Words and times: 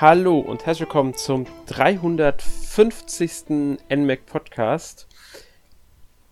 Hallo 0.00 0.38
und 0.38 0.64
herzlich 0.64 0.88
willkommen 0.88 1.12
zum 1.12 1.44
350. 1.66 3.76
NMAC 3.94 4.24
Podcast. 4.24 5.06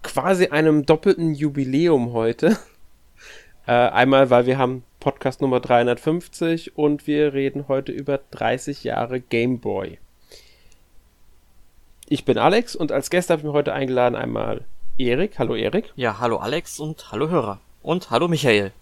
Quasi 0.02 0.46
einem 0.46 0.86
doppelten 0.86 1.34
Jubiläum 1.34 2.14
heute. 2.14 2.56
Äh, 3.66 3.72
einmal, 3.72 4.30
weil 4.30 4.46
wir 4.46 4.56
haben 4.56 4.82
Podcast 4.98 5.42
Nummer 5.42 5.60
350 5.60 6.78
und 6.78 7.06
wir 7.06 7.34
reden 7.34 7.68
heute 7.68 7.92
über 7.92 8.18
30 8.30 8.82
Jahre 8.82 9.20
Game 9.20 9.58
Boy. 9.58 9.98
Ich 12.08 12.24
bin 12.24 12.38
Alex 12.38 12.74
und 12.74 12.92
als 12.92 13.10
Gäste 13.10 13.34
habe 13.34 13.40
ich 13.40 13.46
mir 13.46 13.52
heute 13.52 13.74
eingeladen 13.74 14.14
einmal 14.14 14.64
Erik. 14.96 15.38
Hallo 15.38 15.54
Erik. 15.54 15.92
Ja, 15.96 16.18
hallo 16.18 16.38
Alex 16.38 16.80
und 16.80 17.12
hallo 17.12 17.28
Hörer. 17.28 17.60
Und 17.82 18.10
hallo 18.10 18.26
Michael. 18.26 18.72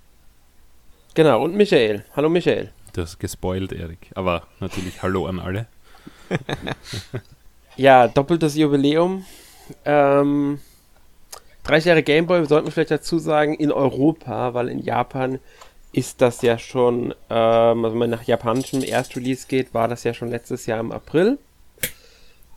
Genau, 1.14 1.42
und 1.42 1.56
Michael. 1.56 2.04
Hallo 2.14 2.28
Michael. 2.28 2.70
Du 2.96 3.02
hast 3.02 3.18
gespoilt, 3.18 3.72
Erik. 3.72 4.10
Aber 4.14 4.44
natürlich 4.58 5.02
Hallo 5.02 5.26
an 5.26 5.38
alle. 5.38 5.66
ja, 7.76 8.08
doppeltes 8.08 8.56
Jubiläum. 8.56 9.26
Ähm, 9.84 10.60
30 11.64 11.88
Jahre 11.88 12.02
Gameboy, 12.02 12.46
sollten 12.46 12.68
wir 12.68 12.72
vielleicht 12.72 12.92
dazu 12.92 13.18
sagen, 13.18 13.52
in 13.52 13.70
Europa, 13.70 14.54
weil 14.54 14.70
in 14.70 14.78
Japan 14.78 15.40
ist 15.92 16.22
das 16.22 16.40
ja 16.40 16.56
schon, 16.56 17.12
ähm, 17.28 17.84
also 17.84 17.90
wenn 17.90 17.98
man 17.98 18.08
nach 18.08 18.22
japanischem 18.22 18.82
Erstrelease 18.82 19.46
geht, 19.46 19.74
war 19.74 19.88
das 19.88 20.02
ja 20.04 20.14
schon 20.14 20.30
letztes 20.30 20.64
Jahr 20.64 20.80
im 20.80 20.90
April. 20.90 21.38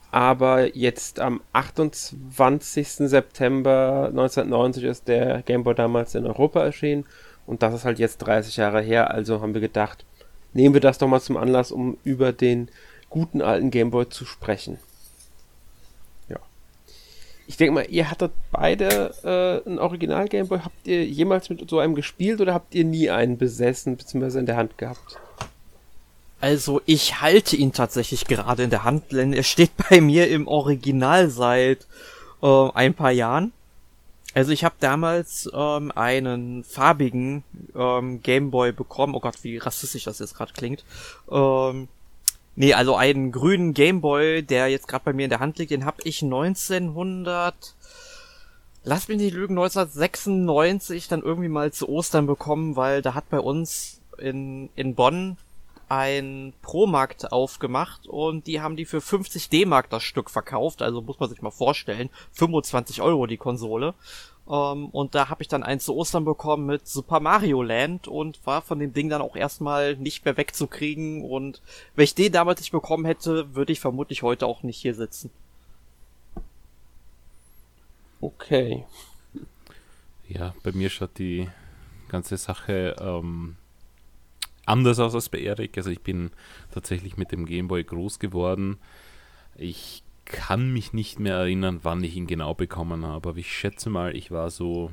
Aber 0.10 0.74
jetzt 0.74 1.20
am 1.20 1.42
28. 1.52 2.88
September 3.10 4.06
1990 4.08 4.84
ist 4.86 5.08
der 5.10 5.42
Gameboy 5.42 5.76
damals 5.76 6.16
in 6.16 6.26
Europa 6.26 6.64
erschienen 6.64 7.06
und 7.46 7.62
das 7.62 7.74
ist 7.74 7.84
halt 7.84 8.00
jetzt 8.00 8.20
30 8.20 8.56
Jahre 8.56 8.82
her, 8.82 9.12
also 9.12 9.42
haben 9.42 9.54
wir 9.54 9.62
gedacht, 9.62 10.06
nehmen 10.54 10.74
wir 10.74 10.82
das 10.82 10.98
doch 10.98 11.08
mal 11.08 11.22
zum 11.22 11.38
Anlass, 11.38 11.72
um 11.72 11.98
über 12.04 12.32
den 12.34 12.70
guten 13.10 13.42
alten 13.42 13.72
Gameboy 13.72 14.10
zu 14.10 14.26
sprechen. 14.26 14.78
Ja. 16.28 16.38
Ich 17.48 17.58
denke 17.58 17.74
mal, 17.74 17.86
ihr 17.90 18.10
hattet 18.10 18.32
beide 18.52 19.14
äh, 19.24 19.70
ein 19.70 19.80
Original 19.80 20.28
Gameboy. 20.28 20.60
Habt 20.60 20.88
ihr 20.88 21.06
jemals 21.06 21.50
mit 21.50 21.68
so 21.70 21.80
einem 21.80 21.96
gespielt 21.96 22.42
oder 22.42 22.54
habt 22.54 22.76
ihr 22.76 22.86
nie 22.86 23.10
einen 23.10 23.38
besessen 23.38 23.98
bzw. 23.98 24.40
in 24.40 24.46
der 24.46 24.58
Hand 24.58 24.78
gehabt? 24.78 25.18
Also 26.42 26.82
ich 26.86 27.22
halte 27.22 27.56
ihn 27.56 27.74
tatsächlich 27.74 28.26
gerade 28.26 28.64
in 28.64 28.70
der 28.70 28.86
Hand, 28.86 29.12
denn 29.12 29.34
er 29.34 29.44
steht 29.44 29.72
bei 29.90 30.02
mir 30.02 30.30
im 30.30 30.48
Original 30.48 31.30
seit 31.30 31.88
äh, 32.42 32.70
ein 32.74 32.94
paar 32.94 33.12
Jahren. 33.12 33.52
Also 34.34 34.52
ich 34.52 34.64
habe 34.64 34.76
damals 34.80 35.50
ähm, 35.54 35.92
einen 35.96 36.64
farbigen 36.64 37.44
ähm, 37.76 38.22
Gameboy 38.22 38.72
bekommen. 38.72 39.16
Oh 39.16 39.20
Gott, 39.20 39.44
wie 39.44 39.58
rassistisch 39.58 40.04
das 40.04 40.20
jetzt 40.20 40.36
gerade 40.36 40.54
klingt. 40.54 40.84
Ähm, 41.32 41.88
nee, 42.56 42.74
also 42.74 42.96
einen 42.96 43.32
grünen 43.32 43.74
Gameboy, 43.74 44.44
der 44.44 44.68
jetzt 44.68 44.88
gerade 44.88 45.06
bei 45.06 45.14
mir 45.14 45.24
in 45.24 45.32
der 45.32 45.40
Hand 45.40 45.58
liegt, 45.58 45.72
den 45.72 45.86
habe 45.86 46.02
ich 46.04 46.22
1900 46.22 47.76
Lass 48.84 49.10
mich 49.10 49.18
nicht 49.18 49.34
lügen, 49.34 49.58
1996 49.58 51.10
dann 51.10 51.22
irgendwie 51.22 51.50
mal 51.50 51.72
zu 51.74 51.90
Ostern 51.90 52.28
bekommen, 52.28 52.76
weil 52.76 53.02
da 53.02 53.14
hat 53.14 53.30
bei 53.30 53.40
uns 53.40 54.00
in, 54.18 54.70
in 54.76 54.96
Bonn 54.96 55.38
ein 55.90 56.54
Pro-Markt 56.62 57.32
aufgemacht 57.32 58.08
und 58.08 58.48
die 58.48 58.62
haben 58.62 58.76
die 58.76 58.86
für 58.86 59.02
50 59.02 59.50
D-Mark 59.50 59.90
das 59.90 60.04
Stück 60.04 60.30
verkauft, 60.30 60.82
also 60.82 61.02
muss 61.02 61.20
man 61.20 61.30
sich 61.30 61.42
mal 61.42 61.52
vorstellen, 61.52 62.10
25 62.34 63.02
Euro 63.02 63.26
die 63.26 63.38
Konsole. 63.38 63.96
Ähm, 64.48 64.90
und 64.90 65.16
da 65.16 65.30
habe 65.30 65.42
ich 65.42 65.48
dann 65.48 65.64
eins 65.64 65.86
zu 65.86 65.96
Ostern 65.96 66.26
bekommen 66.26 66.68
mit 66.68 66.88
Super 66.88 67.20
Mario 67.20 67.64
Land 67.64 68.08
und 68.08 68.46
war 68.46 68.62
von 68.62 68.80
dem 68.80 68.94
Ding 68.94 69.10
dann 69.10 69.22
auch 69.22 69.36
erstmal 69.36 69.96
nicht 69.96 70.26
mehr 70.26 70.38
wegzukriegen 70.38 71.24
und 71.24 71.62
wenn 71.96 72.04
ich 72.04 72.16
den 72.16 72.32
damals 72.32 72.60
nicht 72.60 72.72
bekommen 72.72 73.06
hätte, 73.06 73.56
würde 73.56 73.74
ich 73.74 73.80
vermutlich 73.80 74.22
heute 74.22 74.46
auch 74.46 74.64
nicht 74.64 74.80
hier 74.80 74.94
sitzen. 74.94 75.32
Okay. 78.22 78.86
Ja, 80.28 80.54
bei 80.62 80.72
mir 80.72 80.90
schaut 80.90 81.18
die 81.18 81.50
ganze 82.10 82.38
Sache 82.38 82.96
ähm, 83.00 83.56
anders 84.70 85.00
aus 85.00 85.16
als 85.16 85.30
bei 85.30 85.40
Erik. 85.40 85.78
Also 85.78 85.90
ich 85.90 86.02
bin 86.02 86.32
tatsächlich 86.72 87.18
mit 87.18 87.32
dem 87.32 87.46
Gameboy 87.46 87.84
groß 87.84 88.20
geworden. 88.20 88.78
Ich 89.56 90.04
kann 90.26 90.72
mich 90.72 90.94
nicht 90.94 91.20
mehr 91.20 91.36
erinnern, 91.36 91.80
wann 91.84 92.04
ich 92.04 92.16
ihn 92.16 92.28
genau 92.28 92.54
bekommen 92.54 93.06
habe, 93.06 93.30
aber 93.30 93.38
ich 93.40 93.52
schätze 93.52 93.90
mal, 93.90 94.16
ich 94.16 94.30
war 94.30 94.52
so 94.52 94.92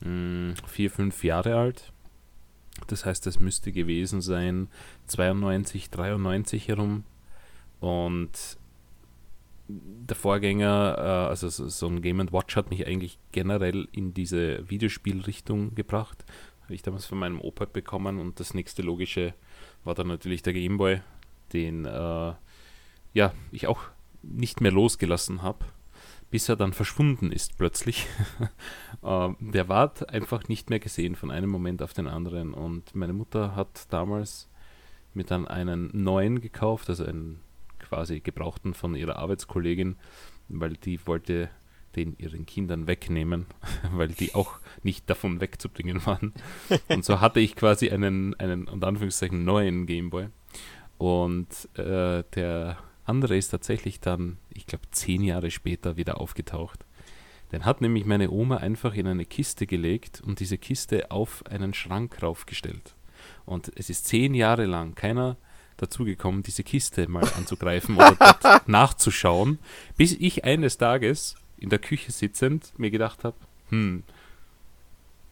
mh, 0.00 0.06
hm, 0.06 0.54
vier, 0.66 0.90
fünf 0.90 1.24
Jahre 1.24 1.56
alt. 1.56 1.92
Das 2.86 3.04
heißt, 3.04 3.26
es 3.26 3.40
müsste 3.40 3.72
gewesen 3.72 4.22
sein 4.22 4.68
92, 5.06 5.90
93 5.90 6.68
herum. 6.68 7.04
Und 7.80 8.56
der 9.68 10.16
Vorgänger, 10.16 10.94
äh, 10.98 11.28
also 11.28 11.48
so 11.48 11.86
ein 11.86 12.02
Game 12.02 12.32
Watch 12.32 12.56
hat 12.56 12.70
mich 12.70 12.86
eigentlich 12.86 13.18
generell 13.32 13.88
in 13.92 14.14
diese 14.14 14.68
Videospielrichtung 14.68 15.74
gebracht. 15.74 16.24
Habe 16.72 16.76
ich 16.76 16.82
damals 16.82 17.04
von 17.04 17.18
meinem 17.18 17.38
Opa 17.38 17.66
bekommen 17.66 18.18
und 18.18 18.40
das 18.40 18.54
nächste 18.54 18.80
logische 18.80 19.34
war 19.84 19.94
dann 19.94 20.06
natürlich 20.06 20.42
der 20.42 20.54
Game 20.54 20.78
Boy, 20.78 21.02
den 21.52 21.84
äh, 21.84 22.32
ja 23.12 23.34
ich 23.50 23.66
auch 23.66 23.82
nicht 24.22 24.62
mehr 24.62 24.72
losgelassen 24.72 25.42
habe, 25.42 25.66
bis 26.30 26.48
er 26.48 26.56
dann 26.56 26.72
verschwunden 26.72 27.30
ist 27.30 27.58
plötzlich. 27.58 28.06
äh, 29.02 29.28
der 29.38 29.68
war 29.68 29.92
einfach 30.08 30.48
nicht 30.48 30.70
mehr 30.70 30.80
gesehen 30.80 31.14
von 31.14 31.30
einem 31.30 31.50
Moment 31.50 31.82
auf 31.82 31.92
den 31.92 32.08
anderen 32.08 32.54
und 32.54 32.94
meine 32.94 33.12
Mutter 33.12 33.54
hat 33.54 33.92
damals 33.92 34.48
mir 35.12 35.24
dann 35.24 35.46
einen 35.46 35.90
neuen 35.92 36.40
gekauft, 36.40 36.88
also 36.88 37.04
einen 37.04 37.40
quasi 37.80 38.20
gebrauchten 38.20 38.72
von 38.72 38.94
ihrer 38.94 39.16
Arbeitskollegin, 39.16 39.96
weil 40.48 40.72
die 40.72 41.06
wollte 41.06 41.50
den 41.96 42.16
ihren 42.18 42.46
Kindern 42.46 42.86
wegnehmen, 42.86 43.46
weil 43.92 44.08
die 44.08 44.34
auch 44.34 44.58
nicht 44.82 45.08
davon 45.08 45.40
wegzubringen 45.40 46.04
waren. 46.06 46.32
Und 46.88 47.04
so 47.04 47.20
hatte 47.20 47.40
ich 47.40 47.56
quasi 47.56 47.90
einen, 47.90 48.34
einen 48.34 48.68
unter 48.68 48.88
Anführungszeichen 48.88 49.44
neuen 49.44 49.86
Gameboy. 49.86 50.28
Und 50.98 51.48
äh, 51.74 52.22
der 52.34 52.78
andere 53.04 53.36
ist 53.36 53.48
tatsächlich 53.48 54.00
dann, 54.00 54.38
ich 54.50 54.66
glaube, 54.66 54.84
zehn 54.90 55.22
Jahre 55.22 55.50
später 55.50 55.96
wieder 55.96 56.20
aufgetaucht. 56.20 56.84
Den 57.50 57.64
hat 57.64 57.80
nämlich 57.80 58.06
meine 58.06 58.30
Oma 58.30 58.58
einfach 58.58 58.94
in 58.94 59.06
eine 59.06 59.26
Kiste 59.26 59.66
gelegt 59.66 60.22
und 60.24 60.40
diese 60.40 60.56
Kiste 60.56 61.10
auf 61.10 61.44
einen 61.46 61.74
Schrank 61.74 62.22
raufgestellt. 62.22 62.94
Und 63.44 63.70
es 63.76 63.90
ist 63.90 64.06
zehn 64.06 64.34
Jahre 64.34 64.64
lang 64.64 64.94
keiner 64.94 65.36
dazugekommen, 65.76 66.42
diese 66.42 66.62
Kiste 66.62 67.08
mal 67.08 67.28
anzugreifen 67.36 67.96
oder 67.96 68.62
nachzuschauen, 68.66 69.58
bis 69.96 70.12
ich 70.12 70.44
eines 70.44 70.78
Tages 70.78 71.36
in 71.62 71.70
der 71.70 71.78
Küche 71.78 72.12
sitzend 72.12 72.72
mir 72.78 72.90
gedacht 72.90 73.24
habe, 73.24 73.36
hm, 73.68 74.02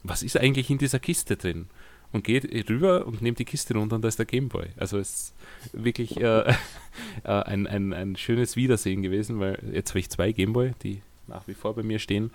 was 0.03 0.23
ist 0.23 0.37
eigentlich 0.37 0.71
in 0.71 0.79
dieser 0.79 0.99
Kiste 0.99 1.37
drin? 1.37 1.69
Und 2.13 2.25
geht 2.25 2.69
rüber 2.69 3.07
und 3.07 3.23
nimmt 3.23 3.39
die 3.39 3.45
Kiste 3.45 3.75
runter 3.75 3.95
und 3.95 4.03
da 4.03 4.09
ist 4.09 4.19
der 4.19 4.27
Gameboy. 4.27 4.67
Also 4.77 4.99
es 4.99 5.11
ist 5.11 5.35
wirklich 5.73 6.17
äh, 6.21 6.41
äh, 7.25 7.29
ein, 7.29 7.69
ein, 7.69 7.93
ein 7.93 8.17
schönes 8.17 8.57
Wiedersehen 8.57 9.03
gewesen, 9.03 9.39
weil 9.39 9.63
jetzt 9.73 9.91
habe 9.91 10.01
ich 10.01 10.11
zwei 10.11 10.33
Gameboy, 10.33 10.73
die 10.83 11.03
nach 11.29 11.47
wie 11.47 11.55
vor 11.55 11.75
bei 11.75 11.85
mir 11.85 12.01
stehen. 12.01 12.33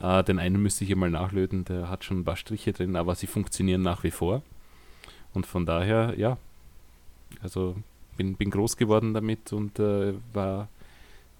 Äh, 0.00 0.24
den 0.24 0.38
einen 0.38 0.62
müsste 0.62 0.84
ich 0.84 0.96
mal 0.96 1.10
nachlöten, 1.10 1.66
der 1.66 1.90
hat 1.90 2.04
schon 2.04 2.20
ein 2.20 2.24
paar 2.24 2.36
Striche 2.36 2.72
drin, 2.72 2.96
aber 2.96 3.14
sie 3.14 3.26
funktionieren 3.26 3.82
nach 3.82 4.04
wie 4.04 4.10
vor. 4.10 4.42
Und 5.34 5.46
von 5.46 5.66
daher, 5.66 6.14
ja, 6.16 6.38
also 7.42 7.76
bin, 8.16 8.36
bin 8.36 8.50
groß 8.50 8.76
geworden 8.78 9.12
damit 9.12 9.52
und 9.52 9.78
äh, 9.78 10.14
war, 10.32 10.68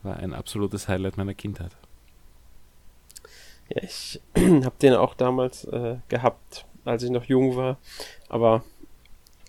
war 0.02 0.16
ein 0.18 0.34
absolutes 0.34 0.86
Highlight 0.86 1.16
meiner 1.16 1.34
Kindheit. 1.34 1.72
Ja, 3.70 3.82
ich 3.82 4.20
habe 4.36 4.74
den 4.82 4.94
auch 4.94 5.14
damals 5.14 5.64
äh, 5.64 5.96
gehabt, 6.08 6.66
als 6.84 7.02
ich 7.02 7.10
noch 7.10 7.24
jung 7.24 7.56
war, 7.56 7.78
aber 8.28 8.62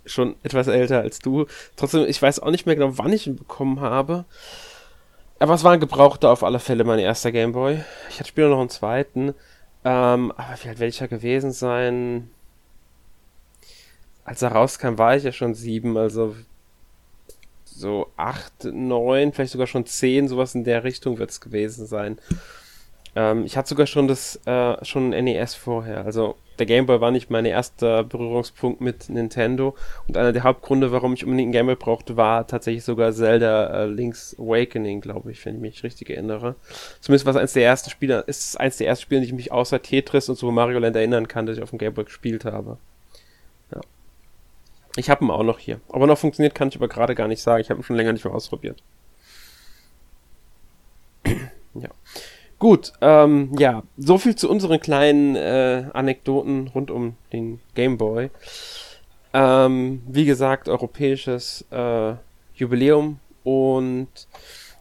schon 0.06 0.35
etwas 0.44 0.68
älter 0.68 1.00
als 1.01 1.19
du. 1.19 1.45
Trotzdem, 1.75 2.06
ich 2.07 2.21
weiß 2.21 2.39
auch 2.39 2.51
nicht 2.51 2.65
mehr 2.65 2.75
genau, 2.75 2.97
wann 2.97 3.13
ich 3.13 3.27
ihn 3.27 3.35
bekommen 3.35 3.79
habe. 3.81 4.25
Aber 5.39 5.56
es 5.56 5.63
war 5.63 5.71
ein 5.71 5.79
gebrauchter 5.79 6.29
auf 6.29 6.44
alle 6.44 6.59
Fälle, 6.59 6.83
mein 6.83 7.00
erster 7.00 7.31
Gameboy. 7.31 7.81
Ich 8.09 8.19
hatte 8.19 8.29
später 8.29 8.50
noch 8.50 8.59
einen 8.59 8.69
zweiten. 8.69 9.33
Ähm, 9.83 10.31
aber 10.31 10.56
wie 10.62 10.69
alt 10.69 11.00
ja 11.00 11.07
gewesen 11.07 11.51
sein? 11.51 12.29
Als 14.24 14.44
er 14.44 14.51
rauskam, 14.51 15.00
war 15.00 15.15
ich 15.15 15.24
ja 15.24 15.31
schon 15.31 15.56
sieben, 15.56 15.97
also 15.97 16.35
so 17.65 18.12
acht, 18.17 18.65
neun, 18.65 19.33
vielleicht 19.33 19.53
sogar 19.53 19.65
schon 19.65 19.88
zehn, 19.88 20.27
sowas 20.27 20.53
in 20.53 20.63
der 20.63 20.83
Richtung 20.83 21.17
wird 21.17 21.31
es 21.31 21.41
gewesen 21.41 21.88
sein. 21.88 22.19
Ähm, 23.16 23.46
ich 23.46 23.58
hatte 23.58 23.69
sogar 23.69 23.88
schon 23.88 24.08
das 24.08 24.40
äh, 24.46 24.84
schon 24.86 25.10
NES 25.10 25.56
vorher. 25.56 26.06
Also 26.06 26.36
der 26.60 26.66
Game 26.66 26.86
Boy 26.86 27.02
war 27.02 27.12
nicht 27.12 27.30
mein 27.30 27.46
erster 27.46 28.04
Berührungspunkt 28.04 28.81
mit 28.81 29.10
Nintendo 29.10 29.75
und 30.08 30.16
einer 30.16 30.31
der 30.31 30.44
Hauptgründe, 30.44 30.92
warum 30.92 31.13
ich 31.13 31.25
unbedingt 31.25 31.48
einen 31.48 31.52
Game 31.52 31.66
Boy 31.66 31.75
brauchte, 31.75 32.18
war 32.18 32.46
tatsächlich 32.48 32.84
sogar 32.84 33.12
Zelda 33.13 33.84
äh, 33.84 33.86
Link's 33.88 34.36
Awakening, 34.38 35.02
glaube 35.02 35.31
ich, 35.31 35.44
wenn 35.46 35.56
ich 35.56 35.62
mich 35.62 35.84
richtig 35.84 36.10
erinnere. 36.10 36.56
Zumindest 37.00 37.25
war 37.25 37.31
es 37.31 37.42
eins 37.42 37.54
der 37.54 37.63
ersten 37.66 37.90
Spiele, 37.90 38.24
ist 38.28 38.50
es 38.50 38.56
eins 38.56 38.78
der 38.78 38.88
ersten 38.88 39.04
Spiele, 39.04 39.22
die 39.22 39.28
ich 39.28 39.34
mich 39.34 39.52
außer 39.52 39.81
Tetris 39.81 40.30
und 40.30 40.36
Super 40.36 40.52
Mario 40.52 40.80
Land 40.80 40.96
erinnern 40.96 41.28
kann, 41.28 41.46
dass 41.46 41.58
ich 41.58 41.63
auf 41.63 41.72
dem 41.72 41.80
Game 41.80 41.94
Boy 41.94 42.06
gespielt 42.06 42.46
habe. 42.46 42.78
Ja. 43.74 43.81
Ich 44.98 45.10
habe 45.10 45.25
ihn 45.25 45.31
auch 45.31 45.44
noch 45.44 45.60
hier. 45.60 45.81
Aber 45.90 46.06
noch 46.08 46.18
funktioniert, 46.18 46.54
kann 46.54 46.68
ich 46.68 46.75
aber 46.75 46.88
gerade 46.88 47.16
gar 47.16 47.28
nicht 47.28 47.42
sagen. 47.42 47.62
Ich 47.62 47.69
habe 47.69 47.80
ihn 47.81 47.84
schon 47.84 47.96
länger 47.96 48.13
nicht 48.13 48.24
mehr 48.24 48.34
ausprobiert. 48.36 48.84
ja. 51.25 51.90
Gut, 52.62 52.94
ähm, 53.02 53.50
ja, 53.58 53.81
so 53.98 54.19
viel 54.19 54.36
zu 54.36 54.48
unseren 54.48 54.80
kleinen 54.80 55.36
äh, 55.36 55.86
Anekdoten 55.94 56.68
rund 56.68 56.92
um 56.92 57.16
den 57.34 57.60
Game 57.74 57.98
Boy. 57.98 58.30
Ähm, 59.34 60.04
wie 60.06 60.25
gesagt, 60.25 60.69
europäisches 60.69 61.66
äh, 61.72 62.13
Jubiläum 62.54 63.18
und 63.44 64.10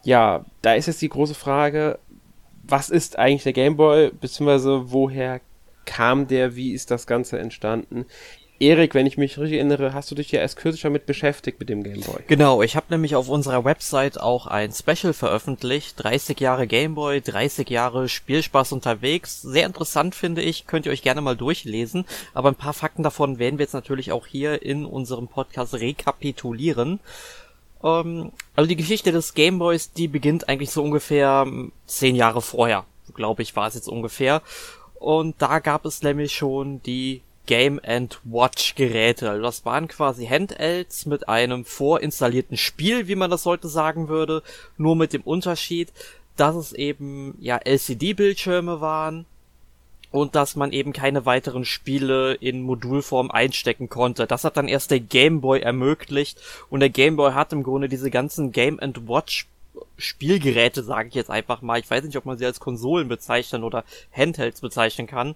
ja, 0.03 0.45
da 0.61 0.75
ist 0.75 0.89
jetzt 0.89 1.01
die 1.01 1.09
große 1.09 1.33
Frage, 1.33 1.99
was 2.65 2.91
ist 2.91 3.19
eigentlich 3.19 3.45
der 3.45 3.55
Game 3.55 3.79
Boy, 3.79 4.11
beziehungsweise 4.11 4.93
woher 4.93 5.41
kam 5.87 6.27
der, 6.27 6.57
wie 6.57 6.73
ist 6.73 6.91
das 6.91 7.07
Ganze 7.07 7.39
entstanden? 7.39 8.05
Erik, 8.61 8.95
wenn 8.95 9.07
ich 9.07 9.17
mich 9.17 9.39
richtig 9.39 9.57
erinnere, 9.57 9.95
hast 9.95 10.11
du 10.11 10.15
dich 10.15 10.31
ja 10.33 10.41
erst 10.41 10.57
kürzlich 10.57 10.83
damit 10.83 11.07
beschäftigt 11.07 11.59
mit 11.59 11.71
dem 11.71 11.83
Game 11.83 12.03
Boy. 12.03 12.21
Genau, 12.27 12.61
ich 12.61 12.77
habe 12.77 12.87
nämlich 12.91 13.17
auf 13.17 13.31
unserer 13.31 13.65
Website 13.65 14.21
auch 14.21 14.47
ein 14.47 14.71
Special 14.71 15.15
veröffentlicht. 15.15 15.95
30 15.97 16.39
Jahre 16.39 16.67
Game 16.67 16.95
Boy, 16.95 17.23
30 17.23 17.71
Jahre 17.71 18.11
Spielspaß 18.11 18.73
unterwegs. 18.73 19.41
Sehr 19.41 19.65
interessant 19.65 20.15
finde 20.15 20.43
ich, 20.43 20.67
könnt 20.67 20.85
ihr 20.85 20.93
euch 20.93 21.01
gerne 21.01 21.23
mal 21.23 21.39
durchlesen. 21.39 22.05
Aber 22.35 22.51
ein 22.51 22.55
paar 22.55 22.75
Fakten 22.75 23.03
davon 23.03 23.39
werden 23.39 23.59
wir 23.59 23.65
jetzt 23.65 23.73
natürlich 23.73 24.13
auch 24.13 24.27
hier 24.27 24.61
in 24.63 24.85
unserem 24.85 25.27
Podcast 25.27 25.73
rekapitulieren. 25.73 27.01
Ähm, 27.83 28.31
also 28.57 28.69
die 28.69 28.77
Geschichte 28.77 29.11
des 29.11 29.33
Game 29.33 29.59
Boys, 29.59 29.93
die 29.95 30.07
beginnt 30.07 30.51
eigentlich 30.51 30.71
so 30.71 30.83
ungefähr 30.83 31.45
ähm, 31.47 31.73
zehn 31.87 32.15
Jahre 32.15 32.43
vorher, 32.43 32.85
glaube 33.15 33.41
ich, 33.41 33.57
war 33.57 33.69
es 33.69 33.75
jetzt 33.75 33.89
ungefähr. 33.89 34.43
Und 34.97 35.37
da 35.41 35.61
gab 35.61 35.87
es 35.87 36.03
nämlich 36.03 36.35
schon 36.35 36.83
die 36.83 37.23
Game 37.47 37.81
Watch 38.25 38.75
Geräte. 38.75 39.31
Also 39.31 39.43
das 39.43 39.65
waren 39.65 39.89
quasi 39.89 40.27
Handhelds 40.27 41.07
mit 41.07 41.29
einem 41.29 41.65
vorinstallierten 41.65 42.57
Spiel, 42.57 43.09
wie 43.09 43.17
man 43.17 43.31
das 43.31 43.47
heute 43.47 43.69
sagen 43.69 44.09
würde, 44.09 44.43
nur 44.77 44.97
mit 44.97 45.13
dem 45.13 45.23
Unterschied, 45.23 45.93
dass 46.37 46.55
es 46.55 46.73
eben 46.73 47.37
ja 47.41 47.59
LCD-Bildschirme 47.59 48.81
waren 48.81 49.27
und 50.11 50.35
dass 50.35 50.57
man 50.57 50.73
eben 50.73 50.93
keine 50.93 51.27
weiteren 51.27 51.65
Spiele 51.65 52.35
in 52.35 52.63
Modulform 52.63 53.31
einstecken 53.31 53.89
konnte. 53.89 54.27
Das 54.27 54.45
hat 54.45 54.57
dann 54.57 54.69
erst 54.69 54.91
der 54.91 55.01
Game 55.01 55.41
Boy 55.41 55.61
ermöglicht 55.61 56.41
und 56.69 56.81
der 56.81 56.91
Game 56.91 57.17
Boy 57.17 57.33
hat 57.33 57.53
im 57.53 57.63
Grunde 57.63 57.89
diese 57.89 58.11
ganzen 58.11 58.53
Game 58.53 58.79
Watch 58.81 59.47
Spielgeräte, 59.97 60.83
sage 60.83 61.09
ich 61.09 61.15
jetzt 61.15 61.31
einfach 61.31 61.63
mal. 61.63 61.79
Ich 61.79 61.91
weiß 61.91 62.05
nicht, 62.05 62.17
ob 62.17 62.25
man 62.25 62.39
sie 62.39 62.47
als 62.47 62.61
Konsolen 62.61 63.09
bezeichnen 63.09 63.63
oder 63.63 63.85
Handhelds 64.13 64.61
bezeichnen 64.61 65.07
kann 65.07 65.35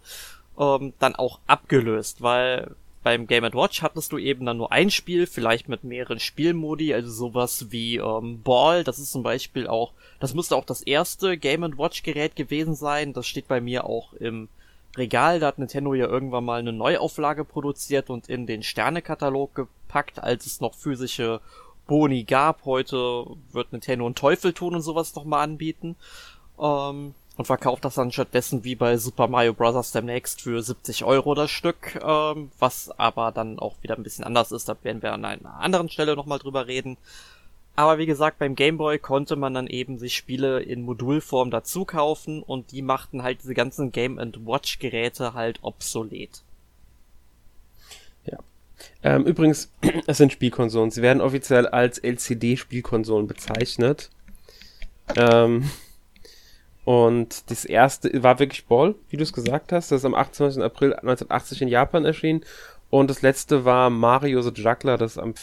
ähm, 0.58 0.92
dann 0.98 1.14
auch 1.14 1.40
abgelöst, 1.46 2.22
weil 2.22 2.74
beim 3.02 3.26
Game 3.26 3.44
Watch 3.44 3.82
hattest 3.82 4.12
du 4.12 4.18
eben 4.18 4.46
dann 4.46 4.56
nur 4.56 4.72
ein 4.72 4.90
Spiel, 4.90 5.26
vielleicht 5.26 5.68
mit 5.68 5.84
mehreren 5.84 6.18
Spielmodi, 6.18 6.94
also 6.94 7.10
sowas 7.10 7.70
wie 7.70 7.96
ähm, 7.96 8.42
Ball, 8.42 8.82
das 8.82 8.98
ist 8.98 9.12
zum 9.12 9.22
Beispiel 9.22 9.66
auch, 9.66 9.92
das 10.20 10.34
müsste 10.34 10.56
auch 10.56 10.64
das 10.64 10.80
erste 10.80 11.36
Game 11.36 11.78
Watch 11.78 12.02
Gerät 12.02 12.34
gewesen 12.34 12.74
sein, 12.74 13.12
das 13.12 13.26
steht 13.26 13.46
bei 13.46 13.60
mir 13.60 13.84
auch 13.84 14.14
im 14.14 14.48
Regal, 14.96 15.40
da 15.40 15.48
hat 15.48 15.58
Nintendo 15.58 15.92
ja 15.94 16.06
irgendwann 16.06 16.44
mal 16.44 16.60
eine 16.60 16.72
Neuauflage 16.72 17.44
produziert 17.44 18.10
und 18.10 18.28
in 18.28 18.46
den 18.46 18.62
Sternekatalog 18.62 19.54
gepackt, 19.54 20.22
als 20.22 20.46
es 20.46 20.60
noch 20.60 20.74
physische 20.74 21.40
Boni 21.86 22.24
gab. 22.24 22.64
Heute 22.64 23.26
wird 23.52 23.72
Nintendo 23.72 24.06
einen 24.06 24.14
Teufel 24.14 24.52
tun 24.52 24.74
und 24.74 24.82
sowas 24.82 25.14
nochmal 25.14 25.42
anbieten. 25.44 25.96
Ähm, 26.60 27.14
und 27.36 27.46
verkauft 27.46 27.84
das 27.84 27.96
dann 27.96 28.12
stattdessen 28.12 28.64
wie 28.64 28.76
bei 28.76 28.96
Super 28.96 29.26
Mario 29.26 29.54
Bros. 29.54 29.90
demnächst 29.90 30.42
für 30.42 30.62
70 30.62 31.04
Euro 31.04 31.34
das 31.34 31.50
Stück, 31.50 31.98
ähm, 32.02 32.50
was 32.58 32.90
aber 32.98 33.32
dann 33.32 33.58
auch 33.58 33.74
wieder 33.82 33.96
ein 33.96 34.02
bisschen 34.02 34.24
anders 34.24 34.52
ist, 34.52 34.68
da 34.68 34.76
werden 34.82 35.02
wir 35.02 35.12
an 35.12 35.24
einer 35.24 35.60
anderen 35.60 35.88
Stelle 35.88 36.14
nochmal 36.14 36.38
drüber 36.38 36.66
reden. 36.66 36.96
Aber 37.76 37.98
wie 37.98 38.06
gesagt, 38.06 38.38
beim 38.38 38.54
Game 38.54 38.78
Boy 38.78 39.00
konnte 39.00 39.34
man 39.34 39.52
dann 39.52 39.66
eben 39.66 39.98
sich 39.98 40.14
Spiele 40.14 40.60
in 40.60 40.82
Modulform 40.82 41.50
dazu 41.50 41.84
kaufen 41.84 42.40
und 42.40 42.70
die 42.70 42.82
machten 42.82 43.24
halt 43.24 43.42
diese 43.42 43.54
ganzen 43.54 43.90
Game 43.90 44.16
Watch 44.16 44.78
Geräte 44.78 45.34
halt 45.34 45.58
obsolet. 45.62 46.42
Ja. 48.26 48.38
Ähm, 49.02 49.24
übrigens, 49.24 49.72
es 50.06 50.18
sind 50.18 50.32
Spielkonsolen. 50.32 50.92
Sie 50.92 51.02
werden 51.02 51.20
offiziell 51.20 51.66
als 51.66 51.98
LCD-Spielkonsolen 51.98 53.26
bezeichnet. 53.26 54.10
Ähm, 55.16 55.68
und 56.84 57.50
das 57.50 57.64
erste 57.64 58.22
war 58.22 58.38
wirklich 58.38 58.66
Ball, 58.66 58.94
wie 59.08 59.16
du 59.16 59.22
es 59.22 59.32
gesagt 59.32 59.72
hast. 59.72 59.90
Das 59.90 60.00
ist 60.00 60.04
am 60.04 60.14
28. 60.14 60.62
April 60.62 60.92
1980 60.92 61.62
in 61.62 61.68
Japan 61.68 62.04
erschienen. 62.04 62.44
Und 62.90 63.08
das 63.08 63.22
letzte 63.22 63.64
war 63.64 63.90
Mario 63.90 64.42
the 64.42 64.52
Juggler, 64.54 64.98
das 64.98 65.18
am 65.18 65.34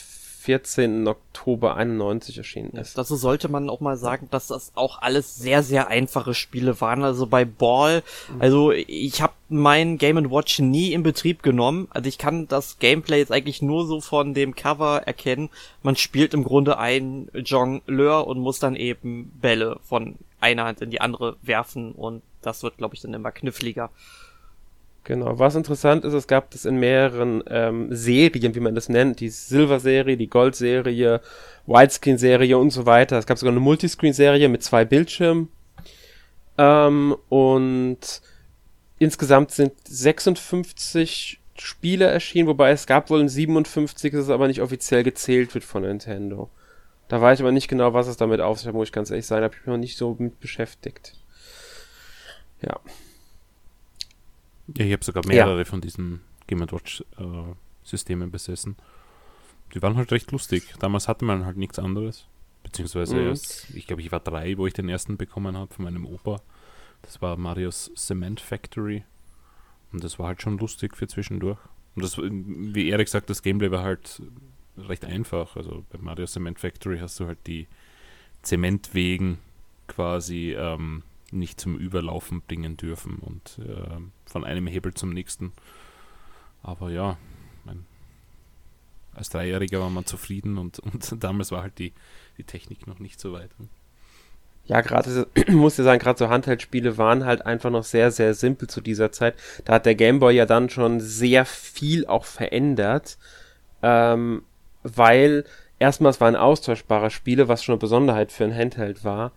14. 0.42 1.08
Oktober 1.08 1.76
91 1.76 2.38
erschienen 2.38 2.72
ist. 2.72 2.98
Dazu 2.98 3.16
sollte 3.16 3.48
man 3.48 3.70
auch 3.70 3.80
mal 3.80 3.96
sagen, 3.96 4.28
dass 4.32 4.48
das 4.48 4.72
auch 4.76 5.02
alles 5.02 5.36
sehr, 5.36 5.62
sehr 5.62 5.88
einfache 5.88 6.34
Spiele 6.34 6.82
waren. 6.82 7.04
Also 7.04 7.28
bei 7.28 7.46
Ball, 7.46 8.02
also 8.40 8.72
ich 8.72 9.22
habe 9.22 9.34
mein 9.50 9.98
Game 9.98 10.32
Watch 10.32 10.60
nie 10.60 10.94
in 10.94 11.04
Betrieb 11.04 11.44
genommen. 11.44 11.88
Also 11.92 12.10
ich 12.10 12.18
kann 12.18 12.48
das 12.48 12.80
Gameplay 12.80 13.20
jetzt 13.20 13.32
eigentlich 13.32 13.62
nur 13.62 13.86
so 13.86 14.02
von 14.02 14.34
dem 14.34 14.56
Cover 14.56 15.04
erkennen. 15.06 15.50
Man 15.84 15.96
spielt 15.96 16.34
im 16.34 16.44
Grunde 16.44 16.80
ein 16.80 17.30
Jongleur 17.34 18.26
und 18.26 18.40
muss 18.40 18.60
dann 18.60 18.76
eben 18.76 19.32
Bälle 19.40 19.80
von 19.84 20.16
einer 20.40 20.66
Hand 20.66 20.82
in 20.82 20.90
die 20.90 21.02
andere 21.02 21.38
werfen 21.44 21.92
und 21.92 22.24
das 22.42 22.64
wird, 22.64 22.78
glaube 22.78 22.96
ich, 22.96 23.02
dann 23.02 23.14
immer 23.14 23.32
kniffliger. 23.32 23.92
Genau, 25.04 25.40
was 25.40 25.56
interessant 25.56 26.06
ist, 26.06 26.14
es 26.14 26.28
gab 26.28 26.52
das 26.52 26.66
in 26.66 26.76
mehreren 26.76 27.44
ähm, 27.48 27.88
Serien, 27.90 28.54
wie 28.54 28.60
man 28.60 28.76
das 28.76 28.88
nennt, 28.88 29.20
die 29.20 29.30
Silver-Serie, 29.30 30.16
die 30.16 30.28
Gold-Serie, 30.28 31.22
Widescreen-Serie 31.66 32.58
und 32.58 32.70
so 32.70 32.86
weiter. 32.86 33.18
Es 33.18 33.26
gab 33.26 33.40
sogar 33.40 33.52
eine 33.52 33.62
Multiscreen-Serie 33.62 34.48
mit 34.48 34.62
zwei 34.62 34.86
Bildschirmen. 34.86 35.50
Ähm, 36.58 37.16
und 37.30 38.22
insgesamt 39.00 39.52
sind 39.52 39.74
56 39.86 41.40
Spiele 41.58 42.06
erschienen, 42.06 42.48
wobei 42.48 42.72
es 42.72 42.86
gab 42.86 43.10
wohl 43.10 43.22
ein 43.22 43.30
57, 43.30 44.14
das 44.14 44.30
aber 44.30 44.48
nicht 44.48 44.62
offiziell 44.62 45.04
gezählt 45.04 45.54
wird 45.56 45.64
von 45.64 45.82
Nintendo. 45.82 46.50
Da 47.08 47.20
weiß 47.20 47.40
ich 47.40 47.44
aber 47.44 47.52
nicht 47.52 47.68
genau, 47.68 47.94
was 47.94 48.08
es 48.08 48.18
damit 48.18 48.40
auf 48.40 48.60
sich 48.60 48.68
hat, 48.68 48.76
muss 48.76 48.90
ich 48.90 48.94
ganz 48.94 49.10
ehrlich 49.10 49.26
sein. 49.26 49.40
Da 49.40 49.46
habe 49.46 49.56
ich 49.56 49.62
mich 49.62 49.68
noch 49.68 49.78
nicht 49.78 49.98
so 49.98 50.16
mit 50.18 50.40
beschäftigt. 50.40 51.16
Ja. 52.62 52.80
Ja, 54.68 54.86
ich 54.86 54.94
habe 54.94 55.04
sogar 55.04 55.26
mehrere 55.26 55.60
ja. 55.60 55.66
von 55.66 55.82
diesen 55.82 56.22
Game 56.48 56.60
Watch 56.72 57.04
äh, 57.18 58.26
besessen. 58.28 58.76
Die 59.74 59.82
waren 59.82 59.96
halt 59.96 60.12
recht 60.12 60.32
lustig. 60.32 60.74
Damals 60.80 61.08
hatte 61.08 61.26
man 61.26 61.46
halt 61.46 61.58
nichts 61.58 61.80
anderes. 61.80 62.28
Beziehungsweise 62.64 63.16
mhm. 63.16 63.28
erst, 63.28 63.70
ich 63.74 63.88
glaube, 63.88 64.02
ich 64.02 64.12
war 64.12 64.20
drei, 64.20 64.58
wo 64.58 64.68
ich 64.68 64.74
den 64.74 64.90
ersten 64.90 65.18
bekommen 65.18 65.58
habe 65.58 65.74
von 65.74 65.86
meinem 65.86 66.06
Opa. 66.06 66.42
Das 67.02 67.22
war 67.22 67.38
Marios 67.38 67.92
Cement 67.96 68.40
Factory. 68.40 69.04
Und 69.92 70.04
das 70.04 70.20
war 70.20 70.28
halt 70.28 70.42
schon 70.42 70.58
lustig 70.58 70.96
für 70.96 71.08
zwischendurch. 71.08 71.60
Und 71.96 72.04
das, 72.04 72.18
wie 72.18 72.90
Erik 72.90 73.10
sagt, 73.10 73.30
das 73.30 73.42
Gameplay 73.42 73.72
war 73.72 73.84
halt 73.84 74.22
recht 74.78 75.06
einfach. 75.06 75.56
Also 75.56 75.86
bei 75.90 76.00
Mario 76.00 76.26
Cement 76.26 76.60
Factory 76.60 77.00
hast 77.00 77.20
du 77.20 77.28
halt 77.28 77.40
die 77.48 77.68
Zementwegen 78.42 79.40
quasi 79.88 80.56
ähm, 80.58 81.04
nicht 81.32 81.60
zum 81.60 81.78
Überlaufen 81.78 82.42
bringen 82.42 82.78
dürfen 82.78 83.18
und 83.18 83.60
äh, 83.60 84.00
von 84.32 84.44
einem 84.44 84.68
Hebel 84.68 84.94
zum 84.94 85.12
nächsten. 85.12 85.52
Aber 86.64 86.90
ja, 86.90 87.18
mein, 87.66 87.86
als 89.14 89.30
Dreijähriger 89.30 89.80
war 89.80 89.90
man 89.90 90.06
zufrieden 90.06 90.58
und, 90.58 90.80
und 90.80 91.16
damals 91.24 91.52
war 91.52 91.62
halt 91.62 91.78
die, 91.80 91.94
die 92.38 92.44
Technik 92.44 92.88
noch 92.88 93.00
nicht 93.00 93.20
so 93.20 93.34
weit. 93.34 93.52
Ja, 94.66 94.82
gerade, 94.82 95.28
muss 95.50 95.78
ich 95.78 95.84
sagen, 95.84 96.00
gerade 96.00 96.20
so 96.20 96.30
Handheldspiele 96.30 96.98
waren 96.98 97.26
halt 97.26 97.46
einfach 97.46 97.70
noch 97.70 97.84
sehr, 97.84 98.12
sehr 98.12 98.34
simpel 98.34 98.70
zu 98.70 98.82
dieser 98.82 99.12
Zeit. 99.12 99.36
Da 99.66 99.74
hat 99.74 99.86
der 99.86 99.96
Gameboy 99.96 100.34
ja 100.34 100.46
dann 100.46 100.70
schon 100.70 101.00
sehr 101.00 101.46
viel 101.46 102.06
auch 102.06 102.26
verändert. 102.26 103.18
Ähm, 103.84 104.44
weil 104.84 105.46
erstmals 105.80 106.22
waren 106.22 106.36
austauschbare 106.36 107.10
Spiele, 107.10 107.48
was 107.48 107.64
schon 107.64 107.74
eine 107.74 107.80
Besonderheit 107.80 108.32
für 108.32 108.44
ein 108.44 108.56
Handheld 108.56 109.04
war. 109.04 109.32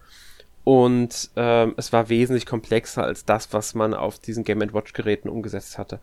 Und 0.65 1.31
ähm, 1.37 1.75
es 1.77 1.93
war 1.93 2.09
wesentlich 2.09 2.47
komplexer 2.47 3.05
als 3.05 3.25
das, 3.25 3.53
was 3.53 3.75
man 3.75 3.93
auf 3.95 4.19
diesen 4.19 4.45
Game 4.45 4.61
Watch 4.73 4.95
Geräten 4.95 5.29
umgesetzt 5.29 5.79
hatte. 5.79 6.01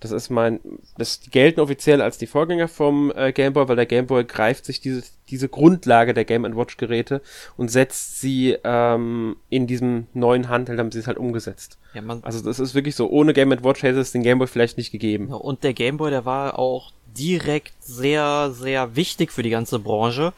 Das 0.00 0.12
ist 0.12 0.30
mein, 0.30 0.60
das 0.96 1.20
gelten 1.30 1.60
offiziell 1.60 2.00
als 2.00 2.18
die 2.18 2.28
Vorgänger 2.28 2.68
vom 2.68 3.12
äh, 3.16 3.32
Game 3.32 3.52
Boy, 3.52 3.68
weil 3.68 3.74
der 3.74 3.86
Game 3.86 4.06
Boy 4.06 4.24
greift 4.24 4.64
sich 4.64 4.80
diese, 4.80 5.02
diese 5.28 5.48
Grundlage 5.48 6.14
der 6.14 6.24
Game 6.24 6.44
Watch 6.56 6.76
Geräte 6.76 7.20
und 7.56 7.68
setzt 7.68 8.20
sie 8.20 8.56
ähm, 8.62 9.36
in 9.50 9.66
diesem 9.66 10.06
neuen 10.14 10.48
Handheld, 10.48 10.78
haben 10.78 10.92
sie 10.92 11.00
es 11.00 11.08
halt 11.08 11.18
umgesetzt. 11.18 11.78
Ja, 11.94 12.02
man 12.02 12.22
also 12.22 12.40
das 12.40 12.60
ist 12.60 12.76
wirklich 12.76 12.94
so, 12.94 13.10
ohne 13.10 13.32
Game 13.32 13.50
Watch 13.50 13.82
hätte 13.82 13.98
es 13.98 14.12
den 14.12 14.22
Game 14.22 14.38
Boy 14.38 14.46
vielleicht 14.46 14.78
nicht 14.78 14.92
gegeben. 14.92 15.28
Ja, 15.30 15.34
und 15.34 15.64
der 15.64 15.74
Game 15.74 15.96
Boy, 15.96 16.10
der 16.10 16.24
war 16.24 16.58
auch 16.60 16.92
direkt 17.18 17.72
sehr, 17.82 18.52
sehr 18.52 18.94
wichtig 18.94 19.32
für 19.32 19.42
die 19.42 19.50
ganze 19.50 19.80
Branche. 19.80 20.32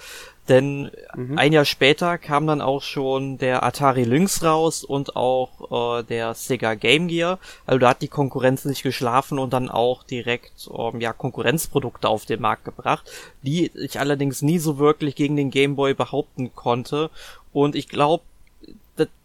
Denn 0.51 0.91
mhm. 1.15 1.39
ein 1.39 1.53
Jahr 1.53 1.65
später 1.65 2.19
kam 2.19 2.49
dann 2.49 2.61
auch 2.61 2.83
schon 2.83 3.39
der 3.39 3.63
Atari 3.63 4.03
Lynx 4.03 4.43
raus 4.43 4.83
und 4.83 5.15
auch 5.15 6.01
äh, 6.01 6.03
der 6.03 6.35
Sega 6.35 6.75
Game 6.75 7.07
Gear. 7.07 7.39
Also 7.67 7.79
da 7.79 7.91
hat 7.91 8.03
die 8.03 8.09
Konkurrenz 8.09 8.65
nicht 8.65 8.83
geschlafen 8.83 9.39
und 9.39 9.53
dann 9.53 9.71
auch 9.71 10.03
direkt 10.03 10.69
ähm, 10.77 11.01
ja 11.01 11.13
Konkurrenzprodukte 11.13 12.09
auf 12.09 12.27
den 12.27 12.41
Markt 12.41 12.65
gebracht, 12.65 13.09
die 13.43 13.71
ich 13.77 14.01
allerdings 14.01 14.43
nie 14.43 14.59
so 14.59 14.79
wirklich 14.79 15.15
gegen 15.15 15.37
den 15.37 15.53
Game 15.53 15.77
Boy 15.77 15.95
behaupten 15.95 16.53
konnte. 16.53 17.11
Und 17.53 17.77
ich 17.77 17.89
glaube, 17.89 18.25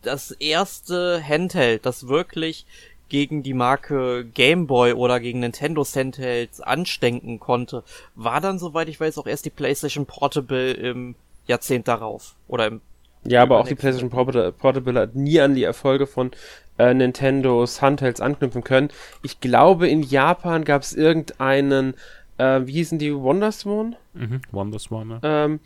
das 0.04 0.30
erste 0.30 1.22
Handheld, 1.28 1.88
das 1.88 2.08
wirklich 2.08 2.68
gegen 3.10 3.44
die 3.44 3.54
Marke 3.54 4.26
Game 4.34 4.68
Boy 4.68 4.94
oder 4.94 5.20
gegen 5.20 5.40
Nintendo 5.40 5.84
Handhelds 5.84 6.62
anstenken 6.62 7.40
konnte, 7.40 7.84
war 8.16 8.42
dann, 8.42 8.60
soweit 8.60 8.90
ich 8.90 9.00
weiß, 9.00 9.18
auch 9.18 9.28
erst 9.28 9.46
die 9.46 9.52
PlayStation 9.52 10.06
Portable 10.06 10.72
im 10.72 11.16
Jahrzehnt 11.48 11.88
darauf. 11.88 12.36
Oder 12.48 12.68
im 12.68 12.82
ja, 13.28 13.42
aber 13.42 13.60
auch 13.60 13.68
die 13.68 13.74
PlayStation 13.74 14.12
Portable 14.12 15.00
hat 15.00 15.16
nie 15.16 15.40
an 15.40 15.56
die 15.56 15.64
Erfolge 15.64 16.06
von 16.06 16.30
äh, 16.78 16.94
Nintendos 16.94 17.82
Handhelds 17.82 18.22
anknüpfen 18.22 18.64
können. 18.64 18.90
Ich 19.24 19.40
glaube, 19.40 19.88
in 19.88 20.04
Japan 20.04 20.64
gab 20.64 20.84
es 20.84 20.94
irgendeinen, 20.94 21.96
äh, 22.38 22.62
wie 22.66 22.74
hießen 22.74 23.00
die, 23.00 23.16
Wonderswan? 23.16 23.96
Mhm, 24.14 24.42
Wonderswan, 24.52 25.10
ja. 25.10 25.20
Ähm, 25.24 25.60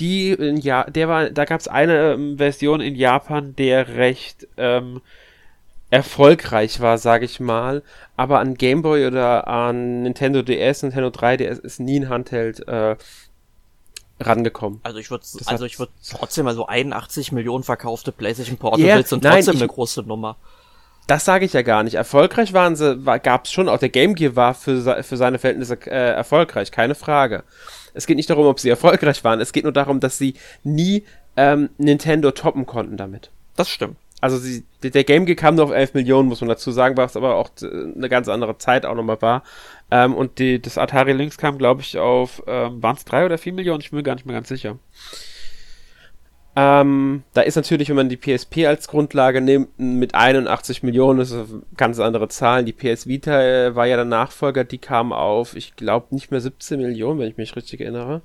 die 0.00 0.32
in 0.32 0.56
ja 0.56 0.84
der 0.84 1.08
war 1.08 1.30
da 1.30 1.44
gab 1.44 1.60
es 1.60 1.68
eine 1.68 2.14
ähm, 2.14 2.38
Version 2.38 2.80
in 2.80 2.96
Japan 2.96 3.54
der 3.56 3.96
recht 3.96 4.48
ähm, 4.56 5.00
erfolgreich 5.94 6.80
war, 6.80 6.98
sage 6.98 7.24
ich 7.24 7.38
mal. 7.38 7.84
Aber 8.16 8.40
an 8.40 8.54
Game 8.54 8.82
Boy 8.82 9.06
oder 9.06 9.46
an 9.46 10.02
Nintendo 10.02 10.42
DS, 10.42 10.82
Nintendo 10.82 11.08
3DS 11.08 11.60
ist 11.60 11.78
nie 11.78 12.00
ein 12.00 12.08
Handheld 12.08 12.66
äh, 12.66 12.96
rangekommen. 14.18 14.80
Also 14.82 14.98
ich 14.98 15.12
würde 15.12 15.24
also 15.46 15.64
ich 15.64 15.78
würde 15.78 15.92
trotzdem 16.10 16.48
also 16.48 16.66
81 16.66 17.30
Millionen 17.30 17.62
verkaufte 17.62 18.10
PlayStation 18.10 18.56
Portables 18.56 18.86
yeah, 18.86 18.96
sind 18.96 19.22
trotzdem 19.22 19.30
nein, 19.30 19.54
ich, 19.54 19.62
eine 19.62 19.68
große 19.68 20.02
Nummer. 20.02 20.36
Das 21.06 21.24
sage 21.24 21.44
ich 21.44 21.52
ja 21.52 21.62
gar 21.62 21.84
nicht. 21.84 21.94
Erfolgreich 21.94 22.52
waren 22.52 22.74
sie, 22.74 23.06
war, 23.06 23.20
gab 23.20 23.44
es 23.44 23.52
schon. 23.52 23.68
Auch 23.68 23.78
der 23.78 23.90
Game 23.90 24.16
Gear 24.16 24.34
war 24.34 24.54
für, 24.54 25.04
für 25.04 25.16
seine 25.16 25.38
Verhältnisse 25.38 25.74
äh, 25.86 26.14
erfolgreich, 26.14 26.72
keine 26.72 26.96
Frage. 26.96 27.44
Es 27.92 28.06
geht 28.06 28.16
nicht 28.16 28.30
darum, 28.30 28.46
ob 28.46 28.58
sie 28.58 28.68
erfolgreich 28.76 29.22
waren. 29.22 29.40
Es 29.40 29.52
geht 29.52 29.62
nur 29.62 29.72
darum, 29.72 30.00
dass 30.00 30.18
sie 30.18 30.34
nie 30.64 31.04
ähm, 31.36 31.70
Nintendo 31.78 32.32
toppen 32.32 32.66
konnten 32.66 32.96
damit. 32.96 33.30
Das 33.54 33.68
stimmt 33.68 33.96
also 34.24 34.38
sie, 34.38 34.64
der 34.82 35.04
Game 35.04 35.26
Gear 35.26 35.36
kam 35.36 35.54
nur 35.54 35.66
auf 35.66 35.70
11 35.70 35.92
Millionen, 35.92 36.30
muss 36.30 36.40
man 36.40 36.48
dazu 36.48 36.70
sagen, 36.70 36.96
was 36.96 37.14
aber 37.14 37.34
auch 37.34 37.50
eine 37.62 38.08
ganz 38.08 38.26
andere 38.26 38.56
Zeit 38.56 38.86
auch 38.86 38.94
nochmal 38.94 39.20
war. 39.20 39.42
Ähm, 39.90 40.14
und 40.14 40.38
die, 40.38 40.62
das 40.62 40.78
Atari 40.78 41.12
Lynx 41.12 41.36
kam, 41.36 41.58
glaube 41.58 41.82
ich, 41.82 41.98
auf, 41.98 42.42
ähm, 42.46 42.82
waren 42.82 42.96
es 42.96 43.04
3 43.04 43.26
oder 43.26 43.36
4 43.36 43.52
Millionen? 43.52 43.82
Ich 43.82 43.90
bin 43.90 43.98
mir 43.98 44.02
gar 44.02 44.14
nicht 44.14 44.24
mehr 44.24 44.34
ganz 44.34 44.48
sicher. 44.48 44.78
Ähm, 46.56 47.22
da 47.34 47.42
ist 47.42 47.56
natürlich, 47.56 47.90
wenn 47.90 47.96
man 47.96 48.08
die 48.08 48.16
PSP 48.16 48.64
als 48.66 48.88
Grundlage 48.88 49.42
nimmt, 49.42 49.78
mit 49.78 50.14
81 50.14 50.82
Millionen, 50.82 51.18
das 51.18 51.30
ist 51.30 51.50
ganz 51.76 52.00
andere 52.00 52.28
Zahlen. 52.28 52.64
Die 52.64 52.72
PS 52.72 53.06
Vita 53.06 53.42
äh, 53.42 53.76
war 53.76 53.84
ja 53.84 53.96
der 53.96 54.06
Nachfolger, 54.06 54.64
die 54.64 54.78
kam 54.78 55.12
auf, 55.12 55.54
ich 55.54 55.76
glaube, 55.76 56.14
nicht 56.14 56.30
mehr 56.30 56.40
17 56.40 56.80
Millionen, 56.80 57.20
wenn 57.20 57.28
ich 57.28 57.36
mich 57.36 57.54
richtig 57.56 57.82
erinnere. 57.82 58.22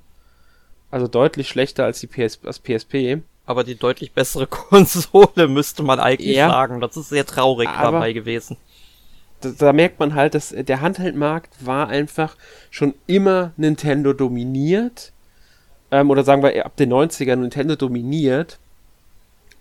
Also 0.90 1.08
deutlich 1.08 1.50
schlechter 1.50 1.84
als 1.84 2.00
die 2.00 2.06
PS, 2.06 2.40
als 2.42 2.58
PSP 2.58 3.20
aber 3.46 3.64
die 3.64 3.74
deutlich 3.74 4.12
bessere 4.12 4.46
Konsole, 4.46 5.48
müsste 5.48 5.82
man 5.82 6.00
eigentlich 6.00 6.36
ja, 6.36 6.48
sagen. 6.48 6.80
Das 6.80 6.96
ist 6.96 7.08
sehr 7.08 7.26
traurig 7.26 7.68
dabei 7.68 8.12
gewesen. 8.12 8.56
Da, 9.40 9.50
da, 9.50 9.72
merkt 9.72 9.98
man 9.98 10.14
halt, 10.14 10.34
dass 10.34 10.50
der 10.50 10.80
Handheldmarkt 10.80 11.54
war 11.64 11.88
einfach 11.88 12.36
schon 12.70 12.94
immer 13.06 13.52
Nintendo 13.56 14.12
dominiert. 14.12 15.12
Ähm, 15.90 16.10
oder 16.10 16.24
sagen 16.24 16.42
wir 16.42 16.66
ab 16.66 16.76
den 16.76 16.92
90ern 16.92 17.36
Nintendo 17.36 17.76
dominiert. 17.76 18.58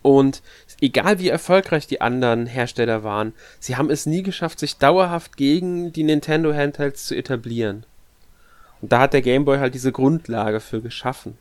Und 0.01 0.41
egal 0.81 1.19
wie 1.19 1.29
erfolgreich 1.29 1.87
die 1.87 2.01
anderen 2.01 2.45
Hersteller 2.45 3.03
waren, 3.03 3.33
sie 3.59 3.75
haben 3.75 3.89
es 3.89 4.05
nie 4.05 4.23
geschafft, 4.23 4.59
sich 4.59 4.77
dauerhaft 4.77 5.35
gegen 5.35 5.91
die 5.91 6.03
Nintendo 6.03 6.53
Handhelds 6.53 7.05
zu 7.05 7.15
etablieren. 7.15 7.85
Und 8.81 8.91
da 8.91 9.01
hat 9.01 9.13
der 9.13 9.21
Game 9.21 9.45
Boy 9.45 9.57
halt 9.59 9.73
diese 9.73 9.91
Grundlage 9.91 10.61
für 10.61 10.81
geschaffen. 10.81 11.37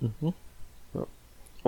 Mhm. 0.00 0.32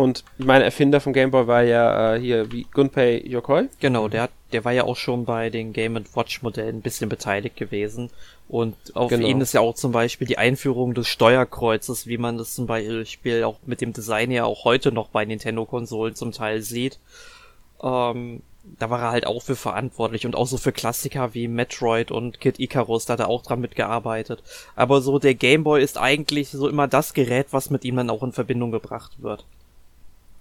Und 0.00 0.24
mein 0.38 0.62
Erfinder 0.62 0.98
vom 0.98 1.12
Game 1.12 1.30
Boy 1.30 1.46
war 1.46 1.62
ja 1.62 2.14
äh, 2.14 2.18
hier 2.18 2.50
wie 2.50 2.62
Gunpei 2.72 3.20
Yokoi. 3.20 3.68
Genau, 3.80 4.08
der 4.08 4.22
hat, 4.22 4.30
der 4.50 4.64
war 4.64 4.72
ja 4.72 4.84
auch 4.84 4.96
schon 4.96 5.26
bei 5.26 5.50
den 5.50 5.74
Game 5.74 6.02
Watch 6.14 6.40
Modellen 6.40 6.76
ein 6.76 6.80
bisschen 6.80 7.10
beteiligt 7.10 7.56
gewesen. 7.56 8.08
Und 8.48 8.74
auf 8.94 9.10
genau. 9.10 9.26
ihn 9.26 9.42
ist 9.42 9.52
ja 9.52 9.60
auch 9.60 9.74
zum 9.74 9.92
Beispiel 9.92 10.26
die 10.26 10.38
Einführung 10.38 10.94
des 10.94 11.06
Steuerkreuzes, 11.06 12.06
wie 12.06 12.16
man 12.16 12.38
das 12.38 12.54
zum 12.54 12.66
Beispiel 12.66 13.44
auch 13.44 13.58
mit 13.66 13.82
dem 13.82 13.92
Design 13.92 14.30
ja 14.30 14.46
auch 14.46 14.64
heute 14.64 14.90
noch 14.90 15.08
bei 15.08 15.26
Nintendo-Konsolen 15.26 16.14
zum 16.14 16.32
Teil 16.32 16.62
sieht. 16.62 16.98
Ähm, 17.82 18.40
da 18.78 18.88
war 18.88 19.02
er 19.02 19.10
halt 19.10 19.26
auch 19.26 19.42
für 19.42 19.54
verantwortlich 19.54 20.24
und 20.24 20.34
auch 20.34 20.46
so 20.46 20.56
für 20.56 20.72
Klassiker 20.72 21.34
wie 21.34 21.46
Metroid 21.46 22.10
und 22.10 22.40
Kid 22.40 22.58
Icarus, 22.58 23.04
da 23.04 23.12
hat 23.14 23.20
er 23.20 23.28
auch 23.28 23.42
dran 23.42 23.60
mitgearbeitet. 23.60 24.42
Aber 24.76 25.02
so 25.02 25.18
der 25.18 25.34
Game 25.34 25.62
Boy 25.62 25.82
ist 25.82 25.98
eigentlich 25.98 26.48
so 26.48 26.68
immer 26.68 26.88
das 26.88 27.12
Gerät, 27.12 27.48
was 27.50 27.68
mit 27.68 27.84
ihm 27.84 27.96
dann 27.96 28.08
auch 28.08 28.22
in 28.22 28.32
Verbindung 28.32 28.70
gebracht 28.70 29.22
wird. 29.22 29.44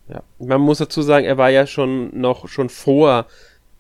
Ja, 0.10 0.24
man 0.40 0.62
muss 0.62 0.80
dazu 0.80 1.02
sagen, 1.02 1.26
er 1.26 1.38
war 1.38 1.50
ja 1.50 1.68
schon 1.68 2.20
noch 2.20 2.48
schon 2.48 2.70
vor 2.70 3.28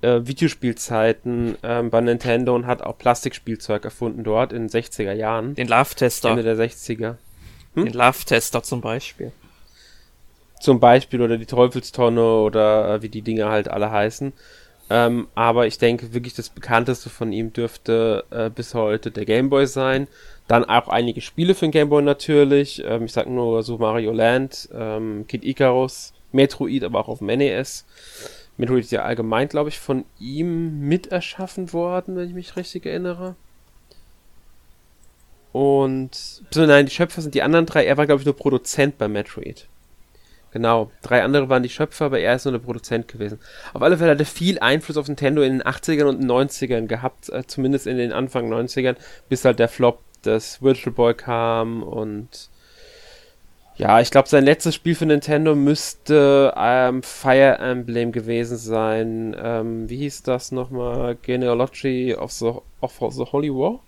äh, 0.01 0.21
Videospielzeiten 0.24 1.57
ähm, 1.63 1.89
bei 1.89 2.01
Nintendo 2.01 2.55
und 2.55 2.67
hat 2.67 2.81
auch 2.81 2.98
Plastikspielzeug 2.98 3.83
erfunden 3.83 4.24
dort 4.24 4.53
in 4.53 4.67
den 4.67 4.69
60er 4.69 5.13
Jahren. 5.13 5.55
Den 5.55 5.67
Love-Tester. 5.67 6.29
Ende 6.29 6.43
der 6.43 6.55
60er. 6.55 7.15
Hm? 7.75 7.86
Den 7.86 7.93
Love-Tester 7.93 8.63
zum 8.63 8.81
Beispiel. 8.81 9.31
Zum 10.62 10.79
Beispiel 10.79 11.21
oder 11.21 11.38
die 11.38 11.45
Teufelstonne 11.45 12.21
oder 12.21 12.95
äh, 12.95 13.01
wie 13.01 13.09
die 13.09 13.21
Dinge 13.21 13.50
halt 13.50 13.69
alle 13.69 13.91
heißen. 13.91 14.33
Ähm, 14.91 15.27
aber 15.36 15.67
ich 15.67 15.77
denke 15.77 16.13
wirklich 16.13 16.33
das 16.33 16.50
bekannteste 16.50 17.09
von 17.09 17.31
ihm 17.31 17.53
dürfte 17.53 18.24
äh, 18.31 18.50
bis 18.50 18.74
heute 18.74 19.12
der 19.12 19.25
Gameboy 19.25 19.67
sein. 19.67 20.07
Dann 20.48 20.65
auch 20.65 20.88
einige 20.88 21.21
Spiele 21.21 21.53
für 21.53 21.65
den 21.65 21.71
Gameboy 21.71 22.01
natürlich. 22.01 22.83
Ähm, 22.83 23.05
ich 23.05 23.13
sag 23.13 23.27
nur 23.27 23.62
Super 23.62 23.91
Mario 23.91 24.12
Land, 24.12 24.67
ähm, 24.74 25.25
Kid 25.27 25.43
Icarus, 25.43 26.13
Metroid, 26.31 26.83
aber 26.83 27.00
auch 27.00 27.07
auf 27.07 27.19
dem 27.19 27.27
NES. 27.27 27.86
Metroid 28.57 28.83
ist 28.83 28.91
ja 28.91 29.03
allgemein, 29.03 29.48
glaube 29.48 29.69
ich, 29.69 29.79
von 29.79 30.05
ihm 30.19 30.79
mit 30.88 31.07
erschaffen 31.07 31.71
worden, 31.74 32.15
wenn 32.15 32.27
ich 32.27 32.36
mich 32.36 32.55
richtig 32.55 32.86
erinnere. 32.86 33.36
Und, 35.51 36.43
nein, 36.55 36.86
die 36.86 36.91
Schöpfer 36.91 37.21
sind 37.21 37.33
die 37.33 37.41
anderen 37.41 37.65
drei. 37.65 37.86
Er 37.86 37.98
war, 37.98 38.05
glaube 38.05 38.21
ich, 38.21 38.25
nur 38.25 38.36
Produzent 38.36 38.98
bei 38.98 39.07
Metroid. 39.07 39.67
Genau, 40.51 40.91
drei 41.03 41.24
andere 41.24 41.48
waren 41.50 41.63
die 41.63 41.69
Schöpfer, 41.69 42.05
aber 42.05 42.19
er 42.19 42.36
ist 42.36 42.45
nur 42.45 42.51
der 42.51 42.59
Produzent 42.59 43.07
gewesen. 43.07 43.39
Auf 43.74 43.81
alle 43.81 43.98
Fälle 43.98 44.12
hat 44.12 44.19
er 44.19 44.25
viel 44.25 44.57
Einfluss 44.59 44.98
auf 44.98 45.07
Nintendo 45.07 45.41
in 45.43 45.59
den 45.59 45.63
80ern 45.63 46.05
und 46.05 46.24
90ern 46.24 46.88
gehabt, 46.88 47.29
äh, 47.29 47.45
zumindest 47.45 47.86
in 47.86 47.98
den 47.98 48.12
Anfang 48.12 48.51
90ern, 48.51 48.95
bis 49.29 49.45
halt 49.45 49.59
der 49.59 49.67
Flop 49.67 50.00
des 50.24 50.62
Virtual 50.62 50.93
Boy 50.93 51.13
kam 51.13 51.83
und 51.83 52.50
ja, 53.79 54.01
ich 54.01 54.12
glaube, 54.12 54.27
sein 54.27 54.43
letztes 54.43 54.75
Spiel 54.75 54.93
für 54.93 55.05
Nintendo 55.05 55.55
müsste 55.55 56.53
ähm, 56.57 57.01
Fire 57.01 57.57
Emblem 57.59 58.12
gewesen 58.12 58.57
sein. 58.57 59.33
Ähm, 59.41 59.89
wie 59.89 59.95
hieß 59.95 60.24
das 60.24 60.51
nochmal? 60.51 61.15
Genealogy 61.21 62.13
of 62.13 62.33
the, 62.33 62.51
of 62.81 63.00
the 63.13 63.24
Holy 63.24 63.50
War? 63.50 63.79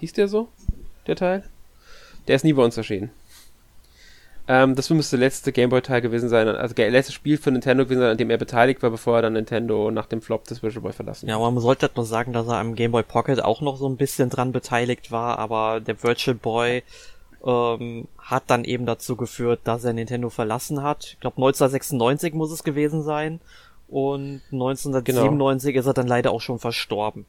Hieß 0.00 0.14
der 0.14 0.28
so? 0.28 0.48
Der 1.06 1.16
Teil? 1.16 1.44
Der 2.26 2.36
ist 2.36 2.44
nie 2.44 2.54
bei 2.54 2.64
uns 2.64 2.78
erschienen. 2.78 3.10
Ähm, 4.48 4.74
das 4.76 4.88
müsste 4.88 5.18
der 5.18 5.26
letzte 5.26 5.52
Gameboy-Teil 5.52 6.00
gewesen 6.00 6.30
sein, 6.30 6.48
also 6.48 6.74
der 6.74 6.90
letzte 6.90 7.12
Spiel 7.12 7.36
für 7.36 7.50
Nintendo 7.50 7.84
gewesen 7.84 8.00
sein, 8.00 8.10
an 8.12 8.18
dem 8.18 8.30
er 8.30 8.38
beteiligt 8.38 8.82
war, 8.82 8.90
bevor 8.90 9.16
er 9.16 9.22
dann 9.22 9.34
Nintendo 9.34 9.90
nach 9.90 10.06
dem 10.06 10.22
Flop 10.22 10.44
des 10.44 10.62
Virtual 10.62 10.82
Boy 10.82 10.92
verlassen 10.92 11.28
Ja, 11.28 11.38
man 11.38 11.58
sollte 11.60 11.86
halt 11.86 11.96
noch 11.96 12.04
sagen, 12.04 12.32
dass 12.32 12.46
er 12.46 12.56
am 12.56 12.74
Game 12.74 12.92
Boy 12.92 13.02
Pocket 13.02 13.42
auch 13.42 13.62
noch 13.62 13.76
so 13.76 13.88
ein 13.88 13.96
bisschen 13.96 14.28
dran 14.28 14.52
beteiligt 14.52 15.10
war, 15.10 15.38
aber 15.38 15.80
der 15.80 16.02
Virtual 16.02 16.34
Boy 16.34 16.82
ähm, 17.44 18.08
hat 18.18 18.44
dann 18.46 18.64
eben 18.64 18.86
dazu 18.86 19.16
geführt, 19.16 19.60
dass 19.64 19.84
er 19.84 19.92
Nintendo 19.92 20.30
verlassen 20.30 20.82
hat. 20.82 21.04
Ich 21.04 21.20
glaube 21.20 21.36
1996 21.36 22.34
muss 22.34 22.50
es 22.50 22.64
gewesen 22.64 23.02
sein. 23.02 23.40
Und 23.88 24.40
1997 24.50 25.72
genau. 25.72 25.80
ist 25.80 25.86
er 25.86 25.94
dann 25.94 26.06
leider 26.06 26.30
auch 26.30 26.40
schon 26.40 26.58
verstorben. 26.58 27.26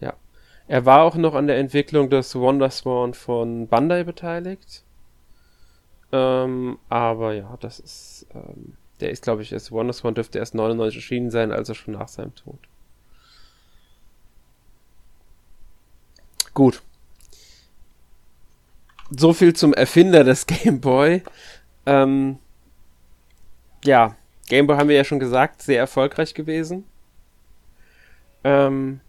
Ja. 0.00 0.14
Er 0.66 0.84
war 0.84 1.02
auch 1.02 1.14
noch 1.14 1.34
an 1.34 1.46
der 1.46 1.58
Entwicklung 1.58 2.10
des 2.10 2.34
Wonderswan 2.34 3.14
von 3.14 3.68
Bandai 3.68 4.02
beteiligt. 4.02 4.82
Ähm, 6.10 6.78
aber 6.88 7.32
ja, 7.32 7.56
das 7.60 7.78
ist, 7.78 8.26
ähm, 8.34 8.76
der 9.00 9.10
ist, 9.10 9.22
glaube 9.22 9.42
ich, 9.42 9.52
erst 9.52 9.70
Wonderswan 9.70 10.14
dürfte 10.14 10.38
erst 10.40 10.54
99 10.54 10.96
erschienen 10.96 11.30
sein, 11.30 11.52
also 11.52 11.74
schon 11.74 11.94
nach 11.94 12.08
seinem 12.08 12.34
Tod. 12.34 12.58
Gut 16.54 16.82
so 19.16 19.32
viel 19.32 19.54
zum 19.54 19.74
Erfinder 19.74 20.24
des 20.24 20.46
Game 20.46 20.80
Boy. 20.80 21.22
Ähm, 21.86 22.38
ja, 23.84 24.16
Game 24.48 24.66
Boy 24.66 24.76
haben 24.76 24.88
wir 24.88 24.96
ja 24.96 25.04
schon 25.04 25.20
gesagt, 25.20 25.62
sehr 25.62 25.78
erfolgreich 25.78 26.34
gewesen. 26.34 26.84
Ähm, 28.44 29.00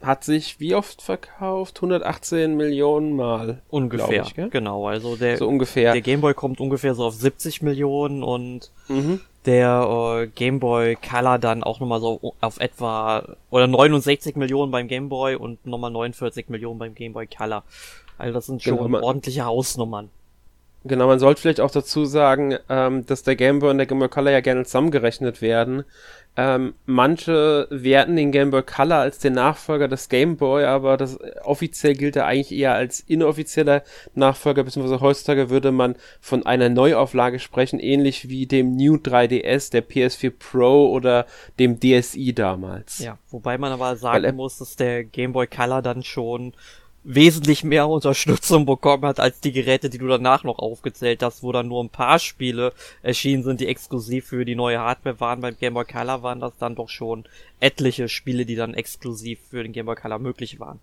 hat 0.00 0.22
sich 0.22 0.60
wie 0.60 0.74
oft 0.74 1.02
verkauft? 1.02 1.78
118 1.78 2.56
Millionen 2.56 3.16
Mal. 3.16 3.62
Ungefähr. 3.68 4.22
Ich, 4.22 4.34
gell? 4.34 4.48
genau, 4.48 4.86
also 4.86 5.16
der, 5.16 5.36
so 5.36 5.48
ungefähr. 5.48 5.92
der 5.92 6.02
Game 6.02 6.20
Boy 6.20 6.34
kommt 6.34 6.60
ungefähr 6.60 6.94
so 6.94 7.04
auf 7.04 7.14
70 7.14 7.62
Millionen 7.62 8.22
und 8.22 8.70
mhm. 8.86 9.20
der 9.44 10.22
äh, 10.22 10.26
Game 10.28 10.60
Boy 10.60 10.96
Color 10.96 11.38
dann 11.38 11.64
auch 11.64 11.80
nochmal 11.80 12.00
so 12.00 12.34
auf 12.40 12.60
etwa 12.60 13.24
oder 13.50 13.66
69 13.66 14.36
Millionen 14.36 14.70
beim 14.70 14.86
Game 14.86 15.08
Boy 15.08 15.34
und 15.34 15.66
nochmal 15.66 15.90
49 15.90 16.48
Millionen 16.48 16.78
beim 16.78 16.94
Game 16.94 17.12
Boy 17.12 17.26
Color. 17.26 17.64
Also 18.18 18.34
das 18.34 18.46
sind 18.46 18.62
schon 18.62 18.78
genau, 18.78 19.02
ordentliche 19.02 19.44
Hausnummern. 19.44 20.10
Genau, 20.84 21.08
man 21.08 21.18
sollte 21.18 21.40
vielleicht 21.40 21.60
auch 21.60 21.72
dazu 21.72 22.04
sagen, 22.04 22.56
ähm, 22.68 23.04
dass 23.04 23.24
der 23.24 23.34
Game 23.34 23.58
Boy 23.58 23.70
und 23.70 23.78
der 23.78 23.86
Game 23.86 23.98
Boy 23.98 24.08
Color 24.08 24.30
ja 24.30 24.40
gerne 24.40 24.64
zusammengerechnet 24.64 25.42
werden. 25.42 25.84
Ähm, 26.40 26.74
manche 26.86 27.66
werten 27.68 28.14
den 28.14 28.30
Game 28.30 28.52
Boy 28.52 28.62
Color 28.62 28.98
als 28.98 29.18
den 29.18 29.32
Nachfolger 29.32 29.88
des 29.88 30.08
Game 30.08 30.36
Boy, 30.36 30.64
aber 30.66 30.96
das 30.96 31.18
offiziell 31.42 31.94
gilt 31.94 32.14
er 32.14 32.26
eigentlich 32.26 32.56
eher 32.56 32.74
als 32.74 33.00
inoffizieller 33.00 33.82
Nachfolger, 34.14 34.62
beziehungsweise 34.62 35.00
heutzutage 35.00 35.50
würde 35.50 35.72
man 35.72 35.96
von 36.20 36.46
einer 36.46 36.68
Neuauflage 36.68 37.40
sprechen, 37.40 37.80
ähnlich 37.80 38.28
wie 38.28 38.46
dem 38.46 38.76
New 38.76 38.94
3DS, 38.94 39.72
der 39.72 39.84
PS4 39.84 40.32
Pro 40.38 40.92
oder 40.92 41.26
dem 41.58 41.80
DSi 41.80 42.32
damals. 42.32 43.00
Ja, 43.00 43.18
wobei 43.30 43.58
man 43.58 43.72
aber 43.72 43.96
sagen 43.96 44.36
muss, 44.36 44.58
dass 44.58 44.76
der 44.76 45.02
Game 45.02 45.32
Boy 45.32 45.48
Color 45.48 45.82
dann 45.82 46.04
schon 46.04 46.52
wesentlich 47.04 47.64
mehr 47.64 47.88
Unterstützung 47.88 48.66
bekommen 48.66 49.04
hat 49.04 49.20
als 49.20 49.40
die 49.40 49.52
Geräte, 49.52 49.88
die 49.88 49.98
du 49.98 50.08
danach 50.08 50.44
noch 50.44 50.58
aufgezählt 50.58 51.22
hast, 51.22 51.42
wo 51.42 51.52
dann 51.52 51.68
nur 51.68 51.82
ein 51.82 51.90
paar 51.90 52.18
Spiele 52.18 52.72
erschienen 53.02 53.44
sind, 53.44 53.60
die 53.60 53.66
exklusiv 53.66 54.26
für 54.26 54.44
die 54.44 54.56
neue 54.56 54.80
Hardware 54.80 55.20
waren. 55.20 55.40
Beim 55.40 55.56
Game 55.56 55.74
Boy 55.74 55.84
Color 55.84 56.22
waren 56.22 56.40
das 56.40 56.52
dann 56.58 56.74
doch 56.74 56.88
schon 56.88 57.24
etliche 57.60 58.08
Spiele, 58.08 58.44
die 58.44 58.56
dann 58.56 58.74
exklusiv 58.74 59.38
für 59.48 59.62
den 59.62 59.72
Game 59.72 59.86
Boy 59.86 59.96
Color 59.96 60.18
möglich 60.18 60.60
waren. 60.60 60.80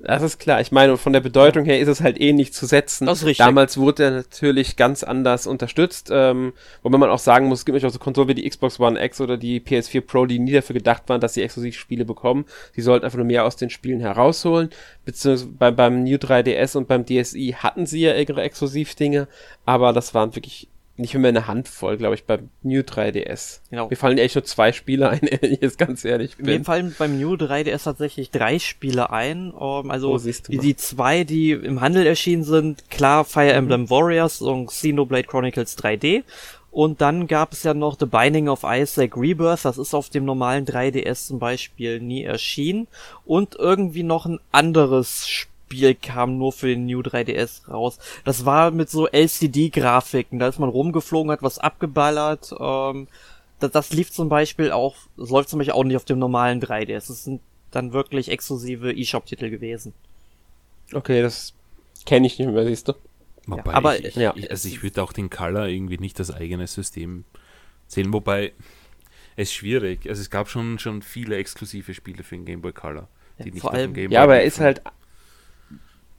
Das 0.00 0.22
ist 0.22 0.38
klar. 0.38 0.60
Ich 0.60 0.72
meine, 0.72 0.96
von 0.96 1.12
der 1.12 1.20
Bedeutung 1.20 1.64
her 1.64 1.78
ist 1.78 1.88
es 1.88 2.00
halt 2.00 2.20
eh 2.20 2.32
nicht 2.32 2.54
zu 2.54 2.66
setzen. 2.66 3.06
Das 3.06 3.18
ist 3.18 3.24
richtig. 3.24 3.44
Damals 3.44 3.78
wurde 3.78 4.04
er 4.04 4.10
natürlich 4.10 4.76
ganz 4.76 5.04
anders 5.04 5.46
unterstützt. 5.46 6.08
Ähm, 6.10 6.54
wobei 6.82 6.98
man 6.98 7.10
auch 7.10 7.20
sagen 7.20 7.46
muss, 7.46 7.60
es 7.60 7.64
gibt 7.64 7.74
natürlich 7.74 7.90
auch 7.90 7.94
so 7.94 8.00
Konsolen 8.00 8.28
wie 8.28 8.34
die 8.34 8.48
Xbox 8.48 8.80
One 8.80 9.02
X 9.02 9.20
oder 9.20 9.36
die 9.36 9.60
PS4 9.60 10.00
Pro, 10.00 10.26
die 10.26 10.40
nie 10.40 10.52
dafür 10.52 10.74
gedacht 10.74 11.04
waren, 11.08 11.20
dass 11.20 11.34
sie 11.34 11.42
exklusiv 11.42 11.76
Spiele 11.76 12.04
bekommen. 12.04 12.46
Sie 12.74 12.82
sollten 12.82 13.04
einfach 13.04 13.18
nur 13.18 13.26
mehr 13.26 13.44
aus 13.44 13.54
den 13.54 13.70
Spielen 13.70 14.00
herausholen. 14.00 14.70
Beziehungsweise 15.04 15.52
bei, 15.52 15.70
beim 15.70 16.02
New 16.02 16.16
3DS 16.16 16.76
und 16.76 16.88
beim 16.88 17.06
DSi 17.06 17.54
hatten 17.58 17.86
sie 17.86 18.00
ja 18.00 18.14
ihre 18.14 18.42
Exklusivdinge, 18.42 19.28
aber 19.66 19.92
das 19.92 20.14
waren 20.14 20.34
wirklich 20.34 20.68
nicht 21.02 21.14
mehr 21.14 21.28
eine 21.28 21.46
Handvoll, 21.46 21.98
glaube 21.98 22.14
ich, 22.14 22.24
beim 22.24 22.48
New 22.62 22.80
3DS. 22.80 23.60
Genau. 23.68 23.88
Mir 23.90 23.96
fallen 23.96 24.16
echt 24.16 24.34
nur 24.34 24.44
zwei 24.44 24.72
Spiele 24.72 25.10
ein, 25.10 25.20
wenn 25.40 25.52
ich 25.52 25.60
jetzt 25.60 25.78
ganz 25.78 26.04
ehrlich 26.04 26.36
bin. 26.36 26.46
Mir 26.46 26.64
fallen 26.64 26.94
beim 26.98 27.18
New 27.20 27.34
3DS 27.34 27.84
tatsächlich 27.84 28.30
drei 28.30 28.58
Spiele 28.58 29.10
ein. 29.10 29.50
Um, 29.50 29.84
ähm, 29.84 29.90
also 29.90 30.14
oh, 30.14 30.18
die, 30.18 30.58
die, 30.58 30.76
zwei, 30.76 31.24
die 31.24 31.52
im 31.52 31.82
Handel 31.82 32.06
erschienen 32.06 32.44
sind, 32.44 32.88
klar 32.90 33.24
Fire 33.24 33.52
Emblem 33.52 33.82
mhm. 33.82 33.90
Warriors 33.90 34.40
und 34.40 34.68
Xenoblade 34.68 35.28
Chronicles 35.28 35.76
3D. 35.76 36.22
Und 36.70 37.02
dann 37.02 37.26
gab 37.26 37.52
es 37.52 37.64
ja 37.64 37.74
noch 37.74 37.98
The 38.00 38.06
Binding 38.06 38.48
of 38.48 38.64
Isaac 38.64 39.14
Rebirth, 39.14 39.66
das 39.66 39.76
ist 39.76 39.92
auf 39.92 40.08
dem 40.08 40.24
normalen 40.24 40.64
3DS 40.64 41.26
zum 41.26 41.38
Beispiel 41.38 42.00
nie 42.00 42.22
erschienen. 42.22 42.88
Und 43.26 43.56
irgendwie 43.56 44.02
noch 44.02 44.24
ein 44.24 44.40
anderes 44.52 45.28
Spiel 45.28 45.51
Spiel 45.72 45.94
kam 45.94 46.36
nur 46.36 46.52
für 46.52 46.66
den 46.66 46.84
New 46.84 47.00
3DS 47.00 47.68
raus. 47.68 47.98
Das 48.24 48.44
war 48.44 48.70
mit 48.70 48.90
so 48.90 49.08
LCD-Grafiken, 49.08 50.38
da 50.38 50.48
ist 50.48 50.58
man 50.58 50.68
rumgeflogen, 50.68 51.32
hat 51.32 51.42
was 51.42 51.58
abgeballert. 51.58 52.54
Ähm, 52.60 53.08
das, 53.58 53.70
das 53.70 53.92
lief 53.92 54.10
zum 54.10 54.28
Beispiel 54.28 54.70
auch, 54.70 54.96
das 55.16 55.30
läuft 55.30 55.48
zum 55.48 55.58
Beispiel 55.58 55.72
auch 55.72 55.84
nicht 55.84 55.96
auf 55.96 56.04
dem 56.04 56.18
normalen 56.18 56.60
3DS. 56.60 57.08
Das 57.08 57.24
sind 57.24 57.40
dann 57.70 57.94
wirklich 57.94 58.30
exklusive 58.30 58.94
eShop-Titel 58.94 59.48
gewesen. 59.48 59.94
Okay, 60.92 61.22
das 61.22 61.54
kenne 62.04 62.26
ich 62.26 62.38
nicht 62.38 62.50
mehr, 62.50 62.66
siehst 62.66 62.88
du. 62.88 62.92
Wobei 63.46 63.70
ja, 63.70 63.76
aber 63.76 63.98
ich, 63.98 64.14
ja. 64.14 64.34
also 64.50 64.68
ich 64.68 64.82
würde 64.82 65.02
auch 65.02 65.12
den 65.12 65.30
Color 65.30 65.66
irgendwie 65.68 65.98
nicht 65.98 66.20
das 66.20 66.30
eigene 66.30 66.66
System 66.66 67.24
sehen, 67.88 68.12
wobei 68.12 68.52
es 69.36 69.48
ist 69.48 69.54
schwierig. 69.54 70.06
Also 70.06 70.20
es 70.20 70.28
gab 70.28 70.50
schon, 70.50 70.78
schon 70.78 71.00
viele 71.00 71.36
exklusive 71.36 71.94
Spiele 71.94 72.24
für 72.24 72.36
den 72.36 72.44
Game 72.44 72.60
Boy 72.60 72.72
Color. 72.72 73.08
Die 73.38 73.44
ja, 73.44 73.54
nicht 73.54 73.62
vor 73.62 73.72
allem, 73.72 73.94
ja, 74.10 74.22
aber 74.22 74.36
er 74.36 74.44
ist 74.44 74.60
halt 74.60 74.82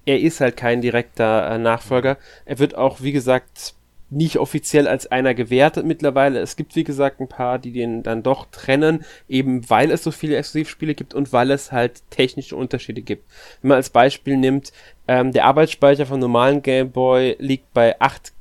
er 0.06 0.20
ist 0.20 0.42
halt 0.42 0.58
kein 0.58 0.82
direkter 0.82 1.50
äh, 1.50 1.58
Nachfolger. 1.58 2.18
Er 2.46 2.60
wird 2.60 2.76
auch, 2.76 3.02
wie 3.02 3.12
gesagt, 3.12 3.76
nicht 4.10 4.38
offiziell 4.38 4.88
als 4.88 5.12
einer 5.12 5.34
gewertet 5.34 5.86
mittlerweile. 5.86 6.40
Es 6.40 6.56
gibt, 6.56 6.76
wie 6.76 6.84
gesagt, 6.84 7.20
ein 7.20 7.28
paar, 7.28 7.58
die 7.58 7.72
den 7.72 8.04
dann 8.04 8.22
doch 8.22 8.46
trennen, 8.52 9.06
eben 9.28 9.70
weil 9.70 9.92
es 9.92 10.04
so 10.04 10.12
viele 10.12 10.38
Exklusivspiele 10.38 10.94
gibt 10.94 11.14
und 11.14 11.34
weil 11.34 11.52
es 11.52 11.72
halt 11.72 12.04
technische 12.12 12.56
Unterschiede 12.56 13.02
gibt. 13.02 13.24
Wenn 13.62 13.70
man 13.70 13.78
als 13.78 13.90
Beispiel 13.90 14.38
nimmt, 14.38 14.72
ähm, 15.08 15.32
der 15.32 15.46
Arbeitsspeicher 15.46 16.06
vom 16.06 16.20
normalen 16.20 16.62
Game 16.62 16.92
Boy 16.92 17.36
liegt 17.40 17.74
bei 17.74 18.00
8 18.00 18.34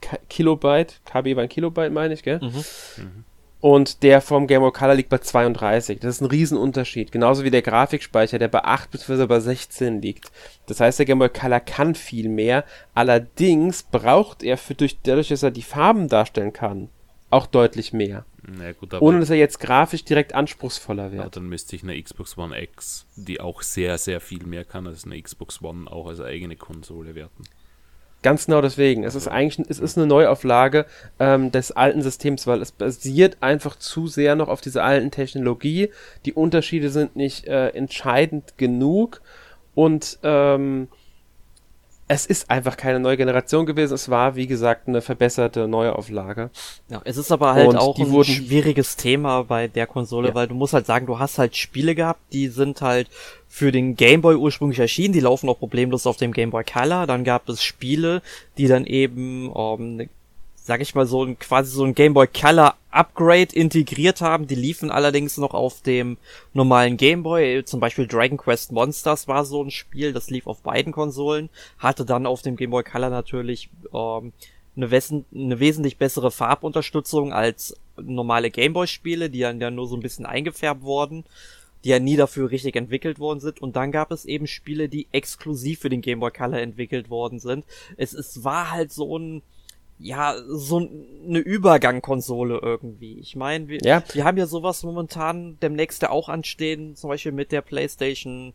K 0.00 0.18
Kilobyte, 0.28 1.00
KB 1.04 1.36
war 1.36 1.44
ein 1.44 1.48
Kilobyte, 1.48 1.92
meine 1.92 2.14
ich, 2.14 2.24
gell? 2.24 2.40
Mhm. 2.42 2.64
Mhm 2.96 3.24
und 3.62 4.02
der 4.02 4.20
vom 4.20 4.48
Game 4.48 4.60
Boy 4.60 4.72
Color 4.72 4.96
liegt 4.96 5.08
bei 5.08 5.18
32. 5.18 6.00
Das 6.00 6.16
ist 6.16 6.20
ein 6.20 6.26
Riesenunterschied. 6.26 7.12
Genauso 7.12 7.44
wie 7.44 7.50
der 7.50 7.62
Grafikspeicher, 7.62 8.40
der 8.40 8.48
bei 8.48 8.64
8 8.64 8.90
bzw. 8.90 9.26
bei 9.26 9.38
16 9.38 10.02
liegt. 10.02 10.32
Das 10.66 10.80
heißt, 10.80 10.98
der 10.98 11.06
Game 11.06 11.20
Boy 11.20 11.28
Color 11.28 11.60
kann 11.60 11.94
viel 11.94 12.28
mehr. 12.28 12.64
Allerdings 12.92 13.84
braucht 13.84 14.42
er 14.42 14.58
für, 14.58 14.74
durch, 14.74 14.98
dadurch, 15.04 15.28
dass 15.28 15.44
er 15.44 15.52
die 15.52 15.62
Farben 15.62 16.08
darstellen 16.08 16.52
kann, 16.52 16.88
auch 17.30 17.46
deutlich 17.46 17.92
mehr. 17.92 18.24
Na 18.42 18.72
gut, 18.72 19.00
Ohne 19.00 19.20
dass 19.20 19.30
er 19.30 19.36
jetzt 19.36 19.60
grafisch 19.60 20.04
direkt 20.04 20.34
anspruchsvoller 20.34 21.12
wird. 21.12 21.22
Ja, 21.22 21.30
dann 21.30 21.48
müsste 21.48 21.76
ich 21.76 21.84
eine 21.84 22.02
Xbox 22.02 22.36
One 22.36 22.60
X, 22.60 23.06
die 23.14 23.40
auch 23.40 23.62
sehr, 23.62 23.96
sehr 23.96 24.20
viel 24.20 24.44
mehr 24.44 24.64
kann 24.64 24.88
als 24.88 25.04
eine 25.04 25.22
Xbox 25.22 25.62
One, 25.62 25.88
auch 25.88 26.08
als 26.08 26.20
eigene 26.20 26.56
Konsole 26.56 27.14
werten. 27.14 27.44
Ganz 28.22 28.46
genau 28.46 28.60
deswegen. 28.60 29.02
Es 29.02 29.16
ist 29.16 29.26
eigentlich 29.26 29.68
es 29.68 29.80
ist 29.80 29.98
eine 29.98 30.06
Neuauflage 30.06 30.86
ähm, 31.18 31.50
des 31.50 31.72
alten 31.72 32.02
Systems, 32.02 32.46
weil 32.46 32.62
es 32.62 32.70
basiert 32.70 33.38
einfach 33.40 33.76
zu 33.76 34.06
sehr 34.06 34.36
noch 34.36 34.48
auf 34.48 34.60
dieser 34.60 34.84
alten 34.84 35.10
Technologie. 35.10 35.90
Die 36.24 36.32
Unterschiede 36.32 36.90
sind 36.90 37.16
nicht 37.16 37.48
äh, 37.48 37.70
entscheidend 37.70 38.56
genug 38.58 39.22
und 39.74 40.20
ähm, 40.22 40.86
es 42.08 42.26
ist 42.26 42.50
einfach 42.50 42.76
keine 42.76 43.00
neue 43.00 43.16
Generation 43.16 43.64
gewesen. 43.64 43.94
Es 43.94 44.08
war, 44.10 44.36
wie 44.36 44.46
gesagt, 44.46 44.88
eine 44.88 45.00
verbesserte 45.00 45.68
Neuauflage. 45.68 46.50
Ja, 46.88 47.00
es 47.04 47.16
ist 47.16 47.32
aber 47.32 47.54
halt 47.54 47.68
und 47.68 47.76
auch 47.76 47.98
ein 47.98 48.24
schwieriges 48.24 48.96
Thema 48.96 49.44
bei 49.44 49.68
der 49.68 49.86
Konsole, 49.86 50.28
ja. 50.28 50.34
weil 50.34 50.48
du 50.48 50.54
musst 50.54 50.74
halt 50.74 50.86
sagen, 50.86 51.06
du 51.06 51.18
hast 51.18 51.38
halt 51.38 51.56
Spiele 51.56 51.94
gehabt, 51.94 52.20
die 52.32 52.48
sind 52.48 52.82
halt 52.82 53.08
für 53.48 53.72
den 53.72 53.96
Game 53.96 54.20
Boy 54.20 54.34
ursprünglich 54.34 54.78
erschienen, 54.78 55.12
die 55.12 55.20
laufen 55.20 55.48
auch 55.48 55.58
problemlos 55.58 56.06
auf 56.06 56.16
dem 56.16 56.32
Game 56.32 56.50
Boy 56.50 56.64
Color. 56.64 57.06
Dann 57.06 57.24
gab 57.24 57.48
es 57.48 57.62
Spiele, 57.62 58.22
die 58.58 58.66
dann 58.66 58.84
eben, 58.84 59.52
ähm, 59.54 60.08
sag 60.64 60.80
ich 60.80 60.94
mal 60.94 61.06
so 61.06 61.24
ein 61.24 61.38
quasi 61.38 61.72
so 61.72 61.84
ein 61.84 61.94
Game 61.94 62.14
Boy 62.14 62.28
Color 62.28 62.76
Upgrade 62.92 63.54
integriert 63.54 64.20
haben. 64.20 64.46
Die 64.46 64.54
liefen 64.54 64.90
allerdings 64.90 65.36
noch 65.36 65.54
auf 65.54 65.82
dem 65.82 66.18
normalen 66.52 66.96
Game 66.96 67.24
Boy. 67.24 67.64
Zum 67.64 67.80
Beispiel 67.80 68.06
Dragon 68.06 68.38
Quest 68.38 68.70
Monsters 68.70 69.26
war 69.26 69.44
so 69.44 69.62
ein 69.62 69.72
Spiel, 69.72 70.12
das 70.12 70.30
lief 70.30 70.46
auf 70.46 70.62
beiden 70.62 70.92
Konsolen, 70.92 71.50
hatte 71.78 72.04
dann 72.04 72.26
auf 72.26 72.42
dem 72.42 72.56
Game 72.56 72.70
Boy 72.70 72.84
Color 72.84 73.10
natürlich 73.10 73.70
ähm, 73.92 74.32
eine, 74.76 74.90
wes 74.90 75.12
eine 75.12 75.58
wesentlich 75.58 75.98
bessere 75.98 76.30
Farbunterstützung 76.30 77.32
als 77.32 77.76
normale 77.96 78.50
Gameboy-Spiele, 78.50 79.30
die 79.30 79.40
dann 79.40 79.60
ja 79.60 79.70
nur 79.70 79.88
so 79.88 79.96
ein 79.96 80.02
bisschen 80.02 80.26
eingefärbt 80.26 80.82
wurden 80.82 81.24
die 81.84 81.88
ja 81.88 81.98
nie 81.98 82.14
dafür 82.14 82.48
richtig 82.52 82.76
entwickelt 82.76 83.18
worden 83.18 83.40
sind. 83.40 83.60
Und 83.60 83.74
dann 83.74 83.90
gab 83.90 84.12
es 84.12 84.24
eben 84.24 84.46
Spiele, 84.46 84.88
die 84.88 85.08
exklusiv 85.10 85.80
für 85.80 85.88
den 85.88 86.00
Game 86.00 86.20
Boy 86.20 86.30
Color 86.30 86.60
entwickelt 86.60 87.10
worden 87.10 87.40
sind. 87.40 87.64
Es, 87.96 88.12
es 88.12 88.44
war 88.44 88.70
halt 88.70 88.92
so 88.92 89.18
ein, 89.18 89.42
ja, 90.02 90.34
so 90.46 90.78
eine 90.78 91.38
Übergangkonsole 91.38 92.58
irgendwie. 92.60 93.18
Ich 93.20 93.36
meine, 93.36 93.68
wir, 93.68 93.78
ja. 93.82 94.02
wir 94.12 94.24
haben 94.24 94.36
ja 94.36 94.46
sowas 94.46 94.82
momentan 94.82 95.58
demnächst 95.62 96.02
ja 96.02 96.10
auch 96.10 96.28
anstehen, 96.28 96.96
zum 96.96 97.08
Beispiel 97.08 97.32
mit 97.32 97.52
der 97.52 97.62
PlayStation 97.62 98.52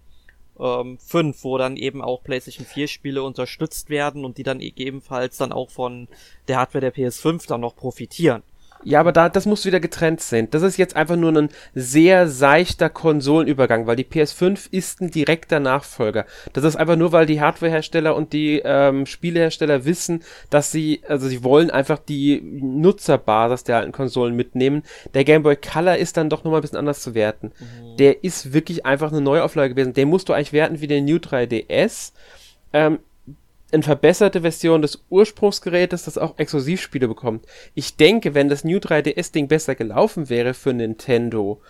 ähm, 0.59 0.97
5, 0.99 1.43
wo 1.43 1.57
dann 1.57 1.77
eben 1.77 2.01
auch 2.01 2.23
PlayStation 2.23 2.65
4 2.65 2.87
Spiele 2.87 3.23
unterstützt 3.23 3.89
werden 3.89 4.25
und 4.25 4.37
die 4.37 4.43
dann 4.43 4.59
ebenfalls 4.59 5.37
dann 5.37 5.51
auch 5.51 5.69
von 5.69 6.07
der 6.47 6.57
Hardware 6.57 6.81
der 6.81 6.93
PS5 6.93 7.47
dann 7.47 7.61
noch 7.61 7.75
profitieren. 7.75 8.43
Ja, 8.87 9.01
aber 9.01 9.11
da, 9.11 9.27
das 9.27 9.45
muss 9.45 9.65
wieder 9.65 9.81
getrennt 9.81 10.21
sein. 10.21 10.49
Das 10.49 10.61
ist 10.61 10.77
jetzt 10.77 10.95
einfach 10.95 11.17
nur 11.17 11.35
ein 11.35 11.49
sehr 11.75 12.29
seichter 12.29 12.89
Konsolenübergang, 12.89 13.85
weil 13.85 13.97
die 13.97 14.05
PS5 14.05 14.69
ist 14.71 15.01
ein 15.01 15.11
direkter 15.11 15.59
Nachfolger. 15.59 16.25
Das 16.53 16.63
ist 16.63 16.77
einfach 16.77 16.95
nur, 16.95 17.11
weil 17.11 17.25
die 17.25 17.41
Hardwarehersteller 17.41 18.15
und 18.15 18.31
die 18.31 18.61
ähm, 18.63 19.05
Spielehersteller 19.05 19.83
wissen, 19.83 20.23
dass 20.49 20.71
sie, 20.71 21.01
also 21.05 21.27
sie 21.27 21.43
wollen 21.43 21.69
einfach 21.69 21.99
die 21.99 22.41
Nutzerbasis 22.41 23.65
der 23.65 23.75
alten 23.75 23.91
Konsolen 23.91 24.37
mitnehmen. 24.37 24.83
Der 25.13 25.25
Game 25.25 25.43
Boy 25.43 25.57
Color 25.57 25.97
ist 25.97 26.15
dann 26.15 26.29
doch 26.29 26.45
nochmal 26.45 26.59
ein 26.59 26.61
bisschen 26.61 26.77
anders 26.77 27.01
zu 27.01 27.13
werten. 27.13 27.51
Mhm. 27.59 27.97
Der 27.97 28.23
ist 28.23 28.53
wirklich 28.53 28.85
einfach 28.85 29.11
eine 29.11 29.19
Neuauflage 29.19 29.73
gewesen. 29.73 29.95
Den 29.95 30.07
musst 30.07 30.29
du 30.29 30.33
eigentlich 30.33 30.53
werten 30.53 30.79
wie 30.79 30.87
den 30.87 31.03
New 31.03 31.17
3DS. 31.17 32.13
Ähm, 32.71 32.99
eine 33.71 33.83
verbesserte 33.83 34.41
Version 34.41 34.81
des 34.81 35.03
Ursprungsgerätes, 35.09 36.05
das 36.05 36.17
auch 36.17 36.37
Exklusivspiele 36.37 37.07
bekommt. 37.07 37.45
Ich 37.73 37.97
denke, 37.97 38.33
wenn 38.33 38.49
das 38.49 38.63
New 38.63 38.77
3DS-Ding 38.77 39.47
besser 39.47 39.75
gelaufen 39.75 40.29
wäre 40.29 40.53
für 40.53 40.73
Nintendo, 40.73 41.61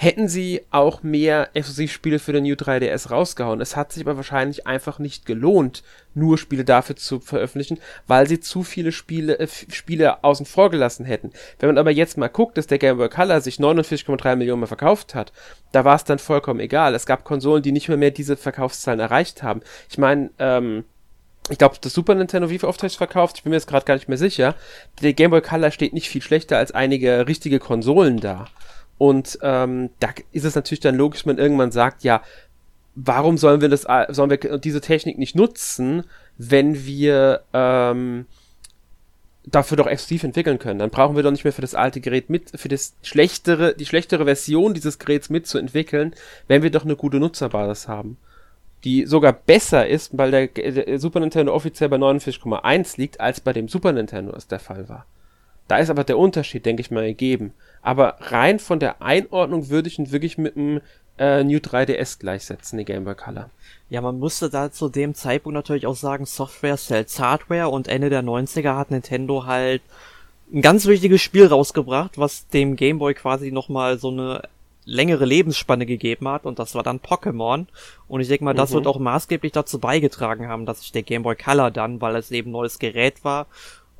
hätten 0.00 0.28
sie 0.28 0.62
auch 0.70 1.02
mehr 1.02 1.50
Exklusivspiele 1.52 2.20
für 2.20 2.32
den 2.32 2.44
New 2.44 2.54
3DS 2.54 3.10
rausgehauen. 3.10 3.60
Es 3.60 3.76
hat 3.76 3.92
sich 3.92 4.02
aber 4.02 4.16
wahrscheinlich 4.16 4.66
einfach 4.66 4.98
nicht 4.98 5.26
gelohnt, 5.26 5.82
nur 6.14 6.38
Spiele 6.38 6.64
dafür 6.64 6.96
zu 6.96 7.20
veröffentlichen, 7.20 7.78
weil 8.06 8.26
sie 8.26 8.40
zu 8.40 8.62
viele 8.62 8.92
Spiele, 8.92 9.38
äh, 9.38 9.46
Spiele 9.46 10.24
außen 10.24 10.46
vor 10.46 10.70
gelassen 10.70 11.04
hätten. 11.04 11.32
Wenn 11.58 11.68
man 11.68 11.76
aber 11.76 11.90
jetzt 11.90 12.16
mal 12.16 12.28
guckt, 12.28 12.56
dass 12.56 12.66
der 12.66 12.78
Game 12.78 12.96
Boy 12.96 13.10
Color 13.10 13.42
sich 13.42 13.58
49,3 13.58 14.36
Millionen 14.36 14.60
mal 14.60 14.66
verkauft 14.66 15.14
hat, 15.14 15.32
da 15.72 15.84
war 15.84 15.96
es 15.96 16.04
dann 16.04 16.18
vollkommen 16.18 16.60
egal. 16.60 16.94
Es 16.94 17.04
gab 17.04 17.24
Konsolen, 17.24 17.62
die 17.62 17.72
nicht 17.72 17.88
mehr, 17.88 17.98
mehr 17.98 18.10
diese 18.10 18.38
Verkaufszahlen 18.38 19.00
erreicht 19.00 19.42
haben. 19.42 19.60
Ich 19.90 19.98
meine, 19.98 20.30
ähm, 20.38 20.84
ich 21.48 21.58
glaube, 21.58 21.76
das 21.80 21.92
Super 21.92 22.14
Nintendo, 22.14 22.50
wie 22.50 22.58
viel 22.58 22.68
oft 22.68 22.82
hat 22.82 22.92
verkauft? 22.92 23.38
Ich 23.38 23.42
bin 23.42 23.50
mir 23.50 23.56
jetzt 23.56 23.66
gerade 23.66 23.84
gar 23.84 23.94
nicht 23.94 24.08
mehr 24.08 24.18
sicher. 24.18 24.54
Der 25.02 25.14
Game 25.14 25.30
Boy 25.30 25.40
Color 25.40 25.70
steht 25.70 25.92
nicht 25.92 26.08
viel 26.08 26.22
schlechter 26.22 26.58
als 26.58 26.72
einige 26.72 27.26
richtige 27.26 27.58
Konsolen 27.58 28.18
da. 28.18 28.46
Und 28.98 29.38
ähm, 29.42 29.90
da 29.98 30.10
ist 30.30 30.44
es 30.44 30.54
natürlich 30.54 30.80
dann 30.80 30.94
logisch, 30.94 31.24
wenn 31.24 31.36
man 31.36 31.42
irgendwann 31.42 31.72
sagt, 31.72 32.04
ja, 32.04 32.22
warum 32.94 33.38
sollen 33.38 33.60
wir 33.60 33.68
das, 33.68 33.86
sollen 34.10 34.30
wir 34.30 34.58
diese 34.58 34.80
Technik 34.80 35.18
nicht 35.18 35.34
nutzen, 35.34 36.04
wenn 36.36 36.84
wir 36.84 37.42
ähm, 37.52 38.26
dafür 39.46 39.78
doch 39.78 39.86
exklusiv 39.86 40.24
entwickeln 40.24 40.58
können? 40.58 40.78
Dann 40.78 40.90
brauchen 40.90 41.16
wir 41.16 41.22
doch 41.22 41.30
nicht 41.30 41.44
mehr 41.44 41.52
für 41.52 41.62
das 41.62 41.74
alte 41.74 42.00
Gerät 42.00 42.28
mit, 42.30 42.52
für 42.54 42.68
das 42.68 42.94
schlechtere, 43.02 43.74
die 43.74 43.86
schlechtere 43.86 44.26
Version 44.26 44.74
dieses 44.74 44.98
Geräts 44.98 45.30
mitzuentwickeln, 45.30 46.14
wenn 46.46 46.62
wir 46.62 46.70
doch 46.70 46.84
eine 46.84 46.96
gute 46.96 47.18
Nutzerbasis 47.18 47.88
haben. 47.88 48.18
Die 48.84 49.06
sogar 49.06 49.32
besser 49.32 49.86
ist, 49.86 50.16
weil 50.16 50.30
der, 50.30 50.46
der 50.48 50.98
Super 50.98 51.20
Nintendo 51.20 51.54
offiziell 51.54 51.88
bei 51.88 51.96
49,1 51.96 52.98
liegt, 52.98 53.20
als 53.20 53.40
bei 53.40 53.52
dem 53.52 53.68
Super 53.68 53.92
Nintendo 53.92 54.32
es 54.34 54.46
der 54.46 54.58
Fall 54.58 54.88
war. 54.88 55.06
Da 55.68 55.78
ist 55.78 55.90
aber 55.90 56.02
der 56.02 56.18
Unterschied, 56.18 56.66
denke 56.66 56.80
ich 56.80 56.90
mal, 56.90 57.06
gegeben. 57.06 57.52
Aber 57.82 58.16
rein 58.20 58.58
von 58.58 58.80
der 58.80 59.02
Einordnung 59.02 59.68
würde 59.68 59.88
ich 59.88 59.98
ihn 59.98 60.10
wirklich 60.10 60.36
mit 60.36 60.56
dem 60.56 60.80
äh, 61.18 61.44
New 61.44 61.58
3DS 61.58 62.18
gleichsetzen, 62.18 62.78
die 62.78 62.84
Game 62.84 63.04
Boy 63.04 63.14
Color. 63.14 63.50
Ja, 63.88 64.00
man 64.00 64.18
musste 64.18 64.50
da 64.50 64.72
zu 64.72 64.88
dem 64.88 65.14
Zeitpunkt 65.14 65.54
natürlich 65.54 65.86
auch 65.86 65.94
sagen, 65.94 66.26
Software 66.26 66.76
sells 66.76 67.20
Hardware 67.20 67.68
und 67.68 67.86
Ende 67.86 68.10
der 68.10 68.22
90er 68.22 68.76
hat 68.76 68.90
Nintendo 68.90 69.46
halt 69.46 69.82
ein 70.52 70.62
ganz 70.62 70.86
wichtiges 70.86 71.20
Spiel 71.20 71.46
rausgebracht, 71.46 72.18
was 72.18 72.48
dem 72.48 72.74
Game 72.74 72.98
Boy 72.98 73.14
quasi 73.14 73.52
nochmal 73.52 73.98
so 73.98 74.08
eine 74.08 74.42
längere 74.84 75.24
Lebensspanne 75.24 75.86
gegeben 75.86 76.28
hat 76.28 76.46
und 76.46 76.58
das 76.58 76.74
war 76.74 76.82
dann 76.82 77.00
Pokémon 77.00 77.66
und 78.08 78.20
ich 78.20 78.28
denke 78.28 78.44
mal, 78.44 78.54
das 78.54 78.70
mhm. 78.70 78.76
wird 78.76 78.86
auch 78.86 78.98
maßgeblich 78.98 79.52
dazu 79.52 79.78
beigetragen 79.78 80.48
haben, 80.48 80.66
dass 80.66 80.80
sich 80.80 80.92
der 80.92 81.02
Game 81.02 81.22
Boy 81.22 81.36
Color 81.36 81.70
dann, 81.70 82.00
weil 82.00 82.16
es 82.16 82.30
eben 82.30 82.50
neues 82.50 82.78
Gerät 82.78 83.24
war, 83.24 83.46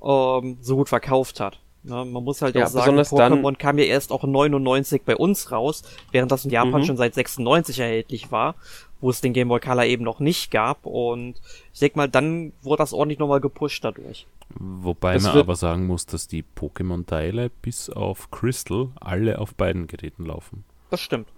ähm, 0.03 0.59
so 0.61 0.77
gut 0.77 0.88
verkauft 0.88 1.40
hat. 1.40 1.61
Ja, 1.83 2.05
man 2.05 2.25
muss 2.25 2.43
halt 2.43 2.55
ja, 2.55 2.64
auch 2.64 2.69
sagen, 2.69 2.99
Pokémon 2.99 3.57
kam 3.57 3.79
ja 3.79 3.85
erst 3.85 4.12
auch 4.12 4.23
99 4.23 5.03
bei 5.03 5.16
uns 5.16 5.51
raus, 5.51 5.83
während 6.12 6.31
das 6.31 6.45
in 6.45 6.51
Japan 6.51 6.83
mhm. 6.83 6.85
schon 6.85 6.97
seit 6.97 7.14
96 7.14 7.79
erhältlich 7.79 8.31
war, 8.31 8.55
wo 9.01 9.09
es 9.09 9.23
den 9.23 9.33
Game 9.33 9.49
Boy 9.49 9.61
Color 9.61 9.87
eben 9.87 10.05
noch 10.05 10.21
nicht 10.21 10.51
gab. 10.51 10.85
Und 10.85 11.40
ich 11.73 11.81
denke 11.81 11.97
mal, 11.97 12.09
dann 12.09 12.53
wurde 12.61 12.83
das 12.83 12.93
ordentlich 12.93 13.19
nochmal 13.19 13.40
gepusht 13.40 13.83
dadurch. 13.83 14.27
Wobei 14.59 15.14
das 15.14 15.23
man 15.23 15.38
aber 15.38 15.57
sagen 15.57 15.87
muss, 15.87 16.05
dass 16.05 16.27
die 16.27 16.45
Pokémon-Teile 16.57 17.51
bis 17.62 17.88
auf 17.88 18.31
Crystal 18.31 18.88
alle 19.01 19.38
auf 19.38 19.55
beiden 19.55 19.87
Geräten 19.87 20.27
laufen. 20.27 20.64
Das 20.90 21.00
stimmt. 21.00 21.29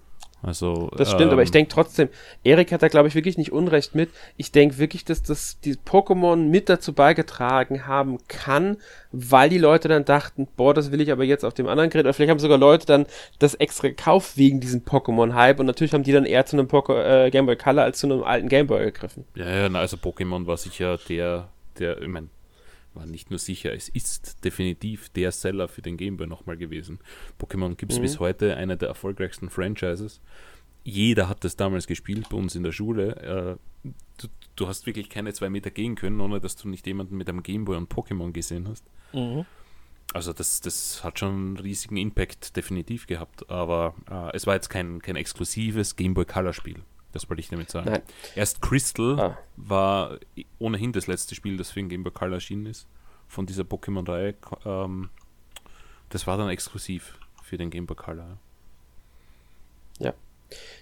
Also, 0.43 0.91
das 0.97 1.09
stimmt, 1.09 1.29
ähm, 1.29 1.31
aber 1.31 1.43
ich 1.43 1.51
ähm, 1.51 1.53
denke 1.53 1.71
trotzdem, 1.71 2.09
Erik 2.43 2.73
hat 2.73 2.83
da, 2.83 2.89
glaube 2.89 3.07
ich, 3.07 3.15
wirklich 3.15 3.39
nicht 3.39 3.53
Unrecht 3.53 3.95
mit. 3.95 4.11
Ich 4.37 4.51
denke 4.51 4.79
wirklich, 4.79 5.05
dass 5.05 5.23
das 5.23 5.61
die 5.61 5.77
Pokémon 5.77 6.37
mit 6.37 6.69
dazu 6.69 6.93
beigetragen 6.93 7.87
haben 7.87 8.19
kann, 8.27 8.79
weil 9.13 9.51
die 9.51 9.59
Leute 9.59 9.87
dann 9.87 10.05
dachten, 10.05 10.49
boah, 10.57 10.75
das 10.75 10.91
will 10.91 11.01
ich 11.01 11.13
aber 11.13 11.23
jetzt 11.23 11.45
auf 11.45 11.55
dem 11.55 11.69
anderen 11.69 11.91
Gerät. 11.91 12.07
Oder 12.07 12.13
vielleicht 12.13 12.31
haben 12.31 12.41
sogar 12.41 12.59
Leute 12.59 12.87
dann 12.87 13.07
das 13.39 13.55
extra 13.55 13.89
gekauft 13.89 14.37
wegen 14.37 14.59
diesem 14.59 14.81
Pokémon-Hype 14.81 15.61
und 15.61 15.67
natürlich 15.67 15.95
haben 15.95 16.03
die 16.03 16.13
dann 16.13 16.25
eher 16.25 16.45
zu 16.45 16.57
einem 16.57 16.67
Poco 16.67 16.99
äh, 16.99 17.31
Game 17.31 17.47
Boy 17.47 17.57
Color 17.57 17.85
als 17.85 17.99
zu 17.99 18.09
einem 18.09 18.25
alten 18.25 18.49
Game 18.49 18.67
Boy 18.67 18.87
gegriffen. 18.87 19.25
Ja, 19.37 19.49
ja, 19.49 19.69
na, 19.69 19.79
also 19.79 19.97
Pokémon 19.97 20.47
war 20.47 20.57
sicher 20.57 20.99
der, 21.09 21.51
der, 21.79 22.03
ich 22.03 22.09
meine, 22.09 22.29
war 22.95 23.07
nicht 23.07 23.31
nur 23.31 23.39
sicher, 23.39 23.73
es 23.73 23.89
ist 23.89 24.45
definitiv 24.45 25.09
der 25.11 25.33
Seller 25.33 25.69
für 25.69 25.83
den 25.83 25.97
Gameboy 25.97 26.27
nochmal 26.27 26.57
gewesen. 26.57 26.99
Pokémon 27.41 27.77
gibt 27.77 27.93
es 27.93 27.99
mhm. 27.99 28.03
bis 28.03 28.21
heute 28.21 28.57
einer 28.57 28.77
der 28.77 28.89
erfolgreichsten 28.89 29.51
Franchises. 29.51 30.21
Jeder 30.85 31.29
hat 31.29 31.45
das 31.45 31.57
damals 31.57 31.87
gespielt 31.87 32.29
bei 32.29 32.37
uns 32.37 32.55
in 32.55 32.63
der 32.63 32.73
Schule. 32.73 33.59
Äh, 33.85 33.91
du, 34.19 34.29
du, 34.57 34.69
hast 34.69 34.87
wirklich 34.87 35.09
keine 35.09 35.33
zwei 35.33 35.49
Meter 35.49 35.71
gehen 35.71 35.95
können, 35.95 36.21
ohne 36.21 36.41
dass 36.41 36.57
du 36.57 36.69
nicht 36.69 36.87
jemanden 36.87 37.17
mit 37.17 37.29
einem 37.29 37.43
Gameboy 37.43 37.77
und 37.77 37.93
Pokémon 37.93 38.33
gesehen 38.33 38.69
hast. 38.69 38.85
Mhm. 39.13 39.47
Also 40.13 40.33
das, 40.33 40.61
das 40.61 41.03
hat 41.05 41.19
schon 41.19 41.31
einen 41.31 41.57
riesigen 41.57 41.97
Impact 41.97 42.57
definitiv 42.57 43.07
gehabt, 43.07 43.49
aber 43.49 43.95
äh, 44.11 44.37
es 44.37 44.47
war 44.47 44.55
jetzt 44.55 44.69
kein, 44.69 45.01
kein 45.01 45.17
exklusives 45.17 45.97
Gameboy 45.97 46.27
Color 46.27 46.53
Spiel. 46.53 46.83
Das 47.13 47.29
wollte 47.29 47.41
ich 47.41 47.49
damit 47.49 47.71
sagen. 47.71 47.91
Nein. 47.91 48.03
Erst 48.35 48.63
Crystal 48.63 49.21
ah. 49.21 49.39
war 49.57 50.19
ohnehin 50.59 50.93
das 50.93 51.07
letzte 51.07 51.35
Spiel, 51.35 51.57
das 51.57 51.71
für 51.71 51.81
den 51.81 51.89
Game 51.89 52.05
Boy 52.05 52.13
Color 52.13 52.35
erschienen 52.35 52.67
ist, 52.67 52.87
von 53.29 53.47
dieser 53.47 53.65
Pokémon-Reihe. 53.65 54.35
Ähm, 54.65 55.11
das 56.09 56.27
war 56.27 56.37
dann 56.37 56.49
exklusiv 56.49 57.19
für 57.43 57.59
den 57.59 57.71
Game 57.71 57.87
Boy 57.87 57.97
Color. 57.97 58.39
Ja. 59.99 60.15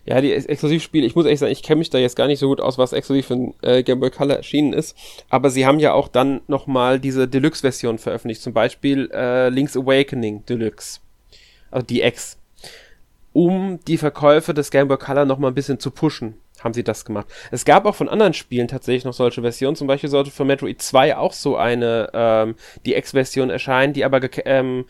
Ja, 0.04 0.20
die 0.20 0.32
Exklusivspiele, 0.32 1.06
ich 1.06 1.14
muss 1.14 1.26
ehrlich 1.26 1.38
sagen, 1.38 1.52
ich 1.52 1.62
kenne 1.62 1.78
mich 1.78 1.90
da 1.90 1.98
jetzt 1.98 2.16
gar 2.16 2.26
nicht 2.26 2.40
so 2.40 2.48
gut 2.48 2.60
aus, 2.60 2.78
was 2.78 2.92
exklusiv 2.92 3.26
für 3.26 3.36
den 3.36 3.54
äh, 3.62 3.82
Game 3.84 4.00
Boy 4.00 4.10
Color 4.10 4.36
erschienen 4.36 4.72
ist. 4.72 4.96
Aber 5.28 5.50
sie 5.50 5.66
haben 5.66 5.78
ja 5.78 5.92
auch 5.92 6.08
dann 6.08 6.40
nochmal 6.48 6.98
diese 6.98 7.28
Deluxe-Version 7.28 7.98
veröffentlicht. 7.98 8.42
Zum 8.42 8.52
Beispiel 8.52 9.10
äh, 9.12 9.48
Link's 9.48 9.76
Awakening 9.76 10.44
Deluxe. 10.46 11.00
Also 11.70 11.86
die 11.86 12.02
X 12.02 12.39
um 13.32 13.78
die 13.86 13.98
Verkäufe 13.98 14.54
des 14.54 14.70
Game 14.70 14.88
Boy 14.88 14.98
Color 14.98 15.24
noch 15.24 15.38
mal 15.38 15.48
ein 15.48 15.54
bisschen 15.54 15.78
zu 15.78 15.90
pushen, 15.90 16.34
haben 16.60 16.74
sie 16.74 16.84
das 16.84 17.04
gemacht. 17.04 17.26
Es 17.50 17.64
gab 17.64 17.86
auch 17.86 17.94
von 17.94 18.08
anderen 18.08 18.34
Spielen 18.34 18.68
tatsächlich 18.68 19.04
noch 19.04 19.12
solche 19.12 19.42
Versionen. 19.42 19.76
Zum 19.76 19.86
Beispiel 19.86 20.10
sollte 20.10 20.30
für 20.30 20.44
Metroid 20.44 20.82
2 20.82 21.16
auch 21.16 21.32
so 21.32 21.56
eine 21.56 22.10
ähm, 22.12 22.54
die 22.84 22.94
X-Version 22.94 23.50
erscheinen, 23.50 23.92
die 23.92 24.04
aber 24.04 24.20
ähm, 24.44 24.84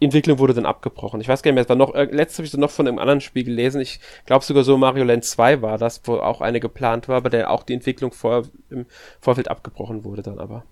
Entwicklung 0.00 0.38
wurde 0.38 0.54
dann 0.54 0.66
abgebrochen. 0.66 1.20
Ich 1.20 1.28
weiß 1.28 1.42
gar 1.42 1.50
nicht 1.50 1.56
mehr, 1.56 1.62
es 1.64 1.68
war 1.68 1.76
noch, 1.76 1.94
äh, 1.94 2.04
letztes 2.04 2.38
habe 2.38 2.46
ich 2.46 2.50
so 2.50 2.58
noch 2.58 2.70
von 2.70 2.88
einem 2.88 2.98
anderen 2.98 3.20
Spiel 3.20 3.44
gelesen. 3.44 3.80
Ich 3.80 4.00
glaube 4.24 4.44
sogar 4.44 4.64
so 4.64 4.78
Mario 4.78 5.04
Land 5.04 5.24
2 5.24 5.60
war 5.60 5.76
das, 5.76 6.00
wo 6.04 6.16
auch 6.16 6.40
eine 6.40 6.58
geplant 6.58 7.08
war, 7.08 7.18
aber 7.18 7.28
der 7.28 7.50
auch 7.50 7.62
die 7.62 7.74
Entwicklung 7.74 8.12
vor, 8.12 8.44
im 8.70 8.86
Vorfeld 9.20 9.48
abgebrochen 9.48 10.04
wurde 10.04 10.22
dann 10.22 10.38
aber. 10.38 10.64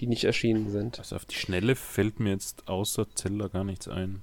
Die 0.00 0.06
nicht 0.06 0.24
erschienen 0.24 0.70
sind. 0.70 0.98
Also 0.98 1.16
auf 1.16 1.24
die 1.24 1.36
Schnelle 1.36 1.74
fällt 1.74 2.20
mir 2.20 2.30
jetzt 2.30 2.68
außer 2.68 3.06
Zelda 3.14 3.48
gar 3.48 3.64
nichts 3.64 3.88
ein. 3.88 4.22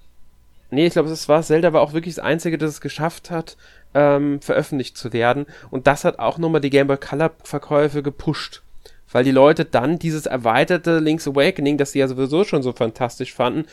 Nee, 0.73 0.88
ich 0.88 0.93
glaube, 0.93 1.09
es 1.09 1.29
war 1.29 1.41
Zelda 1.43 1.73
war 1.73 1.81
auch 1.81 1.93
wirklich 1.93 2.15
das 2.15 2.23
einzige, 2.23 2.57
das 2.57 2.71
es 2.71 2.81
geschafft 2.81 3.31
hat, 3.31 3.57
ähm, 3.93 4.41
veröffentlicht 4.41 4.97
zu 4.97 5.13
werden. 5.13 5.45
Und 5.69 5.88
das 5.88 6.03
hat 6.03 6.19
auch 6.19 6.38
nochmal 6.38 6.62
die 6.62 6.69
Game 6.69 6.88
Boy 6.88 6.97
Color 6.97 7.31
Verkäufe 7.43 8.03
gepusht. 8.03 8.63
Weil 9.12 9.23
die 9.23 9.31
Leute 9.31 9.65
dann 9.65 9.99
dieses 9.99 10.25
erweiterte 10.25 10.97
Link's 10.97 11.27
Awakening, 11.27 11.77
das 11.77 11.91
sie 11.91 11.99
ja 11.99 12.07
sowieso 12.07 12.43
schon 12.43 12.63
so 12.63 12.73
fantastisch 12.73 13.33
fanden, 13.33 13.65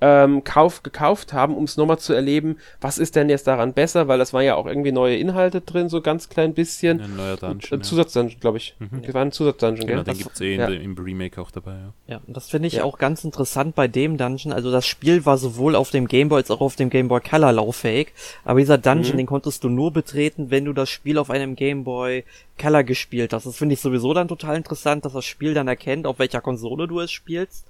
ähm, 0.00 0.44
kauf, 0.44 0.82
gekauft 0.82 1.32
haben, 1.32 1.56
um 1.56 1.64
es 1.64 1.76
nochmal 1.76 1.98
zu 1.98 2.12
erleben, 2.12 2.58
was 2.80 2.98
ist 2.98 3.16
denn 3.16 3.30
jetzt 3.30 3.46
daran 3.46 3.72
besser, 3.72 4.08
weil 4.08 4.18
das 4.18 4.32
waren 4.32 4.44
ja 4.44 4.54
auch 4.54 4.66
irgendwie 4.66 4.92
neue 4.92 5.16
Inhalte 5.16 5.62
drin, 5.62 5.88
so 5.88 6.02
ganz 6.02 6.28
klein 6.28 6.52
bisschen. 6.52 7.00
Ein 7.00 7.16
neuer 7.16 7.36
Dungeon. 7.36 7.80
Ein 7.80 7.82
Zusatzdungeon, 7.82 8.40
glaube 8.40 8.58
ich. 8.58 8.76
Mhm. 8.78 9.02
Das 9.02 9.14
war 9.14 9.22
ein 9.22 9.32
Zusatzdungeon, 9.32 9.86
genau, 9.86 10.02
gell? 10.02 10.14
den 10.14 10.22
gibt 10.22 10.34
es 10.34 10.40
eh 10.40 10.56
ja. 10.56 10.68
im 10.68 10.96
Remake 10.96 11.40
auch 11.40 11.50
dabei, 11.50 11.72
ja. 11.72 11.92
Ja, 12.06 12.20
und 12.26 12.36
das 12.36 12.48
finde 12.48 12.68
ich 12.68 12.74
ja. 12.74 12.84
auch 12.84 12.98
ganz 12.98 13.24
interessant 13.24 13.74
bei 13.74 13.88
dem 13.88 14.18
Dungeon. 14.18 14.52
Also 14.52 14.70
das 14.70 14.86
Spiel 14.86 15.24
war 15.24 15.38
sowohl 15.38 15.74
auf 15.74 15.90
dem 15.90 16.08
Game 16.08 16.28
Boy 16.28 16.38
als 16.38 16.50
auch 16.50 16.60
auf 16.60 16.76
dem 16.76 16.90
Game 16.90 17.08
Boy 17.08 17.20
Color 17.20 17.52
lauffähig, 17.52 18.12
aber 18.44 18.60
dieser 18.60 18.78
Dungeon, 18.78 19.14
mhm. 19.14 19.18
den 19.18 19.26
konntest 19.26 19.64
du 19.64 19.68
nur 19.70 19.92
betreten, 19.92 20.50
wenn 20.50 20.66
du 20.66 20.74
das 20.74 20.90
Spiel 20.90 21.16
auf 21.16 21.30
einem 21.30 21.56
Game 21.56 21.84
Boy 21.84 22.24
Color 22.60 22.84
gespielt 22.84 23.32
hast. 23.32 23.46
Das 23.46 23.56
finde 23.56 23.74
ich 23.74 23.80
sowieso 23.80 24.12
dann 24.12 24.28
total 24.28 24.56
interessant, 24.56 25.04
dass 25.04 25.14
das 25.14 25.24
Spiel 25.24 25.54
dann 25.54 25.68
erkennt, 25.68 26.06
auf 26.06 26.18
welcher 26.18 26.40
Konsole 26.40 26.86
du 26.86 27.00
es 27.00 27.10
spielst 27.10 27.66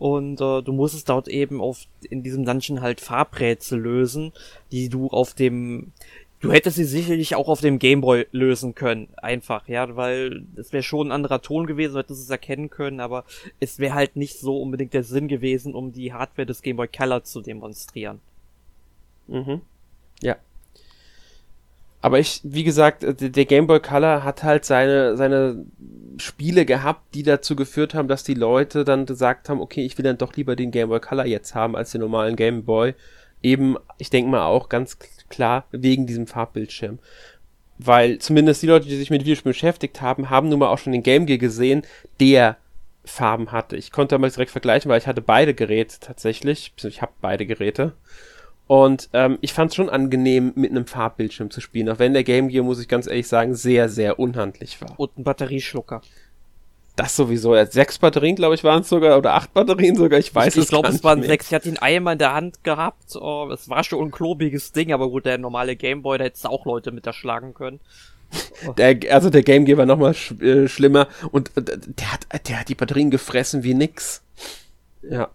und 0.00 0.40
äh, 0.40 0.62
du 0.62 0.72
musstest 0.72 1.10
dort 1.10 1.28
eben 1.28 1.60
auf 1.60 1.84
in 2.08 2.22
diesem 2.22 2.46
Dungeon 2.46 2.80
halt 2.80 3.02
Farbrätsel 3.02 3.78
lösen, 3.78 4.32
die 4.72 4.88
du 4.88 5.08
auf 5.08 5.34
dem 5.34 5.92
du 6.40 6.50
hättest 6.50 6.76
sie 6.76 6.84
sicherlich 6.84 7.34
auch 7.34 7.48
auf 7.48 7.60
dem 7.60 7.78
Gameboy 7.78 8.26
lösen 8.32 8.74
können, 8.74 9.08
einfach, 9.18 9.68
ja, 9.68 9.94
weil 9.96 10.46
es 10.56 10.72
wäre 10.72 10.82
schon 10.82 11.08
ein 11.08 11.12
anderer 11.12 11.42
Ton 11.42 11.66
gewesen, 11.66 11.92
du 11.92 11.98
hättest 11.98 12.22
es 12.22 12.30
erkennen 12.30 12.70
können, 12.70 12.98
aber 12.98 13.24
es 13.60 13.78
wäre 13.78 13.92
halt 13.92 14.16
nicht 14.16 14.40
so 14.40 14.56
unbedingt 14.56 14.94
der 14.94 15.04
Sinn 15.04 15.28
gewesen, 15.28 15.74
um 15.74 15.92
die 15.92 16.14
Hardware 16.14 16.46
des 16.46 16.62
Gameboy 16.62 16.88
Color 16.88 17.24
zu 17.24 17.42
demonstrieren. 17.42 18.20
Mhm. 19.28 19.60
Ja. 20.22 20.36
Aber 22.02 22.18
ich, 22.18 22.40
wie 22.44 22.64
gesagt, 22.64 23.04
äh, 23.04 23.14
der 23.14 23.44
Game 23.44 23.66
Boy 23.66 23.80
Color 23.80 24.24
hat 24.24 24.42
halt 24.42 24.64
seine, 24.64 25.16
seine 25.16 25.64
Spiele 26.18 26.64
gehabt, 26.64 27.14
die 27.14 27.22
dazu 27.22 27.56
geführt 27.56 27.94
haben, 27.94 28.08
dass 28.08 28.24
die 28.24 28.34
Leute 28.34 28.84
dann 28.84 29.06
gesagt 29.06 29.48
haben, 29.48 29.60
okay, 29.60 29.84
ich 29.84 29.96
will 29.98 30.04
dann 30.04 30.18
doch 30.18 30.34
lieber 30.34 30.56
den 30.56 30.70
Game 30.70 30.88
Boy 30.88 31.00
Color 31.00 31.26
jetzt 31.26 31.54
haben 31.54 31.76
als 31.76 31.92
den 31.92 32.00
normalen 32.00 32.36
Game 32.36 32.64
Boy. 32.64 32.94
Eben, 33.42 33.76
ich 33.98 34.10
denke 34.10 34.30
mal 34.30 34.44
auch 34.44 34.68
ganz 34.68 34.98
klar 35.28 35.64
wegen 35.70 36.06
diesem 36.06 36.26
Farbbildschirm. 36.26 36.98
Weil 37.78 38.18
zumindest 38.18 38.62
die 38.62 38.66
Leute, 38.66 38.88
die 38.88 38.96
sich 38.96 39.08
mit 39.08 39.22
Videospielen 39.22 39.54
beschäftigt 39.54 40.02
haben, 40.02 40.28
haben 40.28 40.50
nun 40.50 40.58
mal 40.58 40.68
auch 40.68 40.78
schon 40.78 40.92
den 40.92 41.02
Game 41.02 41.24
Gear 41.24 41.38
gesehen, 41.38 41.82
der 42.18 42.58
Farben 43.04 43.52
hatte. 43.52 43.76
Ich 43.76 43.90
konnte 43.92 44.14
damals 44.14 44.34
direkt 44.34 44.50
vergleichen, 44.50 44.90
weil 44.90 44.98
ich 44.98 45.06
hatte 45.06 45.22
beide 45.22 45.54
Geräte 45.54 45.96
tatsächlich. 46.00 46.74
Ich 46.82 47.00
habe 47.00 47.12
beide 47.22 47.46
Geräte. 47.46 47.94
Und 48.70 49.08
ähm, 49.14 49.36
ich 49.40 49.52
fand 49.52 49.70
es 49.72 49.74
schon 49.74 49.90
angenehm, 49.90 50.52
mit 50.54 50.70
einem 50.70 50.86
Farbbildschirm 50.86 51.50
zu 51.50 51.60
spielen, 51.60 51.88
auch 51.88 51.98
wenn 51.98 52.12
der 52.12 52.22
Game 52.22 52.46
Gear, 52.46 52.62
muss 52.62 52.78
ich 52.80 52.86
ganz 52.86 53.08
ehrlich 53.08 53.26
sagen, 53.26 53.56
sehr, 53.56 53.88
sehr 53.88 54.20
unhandlich 54.20 54.80
war. 54.80 54.94
Und 54.96 55.18
ein 55.18 55.24
Batterieschlucker. 55.24 56.02
Das 56.94 57.16
sowieso. 57.16 57.56
Ja, 57.56 57.66
sechs 57.66 57.98
Batterien, 57.98 58.36
glaube 58.36 58.54
ich, 58.54 58.62
waren 58.62 58.82
es 58.82 58.88
sogar, 58.88 59.18
oder 59.18 59.34
acht 59.34 59.52
Batterien 59.54 59.96
sogar, 59.96 60.20
ich 60.20 60.32
weiß 60.32 60.54
ich, 60.54 60.58
es 60.58 60.64
Ich 60.66 60.68
glaube, 60.68 60.84
gar 60.84 60.90
es 60.90 60.98
nicht 60.98 61.04
waren 61.04 61.18
mehr. 61.18 61.28
sechs. 61.30 61.48
Ich 61.48 61.52
hatte 61.54 61.68
ihn 61.68 61.78
einmal 61.78 62.12
in 62.12 62.20
der 62.20 62.32
Hand 62.32 62.62
gehabt. 62.62 63.16
Oh, 63.16 63.50
es 63.52 63.68
war 63.68 63.82
schon 63.82 64.06
ein 64.06 64.12
klobiges 64.12 64.70
Ding, 64.70 64.92
aber 64.92 65.10
gut, 65.10 65.26
der 65.26 65.38
normale 65.38 65.74
Gameboy, 65.74 66.18
da 66.18 66.24
hättest 66.26 66.44
du 66.44 66.50
auch 66.50 66.64
Leute 66.64 66.92
mit 66.92 67.04
erschlagen 67.04 67.54
können. 67.54 67.80
Der, 68.78 68.96
also 69.12 69.30
der 69.30 69.42
Game 69.42 69.64
Gear 69.64 69.78
war 69.78 69.86
nochmal 69.86 70.14
sch 70.14 70.30
äh, 70.40 70.68
schlimmer 70.68 71.08
und 71.32 71.50
äh, 71.56 71.62
der 71.64 72.12
hat, 72.12 72.48
der 72.48 72.60
hat 72.60 72.68
die 72.68 72.76
Batterien 72.76 73.10
gefressen 73.10 73.64
wie 73.64 73.74
nix. 73.74 74.22
Ja. 75.02 75.28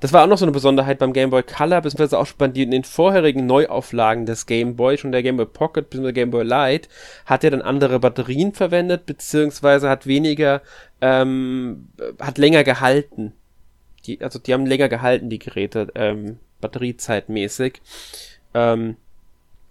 Das 0.00 0.12
war 0.12 0.22
auch 0.22 0.28
noch 0.28 0.36
so 0.36 0.44
eine 0.44 0.52
Besonderheit 0.52 0.98
beim 0.98 1.12
Game 1.12 1.30
Boy 1.30 1.42
Color, 1.42 1.80
beziehungsweise 1.80 2.18
auch 2.18 2.26
schon 2.26 2.38
bei 2.38 2.48
den, 2.48 2.84
vorherigen 2.84 3.46
Neuauflagen 3.46 4.26
des 4.26 4.46
Game 4.46 4.76
Boy, 4.76 4.98
schon 4.98 5.12
der 5.12 5.22
Game 5.22 5.36
Boy 5.36 5.46
Pocket, 5.46 5.88
beziehungsweise 5.88 6.12
Game 6.12 6.30
Boy 6.30 6.44
Light, 6.44 6.88
hat 7.24 7.42
er 7.44 7.50
dann 7.50 7.62
andere 7.62 7.98
Batterien 7.98 8.52
verwendet, 8.52 9.06
beziehungsweise 9.06 9.88
hat 9.88 10.06
weniger, 10.06 10.60
ähm, 11.00 11.88
hat 12.20 12.38
länger 12.38 12.64
gehalten. 12.64 13.32
Die, 14.06 14.20
also 14.20 14.38
die 14.38 14.52
haben 14.52 14.66
länger 14.66 14.88
gehalten, 14.88 15.30
die 15.30 15.38
Geräte, 15.38 15.88
ähm, 15.94 16.38
batteriezeitmäßig. 16.60 17.80
Ähm, 18.54 18.96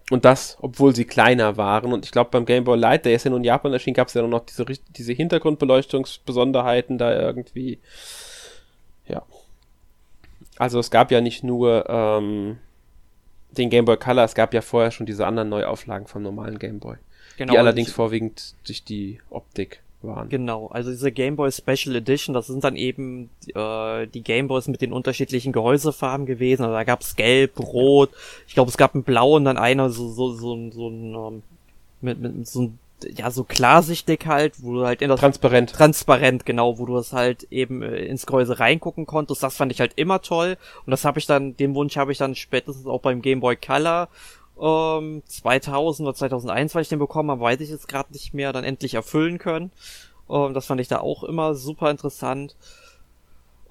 und 0.10 0.26
das, 0.26 0.58
obwohl 0.62 0.94
sie 0.94 1.06
kleiner 1.06 1.56
waren. 1.58 1.94
Und 1.94 2.06
ich 2.06 2.12
glaube, 2.12 2.32
beim 2.32 2.46
Game 2.46 2.66
Boy 2.66 2.78
Light, 2.78 3.06
der 3.06 3.14
ist 3.14 3.24
ja 3.24 3.30
nur 3.30 3.38
in 3.38 3.46
Japan 3.46 3.72
erschienen, 3.72 3.94
gab 3.94 4.10
es 4.10 4.14
ja 4.14 4.22
noch 4.22 4.46
diese, 4.46 4.66
diese 4.90 5.14
Hintergrundbeleuchtungsbesonderheiten 5.14 6.98
da 6.98 7.18
irgendwie. 7.18 7.80
Ja. 9.08 9.24
Also 10.62 10.80
es 10.80 10.91
gab 10.91 11.12
ja 11.12 11.21
nicht 11.21 11.43
nur 11.43 11.89
ähm, 11.89 12.58
den 13.52 13.69
Game 13.69 13.86
Boy 13.86 13.97
Color, 13.97 14.24
es 14.26 14.36
gab 14.36 14.54
ja 14.54 14.62
vorher 14.62 14.91
schon 14.91 15.06
diese 15.06 15.26
anderen 15.26 15.50
Neuauflagen 15.50 16.08
vom 16.08 16.21
normalen 16.24 16.60
Game 16.60 16.80
Boy. 16.80 16.97
Genau. 17.38 17.54
die 17.54 17.58
und 17.58 17.60
allerdings 17.65 17.88
ich- 17.89 17.93
vorwiegend 17.95 18.54
durch 18.67 18.84
die 18.84 19.19
Optik 19.32 19.82
waren. 20.04 20.30
Genau, 20.30 20.67
also 20.67 20.89
diese 20.91 21.12
Game 21.12 21.36
Boy 21.36 21.52
Special 21.52 21.95
Edition, 21.95 22.34
das 22.34 22.47
sind 22.47 22.63
dann 22.63 22.76
eben 22.76 23.30
äh, 23.56 24.08
die 24.08 24.21
Game 24.24 24.47
Boys 24.47 24.67
mit 24.67 24.82
den 24.82 24.93
unterschiedlichen 24.93 25.52
Gehäusefarben 25.52 26.26
gewesen. 26.26 26.63
Also 26.63 26.74
da 26.76 26.84
gab's 26.84 27.15
gelb, 27.15 27.60
rot, 27.60 28.10
ich 28.47 28.54
glaube 28.54 28.69
es 28.69 28.78
gab 28.78 28.93
einen 28.93 29.04
blau 29.04 29.36
und 29.38 29.45
dann 29.45 29.58
einer 29.58 29.89
so 29.89 30.10
so 30.10 30.32
so, 30.34 30.54
ein- 30.56 30.71
so 30.71 30.88
ein 30.89 31.13
ähm, 31.15 31.43
mit, 32.02 32.19
mit 32.19 32.47
so 32.47 32.62
ein 32.63 32.80
ja 33.06 33.32
so 33.32 33.44
klarsichtig 33.44 34.26
halt, 34.26 34.62
wo 34.62 34.74
du 34.74 34.86
halt 34.86 35.02
in 35.02 35.10
das 35.10 35.20
Transparent. 35.20 35.72
transparent 35.72 36.46
genau, 36.46 36.78
wo 36.78 36.86
du 36.86 36.96
das 36.96 37.14
halt 37.14 37.44
eben 37.52 37.82
äh, 37.82 38.06
ins 38.06 38.26
Gehäuse 38.26 38.60
reingucken 38.60 39.06
konntest. 39.06 39.44
Das 39.44 39.56
fand 39.56 39.72
ich 39.72 39.80
halt 39.80 39.94
immer 39.96 40.22
toll 40.22 40.58
und 40.86 40.92
das 40.92 41.06
habe 41.06 41.20
ich 41.20 41.26
dann 41.26 41.56
den 41.58 41.76
Wunsch 41.76 41.98
habe 41.98 42.12
ich 42.12 42.18
dann 42.18 42.36
spätestens 42.36 42.88
auch 42.88 43.02
beim 43.02 43.22
Game 43.22 43.40
Boy 43.40 43.56
Color 43.56 44.10
ähm, 44.62 45.24
2000 45.26 46.08
oder 46.08 46.16
2001, 46.16 46.76
weil 46.76 46.84
ich 46.84 46.90
den 46.90 47.00
bekommen 47.00 47.32
habe, 47.32 47.42
weiß 47.42 47.60
ich 47.62 47.70
jetzt 47.70 47.88
gerade 47.88 48.14
nicht 48.14 48.34
mehr, 48.34 48.54
dann 48.54 48.64
endlich 48.64 48.94
erfüllen 48.94 49.38
können. 49.38 49.72
Ähm, 50.30 50.54
das 50.54 50.68
fand 50.68 50.82
ich 50.82 50.88
da 50.88 51.00
auch 51.00 51.24
immer 51.24 51.56
super 51.56 51.90
interessant. 51.90 52.56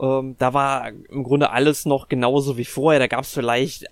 Ähm, 0.00 0.36
da 0.38 0.54
war 0.54 0.88
im 0.88 1.24
Grunde 1.24 1.50
alles 1.50 1.84
noch 1.86 2.08
genauso 2.08 2.56
wie 2.56 2.64
vorher. 2.64 2.98
Da 2.98 3.06
gab 3.06 3.24
es 3.24 3.32
vielleicht 3.32 3.86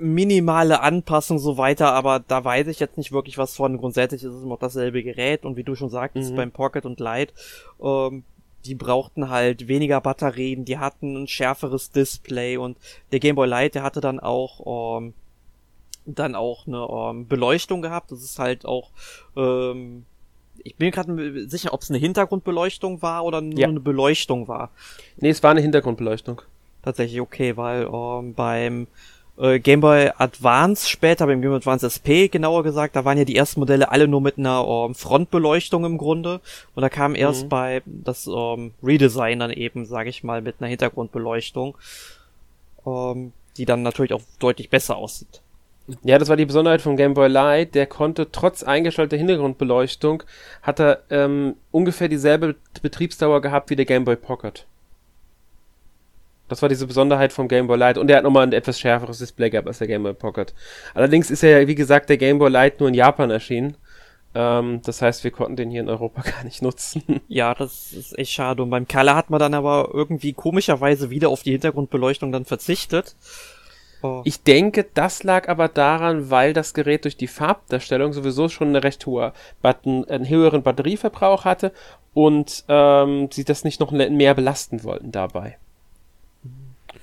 minimale 0.00 0.80
Anpassungen 0.80 1.40
so 1.42 1.56
weiter, 1.58 1.92
aber 1.92 2.20
da 2.20 2.44
weiß 2.44 2.66
ich 2.68 2.80
jetzt 2.80 2.96
nicht 2.96 3.12
wirklich 3.12 3.38
was 3.38 3.54
von. 3.56 3.76
Grundsätzlich 3.78 4.22
ist 4.24 4.32
es 4.32 4.42
immer 4.42 4.56
dasselbe 4.58 5.02
Gerät 5.02 5.44
und 5.44 5.56
wie 5.56 5.64
du 5.64 5.74
schon 5.74 5.90
sagtest, 5.90 6.32
Mhm. 6.32 6.36
beim 6.36 6.50
Pocket 6.52 6.84
und 6.86 6.98
Lite, 7.00 7.32
ähm, 7.82 8.24
die 8.64 8.74
brauchten 8.74 9.28
halt 9.28 9.66
weniger 9.68 10.00
Batterien, 10.00 10.64
die 10.64 10.78
hatten 10.78 11.16
ein 11.24 11.26
schärferes 11.28 11.90
Display 11.90 12.56
und 12.56 12.76
der 13.10 13.18
Game 13.20 13.34
Boy 13.36 13.48
Lite, 13.48 13.70
der 13.70 13.82
hatte 13.82 14.00
dann 14.00 14.20
auch 14.20 15.00
ähm, 15.00 15.14
dann 16.06 16.34
auch 16.34 16.66
eine 16.66 16.86
ähm, 16.90 17.28
Beleuchtung 17.28 17.80
gehabt. 17.82 18.10
Das 18.10 18.22
ist 18.22 18.38
halt 18.38 18.64
auch 18.64 18.90
ähm, 19.36 20.04
ich 20.64 20.76
bin 20.76 20.90
gerade 20.90 21.48
sicher, 21.48 21.72
ob 21.72 21.80
es 21.82 21.90
eine 21.90 21.98
Hintergrundbeleuchtung 21.98 23.02
war 23.02 23.24
oder 23.24 23.40
nur 23.40 23.58
Ja. 23.58 23.68
eine 23.68 23.80
Beleuchtung 23.80 24.46
war. 24.48 24.70
Nee, 25.16 25.30
es 25.30 25.42
war 25.42 25.50
eine 25.52 25.60
Hintergrundbeleuchtung. 25.60 26.42
Tatsächlich 26.82 27.20
okay, 27.20 27.56
weil 27.56 27.88
ähm, 27.92 28.34
beim 28.34 28.86
äh, 29.42 29.58
Game 29.58 29.80
Boy 29.80 30.10
Advance 30.16 30.88
später, 30.88 31.26
beim 31.26 31.42
Game 31.42 31.50
Boy 31.50 31.58
Advance 31.58 31.84
SP 31.90 32.30
genauer 32.30 32.62
gesagt, 32.62 32.94
da 32.96 33.04
waren 33.04 33.18
ja 33.18 33.24
die 33.24 33.36
ersten 33.36 33.60
Modelle 33.60 33.90
alle 33.90 34.06
nur 34.06 34.20
mit 34.20 34.38
einer 34.38 34.64
ähm, 34.66 34.94
Frontbeleuchtung 34.94 35.84
im 35.84 35.98
Grunde. 35.98 36.40
Und 36.74 36.82
da 36.82 36.88
kam 36.88 37.14
erst 37.14 37.44
Mhm. 37.44 37.48
bei 37.48 37.82
das 37.86 38.26
ähm, 38.26 38.72
Redesign 38.82 39.40
dann 39.40 39.50
eben, 39.50 39.84
sage 39.84 40.08
ich 40.10 40.22
mal, 40.22 40.40
mit 40.40 40.56
einer 40.60 40.68
Hintergrundbeleuchtung, 40.68 41.76
ähm, 42.86 43.32
die 43.56 43.64
dann 43.64 43.82
natürlich 43.82 44.12
auch 44.12 44.22
deutlich 44.38 44.70
besser 44.70 44.96
aussieht. 44.96 45.42
Ja, 46.04 46.16
das 46.18 46.28
war 46.28 46.36
die 46.36 46.46
Besonderheit 46.46 46.80
vom 46.80 46.96
Game 46.96 47.14
Boy 47.14 47.28
Light. 47.28 47.74
Der 47.74 47.86
konnte 47.86 48.30
trotz 48.30 48.62
eingeschalteter 48.62 49.18
Hintergrundbeleuchtung, 49.18 50.22
hat 50.62 50.78
er 50.78 51.02
ähm, 51.10 51.56
ungefähr 51.72 52.08
dieselbe 52.08 52.54
Betriebsdauer 52.80 53.42
gehabt 53.42 53.68
wie 53.70 53.76
der 53.76 53.84
Game 53.84 54.04
Boy 54.04 54.14
Pocket. 54.14 54.64
Das 56.52 56.60
war 56.60 56.68
diese 56.68 56.86
Besonderheit 56.86 57.32
vom 57.32 57.48
Game 57.48 57.66
Boy 57.66 57.78
Light. 57.78 57.96
Und 57.96 58.10
er 58.10 58.18
hat 58.18 58.24
nochmal 58.24 58.46
ein 58.46 58.52
etwas 58.52 58.78
schärferes 58.78 59.18
Display 59.18 59.48
gehabt 59.48 59.66
als 59.66 59.78
der 59.78 59.86
Game 59.86 60.02
Boy 60.02 60.12
Pocket. 60.12 60.52
Allerdings 60.92 61.30
ist 61.30 61.42
er 61.42 61.62
ja, 61.62 61.66
wie 61.66 61.74
gesagt, 61.74 62.10
der 62.10 62.18
Game 62.18 62.38
Boy 62.38 62.50
Light 62.50 62.78
nur 62.78 62.90
in 62.90 62.94
Japan 62.94 63.30
erschienen. 63.30 63.78
Ähm, 64.34 64.82
das 64.84 65.00
heißt, 65.00 65.24
wir 65.24 65.30
konnten 65.30 65.56
den 65.56 65.70
hier 65.70 65.80
in 65.80 65.88
Europa 65.88 66.20
gar 66.30 66.44
nicht 66.44 66.60
nutzen. 66.60 67.22
Ja, 67.26 67.54
das 67.54 67.94
ist 67.94 68.18
echt 68.18 68.32
schade. 68.32 68.62
Und 68.62 68.68
beim 68.68 68.86
Color 68.86 69.14
hat 69.14 69.30
man 69.30 69.40
dann 69.40 69.54
aber 69.54 69.88
irgendwie 69.94 70.34
komischerweise 70.34 71.08
wieder 71.08 71.30
auf 71.30 71.42
die 71.42 71.52
Hintergrundbeleuchtung 71.52 72.32
dann 72.32 72.44
verzichtet. 72.44 73.16
Oh. 74.02 74.20
Ich 74.24 74.42
denke, 74.42 74.84
das 74.92 75.22
lag 75.22 75.48
aber 75.48 75.68
daran, 75.68 76.28
weil 76.28 76.52
das 76.52 76.74
Gerät 76.74 77.04
durch 77.04 77.16
die 77.16 77.28
Farbdarstellung 77.28 78.12
sowieso 78.12 78.50
schon 78.50 78.68
eine 78.68 78.84
recht 78.84 79.06
hohe 79.06 79.32
Button, 79.62 80.04
einen 80.04 80.28
höheren 80.28 80.62
Batterieverbrauch 80.62 81.46
hatte 81.46 81.72
und 82.12 82.64
ähm, 82.68 83.30
sie 83.32 83.44
das 83.44 83.64
nicht 83.64 83.80
noch 83.80 83.90
mehr 83.90 84.34
belasten 84.34 84.84
wollten 84.84 85.12
dabei. 85.12 85.56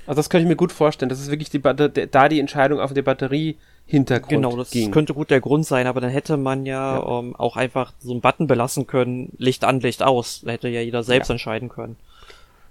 Also 0.09 0.17
das 0.19 0.29
könnte 0.29 0.43
ich 0.43 0.47
mir 0.49 0.55
gut 0.55 0.71
vorstellen. 0.71 1.09
Das 1.09 1.19
ist 1.19 1.29
wirklich 1.29 1.49
die 1.51 1.59
Batter 1.59 1.87
da 1.89 2.29
die 2.29 2.39
Entscheidung 2.39 2.79
auf 2.79 2.93
den 2.93 3.03
Batteriehintergrund 3.03 4.29
Genau, 4.29 4.55
das 4.57 4.71
ging. 4.71 4.89
könnte 4.91 5.13
gut 5.13 5.29
der 5.29 5.39
Grund 5.39 5.65
sein, 5.65 5.85
aber 5.87 6.01
dann 6.01 6.09
hätte 6.09 6.35
man 6.37 6.65
ja, 6.65 6.97
Ähm, 7.19 7.35
auch 7.35 7.55
einfach 7.57 7.93
so 7.99 8.11
einen 8.11 8.21
Button 8.21 8.47
belassen 8.47 8.87
können, 8.87 9.31
Licht 9.37 9.63
an, 9.63 9.79
Licht 9.81 10.01
aus. 10.03 10.41
Da 10.43 10.51
hätte 10.51 10.67
ja 10.69 10.81
jeder 10.81 11.03
selbst 11.03 11.27
Ja. 11.29 11.33
entscheiden 11.33 11.69
können. 11.69 11.95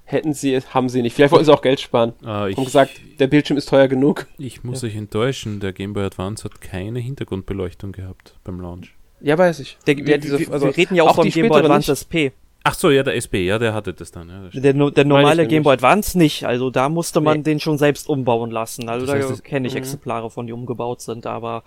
Hätten 0.05 0.33
sie 0.33 0.55
es, 0.55 0.73
haben 0.75 0.89
sie 0.89 1.03
nicht. 1.03 1.15
Vielleicht 1.15 1.33
wollten 1.33 1.45
sie 1.45 1.53
auch 1.53 1.61
Geld 1.63 1.81
sparen. 1.81 2.15
Äh, 2.27 2.51
ich, 2.51 2.57
Und 2.57 2.65
gesagt, 2.65 2.93
der 3.21 3.27
Bildschirm 3.27 3.57
ist 3.59 3.69
teuer 3.69 3.89
genug. 3.89 4.27
ich 4.39 4.65
muss 4.65 4.83
euch 4.83 4.97
enttäuschen, 4.97 5.61
der 5.61 5.73
Game 5.73 5.93
Boy 5.93 6.05
Advance 6.05 6.45
hat 6.45 6.61
keine 6.61 6.99
Hintergrundbeleuchtung 6.99 7.93
gehabt 7.93 8.35
beim 8.43 8.59
Launch. 8.61 8.95
Ja, 9.21 9.37
weiß 9.37 9.61
ich. 9.61 9.77
Der, 9.87 9.97
Ja, 9.99 10.07
wir, 10.07 10.19
diese- 10.19 10.39
wir, 10.41 10.51
also 10.53 10.67
wir 10.67 10.77
reden 10.77 10.95
ja 10.95 11.03
auch, 11.05 11.11
auch 11.11 11.15
vom 11.17 11.25
die 11.25 11.31
Game 11.31 11.49
Boy 11.49 11.61
Advance 11.61 11.93
SP. 11.93 12.33
Ach 12.71 12.75
so, 12.75 12.91
ja, 12.91 13.03
der 13.03 13.17
SB, 13.17 13.47
ja, 13.47 13.59
der 13.59 13.73
hatte 13.73 13.95
das 13.95 14.11
dann. 14.11 14.29
Ja, 14.29 14.43
das. 14.43 14.53
Der, 14.63 14.73
der 14.91 15.05
normale 15.07 15.47
Game 15.47 15.63
Boy. 15.63 15.73
Advance 15.73 16.19
nicht. 16.19 16.45
Also 16.45 16.69
da 16.71 16.91
musste 16.91 17.23
man 17.23 17.39
Nee. 17.39 17.43
den 17.45 17.61
schon 17.61 17.79
selbst 17.79 18.09
umbauen 18.11 18.51
lassen. 18.51 18.91
Also 18.91 19.07
Das 19.07 19.15
heißt, 19.15 19.31
da 19.31 19.35
kenne 19.43 19.67
ich 19.69 19.73
Mhm. 19.75 19.79
Exemplare 19.79 20.31
von, 20.31 20.47
die 20.47 20.53
umgebaut 20.53 21.01
sind, 21.01 21.27
aber 21.27 21.63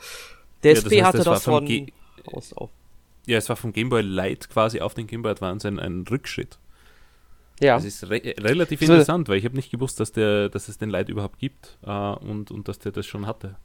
der 0.63 0.73
Ja, 0.73 0.75
das 0.75 0.83
SP 0.85 0.93
heißt, 1.01 1.05
hatte 1.07 1.17
das 1.17 1.25
das 1.25 1.43
von 1.45 1.65
G- 1.65 1.87
Haus 2.31 2.53
auf. 2.53 2.69
ja, 3.25 3.37
es 3.39 3.49
war 3.49 3.55
vom 3.55 3.73
Game 3.73 3.89
Boy 3.89 4.03
Light 4.03 4.47
quasi 4.49 4.79
auf 4.81 4.93
den 4.93 5.07
Game 5.07 5.23
Boy 5.23 5.31
Advance 5.31 5.67
ein, 5.67 5.79
ein 5.79 6.05
Rückschritt. 6.09 6.59
Ja. 7.59 7.75
Das 7.75 7.85
ist 7.85 8.09
re 8.09 8.21
relativ 8.39 8.79
So- 8.81 8.85
interessant, 8.85 9.27
weil 9.27 9.37
ich 9.37 9.45
habe 9.45 9.55
nicht 9.55 9.71
gewusst, 9.71 9.99
dass, 9.99 10.11
der, 10.11 10.49
dass 10.49 10.67
es 10.67 10.77
den 10.77 10.89
Light 10.91 11.09
überhaupt 11.09 11.39
gibt 11.39 11.77
äh, 11.85 11.89
und, 11.89 12.51
und 12.51 12.67
dass 12.67 12.77
der 12.79 12.91
das 12.91 13.05
schon 13.07 13.25
hatte. 13.25 13.55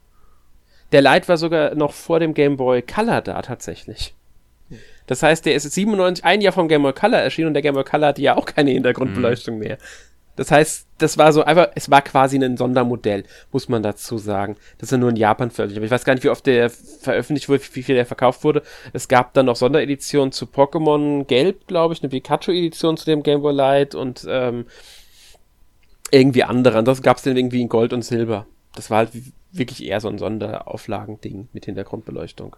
Der 0.92 1.02
Light 1.02 1.28
war 1.28 1.36
sogar 1.36 1.74
noch 1.74 1.92
vor 1.92 2.18
dem 2.20 2.32
Game 2.32 2.56
Boy 2.56 2.80
Color 2.80 3.20
da 3.20 3.42
tatsächlich. 3.42 4.14
Das 5.06 5.22
heißt, 5.22 5.46
der 5.46 5.54
ist 5.54 5.70
97, 5.70 6.24
ein 6.24 6.40
Jahr 6.40 6.52
vom 6.52 6.68
Game 6.68 6.82
Boy 6.82 6.92
Color 6.92 7.18
erschienen 7.18 7.48
und 7.48 7.54
der 7.54 7.62
Game 7.62 7.74
Boy 7.74 7.84
Color 7.84 8.08
hatte 8.08 8.22
ja 8.22 8.36
auch 8.36 8.46
keine 8.46 8.70
Hintergrundbeleuchtung 8.70 9.58
mehr. 9.58 9.78
Das 10.36 10.50
heißt, 10.50 10.86
das 10.98 11.16
war 11.16 11.32
so 11.32 11.44
einfach, 11.44 11.68
es 11.74 11.90
war 11.90 12.02
quasi 12.02 12.36
ein 12.36 12.58
Sondermodell, 12.58 13.24
muss 13.52 13.70
man 13.70 13.82
dazu 13.82 14.18
sagen. 14.18 14.56
Das 14.78 14.92
ist 14.92 14.98
nur 14.98 15.08
in 15.08 15.16
Japan 15.16 15.50
veröffentlicht. 15.50 15.78
Aber 15.78 15.86
ich 15.86 15.90
weiß 15.90 16.04
gar 16.04 16.12
nicht, 16.14 16.24
wie 16.24 16.28
oft 16.28 16.46
der 16.46 16.68
veröffentlicht 16.68 17.48
wurde, 17.48 17.62
wie 17.72 17.82
viel 17.82 17.94
der 17.94 18.04
verkauft 18.04 18.44
wurde. 18.44 18.62
Es 18.92 19.08
gab 19.08 19.32
dann 19.32 19.46
noch 19.46 19.56
Sondereditionen 19.56 20.32
zu 20.32 20.44
Pokémon 20.44 21.24
Gelb, 21.24 21.66
glaube 21.66 21.94
ich, 21.94 22.02
eine 22.02 22.10
Pikachu-Edition 22.10 22.98
zu 22.98 23.06
dem 23.06 23.22
Game 23.22 23.40
Boy 23.40 23.54
Light 23.54 23.94
und 23.94 24.26
ähm, 24.28 24.66
irgendwie 26.10 26.44
andere. 26.44 26.78
Ansonsten 26.78 27.02
gab 27.02 27.16
es 27.16 27.22
den 27.22 27.36
irgendwie 27.36 27.62
in 27.62 27.70
Gold 27.70 27.94
und 27.94 28.02
Silber. 28.02 28.46
Das 28.74 28.90
war 28.90 28.98
halt 28.98 29.10
wirklich 29.52 29.82
eher 29.84 30.00
so 30.02 30.08
ein 30.08 30.18
Sonderauflagending 30.18 31.48
mit 31.54 31.64
Hintergrundbeleuchtung. 31.64 32.56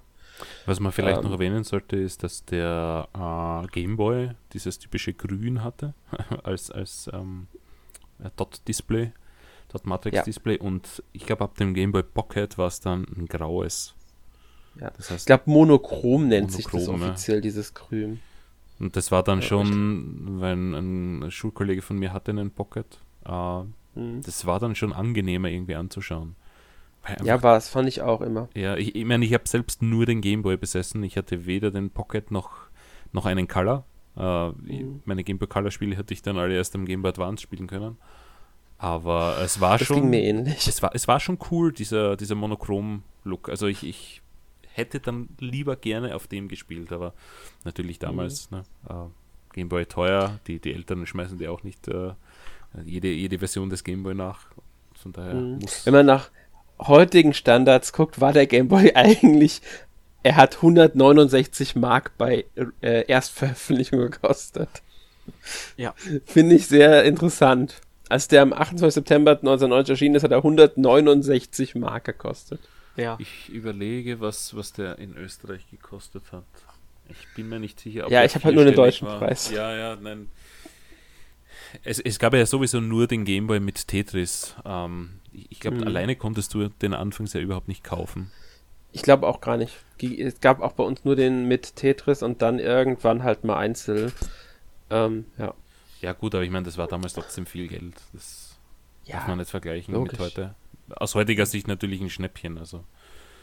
Was 0.67 0.81
man 0.81 0.93
vielleicht 0.93 1.19
Ähm. 1.19 1.25
noch 1.25 1.33
erwähnen 1.33 1.65
sollte, 1.65 1.97
ist, 1.97 2.23
dass 2.23 2.45
der 2.45 3.09
äh, 3.15 3.67
Game 3.73 3.97
Boy 3.97 4.31
dieses 4.53 4.79
typische 4.79 5.13
Grün 5.15 5.63
hatte, 5.65 5.95
als, 6.45 6.71
als 6.71 7.11
ähm, 7.13 7.49
äh, 8.23 8.31
Dot-Display, 8.37 9.13
Dot-Matrix-Display 9.73 10.59
und 10.59 11.03
ich 11.13 11.27
glaube, 11.27 11.45
ab 11.45 11.57
dem 11.57 11.75
Game 11.75 11.93
Boy 11.93 12.03
Pocket 12.03 12.57
war 12.59 12.69
es 12.69 12.81
dann 12.81 13.05
ein 13.17 13.27
graues. 13.27 13.95
Ja. 14.81 14.91
Das 14.97 15.11
Ich 15.11 15.11
heißt, 15.11 15.27
glaube, 15.27 15.45
Monochrom 15.47 16.29
nennt 16.29 16.53
sich 16.53 16.69
das 16.71 16.87
Monochrom, 16.87 17.03
ja. 17.03 17.09
offiziell, 17.09 17.41
dieses 17.41 17.75
Grün. 17.75 18.21
und 18.79 18.97
das 18.97 19.11
war 19.11 19.23
dann 19.23 19.41
Ja, 19.41 19.47
schon, 19.47 20.41
ein, 20.43 21.23
ein 21.25 21.31
Schulkollege 21.31 21.83
von 21.83 21.99
mir 21.99 22.13
hatte 22.13 22.31
einen 22.31 22.51
Pocket, 22.51 23.01
äh, 23.27 23.63
mhm. 23.95 24.23
das 24.23 24.47
war 24.47 24.61
dann 24.61 24.75
schon 24.75 24.93
angenehmer 24.93 25.49
irgendwie 25.49 25.75
anzuschauen. 25.75 26.37
Einfach, 27.09 27.25
ja, 27.25 27.43
war 27.43 27.57
es, 27.57 27.69
fand 27.69 27.89
ich 27.89 28.03
auch 28.03 28.21
immer. 28.21 28.49
Ja, 28.55 28.77
ich, 28.77 28.95
ich 28.95 29.05
meine, 29.05 29.25
ich 29.25 29.35
habe 29.35 29.49
selbst 29.49 29.83
nur 29.83 30.07
den 30.07 30.21
Gameboy 30.21 30.57
besessen. 30.57 31.03
Ich 31.03 31.17
hatte 31.17 31.47
weder 31.47 31.71
den 31.71 31.91
Pocket 31.91 32.31
noch, 32.31 32.51
noch 33.13 33.27
einen 33.27 33.49
Color. 33.49 33.85
Äh, 34.17 34.49
mhm. 34.49 35.03
Meine 35.05 35.25
Gameboy 35.25 35.49
Color 35.49 35.71
Spiele 35.71 35.97
hatte 35.97 36.13
ich 36.13 36.23
dann 36.23 36.39
alle 36.39 36.55
erst 36.55 36.75
am 36.75 36.85
Gameboy 36.85 37.11
Advance 37.11 37.43
spielen 37.43 37.67
können. 37.67 37.97
Aber 38.79 39.39
es 39.43 39.61
war 39.61 39.79
das 39.79 39.89
schon. 39.89 39.97
Ging 39.97 40.11
mir 40.11 40.23
ähnlich. 40.23 40.69
Es 40.69 40.83
war, 40.83 40.95
es 40.95 41.09
war 41.09 41.19
schon 41.19 41.39
cool, 41.51 41.73
dieser, 41.73 42.17
dieser 42.17 42.35
Monochrom-Look. 42.35 43.49
Also 43.49 43.67
ich, 43.67 43.85
ich 43.85 44.23
hätte 44.73 45.01
dann 45.01 45.29
lieber 45.41 45.77
gerne 45.77 46.15
auf 46.15 46.27
dem 46.29 46.49
gespielt, 46.49 46.93
aber 46.93 47.15
natürlich 47.65 47.99
damals, 47.99 48.51
mhm. 48.51 48.59
ne, 48.59 48.65
äh, 48.89 49.55
Gameboy 49.55 49.87
teuer, 49.87 50.39
die, 50.47 50.61
die 50.61 50.73
Eltern 50.73 51.07
schmeißen 51.07 51.39
die 51.39 51.49
auch 51.49 51.63
nicht 51.63 51.89
äh, 51.89 52.13
jede, 52.85 53.09
jede 53.09 53.39
Version 53.39 53.71
des 53.71 53.83
Gameboy 53.83 54.15
nach. 54.15 54.47
Von 54.95 55.13
daher 55.13 55.35
mhm. 55.35 55.59
Wenn 55.85 55.95
man 55.95 56.07
nach 56.07 56.31
heutigen 56.81 57.35
Standards 57.35 57.93
guckt, 57.93 58.21
war 58.21 58.33
der 58.33 58.47
Gameboy 58.47 58.93
eigentlich, 58.95 59.63
er 60.23 60.37
hat 60.37 60.57
169 60.57 61.77
Mark 61.77 62.13
bei 62.19 62.45
äh, 62.81 63.07
Erstveröffentlichung 63.07 64.01
gekostet. 64.01 64.69
Ja. 65.77 65.95
Finde 66.25 66.57
ich 66.57 66.67
sehr 66.67 67.05
interessant. 67.05 67.81
Als 68.09 68.29
der 68.29 68.43
am 68.43 68.53
28. 68.53 68.95
September 68.95 69.33
1990 69.33 69.91
erschienen 69.93 70.15
ist, 70.15 70.23
hat 70.23 70.31
er 70.31 70.39
169 70.39 71.75
Mark 71.75 72.05
gekostet. 72.05 72.61
Ja. 72.97 73.17
Ich 73.21 73.49
überlege, 73.49 74.21
was, 74.21 74.57
was 74.57 74.73
der 74.73 74.99
in 74.99 75.17
Österreich 75.17 75.69
gekostet 75.71 76.25
hat. 76.33 76.45
Ich 77.09 77.35
bin 77.35 77.49
mir 77.49 77.61
nicht 77.61 77.79
sicher. 77.81 78.11
ja, 78.11 78.25
ich 78.25 78.35
habe 78.35 78.47
halt 78.47 78.55
nur 78.55 78.65
den 78.65 78.75
deutschen 78.75 79.07
war. 79.07 79.19
Preis. 79.19 79.51
Ja, 79.51 79.75
ja, 79.77 79.97
nein. 79.97 80.29
Es, 81.85 82.01
es 82.01 82.19
gab 82.19 82.35
ja 82.35 82.45
sowieso 82.45 82.81
nur 82.81 83.07
den 83.07 83.25
Gameboy 83.25 83.61
mit 83.61 83.89
Tetris. 83.89 84.57
Ähm, 84.65 85.18
ich, 85.33 85.47
ich 85.51 85.61
glaube, 85.61 85.79
hm. 85.79 85.87
alleine 85.87 86.17
konntest 86.17 86.55
du 86.55 86.69
den 86.69 86.95
anfangs 86.95 87.33
ja 87.33 87.41
überhaupt 87.41 87.69
nicht 87.69 87.85
kaufen. 87.85 88.31
Ich 88.93 89.03
glaube 89.03 89.27
auch 89.27 89.41
gar 89.41 89.57
nicht. 89.57 89.77
Es 90.01 90.41
gab 90.41 90.61
auch 90.61 90.73
bei 90.73 90.85
uns 90.85 91.05
nur 91.05 91.17
den 91.17 91.47
mit 91.47 91.77
Tetris 91.77 92.23
und 92.23 92.41
dann 92.43 92.59
irgendwann 92.59 93.23
halt 93.23 93.45
mal 93.45 93.57
einzeln. 93.57 94.13
Ähm, 94.91 95.27
ja. 95.37 95.55
Ja, 96.01 96.13
gut, 96.13 96.35
aber 96.35 96.45
ich 96.45 96.51
meine, 96.51 96.65
das 96.65 96.79
war 96.79 96.87
damals 96.87 97.15
trotzdem 97.15 97.45
viel 97.45 97.69
Geld. 97.69 97.95
Das 98.13 98.57
ja, 99.05 99.17
darf 99.17 99.29
man 99.29 99.39
nicht 99.39 99.51
vergleichen 99.51 99.95
logisch. 99.95 100.13
mit 100.13 100.21
heute. 100.21 100.55
Aus 100.91 101.15
heutiger 101.15 101.45
Sicht 101.45 101.69
natürlich 101.69 102.01
ein 102.01 102.11
Schnäppchen. 102.11 102.57
Also. 102.57 102.85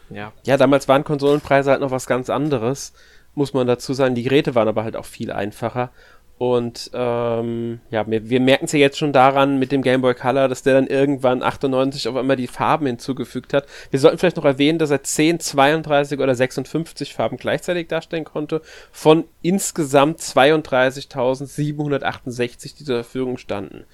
Ja. 0.10 0.32
ja, 0.45 0.58
damals 0.58 0.88
waren 0.88 1.04
Konsolenpreise 1.04 1.71
halt 1.71 1.82
noch 1.82 1.91
was 1.91 2.08
ganz 2.08 2.30
anderes, 2.30 2.93
muss 3.34 3.54
man 3.54 3.67
dazu 3.67 3.93
sagen. 3.93 4.15
Die 4.15 4.24
Geräte 4.24 4.56
waren 4.56 4.67
aber 4.67 4.84
halt 4.84 4.95
auch 4.95 5.06
viel 5.06 5.32
einfacher. 5.32 5.91
Und 6.38 6.91
ähm, 6.93 7.80
ja, 7.91 8.06
wir, 8.08 8.30
wir 8.30 8.41
merken 8.41 8.65
es 8.65 8.74
ja 8.74 8.80
jetzt 8.80 8.98
schon 8.98 9.13
daran 9.13 9.58
mit 9.58 9.71
dem 9.71 9.82
Game 9.82 10.02
Boy 10.02 10.13
Color, 10.13 10.50
dass 10.50 10.63
der 10.63 10.74
dann 10.74 10.88
irgendwann 10.88 11.41
98 11.41 12.10
auf 12.10 12.17
einmal 12.17 12.36
die 12.36 12.48
Farben 12.48 12.88
hinzugefügt 12.88 13.54
hat. 13.54 13.65
Wir 13.89 14.02
sollten 14.02 14.17
vielleicht 14.17 14.36
noch 14.36 14.43
erwähnen, 14.43 14.78
dass 14.78 14.91
er 14.91 15.02
10, 15.02 15.39
32 15.39 16.19
oder 16.19 16.36
56 16.36 17.13
Farben 17.13 17.38
gleichzeitig 17.38 17.88
darstellen 17.88 18.26
konnte, 18.26 18.62
von 18.91 19.24
insgesamt 19.41 20.19
32.768, 20.19 22.76
die 22.78 22.84
zur 22.84 23.04
Verfügung 23.04 23.38
standen. 23.38 23.86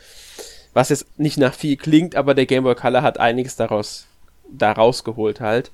Was 0.73 0.89
jetzt 0.89 1.19
nicht 1.19 1.37
nach 1.37 1.53
viel 1.53 1.77
klingt, 1.77 2.15
aber 2.15 2.33
der 2.33 2.47
Game 2.47 2.63
Boy 2.63 2.73
Color 2.73 3.03
hat 3.03 3.19
einiges 3.19 3.55
daraus 3.55 4.07
da 4.49 4.71
rausgeholt 4.71 5.41
halt. 5.41 5.69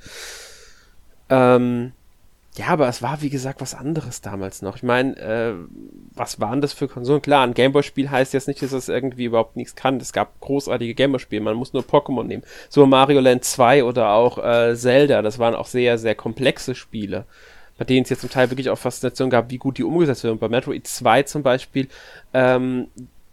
Ähm, 1.30 1.94
ja, 2.58 2.68
aber 2.70 2.88
es 2.88 3.04
war 3.04 3.22
wie 3.22 3.30
gesagt 3.30 3.62
was 3.62 3.76
anderes 3.76 4.22
damals 4.22 4.62
noch. 4.64 4.78
Ich 4.78 4.84
meine, 4.84 5.16
äh, 5.18 5.54
was 6.16 6.40
waren 6.40 6.60
das 6.60 6.74
für 6.74 6.88
Konsolen? 6.88 7.22
Klar, 7.22 7.46
ein 7.46 7.54
Gameboy-Spiel 7.54 8.10
heißt 8.10 8.34
jetzt 8.34 8.48
nicht, 8.48 8.62
dass 8.62 8.72
es 8.72 8.90
irgendwie 8.90 9.26
überhaupt 9.26 9.56
nichts 9.56 9.76
kann. 9.76 9.98
Es 9.98 10.12
gab 10.12 10.40
großartige 10.40 10.96
Gameboy-Spiele, 10.96 11.42
man 11.42 11.56
muss 11.56 11.74
nur 11.74 11.84
Pokémon 11.84 12.24
nehmen. 12.24 12.44
So 12.70 12.86
Mario 12.88 13.20
Land 13.20 13.44
2 13.44 13.84
oder 13.84 14.10
auch 14.10 14.40
äh, 14.40 14.76
Zelda, 14.76 15.22
das 15.22 15.38
waren 15.38 15.54
auch 15.54 15.68
sehr, 15.68 16.00
sehr 16.00 16.16
komplexe 16.16 16.74
Spiele, 16.74 17.26
bei 17.78 17.86
denen 17.86 18.04
es 18.04 18.10
jetzt 18.10 18.22
zum 18.22 18.32
Teil 18.32 18.50
wirklich 18.50 18.72
auch 18.72 18.78
Faszination 18.78 19.30
gab, 19.30 19.52
wie 19.52 19.60
gut 19.60 19.78
die 19.78 19.84
umgesetzt 19.84 20.24
werden. 20.24 20.40
Bei 20.40 20.50
Metroid 20.50 20.88
2 20.88 21.24
zum 21.24 21.44
Beispiel 21.44 21.88
ähm, 22.34 22.88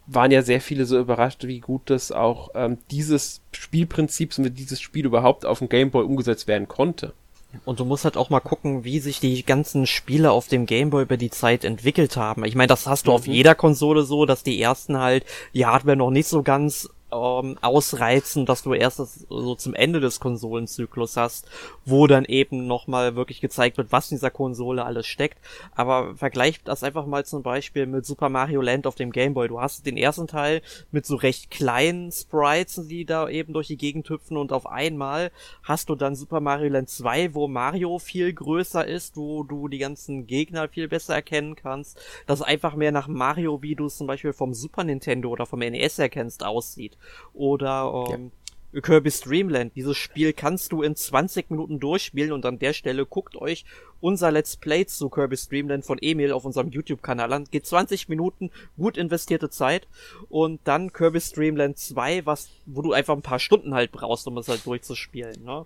waren 0.07 0.33
ja 0.33 0.43
sehr 0.43 0.61
viele 0.61 0.85
so 0.85 0.99
überrascht, 0.99 1.45
wie 1.45 1.61
gut 1.61 1.89
das 1.89 2.13
auch 2.13 2.51
ähm, 2.55 2.77
dieses 2.91 3.41
Spielprinzip, 3.53 4.39
und 4.39 4.59
dieses 4.59 4.83
Spiel 4.83 5.07
überhaupt 5.07 5.47
auf 5.47 5.61
dem 5.61 5.71
Gameboy 5.71 6.05
umgesetzt 6.05 6.47
werden 6.47 6.69
konnte. 6.69 7.15
Und 7.64 7.81
du 7.81 7.85
musst 7.85 8.05
halt 8.05 8.17
auch 8.17 8.31
mal 8.31 8.40
gucken, 8.40 8.85
wie 8.85 8.99
sich 8.99 9.21
die 9.21 9.45
ganzen 9.45 9.87
Spiele 9.87 10.33
auf 10.33 10.49
dem 10.49 10.67
Gameboy 10.67 11.03
über 11.03 11.17
die 11.17 11.31
Zeit 11.31 11.64
entwickelt 11.64 12.17
haben. 12.17 12.45
Ich 12.45 12.55
meine, 12.55 12.69
das 12.69 12.87
hast 12.87 13.07
du 13.07 13.11
mhm. 13.11 13.17
auf 13.17 13.27
jeder 13.27 13.55
Konsole 13.55 14.03
so, 14.03 14.27
dass 14.27 14.43
die 14.43 14.61
ersten 14.61 14.99
halt 14.99 15.25
die 15.55 15.67
Hardware 15.67 15.97
noch 15.97 16.11
nicht 16.11 16.29
so 16.29 16.43
ganz 16.43 16.88
ähm, 17.14 17.57
ausreizen, 17.61 18.46
dass 18.46 18.62
du 18.62 18.74
erst 18.74 18.98
das, 18.98 19.27
so 19.29 19.55
zum 19.55 19.74
Ende 19.74 20.00
des 20.00 20.20
Konsolenzyklus 20.20 21.16
hast, 21.16 21.48
wo 21.85 22.07
dann 22.07 22.24
eben 22.24 22.66
nochmal 22.66 23.16
wirklich 23.16 23.40
gezeigt 23.40 23.77
wird, 23.77 23.92
was 23.92 24.11
in 24.11 24.16
dieser 24.16 24.31
Konsole 24.31 24.85
alles 24.85 25.07
steckt. 25.07 25.38
Aber 25.74 26.16
vergleich 26.16 26.62
das 26.64 26.83
einfach 26.83 27.07
mal 27.07 27.24
zum 27.24 27.42
Beispiel 27.42 27.87
mit 27.87 28.05
Super 28.05 28.29
Mario 28.29 28.61
Land 28.61 28.87
auf 28.87 28.94
dem 28.94 29.12
Game 29.12 29.35
Boy. 29.35 29.48
Du 29.48 29.61
hast 29.61 29.87
den 29.87 29.96
ersten 29.96 30.27
Teil 30.27 30.62
mit 30.90 31.07
so 31.07 31.16
recht 31.16 31.50
kleinen 31.50 32.11
Sprites, 32.11 32.87
die 32.88 33.05
da 33.05 33.29
eben 33.29 33.53
durch 33.53 33.68
die 33.68 33.77
Gegend 33.77 34.09
hüpfen 34.11 34.37
und 34.37 34.53
auf 34.53 34.66
einmal 34.66 35.31
hast 35.62 35.88
du 35.88 35.94
dann 35.94 36.16
Super 36.16 36.40
Mario 36.40 36.70
Land 36.70 36.88
2, 36.88 37.35
wo 37.35 37.48
Mario 37.48 37.98
viel 37.98 38.33
größer 38.33 38.87
ist, 38.87 39.16
wo 39.16 39.42
du 39.42 39.68
die 39.68 39.79
ganzen 39.79 40.27
Gegner 40.27 40.68
viel 40.68 40.88
besser 40.88 41.14
erkennen 41.14 41.57
kannst, 41.57 42.00
das 42.27 42.42
einfach 42.42 42.74
mehr 42.74 42.92
nach 42.92 43.09
Mario, 43.09 43.62
wie 43.62 43.74
du 43.74 43.87
es 43.87 43.96
zum 43.96 44.07
Beispiel 44.07 44.33
vom 44.33 44.55
Super 44.55 44.85
Nintendo 44.85 45.31
oder 45.31 45.46
vom 45.46 45.61
NES 45.61 45.98
erkennst, 45.98 46.44
aussieht. 46.44 46.96
Oder 47.33 48.07
ähm, 48.12 48.31
ja. 48.73 48.81
Kirby's 48.81 49.21
Dreamland. 49.21 49.75
Dieses 49.77 49.97
Spiel 49.97 50.33
kannst 50.33 50.73
du 50.73 50.83
in 50.83 50.97
20 50.97 51.51
Minuten 51.51 51.81
durchspielen 51.81 52.33
und 52.33 52.45
an 52.45 52.59
der 52.59 52.73
Stelle 52.73 53.07
guckt 53.07 53.37
euch 53.37 53.64
unser 54.01 54.31
Let's 54.31 54.57
Play 54.57 54.85
zu 54.85 55.09
Kirby's 55.09 55.49
Dreamland 55.49 55.85
von 55.85 55.99
Emil 56.01 56.33
auf 56.33 56.45
unserem 56.45 56.71
YouTube-Kanal 56.71 57.33
an. 57.33 57.45
Geht 57.51 57.67
20 57.67 58.09
Minuten, 58.09 58.51
gut 58.77 58.99
investierte 58.99 59.49
Zeit. 59.49 59.87
Und 60.29 60.61
dann 60.64 60.93
Kirby's 60.93 61.33
Dreamland 61.33 61.79
2, 61.79 62.27
was, 62.27 62.51
wo 62.67 62.83
du 62.83 62.93
einfach 62.93 63.14
ein 63.14 63.23
paar 63.23 63.38
Stunden 63.38 63.75
halt 63.75 63.93
brauchst, 63.93 64.27
um 64.27 64.37
es 64.38 64.49
halt 64.49 64.67
durchzuspielen, 64.67 65.45
ne? 65.45 65.64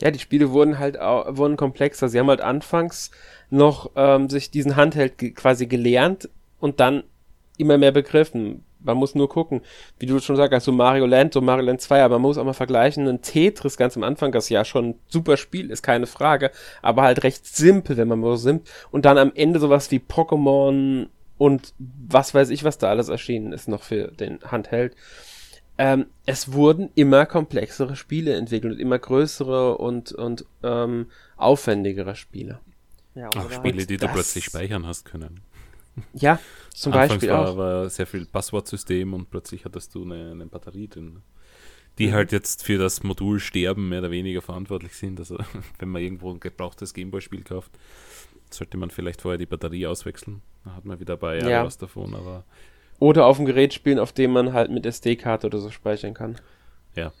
Ja, 0.00 0.10
die 0.10 0.18
Spiele 0.18 0.50
wurden 0.50 0.78
halt 0.78 0.96
wurden 0.96 1.58
komplexer. 1.58 2.08
Sie 2.08 2.18
haben 2.18 2.28
halt 2.28 2.40
anfangs 2.40 3.10
noch 3.50 3.90
ähm, 3.96 4.30
sich 4.30 4.50
diesen 4.50 4.76
Handheld 4.76 5.18
quasi 5.36 5.66
gelernt 5.66 6.30
und 6.58 6.80
dann 6.80 7.04
immer 7.58 7.76
mehr 7.76 7.92
begriffen 7.92 8.64
man 8.82 8.96
muss 8.96 9.14
nur 9.14 9.28
gucken, 9.28 9.62
wie 9.98 10.06
du 10.06 10.18
schon 10.20 10.36
sagst, 10.36 10.64
so 10.64 10.72
Mario 10.72 11.06
Land, 11.06 11.34
so 11.34 11.40
Mario 11.40 11.66
Land 11.66 11.80
2, 11.80 12.02
aber 12.02 12.16
man 12.16 12.22
muss 12.22 12.38
auch 12.38 12.44
mal 12.44 12.52
vergleichen, 12.52 13.06
ein 13.06 13.22
Tetris 13.22 13.76
ganz 13.76 13.96
am 13.96 14.02
Anfang, 14.02 14.32
das 14.32 14.48
ja 14.48 14.64
schon 14.64 14.90
ein 14.90 14.94
super 15.08 15.36
Spiel 15.36 15.70
ist, 15.70 15.82
keine 15.82 16.06
Frage, 16.06 16.50
aber 16.82 17.02
halt 17.02 17.22
recht 17.22 17.46
simpel, 17.46 17.96
wenn 17.96 18.08
man 18.08 18.22
so 18.22 18.36
simmt, 18.36 18.68
und 18.90 19.04
dann 19.04 19.18
am 19.18 19.32
Ende 19.34 19.60
sowas 19.60 19.90
wie 19.90 19.98
Pokémon 19.98 21.08
und 21.38 21.74
was 21.78 22.34
weiß 22.34 22.50
ich, 22.50 22.64
was 22.64 22.78
da 22.78 22.90
alles 22.90 23.08
erschienen 23.08 23.52
ist 23.52 23.68
noch 23.68 23.82
für 23.82 24.08
den 24.08 24.40
Handheld. 24.42 24.94
Ähm, 25.78 26.06
es 26.26 26.52
wurden 26.52 26.90
immer 26.94 27.24
komplexere 27.24 27.96
Spiele 27.96 28.34
entwickelt, 28.34 28.78
immer 28.78 28.98
größere 28.98 29.78
und, 29.78 30.12
und 30.12 30.44
ähm, 30.62 31.06
aufwendigere 31.38 32.16
Spiele. 32.16 32.60
Ja, 33.14 33.28
Auch 33.30 33.50
Spiele, 33.50 33.78
halt 33.78 33.90
die 33.90 33.96
du 33.96 34.08
plötzlich 34.08 34.44
speichern 34.44 34.86
hast 34.86 35.06
können. 35.06 35.40
Ja, 36.12 36.38
zum 36.74 36.92
Anfangs 36.92 37.12
Beispiel 37.14 37.28
war, 37.30 37.48
auch. 37.50 37.56
war 37.56 37.90
sehr 37.90 38.06
viel 38.06 38.26
Passwortsystem 38.26 39.12
und 39.14 39.30
plötzlich 39.30 39.64
hattest 39.64 39.94
du 39.94 40.04
eine, 40.04 40.30
eine 40.30 40.46
Batterie 40.46 40.88
drin, 40.88 41.22
die 41.98 42.08
mhm. 42.08 42.12
halt 42.12 42.32
jetzt 42.32 42.62
für 42.62 42.78
das 42.78 43.02
Modul 43.02 43.40
Sterben 43.40 43.88
mehr 43.88 44.00
oder 44.00 44.10
weniger 44.10 44.42
verantwortlich 44.42 44.94
sind. 44.94 45.18
Also 45.18 45.38
wenn 45.78 45.88
man 45.88 46.02
irgendwo 46.02 46.30
ein 46.30 46.40
gebrauchtes 46.40 46.94
Gameboy-Spiel 46.94 47.42
kauft, 47.42 47.72
sollte 48.50 48.76
man 48.76 48.90
vielleicht 48.90 49.22
vorher 49.22 49.38
die 49.38 49.46
Batterie 49.46 49.86
auswechseln. 49.86 50.42
Da 50.64 50.74
hat 50.74 50.84
man 50.84 51.00
wieder 51.00 51.16
bei 51.16 51.38
Jahre 51.38 51.50
ja. 51.50 51.64
was 51.64 51.78
davon, 51.78 52.14
aber. 52.14 52.44
Oder 52.98 53.26
auf 53.26 53.36
dem 53.38 53.46
Gerät 53.46 53.72
spielen, 53.72 53.98
auf 53.98 54.12
dem 54.12 54.32
man 54.32 54.52
halt 54.52 54.70
mit 54.70 54.84
SD-Karte 54.84 55.46
oder 55.46 55.58
so 55.58 55.70
speichern 55.70 56.14
kann. 56.14 56.36
Ja. 56.94 57.12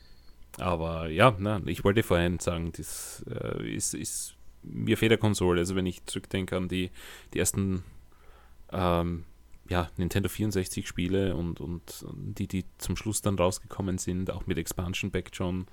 Aber 0.58 1.08
ja, 1.08 1.34
na, 1.38 1.60
ich 1.66 1.84
wollte 1.84 2.02
vorhin 2.02 2.38
sagen, 2.38 2.72
das 2.76 3.24
äh, 3.30 3.74
ist, 3.74 3.94
ist 3.94 4.34
mir 4.62 4.96
Federkonsole. 4.96 5.60
Also 5.60 5.76
wenn 5.76 5.86
ich 5.86 6.04
zurückdenke 6.06 6.56
an 6.56 6.68
die, 6.68 6.90
die 7.32 7.38
ersten 7.38 7.84
ähm, 8.72 9.24
ja, 9.68 9.88
Nintendo 9.96 10.28
64 10.28 10.86
Spiele 10.86 11.36
und, 11.36 11.60
und 11.60 12.04
die, 12.12 12.48
die 12.48 12.64
zum 12.78 12.96
Schluss 12.96 13.22
dann 13.22 13.36
rausgekommen 13.36 13.98
sind, 13.98 14.30
auch 14.30 14.46
mit 14.46 14.58
Expansion 14.58 15.10
Pack 15.10 15.34
schon. 15.34 15.66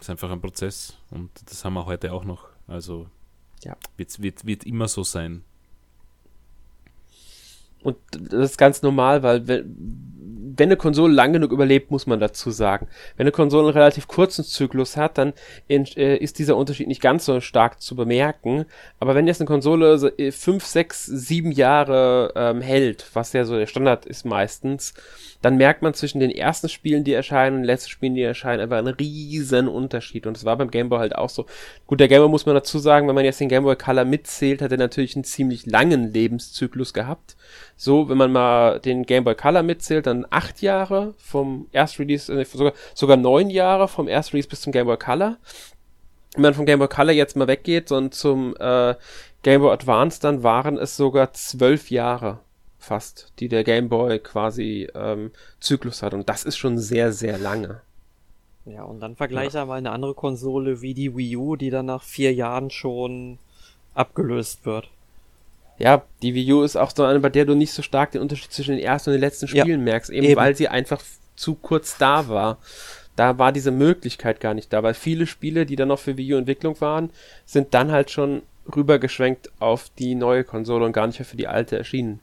Ist 0.00 0.10
einfach 0.10 0.30
ein 0.30 0.40
Prozess 0.40 0.96
und 1.10 1.30
das 1.46 1.64
haben 1.64 1.74
wir 1.74 1.86
heute 1.86 2.12
auch 2.12 2.24
noch. 2.24 2.48
Also 2.66 3.08
ja. 3.62 3.76
wird, 3.96 4.20
wird, 4.22 4.46
wird 4.46 4.64
immer 4.64 4.88
so 4.88 5.02
sein. 5.02 5.44
Und 7.82 7.96
das 8.12 8.50
ist 8.50 8.58
ganz 8.58 8.82
normal, 8.82 9.22
weil 9.22 9.64
wenn 10.58 10.68
eine 10.68 10.76
Konsole 10.76 11.14
lang 11.14 11.32
genug 11.32 11.52
überlebt, 11.52 11.90
muss 11.90 12.06
man 12.06 12.20
dazu 12.20 12.50
sagen. 12.50 12.88
Wenn 13.16 13.24
eine 13.24 13.32
Konsole 13.32 13.68
einen 13.68 13.76
relativ 13.76 14.08
kurzen 14.08 14.44
Zyklus 14.44 14.96
hat, 14.96 15.16
dann 15.16 15.32
äh, 15.68 16.16
ist 16.16 16.38
dieser 16.38 16.56
Unterschied 16.56 16.88
nicht 16.88 17.00
ganz 17.00 17.24
so 17.24 17.40
stark 17.40 17.80
zu 17.80 17.94
bemerken. 17.94 18.66
Aber 18.98 19.14
wenn 19.14 19.26
jetzt 19.26 19.40
eine 19.40 19.46
Konsole 19.46 19.98
so, 19.98 20.08
äh, 20.08 20.32
fünf, 20.32 20.64
sechs, 20.64 21.06
sieben 21.06 21.52
Jahre 21.52 22.32
ähm, 22.34 22.60
hält, 22.60 23.06
was 23.14 23.32
ja 23.32 23.44
so 23.44 23.56
der 23.56 23.66
Standard 23.66 24.04
ist 24.06 24.24
meistens, 24.24 24.94
dann 25.40 25.56
merkt 25.56 25.82
man 25.82 25.94
zwischen 25.94 26.18
den 26.18 26.30
ersten 26.30 26.68
Spielen, 26.68 27.04
die 27.04 27.12
erscheinen 27.12 27.56
und 27.56 27.62
den 27.62 27.66
letzten 27.66 27.90
Spielen, 27.90 28.14
die 28.14 28.22
erscheinen, 28.22 28.60
einfach 28.60 28.78
einen 28.78 28.94
riesen 28.94 29.68
Unterschied. 29.68 30.26
Und 30.26 30.36
das 30.36 30.44
war 30.44 30.56
beim 30.56 30.70
Game 30.70 30.88
Boy 30.88 30.98
halt 30.98 31.14
auch 31.14 31.30
so. 31.30 31.46
Gut, 31.86 32.00
der 32.00 32.08
Game 32.08 32.20
Boy 32.20 32.28
muss 32.28 32.46
man 32.46 32.56
dazu 32.56 32.78
sagen, 32.78 33.06
wenn 33.06 33.14
man 33.14 33.24
jetzt 33.24 33.40
den 33.40 33.48
Game 33.48 33.62
Boy 33.62 33.76
Color 33.76 34.04
mitzählt, 34.04 34.62
hat 34.62 34.72
er 34.72 34.78
natürlich 34.78 35.14
einen 35.14 35.24
ziemlich 35.24 35.66
langen 35.66 36.12
Lebenszyklus 36.12 36.92
gehabt. 36.92 37.36
So, 37.80 38.08
wenn 38.08 38.18
man 38.18 38.32
mal 38.32 38.80
den 38.80 39.04
Game 39.04 39.22
Boy 39.22 39.36
Color 39.36 39.62
mitzählt, 39.62 40.08
dann 40.08 40.26
acht 40.30 40.62
Jahre 40.62 41.14
vom 41.16 41.68
Erstrelease, 41.70 42.30
äh, 42.32 42.44
sogar, 42.44 42.72
sogar 42.92 43.16
neun 43.16 43.50
Jahre 43.50 43.86
vom 43.86 44.08
Erstrelease 44.08 44.48
bis 44.48 44.62
zum 44.62 44.72
Game 44.72 44.86
Boy 44.86 44.96
Color. 44.96 45.36
Wenn 46.34 46.42
man 46.42 46.54
vom 46.54 46.66
Game 46.66 46.80
Boy 46.80 46.88
Color 46.88 47.12
jetzt 47.12 47.36
mal 47.36 47.46
weggeht 47.46 47.92
und 47.92 48.14
zum 48.14 48.56
äh, 48.58 48.96
Game 49.44 49.60
Boy 49.60 49.72
Advance, 49.72 50.20
dann 50.20 50.42
waren 50.42 50.76
es 50.76 50.96
sogar 50.96 51.32
zwölf 51.34 51.88
Jahre 51.92 52.40
fast, 52.80 53.32
die 53.38 53.48
der 53.48 53.62
Game 53.62 53.88
Boy 53.88 54.18
quasi 54.18 54.88
ähm, 54.96 55.30
Zyklus 55.60 56.02
hat. 56.02 56.14
Und 56.14 56.28
das 56.28 56.42
ist 56.42 56.56
schon 56.56 56.78
sehr, 56.78 57.12
sehr 57.12 57.38
lange. 57.38 57.80
Ja, 58.64 58.82
und 58.82 58.98
dann 58.98 59.14
vergleiche 59.14 59.58
ja. 59.58 59.66
mal 59.66 59.78
eine 59.78 59.92
andere 59.92 60.14
Konsole 60.14 60.82
wie 60.82 60.94
die 60.94 61.16
Wii 61.16 61.36
U, 61.36 61.54
die 61.54 61.70
dann 61.70 61.86
nach 61.86 62.02
vier 62.02 62.34
Jahren 62.34 62.70
schon 62.70 63.38
abgelöst 63.94 64.66
wird. 64.66 64.90
Ja, 65.78 66.04
die 66.22 66.34
Wii 66.34 66.52
U 66.54 66.62
ist 66.62 66.76
auch 66.76 66.92
so 66.94 67.04
eine, 67.04 67.20
bei 67.20 67.28
der 67.28 67.44
du 67.44 67.54
nicht 67.54 67.72
so 67.72 67.82
stark 67.82 68.12
den 68.12 68.20
Unterschied 68.20 68.52
zwischen 68.52 68.72
den 68.76 68.84
ersten 68.84 69.10
und 69.10 69.14
den 69.14 69.20
letzten 69.20 69.46
Spielen 69.46 69.68
ja, 69.68 69.84
merkst, 69.84 70.10
eben, 70.10 70.26
eben, 70.26 70.36
weil 70.36 70.56
sie 70.56 70.68
einfach 70.68 71.00
zu 71.36 71.54
kurz 71.54 71.96
da 71.98 72.28
war. 72.28 72.58
Da 73.14 73.38
war 73.38 73.52
diese 73.52 73.70
Möglichkeit 73.70 74.40
gar 74.40 74.54
nicht 74.54 74.72
da, 74.72 74.82
weil 74.82 74.94
viele 74.94 75.26
Spiele, 75.26 75.66
die 75.66 75.76
dann 75.76 75.88
noch 75.88 75.98
für 75.98 76.16
Wii 76.16 76.34
U 76.34 76.36
Entwicklung 76.36 76.80
waren, 76.80 77.10
sind 77.46 77.74
dann 77.74 77.92
halt 77.92 78.10
schon 78.10 78.42
rübergeschwenkt 78.74 79.50
auf 79.60 79.90
die 79.98 80.14
neue 80.14 80.44
Konsole 80.44 80.84
und 80.84 80.92
gar 80.92 81.06
nicht 81.06 81.18
mehr 81.18 81.26
für 81.26 81.36
die 81.36 81.48
alte 81.48 81.76
erschienen. 81.76 82.20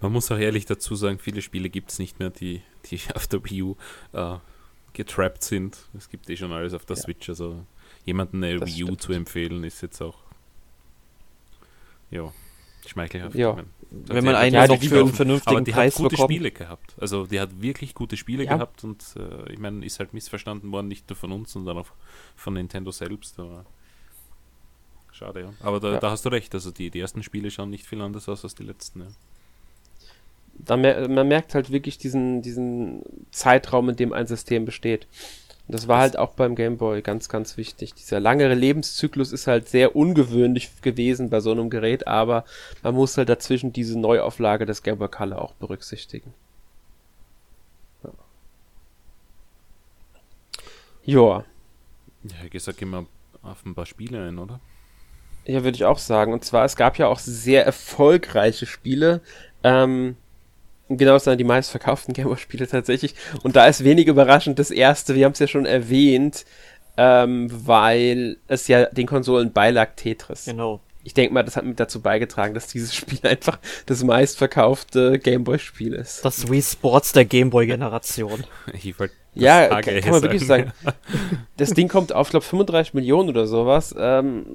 Man 0.00 0.12
muss 0.12 0.30
auch 0.30 0.38
ehrlich 0.38 0.66
dazu 0.66 0.96
sagen, 0.96 1.18
viele 1.18 1.40
Spiele 1.40 1.70
gibt 1.70 1.90
es 1.90 1.98
nicht 1.98 2.18
mehr, 2.18 2.30
die, 2.30 2.62
die 2.90 3.00
auf 3.14 3.26
der 3.26 3.42
Wii 3.44 3.62
U 3.62 3.76
äh, 4.12 4.36
getrappt 4.92 5.42
sind. 5.44 5.78
Es 5.96 6.08
gibt 6.08 6.28
eh 6.28 6.36
schon 6.36 6.52
alles 6.52 6.74
auf 6.74 6.84
der 6.84 6.96
ja. 6.96 7.02
Switch, 7.02 7.28
also 7.28 7.64
jemanden 8.04 8.44
eine 8.44 8.58
das 8.58 8.68
Wii 8.68 8.84
U 8.84 8.86
stimmt. 8.86 9.02
zu 9.02 9.12
empfehlen, 9.12 9.64
ist 9.64 9.82
jetzt 9.82 10.00
auch 10.02 10.23
ja, 12.14 12.32
schmeichelhaft. 12.86 13.34
Ja. 13.34 13.56
Wenn 13.90 14.24
man 14.24 14.34
einen 14.34 14.54
ja, 14.54 14.66
noch 14.66 14.82
für 14.82 15.00
einen 15.00 15.12
vernünftigen 15.12 15.56
aber 15.56 15.64
die 15.64 15.72
Preis 15.72 15.94
hat 15.94 16.02
gute 16.02 16.16
bekommt. 16.16 16.32
Spiele 16.32 16.50
gehabt. 16.50 16.94
Also 16.98 17.26
die 17.26 17.40
hat 17.40 17.60
wirklich 17.60 17.94
gute 17.94 18.16
Spiele 18.16 18.44
ja. 18.44 18.54
gehabt 18.54 18.82
und 18.82 19.04
äh, 19.16 19.52
ich 19.52 19.58
meine, 19.58 19.84
ist 19.84 19.98
halt 20.00 20.14
missverstanden 20.14 20.72
worden, 20.72 20.88
nicht 20.88 21.08
nur 21.08 21.16
von 21.16 21.30
uns, 21.32 21.52
sondern 21.52 21.78
auch 21.78 21.88
von 22.34 22.54
Nintendo 22.54 22.90
selbst. 22.90 23.38
Aber 23.38 23.64
schade, 25.12 25.42
ja. 25.42 25.52
Aber 25.60 25.78
da, 25.80 25.92
ja. 25.92 26.00
da, 26.00 26.10
hast 26.10 26.24
du 26.24 26.30
recht, 26.30 26.54
also 26.54 26.70
die, 26.70 26.90
die 26.90 27.00
ersten 27.00 27.22
Spiele 27.22 27.50
schauen 27.50 27.70
nicht 27.70 27.86
viel 27.86 28.00
anders 28.00 28.28
aus 28.28 28.42
als 28.44 28.54
die 28.54 28.64
letzten. 28.64 29.00
Ja 29.00 29.06
da 30.58 30.76
mer 30.76 31.08
man 31.08 31.28
merkt 31.28 31.54
halt 31.54 31.70
wirklich 31.70 31.98
diesen, 31.98 32.42
diesen 32.42 33.02
Zeitraum, 33.30 33.88
in 33.88 33.96
dem 33.96 34.12
ein 34.12 34.26
System 34.26 34.64
besteht. 34.64 35.06
Und 35.66 35.74
das 35.74 35.88
war 35.88 36.00
halt 36.00 36.18
auch 36.18 36.34
beim 36.34 36.56
Game 36.56 36.76
Boy 36.76 37.00
ganz, 37.00 37.28
ganz 37.28 37.56
wichtig. 37.56 37.94
Dieser 37.94 38.20
langere 38.20 38.52
Lebenszyklus 38.54 39.32
ist 39.32 39.46
halt 39.46 39.68
sehr 39.68 39.96
ungewöhnlich 39.96 40.82
gewesen 40.82 41.30
bei 41.30 41.40
so 41.40 41.52
einem 41.52 41.70
Gerät, 41.70 42.06
aber 42.06 42.44
man 42.82 42.94
muss 42.94 43.16
halt 43.16 43.30
dazwischen 43.30 43.72
diese 43.72 43.98
Neuauflage 43.98 44.66
des 44.66 44.82
Game 44.82 44.98
Boy 44.98 45.08
Color 45.08 45.40
auch 45.40 45.54
berücksichtigen. 45.54 46.34
Ja. 48.02 48.10
Joa. 51.04 51.44
Ja, 52.24 52.48
gesagt, 52.50 52.78
gehen 52.78 52.90
wir 52.90 53.06
auf 53.42 53.64
ein 53.64 53.74
paar 53.74 53.86
Spiele 53.86 54.28
ein, 54.28 54.38
oder? 54.38 54.60
Ja, 55.46 55.64
würde 55.64 55.76
ich 55.76 55.84
auch 55.84 55.98
sagen. 55.98 56.32
Und 56.32 56.44
zwar, 56.44 56.64
es 56.64 56.76
gab 56.76 56.98
ja 56.98 57.06
auch 57.06 57.18
sehr 57.18 57.64
erfolgreiche 57.64 58.66
Spiele. 58.66 59.20
Ähm, 59.62 60.16
genau 60.96 61.12
das 61.12 61.24
sind 61.24 61.38
die 61.38 61.44
meistverkauften 61.44 62.14
Gameboy-Spiele 62.14 62.66
tatsächlich. 62.66 63.14
Und 63.42 63.56
da 63.56 63.66
ist 63.66 63.84
wenig 63.84 64.06
überraschend 64.06 64.58
das 64.58 64.70
erste, 64.70 65.14
wir 65.14 65.24
haben 65.24 65.32
es 65.32 65.38
ja 65.38 65.46
schon 65.48 65.66
erwähnt, 65.66 66.44
ähm, 66.96 67.48
weil 67.50 68.36
es 68.46 68.68
ja 68.68 68.86
den 68.86 69.06
Konsolen 69.06 69.52
beilag 69.52 69.96
Tetris. 69.96 70.44
Genau. 70.44 70.80
Ich 71.06 71.12
denke 71.12 71.34
mal, 71.34 71.42
das 71.42 71.56
hat 71.56 71.64
mit 71.64 71.78
dazu 71.78 72.00
beigetragen, 72.00 72.54
dass 72.54 72.66
dieses 72.68 72.94
Spiel 72.96 73.18
einfach 73.22 73.58
das 73.86 74.02
meistverkaufte 74.04 75.18
Gameboy-Spiel 75.18 75.94
ist. 75.94 76.24
Das 76.24 76.50
Wii 76.50 76.62
Sports 76.62 77.12
der 77.12 77.24
Gameboy-Generation. 77.24 78.44
ja, 79.34 79.68
kann, 79.80 80.00
kann 80.00 80.10
man 80.10 80.22
wirklich 80.22 80.46
sagen. 80.46 80.72
Das 81.56 81.70
Ding 81.70 81.88
kommt 81.88 82.12
auf, 82.12 82.30
glaube 82.30 82.44
35 82.44 82.94
Millionen 82.94 83.28
oder 83.28 83.46
sowas. 83.46 83.94
Ähm, 83.98 84.46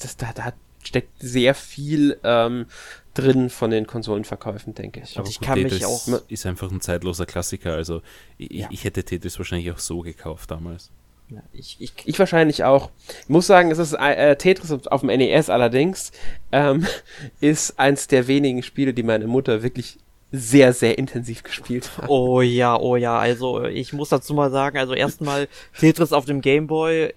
das, 0.00 0.16
da, 0.16 0.32
da 0.34 0.52
steckt 0.84 1.10
sehr 1.20 1.54
viel 1.54 2.18
ähm, 2.24 2.66
drin 3.14 3.50
von 3.50 3.70
den 3.70 3.86
Konsolenverkäufen, 3.86 4.74
denke 4.74 5.00
ich. 5.04 5.18
Aber 5.18 5.28
ich 5.28 5.38
gut, 5.38 5.46
kann 5.46 5.58
Tetris 5.58 5.74
mich 5.74 5.86
auch 5.86 6.20
ist 6.28 6.46
einfach 6.46 6.70
ein 6.70 6.80
zeitloser 6.80 7.26
Klassiker. 7.26 7.74
Also 7.74 8.02
ich, 8.38 8.50
ja. 8.50 8.68
ich 8.70 8.84
hätte 8.84 9.04
Tetris 9.04 9.38
wahrscheinlich 9.38 9.70
auch 9.70 9.78
so 9.78 10.00
gekauft 10.00 10.50
damals. 10.50 10.90
Ja, 11.28 11.42
ich, 11.52 11.76
ich, 11.78 11.94
ich, 12.04 12.18
wahrscheinlich 12.18 12.64
auch. 12.64 12.90
Ich 13.22 13.28
muss 13.28 13.46
sagen, 13.46 13.70
es 13.70 13.78
ist 13.78 13.94
äh, 13.94 14.36
Tetris 14.36 14.70
auf 14.86 15.00
dem 15.00 15.08
NES 15.08 15.48
allerdings 15.48 16.12
ähm, 16.50 16.86
ist 17.40 17.78
eins 17.78 18.06
der 18.06 18.26
wenigen 18.26 18.62
Spiele, 18.62 18.92
die 18.92 19.02
meine 19.02 19.26
Mutter 19.26 19.62
wirklich 19.62 19.98
sehr, 20.34 20.72
sehr 20.72 20.96
intensiv 20.96 21.42
gespielt 21.42 21.90
hat. 21.98 22.08
Oh 22.08 22.40
ja, 22.40 22.78
oh 22.78 22.96
ja. 22.96 23.18
Also 23.18 23.64
ich 23.64 23.92
muss 23.92 24.08
dazu 24.08 24.32
mal 24.32 24.50
sagen, 24.50 24.78
also 24.78 24.94
erstmal 24.94 25.46
Tetris 25.78 26.12
auf 26.12 26.24
dem 26.24 26.40
Gameboy, 26.40 27.12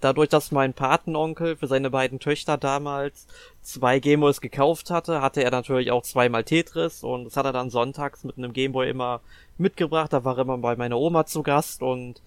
dadurch, 0.00 0.28
dass 0.28 0.52
mein 0.52 0.72
Patenonkel 0.72 1.56
für 1.56 1.66
seine 1.66 1.90
beiden 1.90 2.20
Töchter 2.20 2.56
damals 2.56 3.26
zwei 3.62 3.98
Gameboys 3.98 4.40
gekauft 4.40 4.90
hatte, 4.90 5.20
hatte 5.20 5.42
er 5.42 5.50
natürlich 5.50 5.90
auch 5.90 6.02
zweimal 6.02 6.44
Tetris 6.44 7.02
und 7.04 7.24
das 7.24 7.36
hat 7.36 7.46
er 7.46 7.52
dann 7.52 7.70
sonntags 7.70 8.24
mit 8.24 8.38
einem 8.38 8.52
Gameboy 8.52 8.88
immer 8.88 9.20
mitgebracht. 9.58 10.12
Da 10.12 10.24
war 10.24 10.38
er 10.38 10.42
immer 10.42 10.58
bei 10.58 10.76
meiner 10.76 10.98
Oma 10.98 11.26
zu 11.26 11.42
Gast 11.42 11.82
und 11.82 12.22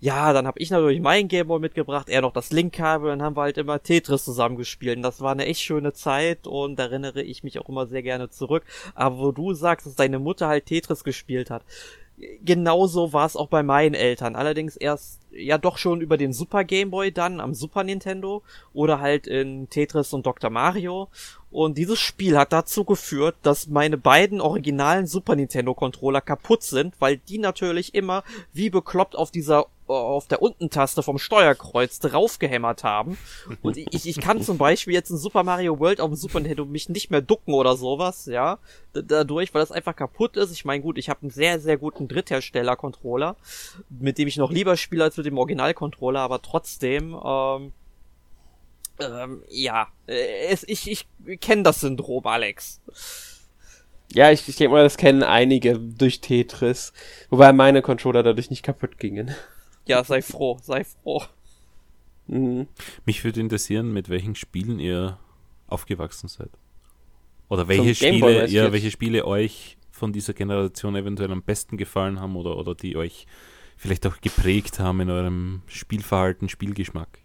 ja, 0.00 0.34
dann 0.34 0.46
habe 0.46 0.58
ich 0.58 0.70
natürlich 0.70 1.00
meinen 1.00 1.28
Gameboy 1.28 1.60
mitgebracht, 1.60 2.10
er 2.10 2.20
noch 2.20 2.32
das 2.34 2.50
Link-Kabel, 2.52 3.08
dann 3.08 3.22
haben 3.22 3.36
wir 3.36 3.42
halt 3.42 3.56
immer 3.56 3.82
Tetris 3.82 4.24
zusammengespielt. 4.24 4.98
Und 4.98 5.02
das 5.02 5.22
war 5.22 5.32
eine 5.32 5.46
echt 5.46 5.62
schöne 5.62 5.94
Zeit 5.94 6.46
und 6.46 6.76
da 6.76 6.84
erinnere 6.84 7.22
ich 7.22 7.42
mich 7.42 7.58
auch 7.58 7.70
immer 7.70 7.86
sehr 7.86 8.02
gerne 8.02 8.28
zurück. 8.28 8.64
Aber 8.94 9.16
wo 9.18 9.32
du 9.32 9.54
sagst, 9.54 9.86
dass 9.86 9.94
deine 9.94 10.18
Mutter 10.18 10.46
halt 10.46 10.66
Tetris 10.66 11.04
gespielt 11.04 11.48
hat, 11.48 11.62
genauso 12.44 13.12
war 13.12 13.26
es 13.26 13.36
auch 13.36 13.48
bei 13.48 13.62
meinen 13.62 13.94
Eltern. 13.94 14.36
Allerdings 14.36 14.76
erst 14.76 15.20
ja 15.32 15.58
doch 15.58 15.78
schon 15.78 16.00
über 16.00 16.16
den 16.16 16.32
Super 16.32 16.64
Game 16.64 16.90
Boy 16.90 17.12
dann 17.12 17.40
am 17.40 17.54
Super 17.54 17.82
Nintendo 17.82 18.42
oder 18.72 19.00
halt 19.00 19.26
in 19.26 19.68
Tetris 19.68 20.12
und 20.12 20.26
Dr. 20.26 20.50
Mario. 20.50 21.08
Und 21.50 21.78
dieses 21.78 21.98
Spiel 21.98 22.36
hat 22.38 22.52
dazu 22.52 22.84
geführt, 22.84 23.36
dass 23.42 23.68
meine 23.68 23.96
beiden 23.96 24.40
originalen 24.40 25.06
Super 25.06 25.36
Nintendo 25.36 25.74
Controller 25.74 26.20
kaputt 26.20 26.62
sind, 26.62 26.94
weil 27.00 27.16
die 27.16 27.38
natürlich 27.38 27.94
immer 27.94 28.24
wie 28.52 28.70
bekloppt 28.70 29.16
auf 29.16 29.30
dieser 29.30 29.66
auf 29.86 30.26
der 30.26 30.40
Unten-Taste 30.40 31.02
vom 31.02 31.18
Steuerkreuz 31.18 31.98
draufgehämmert 31.98 32.84
haben. 32.84 33.18
Und 33.62 33.76
ich, 33.76 34.06
ich 34.06 34.20
kann 34.20 34.40
zum 34.42 34.56
Beispiel 34.56 34.94
jetzt 34.94 35.10
in 35.10 35.18
Super 35.18 35.42
Mario 35.42 35.78
World 35.78 36.00
auf 36.00 36.10
dem 36.10 36.16
Super 36.16 36.40
Nintendo 36.40 36.64
mich 36.64 36.88
nicht 36.88 37.10
mehr 37.10 37.20
ducken 37.20 37.54
oder 37.54 37.76
sowas, 37.76 38.26
ja. 38.26 38.58
Dadurch, 38.92 39.52
weil 39.52 39.60
das 39.60 39.72
einfach 39.72 39.94
kaputt 39.94 40.36
ist. 40.36 40.52
Ich 40.52 40.64
meine, 40.64 40.82
gut, 40.82 40.96
ich 40.96 41.10
habe 41.10 41.22
einen 41.22 41.30
sehr, 41.30 41.60
sehr 41.60 41.76
guten 41.76 42.08
Dritthersteller-Controller, 42.08 43.36
mit 43.90 44.18
dem 44.18 44.28
ich 44.28 44.36
noch 44.36 44.50
lieber 44.50 44.76
spiele 44.76 45.04
als 45.04 45.16
mit 45.16 45.26
dem 45.26 45.36
Original-Controller, 45.36 46.20
aber 46.20 46.40
trotzdem, 46.40 47.14
ähm, 47.22 47.72
ähm, 49.00 49.42
ja, 49.48 49.88
äh, 50.06 50.46
es, 50.48 50.64
ich, 50.66 50.90
ich 50.90 51.40
kenne 51.40 51.62
das 51.62 51.80
Syndrom, 51.80 52.26
Alex. 52.26 52.80
Ja, 54.12 54.30
ich, 54.30 54.48
ich 54.48 54.56
denke 54.56 54.72
mal, 54.72 54.84
das 54.84 54.96
kennen 54.96 55.24
einige 55.24 55.78
durch 55.78 56.20
Tetris. 56.20 56.92
Wobei 57.30 57.52
meine 57.52 57.82
Controller 57.82 58.22
dadurch 58.22 58.48
nicht 58.48 58.62
kaputt 58.62 58.98
gingen. 58.98 59.34
Ja, 59.86 60.02
sei 60.04 60.22
froh, 60.22 60.58
sei 60.62 60.84
froh. 60.84 61.22
Mhm. 62.26 62.66
Mich 63.04 63.22
würde 63.24 63.40
interessieren, 63.40 63.92
mit 63.92 64.08
welchen 64.08 64.34
Spielen 64.34 64.78
ihr 64.78 65.18
aufgewachsen 65.66 66.28
seid. 66.28 66.50
Oder 67.48 67.68
welche 67.68 67.94
Spiele, 67.94 68.48
ja, 68.48 68.72
welche 68.72 68.90
Spiele 68.90 69.26
euch 69.26 69.76
von 69.90 70.12
dieser 70.12 70.32
Generation 70.32 70.96
eventuell 70.96 71.30
am 71.30 71.42
besten 71.42 71.76
gefallen 71.76 72.20
haben 72.20 72.36
oder, 72.36 72.56
oder 72.56 72.74
die 72.74 72.96
euch 72.96 73.26
vielleicht 73.76 74.06
auch 74.06 74.20
geprägt 74.20 74.78
haben 74.78 75.00
in 75.00 75.10
eurem 75.10 75.62
Spielverhalten, 75.66 76.48
Spielgeschmack. 76.48 77.18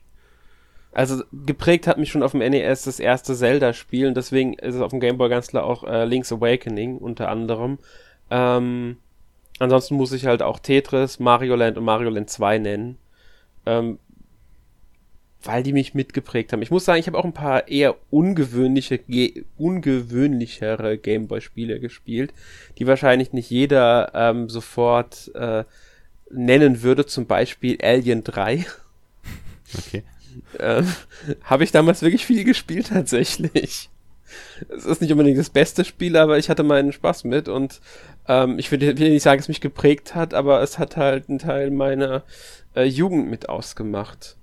Also 0.91 1.23
geprägt 1.31 1.87
hat 1.87 1.97
mich 1.97 2.09
schon 2.11 2.23
auf 2.23 2.31
dem 2.31 2.39
NES 2.39 2.83
das 2.83 2.99
erste 2.99 3.35
Zelda-Spiel 3.35 4.07
und 4.07 4.17
deswegen 4.17 4.53
ist 4.53 4.75
es 4.75 4.81
auf 4.81 4.91
dem 4.91 4.99
Game 4.99 5.17
Boy 5.17 5.29
ganz 5.29 5.47
klar 5.47 5.63
auch 5.63 5.83
äh, 5.83 6.05
Link's 6.05 6.31
Awakening 6.33 6.97
unter 6.97 7.29
anderem. 7.29 7.77
Ähm, 8.31 8.97
ansonsten 9.59 9.95
muss 9.95 10.11
ich 10.11 10.25
halt 10.25 10.41
auch 10.41 10.59
Tetris, 10.59 11.19
Mario 11.19 11.55
Land 11.55 11.77
und 11.77 11.85
Mario 11.85 12.09
Land 12.09 12.29
2 12.29 12.57
nennen. 12.57 12.97
Ähm, 13.65 13.99
weil 15.41 15.63
die 15.63 15.73
mich 15.73 15.93
mitgeprägt 15.93 16.51
haben. 16.51 16.61
Ich 16.61 16.71
muss 16.71 16.85
sagen, 16.85 16.99
ich 16.99 17.07
habe 17.07 17.17
auch 17.17 17.23
ein 17.23 17.33
paar 17.33 17.69
eher 17.69 17.95
ungewöhnliche, 18.09 18.99
ungewöhnlichere 19.57 20.97
Gameboy-Spiele 20.97 21.79
gespielt, 21.79 22.33
die 22.77 22.87
wahrscheinlich 22.87 23.31
nicht 23.31 23.49
jeder 23.49 24.11
ähm, 24.13 24.49
sofort 24.49 25.31
äh, 25.35 25.63
nennen 26.29 26.83
würde. 26.83 27.05
Zum 27.05 27.25
Beispiel 27.25 27.77
Alien 27.81 28.23
3. 28.23 28.65
Okay. 29.77 30.01
ähm, 30.59 30.91
habe 31.43 31.63
ich 31.63 31.71
damals 31.71 32.01
wirklich 32.01 32.25
viel 32.25 32.43
gespielt 32.43 32.87
tatsächlich. 32.87 33.91
Es 34.69 34.85
ist 34.85 35.01
nicht 35.01 35.11
unbedingt 35.11 35.37
das 35.37 35.49
beste 35.49 35.85
Spiel, 35.85 36.17
aber 36.17 36.37
ich 36.37 36.49
hatte 36.49 36.63
meinen 36.63 36.91
Spaß 36.91 37.23
mit 37.23 37.47
und 37.47 37.81
ähm, 38.27 38.59
ich 38.59 38.71
will 38.71 38.93
nicht 38.93 39.23
sagen, 39.23 39.39
es 39.39 39.47
mich 39.47 39.61
geprägt 39.61 40.15
hat, 40.15 40.33
aber 40.33 40.61
es 40.61 40.79
hat 40.79 40.97
halt 40.97 41.29
einen 41.29 41.39
Teil 41.39 41.71
meiner 41.71 42.23
äh, 42.75 42.83
Jugend 42.83 43.29
mit 43.29 43.49
ausgemacht 43.49 44.37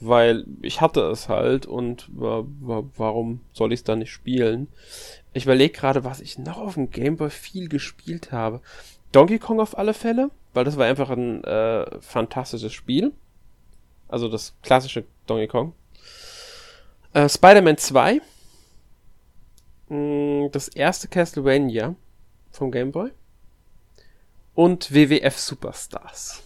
weil 0.00 0.46
ich 0.62 0.80
hatte 0.80 1.02
es 1.02 1.28
halt 1.28 1.66
und 1.66 2.08
wa 2.12 2.44
wa 2.60 2.82
warum 2.96 3.40
soll 3.52 3.72
ich 3.72 3.80
es 3.80 3.84
dann 3.84 4.00
nicht 4.00 4.10
spielen? 4.10 4.68
Ich 5.32 5.44
überlege 5.44 5.78
gerade, 5.78 6.04
was 6.04 6.20
ich 6.20 6.38
noch 6.38 6.58
auf 6.58 6.74
dem 6.74 6.90
Gameboy 6.90 7.30
viel 7.30 7.68
gespielt 7.68 8.32
habe. 8.32 8.60
Donkey 9.12 9.38
Kong 9.38 9.60
auf 9.60 9.76
alle 9.76 9.94
Fälle, 9.94 10.30
weil 10.54 10.64
das 10.64 10.76
war 10.76 10.86
einfach 10.86 11.10
ein 11.10 11.44
äh, 11.44 12.00
fantastisches 12.00 12.72
Spiel. 12.72 13.12
Also 14.08 14.28
das 14.28 14.54
klassische 14.62 15.04
Donkey 15.26 15.46
Kong. 15.46 15.74
Äh, 17.12 17.28
Spider-Man 17.28 17.76
2. 17.76 18.20
Mm, 19.90 20.50
das 20.52 20.68
erste 20.68 21.08
Castlevania 21.08 21.96
vom 22.50 22.70
Gameboy. 22.70 23.10
Und 24.54 24.94
WWF 24.94 25.38
Superstars. 25.38 26.42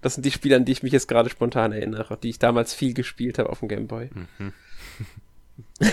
Das 0.00 0.14
sind 0.14 0.24
die 0.24 0.30
Spiele, 0.30 0.56
an 0.56 0.64
die 0.64 0.72
ich 0.72 0.82
mich 0.82 0.92
jetzt 0.92 1.08
gerade 1.08 1.28
spontan 1.28 1.72
erinnere, 1.72 2.16
die 2.16 2.30
ich 2.30 2.38
damals 2.38 2.72
viel 2.72 2.94
gespielt 2.94 3.38
habe 3.38 3.50
auf 3.50 3.60
dem 3.60 3.68
Gameboy. 3.68 4.10
Mhm. 4.14 4.52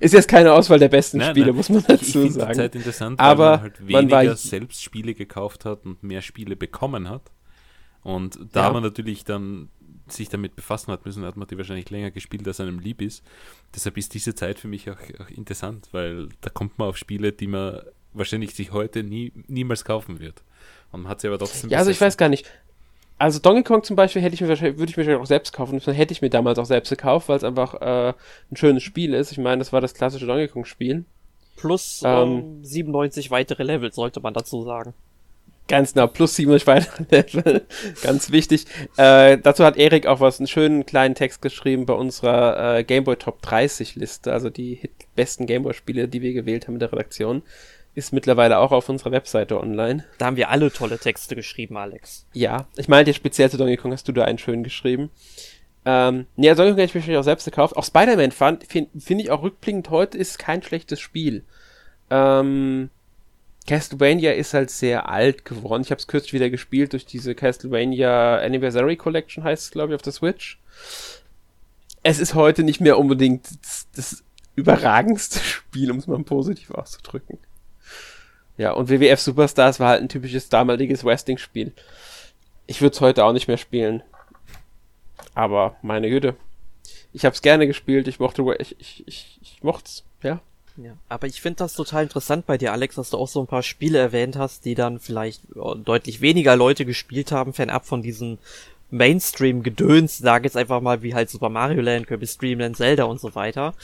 ist 0.00 0.14
jetzt 0.14 0.28
keine 0.28 0.52
Auswahl 0.52 0.78
der 0.78 0.88
besten 0.88 1.18
nein, 1.18 1.30
Spiele, 1.30 1.48
nein. 1.48 1.56
muss 1.56 1.68
man 1.68 1.84
dazu 1.86 2.22
ich 2.22 2.32
sagen. 2.32 2.54
Zeit 2.54 2.74
interessant, 2.74 3.20
Aber 3.20 3.44
weil 3.44 3.50
man 3.50 3.60
halt 3.60 3.86
weniger 3.86 4.24
man 4.24 4.36
selbst 4.36 4.82
Spiele 4.82 5.14
gekauft 5.14 5.64
hat 5.64 5.84
und 5.84 6.02
mehr 6.02 6.22
Spiele 6.22 6.56
bekommen 6.56 7.08
hat. 7.10 7.30
Und 8.02 8.38
da 8.52 8.66
ja. 8.66 8.72
man 8.72 8.82
natürlich 8.82 9.24
dann 9.24 9.68
sich 10.12 10.28
damit 10.28 10.56
befassen 10.56 10.92
hat 10.92 11.04
müssen, 11.04 11.24
hat 11.24 11.36
man 11.36 11.48
die 11.48 11.56
wahrscheinlich 11.56 11.90
länger 11.90 12.10
gespielt, 12.10 12.46
als 12.46 12.60
einem 12.60 12.78
lieb 12.78 13.02
ist. 13.02 13.24
Deshalb 13.74 13.96
ist 13.96 14.14
diese 14.14 14.34
Zeit 14.34 14.58
für 14.58 14.68
mich 14.68 14.90
auch, 14.90 14.98
auch 15.20 15.30
interessant, 15.30 15.88
weil 15.92 16.28
da 16.40 16.50
kommt 16.50 16.78
man 16.78 16.88
auf 16.88 16.96
Spiele, 16.96 17.32
die 17.32 17.46
man 17.46 17.80
wahrscheinlich 18.12 18.54
sich 18.54 18.72
heute 18.72 19.02
nie, 19.02 19.32
niemals 19.46 19.84
kaufen 19.84 20.20
wird. 20.20 20.42
Und 20.92 21.02
man 21.02 21.10
hat 21.10 21.20
sie 21.20 21.28
aber 21.28 21.38
trotzdem. 21.38 21.70
Ja, 21.70 21.78
also 21.78 21.90
ich 21.90 22.00
weiß 22.00 22.16
gar 22.16 22.28
nicht 22.28 22.50
also 23.18 23.40
Donkey 23.40 23.64
Kong 23.64 23.82
zum 23.82 23.96
Beispiel 23.96 24.22
hätte 24.22 24.34
ich 24.34 24.40
mir 24.40 24.48
wahrscheinlich, 24.48 24.78
würde 24.78 24.90
ich 24.90 24.96
mir 24.96 25.02
wahrscheinlich 25.02 25.22
auch 25.22 25.26
selbst 25.26 25.52
kaufen. 25.52 25.80
Das 25.84 25.96
hätte 25.96 26.12
ich 26.12 26.22
mir 26.22 26.30
damals 26.30 26.58
auch 26.58 26.64
selbst 26.64 26.88
gekauft, 26.88 27.28
weil 27.28 27.36
es 27.36 27.44
einfach 27.44 27.74
äh, 27.74 28.14
ein 28.50 28.56
schönes 28.56 28.84
Spiel 28.84 29.12
ist. 29.12 29.32
Ich 29.32 29.38
meine, 29.38 29.58
das 29.58 29.72
war 29.72 29.80
das 29.80 29.94
klassische 29.94 30.26
Donkey 30.26 30.48
Kong 30.48 30.64
Spiel. 30.64 31.04
Plus 31.56 32.02
ähm, 32.04 32.62
97 32.62 33.32
weitere 33.32 33.64
Level, 33.64 33.92
sollte 33.92 34.20
man 34.20 34.34
dazu 34.34 34.62
sagen. 34.62 34.94
Ganz 35.68 35.92
genau, 35.92 36.06
plus 36.06 36.34
97 36.36 36.66
weitere 36.66 37.04
Level. 37.10 37.66
Ganz 38.02 38.32
wichtig. 38.32 38.64
Äh, 38.96 39.38
dazu 39.38 39.64
hat 39.64 39.76
Erik 39.76 40.06
auch 40.06 40.20
was, 40.20 40.40
einen 40.40 40.48
schönen 40.48 40.86
kleinen 40.86 41.14
Text 41.14 41.42
geschrieben 41.42 41.86
bei 41.86 41.94
unserer 41.94 42.78
äh, 42.78 42.84
Gameboy 42.84 43.16
Top 43.16 43.42
30 43.42 43.94
Liste, 43.94 44.32
also 44.32 44.50
die 44.50 44.74
Hit 44.74 44.92
besten 45.14 45.46
Gameboy 45.46 45.74
Spiele, 45.74 46.08
die 46.08 46.22
wir 46.22 46.32
gewählt 46.32 46.66
haben 46.66 46.74
in 46.74 46.80
der 46.80 46.92
Redaktion 46.92 47.42
ist 47.98 48.12
mittlerweile 48.12 48.58
auch 48.58 48.70
auf 48.70 48.88
unserer 48.88 49.10
Webseite 49.10 49.58
online. 49.58 50.04
Da 50.18 50.26
haben 50.26 50.36
wir 50.36 50.50
alle 50.50 50.72
tolle 50.72 50.98
Texte 50.98 51.34
geschrieben, 51.34 51.76
Alex. 51.76 52.26
Ja, 52.32 52.68
ich 52.76 52.88
meinte 52.88 53.12
speziell 53.12 53.50
zu 53.50 53.56
Donkey 53.56 53.76
Kong 53.76 53.92
hast 53.92 54.06
du 54.06 54.12
da 54.12 54.24
einen 54.24 54.38
schönen 54.38 54.62
geschrieben. 54.62 55.10
Ähm, 55.84 56.26
ja, 56.36 56.54
Donkey 56.54 56.70
Kong 56.70 56.80
hätte 56.80 56.96
ich 56.96 57.06
mir 57.08 57.18
auch 57.18 57.24
selbst 57.24 57.44
gekauft. 57.44 57.76
Auch 57.76 57.84
Spider-Man 57.84 58.30
finde 58.30 58.90
find 59.00 59.20
ich 59.20 59.32
auch 59.32 59.42
rückblickend 59.42 59.90
heute 59.90 60.16
ist 60.16 60.38
kein 60.38 60.62
schlechtes 60.62 61.00
Spiel. 61.00 61.44
Ähm, 62.08 62.90
Castlevania 63.68 64.32
ist 64.32 64.54
halt 64.54 64.70
sehr 64.70 65.10
alt 65.10 65.44
geworden. 65.44 65.82
Ich 65.82 65.90
habe 65.90 65.98
es 65.98 66.06
kürzlich 66.06 66.32
wieder 66.32 66.48
gespielt 66.48 66.94
durch 66.94 67.04
diese 67.04 67.34
Castlevania 67.34 68.38
Anniversary 68.38 68.96
Collection, 68.96 69.44
heißt 69.44 69.64
es, 69.64 69.70
glaube 69.70 69.92
ich, 69.92 69.94
auf 69.94 70.00
der 70.00 70.14
Switch. 70.14 70.58
Es 72.02 72.18
ist 72.18 72.34
heute 72.34 72.62
nicht 72.62 72.80
mehr 72.80 72.98
unbedingt 72.98 73.46
das, 73.62 73.86
das 73.94 74.24
überragendste 74.54 75.38
Spiel, 75.44 75.90
um 75.90 75.98
es 75.98 76.06
mal 76.06 76.18
positiv 76.24 76.70
auszudrücken. 76.70 77.38
Ja, 78.56 78.72
und 78.72 78.88
WWF 78.88 79.20
Superstars 79.20 79.80
war 79.80 79.90
halt 79.90 80.00
ein 80.00 80.08
typisches 80.08 80.48
damaliges 80.48 81.04
Wrestling-Spiel. 81.04 81.74
Ich 82.66 82.80
würde 82.80 82.94
es 82.94 83.02
heute 83.02 83.22
auch 83.26 83.34
nicht 83.34 83.48
mehr 83.48 83.58
spielen. 83.58 84.02
Aber 85.34 85.76
meine 85.82 86.08
Güte. 86.08 86.36
Ich 87.12 87.26
habe 87.26 87.34
es 87.34 87.42
gerne 87.42 87.66
gespielt, 87.66 88.08
ich 88.08 88.18
mochte 88.18 88.42
ich, 88.60 88.80
ich, 88.80 89.06
ich, 89.06 89.38
ich 89.42 89.62
mochte 89.62 89.90
ja. 90.22 90.40
Ja, 90.80 90.92
aber 91.08 91.26
ich 91.26 91.40
finde 91.40 91.56
das 91.56 91.74
total 91.74 92.04
interessant 92.04 92.46
bei 92.46 92.56
dir, 92.56 92.72
Alex, 92.72 92.94
dass 92.94 93.10
du 93.10 93.16
auch 93.16 93.26
so 93.26 93.40
ein 93.40 93.48
paar 93.48 93.64
Spiele 93.64 93.98
erwähnt 93.98 94.36
hast, 94.36 94.64
die 94.64 94.76
dann 94.76 95.00
vielleicht 95.00 95.42
oh, 95.56 95.74
deutlich 95.74 96.20
weniger 96.20 96.54
Leute 96.54 96.84
gespielt 96.84 97.32
haben, 97.32 97.52
fernab 97.52 97.84
von 97.84 98.00
diesen 98.00 98.38
Mainstream-Gedöns, 98.90 100.18
sage 100.18 100.44
jetzt 100.44 100.56
einfach 100.56 100.80
mal 100.80 101.02
wie 101.02 101.14
halt 101.14 101.30
Super 101.30 101.48
Mario 101.48 101.80
Land, 101.80 102.06
Kirby 102.06 102.28
Streamland, 102.28 102.76
Zelda 102.76 103.04
und 103.04 103.20
so 103.20 103.34
weiter. 103.34 103.74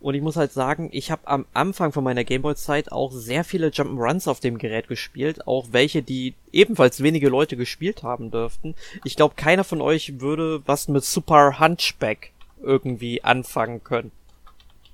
Und 0.00 0.14
ich 0.16 0.20
muss 0.20 0.34
halt 0.34 0.52
sagen, 0.52 0.88
ich 0.90 1.12
habe 1.12 1.28
am 1.28 1.46
Anfang 1.54 1.92
von 1.92 2.02
meiner 2.02 2.24
Gameboy-Zeit 2.24 2.90
auch 2.90 3.12
sehr 3.12 3.44
viele 3.44 3.68
Jump'n'Runs 3.68 4.28
auf 4.28 4.40
dem 4.40 4.58
Gerät 4.58 4.88
gespielt, 4.88 5.46
auch 5.46 5.68
welche, 5.70 6.02
die 6.02 6.34
ebenfalls 6.50 7.04
wenige 7.04 7.28
Leute 7.28 7.56
gespielt 7.56 8.02
haben 8.02 8.32
dürften. 8.32 8.74
Ich 9.04 9.14
glaube, 9.14 9.36
keiner 9.36 9.62
von 9.62 9.80
euch 9.80 10.20
würde 10.20 10.60
was 10.66 10.88
mit 10.88 11.04
Super 11.04 11.60
Hunchback 11.60 12.32
irgendwie 12.60 13.22
anfangen 13.22 13.84
können. 13.84 14.10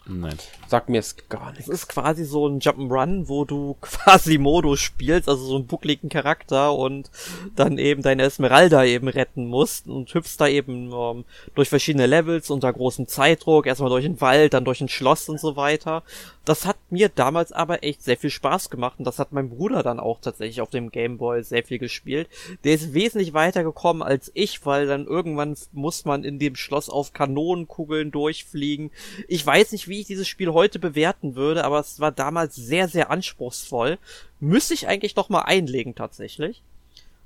Nein. 0.09 0.37
Sag 0.67 0.89
mir 0.89 1.01
es 1.01 1.17
gar 1.29 1.51
nicht. 1.51 1.61
Es 1.61 1.69
ist 1.69 1.89
quasi 1.89 2.25
so 2.25 2.49
ein 2.49 2.61
Jump'n'Run, 2.61 3.29
wo 3.29 3.45
du 3.45 3.77
quasi 3.81 4.39
Modus 4.39 4.81
spielst, 4.81 5.29
also 5.29 5.45
so 5.45 5.57
einen 5.57 5.67
buckligen 5.67 6.09
Charakter 6.09 6.73
und 6.75 7.11
dann 7.55 7.77
eben 7.77 8.03
deine 8.03 8.23
Esmeralda 8.23 8.85
eben 8.85 9.09
retten 9.09 9.47
musst 9.47 9.87
und 9.87 10.13
hüpfst 10.13 10.39
da 10.39 10.49
eben 10.49 10.91
ähm, 10.93 11.25
durch 11.55 11.69
verschiedene 11.69 12.07
Levels 12.07 12.49
unter 12.49 12.73
großem 12.73 13.07
Zeitdruck, 13.07 13.67
erstmal 13.67 13.91
durch 13.91 14.05
den 14.05 14.21
Wald, 14.23 14.55
dann 14.55 14.65
durch 14.65 14.81
ein 14.81 14.89
Schloss 14.89 15.29
und 15.29 15.39
so 15.39 15.57
weiter. 15.57 16.03
Das 16.49 16.65
hat 16.65 16.79
mir 16.89 17.11
damals 17.11 17.53
aber 17.53 17.85
echt 17.85 18.03
sehr 18.03 18.17
viel 18.17 18.31
Spaß 18.31 18.71
gemacht 18.71 18.99
und 18.99 19.05
das 19.05 19.19
hat 19.19 19.33
mein 19.33 19.51
Bruder 19.51 19.83
dann 19.83 20.01
auch 20.01 20.19
tatsächlich 20.19 20.63
auf 20.63 20.71
dem 20.71 20.91
Gameboy 20.91 21.45
sehr 21.45 21.63
viel 21.63 21.79
gespielt. 21.79 22.27
Der 22.65 22.73
ist 22.73 22.95
wesentlich 22.95 23.35
weiter 23.35 23.63
gekommen 23.63 24.03
als 24.03 24.31
ich, 24.33 24.65
weil 24.65 24.87
dann 24.87 25.05
irgendwann 25.05 25.59
muss 25.73 26.07
man 26.07 26.25
in 26.25 26.39
dem 26.39 26.57
Schloss 26.57 26.89
auf 26.89 27.13
Kanonenkugeln 27.13 28.11
durchfliegen. 28.11 28.91
Ich 29.29 29.45
weiß 29.45 29.73
nicht, 29.73 29.89
wie 29.89 30.01
ich 30.01 30.07
dieses 30.07 30.27
Spiel 30.27 30.55
heute 30.55 30.79
bewerten 30.79 31.35
würde, 31.35 31.65
aber 31.65 31.81
es 31.81 32.01
war 32.01 32.13
damals 32.13 32.55
sehr, 32.55 32.89
sehr 32.89 33.11
anspruchsvoll. 33.11 33.99
Müsste 34.41 34.73
ich 34.73 34.89
eigentlich 34.89 35.17
noch 35.17 35.29
mal 35.29 35.43
einlegen 35.43 35.97
tatsächlich. 35.97 36.63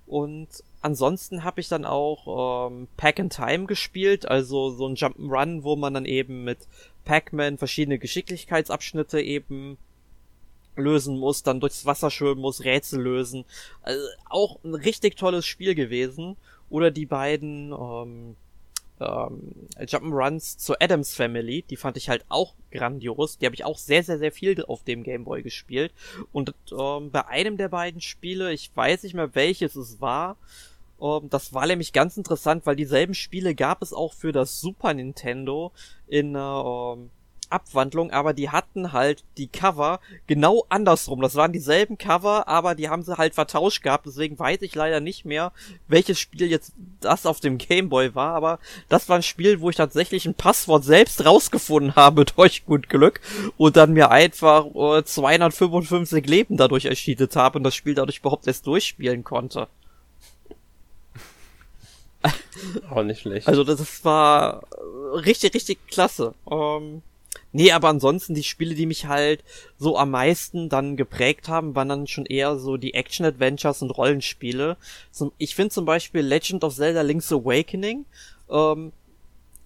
Und 0.09 0.49
ansonsten 0.83 1.45
habe 1.45 1.61
ich 1.61 1.69
dann 1.69 1.85
auch 1.85 2.69
ähm, 2.71 2.89
Pack 2.97 3.19
in 3.19 3.31
Time 3.31 3.67
gespielt, 3.67 4.27
also 4.27 4.71
so 4.71 4.87
ein 4.87 4.97
Jump'n'Run, 4.97 5.63
wo 5.63 5.77
man 5.77 5.95
dann 5.95 6.05
eben 6.05 6.45
mit 6.45 6.59
Pac-Man 7.05 7.59
verschiedene 7.59 7.99
Geschicklichkeitsabschnitte 7.99 9.21
eben 9.21 9.79
lösen 10.77 11.19
muss, 11.19 11.43
dann 11.43 11.61
durchs 11.61 11.87
Wasser 11.87 12.11
schwimmen 12.11 12.41
muss, 12.41 12.65
Rätsel 12.65 13.01
lösen. 13.03 13.45
Also 13.83 14.03
auch 14.29 14.63
ein 14.65 14.75
richtig 14.75 15.17
tolles 15.17 15.47
Spiel 15.47 15.75
gewesen. 15.75 16.37
Oder 16.71 16.91
die 16.91 17.05
beiden 17.05 17.73
ähm, 17.73 18.37
ähm, 19.01 19.69
Jump'n'Runs 19.79 20.57
zur 20.59 20.81
Adams 20.81 21.15
Family, 21.15 21.63
die 21.63 21.77
fand 21.77 21.97
ich 21.97 22.09
halt 22.09 22.25
auch 22.29 22.55
grandios. 22.71 23.39
Die 23.39 23.47
habe 23.47 23.55
ich 23.55 23.65
auch 23.65 23.79
sehr, 23.79 24.03
sehr, 24.03 24.19
sehr 24.19 24.33
viel 24.33 24.65
auf 24.65 24.83
dem 24.83 25.03
Game 25.03 25.25
Boy 25.25 25.43
gespielt. 25.43 25.93
Und 26.33 26.55
ähm, 26.71 27.11
bei 27.11 27.27
einem 27.27 27.57
der 27.57 27.69
beiden 27.69 28.01
Spiele, 28.01 28.53
ich 28.53 28.71
weiß 28.75 29.03
nicht 29.03 29.15
mehr 29.15 29.35
welches 29.35 29.77
es 29.77 30.01
war, 30.01 30.37
ähm, 31.03 31.29
das 31.31 31.53
war 31.53 31.67
nämlich 31.67 31.93
ganz 31.93 32.17
interessant, 32.17 32.65
weil 32.67 32.77
dieselben 32.77 33.15
Spiele 33.15 33.55
gab 33.55 33.83
es 33.83 33.93
auch 33.93 34.15
für 34.15 34.33
das 34.33 34.61
Super 34.61 34.95
Nintendo 34.95 35.73
in 36.07 36.35
ähm, 36.37 37.11
Abwandlung, 37.53 38.11
aber 38.11 38.33
die 38.33 38.51
hatten 38.51 38.93
halt 38.93 39.25
die 39.37 39.47
Cover 39.47 40.01
genau 40.27 40.65
andersrum. 40.69 41.21
Das 41.21 41.35
waren 41.35 41.53
dieselben 41.53 41.99
Cover, 41.99 42.49
aber 42.49 42.75
die 42.75 42.89
haben 42.89 43.03
sie 43.03 43.19
halt 43.19 43.35
vertauscht 43.35 43.83
gehabt. 43.83 44.07
Deswegen 44.07 44.39
weiß 44.39 44.63
ich 44.63 44.75
leider 44.75 45.01
nicht 45.01 45.25
mehr, 45.25 45.53
welches 45.87 46.19
Spiel 46.19 46.49
jetzt 46.49 46.73
das 47.01 47.27
auf 47.27 47.41
dem 47.41 47.59
Gameboy 47.59 48.15
war. 48.15 48.35
Aber 48.35 48.59
das 48.89 49.09
war 49.09 49.17
ein 49.17 49.23
Spiel, 49.23 49.61
wo 49.61 49.71
ich 49.71 49.77
tatsächlich 49.77 50.27
ein 50.27 50.35
Passwort 50.35 50.85
selbst 50.85 51.25
rausgefunden 51.25 51.95
habe 51.95 52.25
durch 52.37 52.65
gut 52.65 52.89
Glück 52.89 53.21
und 53.57 53.77
dann 53.77 53.93
mir 53.93 54.11
einfach 54.11 54.67
äh, 54.75 55.05
255 55.05 56.27
Leben 56.27 56.57
dadurch 56.57 56.87
erschiedet 56.87 57.37
habe 57.37 57.59
und 57.59 57.65
das 57.65 57.75
Spiel 57.75 57.95
dadurch 57.95 58.19
überhaupt 58.19 58.47
erst 58.47 58.67
durchspielen 58.67 59.25
konnte. 59.25 59.69
Auch 62.91 63.03
nicht 63.03 63.21
schlecht. 63.21 63.49
Also 63.49 63.65
das 63.65 64.05
war 64.05 64.63
richtig, 65.15 65.55
richtig 65.55 65.87
klasse. 65.89 66.35
Ähm, 66.51 67.03
Nee, 67.55 67.73
aber 67.73 67.89
ansonsten 67.89 68.35
die 68.35 68.45
Spiele, 68.45 68.75
die 68.75 68.87
mich 68.87 69.07
halt 69.07 69.45
so 69.77 69.99
am 69.99 70.11
meisten 70.11 70.71
dann 70.71 70.97
geprägt 70.97 71.49
haben, 71.49 71.75
waren 71.75 71.89
dann 71.91 72.07
schon 72.07 72.25
eher 72.25 72.57
so 72.57 72.79
die 72.79 72.95
Action-Adventures 72.95 73.83
und 73.83 73.91
Rollenspiele. 73.91 74.79
ich 75.37 75.55
finde 75.55 75.69
zum 75.69 75.85
Beispiel 75.85 76.23
Legend 76.23 76.65
of 76.65 76.75
Zelda 76.75 77.03
Link's 77.03 77.31
Awakening 77.31 78.07
ähm, 78.51 78.93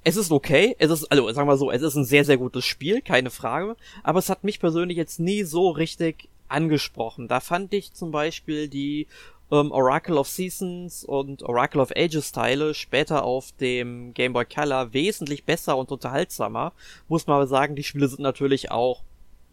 es 0.05 0.17
ist 0.17 0.31
okay, 0.31 0.77
es 0.79 0.91
ist, 0.91 1.11
also 1.11 1.31
sagen 1.33 1.49
wir 1.49 1.57
so, 1.57 1.71
es 1.73 1.83
ist 1.83 1.97
ein 1.97 2.05
sehr, 2.05 2.25
sehr 2.25 2.37
gutes 2.37 2.65
Spiel, 2.65 3.03
keine 3.03 3.31
Frage, 3.31 3.77
aber 4.05 4.21
es 4.21 4.29
hat 4.29 4.45
mich 4.45 4.61
persönlich 4.61 4.97
jetzt 4.97 5.19
nie 5.19 5.43
so 5.43 5.71
richtig 5.71 6.29
angesprochen. 6.47 7.27
Da 7.27 7.41
fand 7.41 7.75
ich 7.75 7.93
zum 7.93 8.13
Beispiel 8.13 8.69
die 8.69 9.09
ähm, 9.51 9.71
Oracle 9.71 10.19
of 10.19 10.29
Seasons 10.29 11.05
und 11.05 11.43
Oracle 11.43 11.81
of 11.81 11.93
Ages 11.97 12.33
Teile 12.33 12.75
später 12.75 13.25
auf 13.25 13.53
dem 13.61 14.13
Game 14.15 14.33
Boy 14.33 14.45
Color 14.45 14.93
wesentlich 14.93 15.45
besser 15.45 15.77
und 15.77 15.93
unterhaltsamer. 15.93 16.73
Muss 17.09 17.27
man 17.27 17.37
aber 17.37 17.47
sagen, 17.47 17.77
die 17.77 17.85
Spiele 17.85 18.09
sind 18.09 18.21
natürlich 18.21 18.71
auch, 18.71 19.03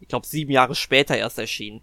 ich 0.00 0.08
glaube, 0.08 0.26
sieben 0.26 0.50
Jahre 0.50 0.74
später 0.74 1.16
erst 1.16 1.38
erschienen. 1.38 1.80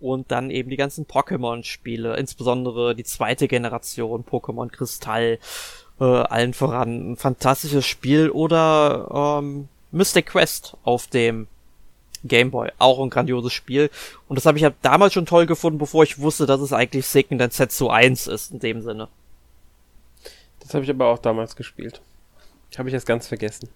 Und 0.00 0.30
dann 0.30 0.50
eben 0.50 0.70
die 0.70 0.76
ganzen 0.76 1.06
Pokémon-Spiele, 1.06 2.16
insbesondere 2.16 2.94
die 2.94 3.02
zweite 3.02 3.48
Generation, 3.48 4.24
Pokémon 4.24 4.70
Kristall, 4.70 5.40
äh, 5.98 6.04
allen 6.04 6.54
voran 6.54 7.12
ein 7.12 7.16
fantastisches 7.16 7.84
Spiel 7.84 8.30
oder 8.30 9.40
ähm, 9.42 9.68
Mystic 9.90 10.26
Quest 10.26 10.76
auf 10.84 11.08
dem 11.08 11.48
Game 12.24 12.50
Boy, 12.50 12.70
auch 12.78 13.00
ein 13.00 13.10
grandioses 13.10 13.52
Spiel. 13.52 13.90
Und 14.28 14.36
das 14.36 14.46
habe 14.46 14.58
ich 14.58 14.62
ja 14.62 14.72
damals 14.82 15.12
schon 15.12 15.26
toll 15.26 15.46
gefunden, 15.46 15.78
bevor 15.78 16.02
ich 16.02 16.18
wusste, 16.18 16.46
dass 16.46 16.60
es 16.60 16.72
eigentlich 16.72 17.06
Seiken 17.06 17.38
Densetsu 17.38 17.88
1 17.88 18.26
ist, 18.26 18.52
in 18.52 18.60
dem 18.60 18.82
Sinne. 18.82 19.08
Das 20.60 20.74
habe 20.74 20.84
ich 20.84 20.90
aber 20.90 21.06
auch 21.06 21.18
damals 21.18 21.56
gespielt. 21.56 22.00
Habe 22.76 22.88
ich 22.88 22.92
jetzt 22.92 23.06
ganz 23.06 23.26
vergessen. 23.26 23.68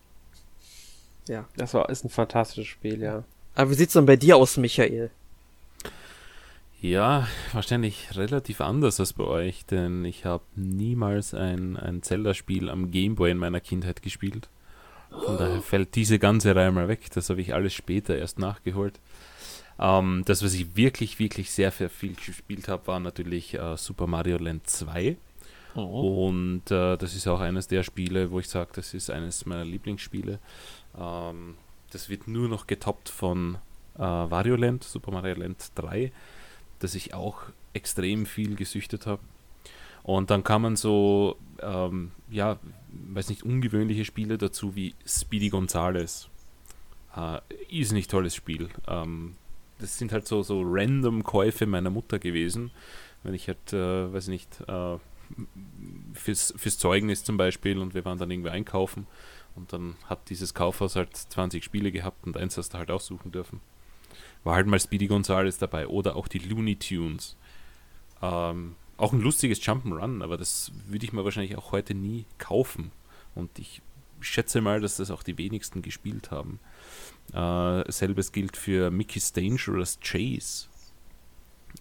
Ja. 1.28 1.46
Das 1.56 1.74
war, 1.74 1.88
ist 1.88 2.04
ein 2.04 2.10
fantastisches 2.10 2.68
Spiel, 2.68 3.00
ja. 3.00 3.24
Aber 3.54 3.70
wie 3.70 3.74
sieht's 3.74 3.94
denn 3.94 4.06
bei 4.06 4.16
dir 4.16 4.36
aus, 4.36 4.56
Michael? 4.56 5.10
Ja, 6.80 7.28
wahrscheinlich 7.52 8.16
relativ 8.16 8.60
anders 8.60 8.98
als 8.98 9.12
bei 9.12 9.24
euch, 9.24 9.64
denn 9.66 10.04
ich 10.04 10.24
habe 10.24 10.42
niemals 10.56 11.32
ein, 11.32 11.76
ein 11.76 12.02
Zelda-Spiel 12.02 12.68
am 12.68 12.90
Gameboy 12.90 13.30
in 13.30 13.38
meiner 13.38 13.60
Kindheit 13.60 14.02
gespielt. 14.02 14.48
Von 15.12 15.38
daher 15.38 15.62
fällt 15.62 15.94
diese 15.94 16.18
ganze 16.18 16.54
Reihe 16.54 16.72
mal 16.72 16.88
weg. 16.88 17.10
Das 17.14 17.30
habe 17.30 17.40
ich 17.40 17.54
alles 17.54 17.74
später 17.74 18.16
erst 18.16 18.38
nachgeholt. 18.38 18.98
Ähm, 19.78 20.22
das, 20.26 20.42
was 20.42 20.54
ich 20.54 20.76
wirklich, 20.76 21.18
wirklich 21.18 21.50
sehr, 21.50 21.70
sehr 21.70 21.90
viel 21.90 22.14
gespielt 22.14 22.68
habe, 22.68 22.86
war 22.86 23.00
natürlich 23.00 23.54
äh, 23.54 23.76
Super 23.76 24.06
Mario 24.06 24.38
Land 24.38 24.68
2. 24.68 25.16
Oh. 25.74 26.28
Und 26.28 26.70
äh, 26.70 26.96
das 26.96 27.14
ist 27.14 27.26
auch 27.28 27.40
eines 27.40 27.66
der 27.68 27.82
Spiele, 27.82 28.30
wo 28.30 28.40
ich 28.40 28.48
sage, 28.48 28.70
das 28.74 28.94
ist 28.94 29.10
eines 29.10 29.46
meiner 29.46 29.64
Lieblingsspiele. 29.64 30.38
Ähm, 30.98 31.54
das 31.90 32.08
wird 32.08 32.28
nur 32.28 32.48
noch 32.48 32.66
getoppt 32.66 33.08
von 33.08 33.56
äh, 33.96 34.00
Wario 34.00 34.56
Land, 34.56 34.84
Super 34.84 35.12
Mario 35.12 35.34
Land 35.34 35.72
3 35.74 36.12
das 36.82 36.94
ich 36.94 37.14
auch 37.14 37.42
extrem 37.72 38.26
viel 38.26 38.56
gesüchtet 38.56 39.06
habe. 39.06 39.22
Und 40.02 40.30
dann 40.30 40.42
kann 40.44 40.62
man 40.62 40.76
so, 40.76 41.36
ähm, 41.60 42.10
ja, 42.30 42.58
weiß 42.90 43.28
nicht, 43.28 43.44
ungewöhnliche 43.44 44.04
Spiele 44.04 44.38
dazu 44.38 44.74
wie 44.74 44.94
Speedy 45.06 45.48
Gonzales. 45.48 46.28
Äh, 47.16 47.38
ist 47.68 47.92
nicht 47.92 48.10
tolles 48.10 48.34
Spiel. 48.34 48.68
Ähm, 48.88 49.34
das 49.78 49.98
sind 49.98 50.12
halt 50.12 50.26
so, 50.26 50.42
so 50.42 50.62
random 50.64 51.22
Käufe 51.22 51.66
meiner 51.66 51.90
Mutter 51.90 52.18
gewesen. 52.18 52.70
Wenn 53.22 53.34
ich 53.34 53.46
halt, 53.48 53.72
äh, 53.72 54.12
weiß 54.12 54.28
nicht, 54.28 54.60
äh, 54.66 54.96
fürs, 56.14 56.52
fürs 56.56 56.78
Zeugnis 56.78 57.24
zum 57.24 57.36
Beispiel 57.36 57.78
und 57.78 57.94
wir 57.94 58.04
waren 58.04 58.18
dann 58.18 58.30
irgendwie 58.30 58.50
einkaufen 58.50 59.06
und 59.54 59.72
dann 59.72 59.96
hat 60.06 60.28
dieses 60.28 60.52
Kaufhaus 60.52 60.96
halt 60.96 61.16
20 61.16 61.64
Spiele 61.64 61.92
gehabt 61.92 62.26
und 62.26 62.36
eins 62.36 62.58
hast 62.58 62.74
du 62.74 62.78
halt 62.78 62.90
aussuchen 62.90 63.32
dürfen 63.32 63.60
war 64.44 64.56
halt 64.56 64.66
mal 64.66 64.80
Speedy 64.80 65.06
Gonzales 65.06 65.58
dabei 65.58 65.86
oder 65.86 66.16
auch 66.16 66.28
die 66.28 66.38
Looney 66.38 66.76
Tunes. 66.76 67.36
Ähm, 68.20 68.76
auch 68.96 69.12
ein 69.12 69.20
lustiges 69.20 69.60
Jump'n'Run, 69.60 70.22
aber 70.22 70.36
das 70.36 70.72
würde 70.86 71.04
ich 71.04 71.12
mir 71.12 71.24
wahrscheinlich 71.24 71.56
auch 71.56 71.72
heute 71.72 71.94
nie 71.94 72.24
kaufen. 72.38 72.92
Und 73.34 73.58
ich 73.58 73.82
schätze 74.20 74.60
mal, 74.60 74.80
dass 74.80 74.96
das 74.96 75.10
auch 75.10 75.22
die 75.22 75.38
wenigsten 75.38 75.82
gespielt 75.82 76.30
haben. 76.30 76.60
Äh, 77.32 77.90
selbes 77.90 78.32
gilt 78.32 78.56
für 78.56 78.90
Mickey's 78.90 79.32
Dangerous 79.32 79.98
Chase. 80.00 80.66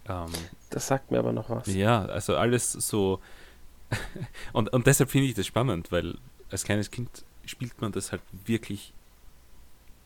Ähm, 0.08 0.30
das 0.70 0.86
sagt 0.86 1.10
mir 1.10 1.18
aber 1.18 1.32
noch 1.32 1.50
was. 1.50 1.66
Ja, 1.66 2.04
also 2.06 2.36
alles 2.36 2.72
so. 2.72 3.20
und, 4.52 4.72
und 4.72 4.86
deshalb 4.86 5.10
finde 5.10 5.28
ich 5.28 5.34
das 5.34 5.46
spannend, 5.46 5.92
weil 5.92 6.16
als 6.50 6.64
kleines 6.64 6.90
Kind 6.90 7.24
spielt 7.44 7.80
man 7.80 7.92
das 7.92 8.12
halt 8.12 8.22
wirklich, 8.46 8.94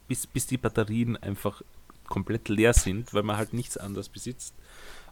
bis, 0.08 0.26
bis 0.26 0.46
die 0.46 0.58
Batterien 0.58 1.16
einfach 1.16 1.62
komplett 2.08 2.48
leer 2.48 2.72
sind, 2.72 3.14
weil 3.14 3.22
man 3.22 3.36
halt 3.36 3.52
nichts 3.52 3.76
anderes 3.76 4.08
besitzt. 4.08 4.54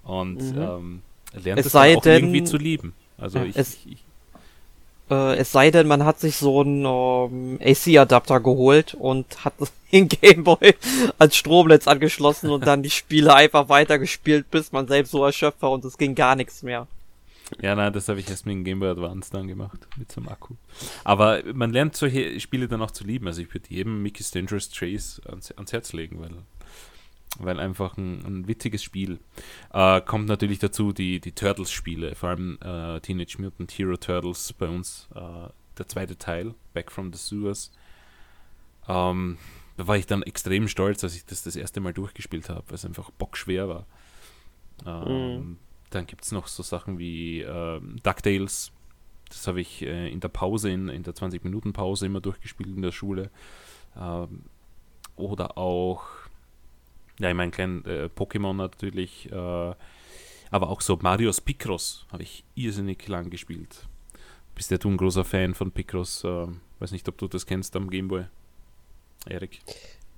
Und 0.02 0.40
mhm. 0.40 0.58
ähm, 0.60 1.02
lernt 1.42 1.60
es, 1.60 1.66
es 1.66 1.76
auch 1.76 2.00
denn, 2.02 2.24
irgendwie 2.24 2.44
zu 2.44 2.56
lieben. 2.56 2.94
Also 3.18 3.38
ja, 3.38 3.44
ich, 3.44 3.56
es, 3.56 3.78
ich, 3.86 4.04
äh, 5.10 5.36
es 5.36 5.52
sei 5.52 5.70
denn, 5.70 5.86
man 5.86 6.04
hat 6.04 6.20
sich 6.20 6.36
so 6.36 6.60
einen 6.60 6.84
ähm, 6.84 7.58
AC-Adapter 7.62 8.40
geholt 8.40 8.94
und 8.94 9.44
hat 9.44 9.54
den 9.92 10.08
Gameboy 10.08 10.74
als 11.18 11.36
Stromnetz 11.36 11.86
angeschlossen 11.86 12.50
und 12.50 12.66
dann 12.66 12.82
die 12.82 12.90
Spiele 12.90 13.34
einfach 13.34 13.68
weitergespielt, 13.68 14.50
bis 14.50 14.72
man 14.72 14.88
selbst 14.88 15.10
so 15.10 15.24
erschöpft 15.24 15.62
war 15.62 15.72
und 15.72 15.84
es 15.84 15.98
ging 15.98 16.14
gar 16.14 16.36
nichts 16.36 16.62
mehr. 16.62 16.86
Ja, 17.60 17.74
nein, 17.74 17.92
das 17.92 18.08
habe 18.08 18.20
ich 18.20 18.28
erst 18.28 18.46
mit 18.46 18.54
dem 18.54 18.64
Game 18.64 18.80
Boy 18.80 18.88
Advance 18.88 19.30
dann 19.30 19.46
gemacht, 19.46 19.78
mit 19.96 20.10
so 20.10 20.20
einem 20.20 20.28
Akku. 20.28 20.54
Aber 21.04 21.42
man 21.52 21.72
lernt 21.72 21.94
solche 21.94 22.40
Spiele 22.40 22.68
dann 22.68 22.82
auch 22.82 22.90
zu 22.90 23.04
lieben. 23.04 23.26
Also 23.26 23.42
ich 23.42 23.52
würde 23.52 23.66
jedem 23.68 24.02
Mickey's 24.02 24.30
Dangerous 24.30 24.70
Chase 24.70 25.20
ans, 25.26 25.52
ans 25.52 25.72
Herz 25.72 25.92
legen, 25.92 26.20
weil 26.20 26.30
weil 27.38 27.58
einfach 27.60 27.96
ein, 27.96 28.24
ein 28.24 28.48
witziges 28.48 28.82
Spiel. 28.82 29.18
Äh, 29.72 30.00
kommt 30.02 30.26
natürlich 30.26 30.58
dazu 30.58 30.92
die, 30.92 31.20
die 31.20 31.32
Turtles-Spiele, 31.32 32.14
vor 32.14 32.30
allem 32.30 32.58
äh, 32.62 33.00
Teenage 33.00 33.40
Mutant 33.40 33.72
Hero 33.72 33.96
Turtles 33.96 34.52
bei 34.52 34.68
uns, 34.68 35.08
äh, 35.14 35.48
der 35.78 35.88
zweite 35.88 36.16
Teil, 36.16 36.54
Back 36.72 36.92
from 36.92 37.12
the 37.12 37.18
Sewers. 37.18 37.72
Ähm, 38.88 39.38
da 39.76 39.86
war 39.86 39.96
ich 39.96 40.06
dann 40.06 40.22
extrem 40.22 40.68
stolz, 40.68 41.02
als 41.02 41.16
ich 41.16 41.24
das 41.24 41.42
das 41.42 41.56
erste 41.56 41.80
Mal 41.80 41.92
durchgespielt 41.92 42.48
habe, 42.48 42.62
weil 42.68 42.76
es 42.76 42.84
einfach 42.84 43.10
bockschwer 43.10 43.68
war. 43.68 43.86
Ähm, 44.86 45.36
mhm. 45.36 45.58
Dann 45.90 46.06
gibt 46.06 46.24
es 46.24 46.32
noch 46.32 46.46
so 46.46 46.62
Sachen 46.62 46.98
wie 46.98 47.40
ähm, 47.40 47.96
DuckTales. 48.02 48.72
Das 49.28 49.46
habe 49.48 49.60
ich 49.60 49.82
äh, 49.82 50.10
in 50.10 50.20
der 50.20 50.28
Pause, 50.28 50.70
in, 50.70 50.88
in 50.88 51.02
der 51.02 51.14
20-Minuten-Pause 51.14 52.06
immer 52.06 52.20
durchgespielt 52.20 52.68
in 52.68 52.82
der 52.82 52.92
Schule. 52.92 53.30
Ähm, 53.96 54.44
oder 55.16 55.56
auch 55.58 56.04
ja, 57.18 57.28
ich 57.28 57.34
meine, 57.34 57.50
kleinen 57.50 57.84
äh, 57.84 58.08
Pokémon 58.14 58.54
natürlich, 58.54 59.30
äh, 59.30 59.74
aber 60.50 60.68
auch 60.68 60.80
so 60.80 60.98
Marios 61.00 61.40
Picross 61.40 62.06
habe 62.10 62.22
ich 62.22 62.44
irrsinnig 62.54 63.06
lang 63.08 63.30
gespielt. 63.30 63.86
Bist 64.54 64.70
ja 64.70 64.78
du 64.78 64.88
ein 64.88 64.96
großer 64.96 65.24
Fan 65.24 65.54
von 65.54 65.72
Picross? 65.72 66.24
Äh, 66.24 66.46
weiß 66.78 66.92
nicht, 66.92 67.08
ob 67.08 67.18
du 67.18 67.28
das 67.28 67.46
kennst 67.46 67.74
am 67.76 67.90
Gameboy. 67.90 68.26
Erik. 69.26 69.60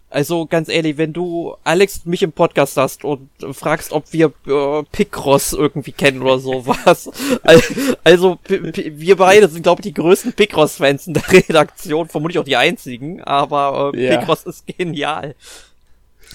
Also 0.09 0.47
ganz 0.47 0.69
ehrlich, 0.69 0.99
wenn 0.99 1.13
du 1.13 1.57
Alex 1.65 2.05
mich 2.05 2.23
im 2.23 2.31
Podcast 2.33 2.77
hast 2.77 3.05
und 3.05 3.29
fragst, 3.53 3.93
ob 3.93 4.13
wir 4.13 4.33
äh, 4.47 4.85
Picross 4.93 5.53
irgendwie 5.53 5.93
kennen 5.93 6.23
oder 6.23 6.39
sowas. 6.39 7.11
also 8.05 8.39
wir 8.47 9.17
beide 9.17 9.49
sind 9.49 9.65
glaube 9.65 9.81
ich 9.81 9.89
die 9.89 9.95
größten 9.95 10.33
Picross-Fans 10.33 11.09
in 11.09 11.15
der 11.15 11.29
Redaktion, 11.33 12.09
vermutlich 12.09 12.39
auch 12.39 12.45
die 12.45 12.57
einzigen, 12.57 13.21
aber 13.21 13.93
äh, 13.95 14.05
ja. 14.05 14.17
Picross 14.17 14.45
ist 14.45 14.67
genial. 14.67 15.35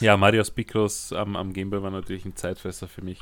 Ja, 0.02 0.18
Marios 0.18 0.50
Picross 0.50 1.14
am, 1.14 1.36
am 1.36 1.54
Gameboy 1.54 1.84
war 1.84 1.92
natürlich 1.92 2.26
ein 2.26 2.36
Zeitfresser 2.36 2.88
für 2.88 3.04
mich. 3.04 3.22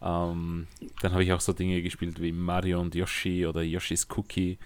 Ähm, 0.00 0.66
dann 1.02 1.12
habe 1.12 1.22
ich 1.22 1.32
auch 1.34 1.42
so 1.42 1.52
Dinge 1.52 1.82
gespielt 1.82 2.22
wie 2.22 2.32
Mario 2.32 2.80
und 2.80 2.94
Yoshi 2.94 3.46
oder 3.46 3.60
Yoshis 3.60 4.08
Cookie. 4.16 4.58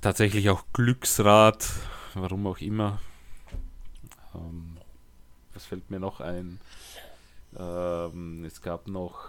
Tatsächlich 0.00 0.50
auch 0.50 0.64
Glücksrad, 0.72 1.70
warum 2.14 2.48
auch 2.48 2.58
immer. 2.58 3.00
Ähm, 4.34 4.76
was 5.54 5.66
fällt 5.66 5.88
mir 5.88 6.00
noch 6.00 6.20
ein? 6.20 6.58
Ähm, 7.56 8.44
es 8.44 8.60
gab 8.60 8.88
noch 8.88 9.28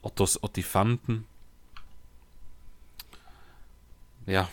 Ottos 0.00 0.42
Ottifanten. 0.42 1.26
Ja, 4.24 4.48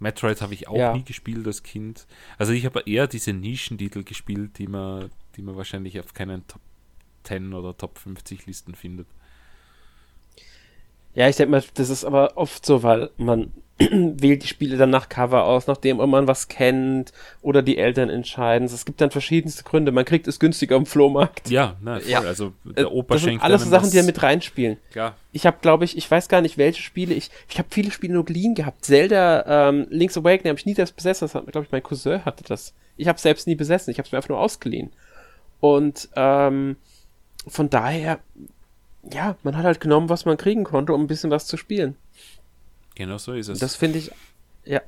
Metroid 0.00 0.40
habe 0.40 0.54
ich 0.54 0.66
auch 0.66 0.76
ja. 0.76 0.92
nie 0.94 1.04
gespielt 1.04 1.46
als 1.46 1.62
Kind. 1.62 2.06
Also 2.38 2.52
ich 2.52 2.64
habe 2.66 2.82
eher 2.86 3.06
diese 3.06 3.32
Nischentitel 3.32 4.02
gespielt, 4.02 4.58
die 4.58 4.66
man, 4.66 5.10
die 5.36 5.42
man 5.42 5.56
wahrscheinlich 5.56 6.00
auf 6.00 6.14
keinen 6.14 6.46
Top 6.46 6.62
10 7.24 7.52
oder 7.52 7.76
Top 7.76 7.98
50 7.98 8.46
Listen 8.46 8.74
findet. 8.74 9.06
Ja, 11.14 11.28
ich 11.28 11.36
denke 11.36 11.50
mal, 11.50 11.64
das 11.74 11.90
ist 11.90 12.04
aber 12.04 12.36
oft 12.36 12.64
so, 12.64 12.82
weil 12.82 13.10
man 13.16 13.52
wählt 13.78 14.42
die 14.42 14.46
Spiele 14.46 14.76
dann 14.76 14.90
nach 14.90 15.08
Cover 15.08 15.44
aus, 15.44 15.66
nachdem 15.66 15.96
man 15.96 16.26
was 16.26 16.48
kennt 16.48 17.12
oder 17.40 17.62
die 17.62 17.78
Eltern 17.78 18.10
entscheiden. 18.10 18.66
Es 18.66 18.84
gibt 18.84 19.00
dann 19.00 19.10
verschiedenste 19.10 19.64
Gründe. 19.64 19.90
Man 19.90 20.04
kriegt 20.04 20.28
es 20.28 20.38
günstiger 20.38 20.76
am 20.76 20.84
Flohmarkt. 20.84 21.48
Ja, 21.48 21.76
na, 21.80 21.98
voll. 21.98 22.10
ja. 22.10 22.20
also 22.20 22.52
der 22.64 22.84
äh, 22.84 22.86
Opa 22.86 23.14
das 23.14 23.22
schenkt 23.22 23.40
sind 23.40 23.50
alles 23.50 23.62
Sachen, 23.62 23.84
was. 23.84 23.90
die 23.90 23.96
da 23.96 24.02
mit 24.02 24.22
reinspielen. 24.22 24.76
Klar. 24.92 25.16
Ich 25.32 25.46
habe, 25.46 25.56
glaube 25.62 25.84
ich, 25.84 25.96
ich 25.96 26.10
weiß 26.10 26.28
gar 26.28 26.42
nicht, 26.42 26.58
welche 26.58 26.82
Spiele 26.82 27.14
ich. 27.14 27.30
Ich 27.48 27.58
habe 27.58 27.68
viele 27.70 27.90
Spiele 27.90 28.12
nur 28.12 28.24
geliehen 28.24 28.54
gehabt. 28.54 28.84
Zelda, 28.84 29.68
ähm, 29.70 29.86
Link's 29.88 30.18
Awakening 30.18 30.50
habe 30.50 30.58
ich 30.58 30.66
nie 30.66 30.74
das 30.74 30.92
besessen. 30.92 31.24
Das 31.26 31.34
hat, 31.34 31.46
glaube 31.46 31.64
ich, 31.64 31.72
mein 31.72 31.82
Cousin 31.82 32.24
hatte 32.24 32.44
das. 32.44 32.74
Ich 32.98 33.08
habe 33.08 33.18
selbst 33.18 33.46
nie 33.46 33.54
besessen. 33.54 33.90
Ich 33.90 33.98
habe 33.98 34.06
es 34.06 34.12
mir 34.12 34.18
einfach 34.18 34.28
nur 34.28 34.40
ausgeliehen. 34.40 34.90
Und 35.60 36.10
ähm, 36.16 36.76
von 37.46 37.70
daher, 37.70 38.18
ja, 39.02 39.36
man 39.42 39.56
hat 39.56 39.64
halt 39.64 39.80
genommen, 39.80 40.08
was 40.08 40.24
man 40.24 40.36
kriegen 40.36 40.64
konnte, 40.64 40.92
um 40.92 41.02
ein 41.02 41.06
bisschen 41.06 41.30
was 41.30 41.46
zu 41.46 41.56
spielen. 41.56 41.96
Genau 42.94 43.18
so 43.18 43.32
ist 43.32 43.48
es. 43.48 43.58
Das 43.58 43.76
finde 43.76 43.98
ich, 43.98 44.10
Ja. 44.64 44.82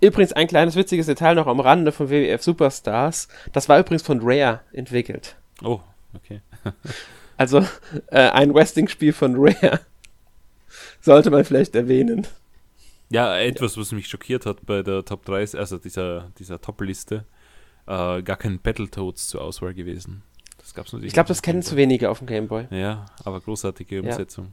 Übrigens 0.00 0.32
ein 0.32 0.46
kleines 0.46 0.76
witziges 0.76 1.06
Detail 1.06 1.34
noch 1.34 1.48
am 1.48 1.58
Rande 1.60 1.90
von 1.90 2.08
WWF 2.08 2.42
Superstars. 2.42 3.28
Das 3.52 3.68
war 3.68 3.78
übrigens 3.80 4.02
von 4.02 4.20
Rare 4.22 4.60
entwickelt. 4.72 5.36
Oh, 5.62 5.80
okay. 6.14 6.40
Also 7.36 7.64
äh, 8.08 8.30
ein 8.30 8.52
Wrestling-Spiel 8.52 9.12
von 9.12 9.36
Rare. 9.38 9.78
Sollte 11.00 11.30
man 11.30 11.44
vielleicht 11.44 11.76
erwähnen. 11.76 12.26
Ja, 13.10 13.38
etwas, 13.38 13.78
was 13.78 13.92
mich 13.92 14.08
schockiert 14.08 14.44
hat 14.44 14.66
bei 14.66 14.82
der 14.82 15.04
Top 15.04 15.24
3, 15.24 15.56
also 15.56 15.78
dieser, 15.78 16.32
dieser 16.40 16.60
Top-Liste, 16.60 17.24
äh, 17.86 18.22
gar 18.22 18.36
kein 18.36 18.58
Battletoads 18.58 19.28
zur 19.28 19.42
Auswahl 19.42 19.72
gewesen. 19.72 20.22
Das 20.68 20.74
gab's 20.74 20.92
natürlich. 20.92 21.08
Ich 21.08 21.14
glaube, 21.14 21.28
das 21.28 21.40
kennen 21.40 21.62
zu 21.62 21.76
wenige 21.76 22.10
auf 22.10 22.18
dem 22.18 22.26
Gameboy. 22.26 22.66
Ja, 22.70 23.06
aber 23.24 23.40
großartige 23.40 24.02
Umsetzung. 24.02 24.52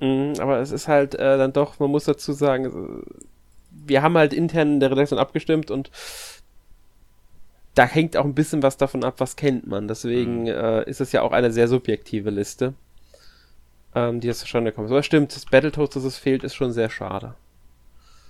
Ja. 0.00 0.06
Mhm, 0.06 0.34
aber 0.38 0.60
es 0.60 0.70
ist 0.70 0.86
halt 0.86 1.14
äh, 1.14 1.38
dann 1.38 1.54
doch, 1.54 1.78
man 1.78 1.90
muss 1.90 2.04
dazu 2.04 2.32
sagen, 2.32 3.02
wir 3.70 4.02
haben 4.02 4.18
halt 4.18 4.34
intern 4.34 4.74
in 4.74 4.80
der 4.80 4.90
Redaktion 4.90 5.18
abgestimmt 5.18 5.70
und 5.70 5.90
da 7.74 7.86
hängt 7.86 8.18
auch 8.18 8.26
ein 8.26 8.34
bisschen 8.34 8.62
was 8.62 8.76
davon 8.76 9.02
ab, 9.02 9.14
was 9.16 9.36
kennt 9.36 9.66
man. 9.66 9.88
Deswegen 9.88 10.42
mhm. 10.42 10.48
äh, 10.48 10.82
ist 10.84 11.00
es 11.00 11.12
ja 11.12 11.22
auch 11.22 11.32
eine 11.32 11.52
sehr 11.52 11.68
subjektive 11.68 12.28
Liste, 12.28 12.74
ähm, 13.94 14.20
die 14.20 14.26
jetzt 14.26 14.40
zustande 14.40 14.72
kommt. 14.72 14.90
Aber 14.90 15.02
stimmt, 15.02 15.34
das 15.34 15.46
Battletoads, 15.46 15.94
dass 15.94 16.04
es 16.04 16.18
fehlt, 16.18 16.44
ist 16.44 16.54
schon 16.54 16.72
sehr 16.72 16.90
schade. 16.90 17.34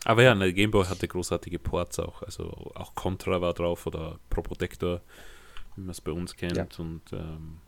Aber 0.04 0.22
ja, 0.22 0.32
der 0.32 0.52
Gameboy 0.52 0.84
hatte 0.84 1.08
großartige 1.08 1.58
Ports 1.58 1.98
auch. 1.98 2.22
Also 2.22 2.44
auch 2.76 2.94
Contra 2.94 3.40
war 3.40 3.52
drauf 3.52 3.84
oder 3.84 4.20
Pro 4.30 4.42
Protector, 4.42 5.00
wie 5.78 5.82
man 5.82 5.90
es 5.90 6.00
bei 6.00 6.12
uns 6.12 6.36
kennt. 6.36 6.56
Ja. 6.56 6.66
Und 6.78 7.02
ähm, 7.12 7.58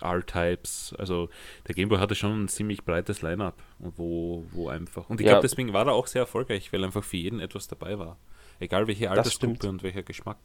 R-Types. 0.00 0.94
Also 0.98 1.28
der 1.66 1.74
Gameboy 1.74 1.98
hatte 1.98 2.14
schon 2.14 2.44
ein 2.44 2.48
ziemlich 2.48 2.84
breites 2.84 3.22
Line-Up. 3.22 3.62
Wo, 3.78 4.44
wo 4.52 4.68
einfach. 4.68 5.08
Und 5.08 5.20
ich 5.20 5.26
ja. 5.26 5.32
glaube, 5.32 5.48
deswegen 5.48 5.72
war 5.72 5.86
er 5.86 5.94
auch 5.94 6.06
sehr 6.06 6.22
erfolgreich, 6.22 6.72
weil 6.72 6.84
einfach 6.84 7.04
für 7.04 7.16
jeden 7.16 7.40
etwas 7.40 7.68
dabei 7.68 7.98
war. 7.98 8.18
Egal 8.60 8.86
welche 8.86 9.10
Altersgruppe 9.10 9.68
und 9.68 9.82
welcher 9.82 10.02
Geschmack. 10.02 10.38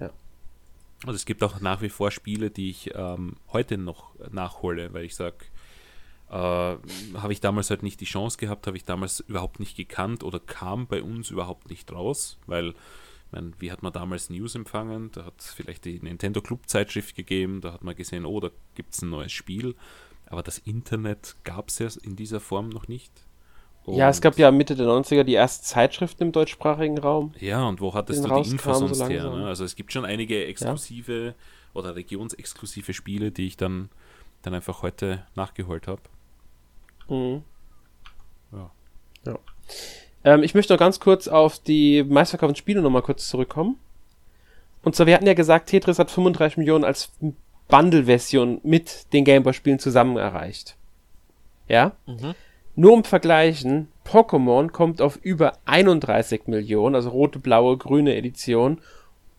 Ja. 0.00 0.10
Also 1.04 1.16
es 1.16 1.26
gibt 1.26 1.42
auch 1.42 1.60
nach 1.60 1.82
wie 1.82 1.90
vor 1.90 2.10
Spiele, 2.10 2.50
die 2.50 2.70
ich 2.70 2.90
ähm, 2.94 3.36
heute 3.52 3.76
noch 3.76 4.14
nachhole, 4.30 4.92
weil 4.94 5.04
ich 5.04 5.14
sage, 5.14 5.36
äh, 6.30 6.34
habe 6.34 7.32
ich 7.32 7.40
damals 7.40 7.70
halt 7.70 7.82
nicht 7.82 8.00
die 8.00 8.06
Chance 8.06 8.38
gehabt, 8.38 8.66
habe 8.66 8.76
ich 8.76 8.84
damals 8.84 9.20
überhaupt 9.20 9.60
nicht 9.60 9.76
gekannt 9.76 10.24
oder 10.24 10.40
kam 10.40 10.86
bei 10.86 11.02
uns 11.02 11.30
überhaupt 11.30 11.68
nicht 11.68 11.92
raus, 11.92 12.38
weil, 12.46 12.74
meine, 13.34 13.52
wie 13.58 13.70
hat 13.70 13.82
man 13.82 13.92
damals 13.92 14.30
News 14.30 14.54
empfangen? 14.54 15.10
Da 15.12 15.24
hat 15.26 15.34
es 15.38 15.52
vielleicht 15.52 15.84
die 15.84 16.00
Nintendo 16.00 16.40
Club 16.40 16.68
Zeitschrift 16.68 17.14
gegeben, 17.14 17.60
da 17.60 17.72
hat 17.72 17.84
man 17.84 17.94
gesehen, 17.94 18.24
oh, 18.24 18.40
da 18.40 18.50
gibt 18.74 18.94
es 18.94 19.02
ein 19.02 19.10
neues 19.10 19.32
Spiel, 19.32 19.74
aber 20.26 20.42
das 20.42 20.58
Internet 20.58 21.36
gab 21.44 21.68
es 21.68 21.78
ja 21.78 21.88
in 22.02 22.16
dieser 22.16 22.40
Form 22.40 22.68
noch 22.68 22.88
nicht. 22.88 23.12
Und 23.84 23.96
ja, 23.96 24.08
es 24.08 24.22
gab 24.22 24.38
ja 24.38 24.50
Mitte 24.50 24.76
der 24.76 24.86
90er 24.86 25.24
die 25.24 25.34
ersten 25.34 25.64
Zeitschriften 25.64 26.22
im 26.22 26.32
deutschsprachigen 26.32 26.96
Raum. 26.96 27.34
Ja, 27.38 27.66
und 27.68 27.80
wo 27.80 27.92
hattest 27.92 28.24
du 28.24 28.28
die 28.28 28.50
Infos 28.50 28.78
sonst 28.78 28.98
so 28.98 29.06
her? 29.06 29.30
Ne? 29.30 29.46
Also 29.46 29.64
es 29.64 29.76
gibt 29.76 29.92
schon 29.92 30.06
einige 30.06 30.46
exklusive 30.46 31.26
ja. 31.26 31.34
oder 31.74 31.94
regionsexklusive 31.94 32.94
Spiele, 32.94 33.30
die 33.30 33.46
ich 33.46 33.58
dann, 33.58 33.90
dann 34.40 34.54
einfach 34.54 34.80
heute 34.80 35.26
nachgeholt 35.34 35.86
habe. 35.86 36.00
Mhm. 37.08 37.42
Ja. 38.52 38.70
ja. 39.26 39.38
Ähm, 40.24 40.42
ich 40.42 40.54
möchte 40.54 40.72
noch 40.72 40.80
ganz 40.80 41.00
kurz 41.00 41.28
auf 41.28 41.58
die 41.58 42.02
meistverkauften 42.02 42.56
Spiele 42.56 42.82
nochmal 42.82 43.02
kurz 43.02 43.28
zurückkommen. 43.28 43.76
Und 44.82 44.94
zwar, 44.94 45.06
wir 45.06 45.14
hatten 45.14 45.26
ja 45.26 45.34
gesagt, 45.34 45.68
Tetris 45.68 45.98
hat 45.98 46.10
35 46.10 46.58
Millionen 46.58 46.84
als 46.84 47.12
Bundle-Version 47.68 48.60
mit 48.62 49.12
den 49.12 49.24
Gameboy-Spielen 49.24 49.78
zusammen 49.78 50.16
erreicht. 50.16 50.76
Ja? 51.68 51.92
Mhm. 52.06 52.34
Nur 52.76 52.92
um 52.92 53.04
vergleichen, 53.04 53.88
Pokémon 54.04 54.70
kommt 54.70 55.00
auf 55.00 55.16
über 55.16 55.58
31 55.64 56.46
Millionen, 56.48 56.94
also 56.94 57.10
rote, 57.10 57.38
blaue, 57.38 57.76
grüne 57.76 58.16
Edition, 58.16 58.78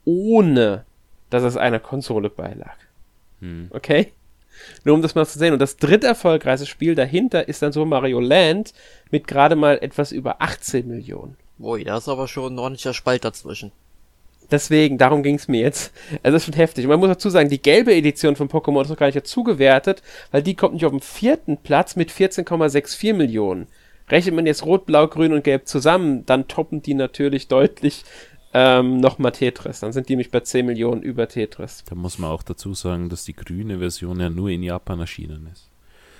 ohne 0.05 0.85
dass 1.29 1.43
es 1.43 1.57
einer 1.57 1.79
Konsole 1.79 2.29
beilag. 2.29 2.77
Hm. 3.41 3.67
Okay? 3.71 4.13
Nur 4.83 4.95
um 4.95 5.01
das 5.01 5.15
mal 5.15 5.25
zu 5.25 5.39
sehen. 5.39 5.53
Und 5.53 5.59
das 5.59 5.77
dritte 5.77 6.07
erfolgreichste 6.07 6.67
Spiel 6.67 6.95
dahinter 6.95 7.47
ist 7.47 7.61
dann 7.61 7.71
so 7.71 7.85
Mario 7.85 8.19
Land 8.19 8.73
mit 9.11 9.27
gerade 9.27 9.55
mal 9.55 9.77
etwas 9.81 10.11
über 10.11 10.41
18 10.41 10.87
Millionen. 10.87 11.37
Ui, 11.59 11.83
da 11.83 11.97
ist 11.97 12.09
aber 12.09 12.27
schon 12.27 12.55
ein 12.55 12.59
ordentlicher 12.59 12.93
Spalt 12.93 13.23
dazwischen. 13.23 13.71
Deswegen, 14.51 14.97
darum 14.97 15.23
ging 15.23 15.35
es 15.35 15.47
mir 15.47 15.61
jetzt. 15.61 15.91
Also 16.21 16.35
das 16.35 16.43
ist 16.43 16.45
schon 16.45 16.53
heftig. 16.53 16.85
Und 16.85 16.91
man 16.91 16.99
muss 16.99 17.09
dazu 17.09 17.29
sagen, 17.29 17.49
die 17.49 17.61
gelbe 17.61 17.93
Edition 17.93 18.35
von 18.35 18.49
Pokémon 18.49 18.83
ist 18.83 18.89
noch 18.89 18.97
gar 18.97 19.07
nicht 19.07 19.17
dazu 19.17 19.43
gewertet, 19.43 20.03
weil 20.31 20.43
die 20.43 20.55
kommt 20.55 20.73
nicht 20.75 20.85
auf 20.85 20.91
dem 20.91 21.01
vierten 21.01 21.57
Platz 21.57 21.95
mit 21.95 22.11
14,64 22.11 23.13
Millionen. 23.13 23.67
Rechnet 24.09 24.35
man 24.35 24.45
jetzt 24.45 24.65
Rot, 24.65 24.85
Blau, 24.85 25.07
Grün 25.07 25.33
und 25.33 25.43
Gelb 25.43 25.67
zusammen, 25.67 26.25
dann 26.27 26.47
toppen 26.47 26.83
die 26.83 26.93
natürlich 26.93 27.47
deutlich 27.47 28.03
ähm, 28.57 29.01
nochmal 29.01 29.33
Tetris. 29.33 29.81
Dann 29.81 29.91
sind 29.91 30.07
die 30.07 30.13
nämlich 30.13 30.31
bei 30.31 30.39
10 30.39 30.65
Millionen 30.65 31.01
über 31.01 31.27
Tetris. 31.27 31.83
Da 31.89 31.93
muss 31.93 32.17
man 32.17 32.31
auch 32.31 32.41
dazu 32.41 32.73
sagen, 32.73 33.09
dass 33.09 33.25
die 33.25 33.35
grüne 33.35 33.79
Version 33.79 34.17
ja 34.21 34.29
nur 34.29 34.49
in 34.49 34.63
Japan 34.63 35.01
erschienen 35.01 35.49
ist. 35.51 35.69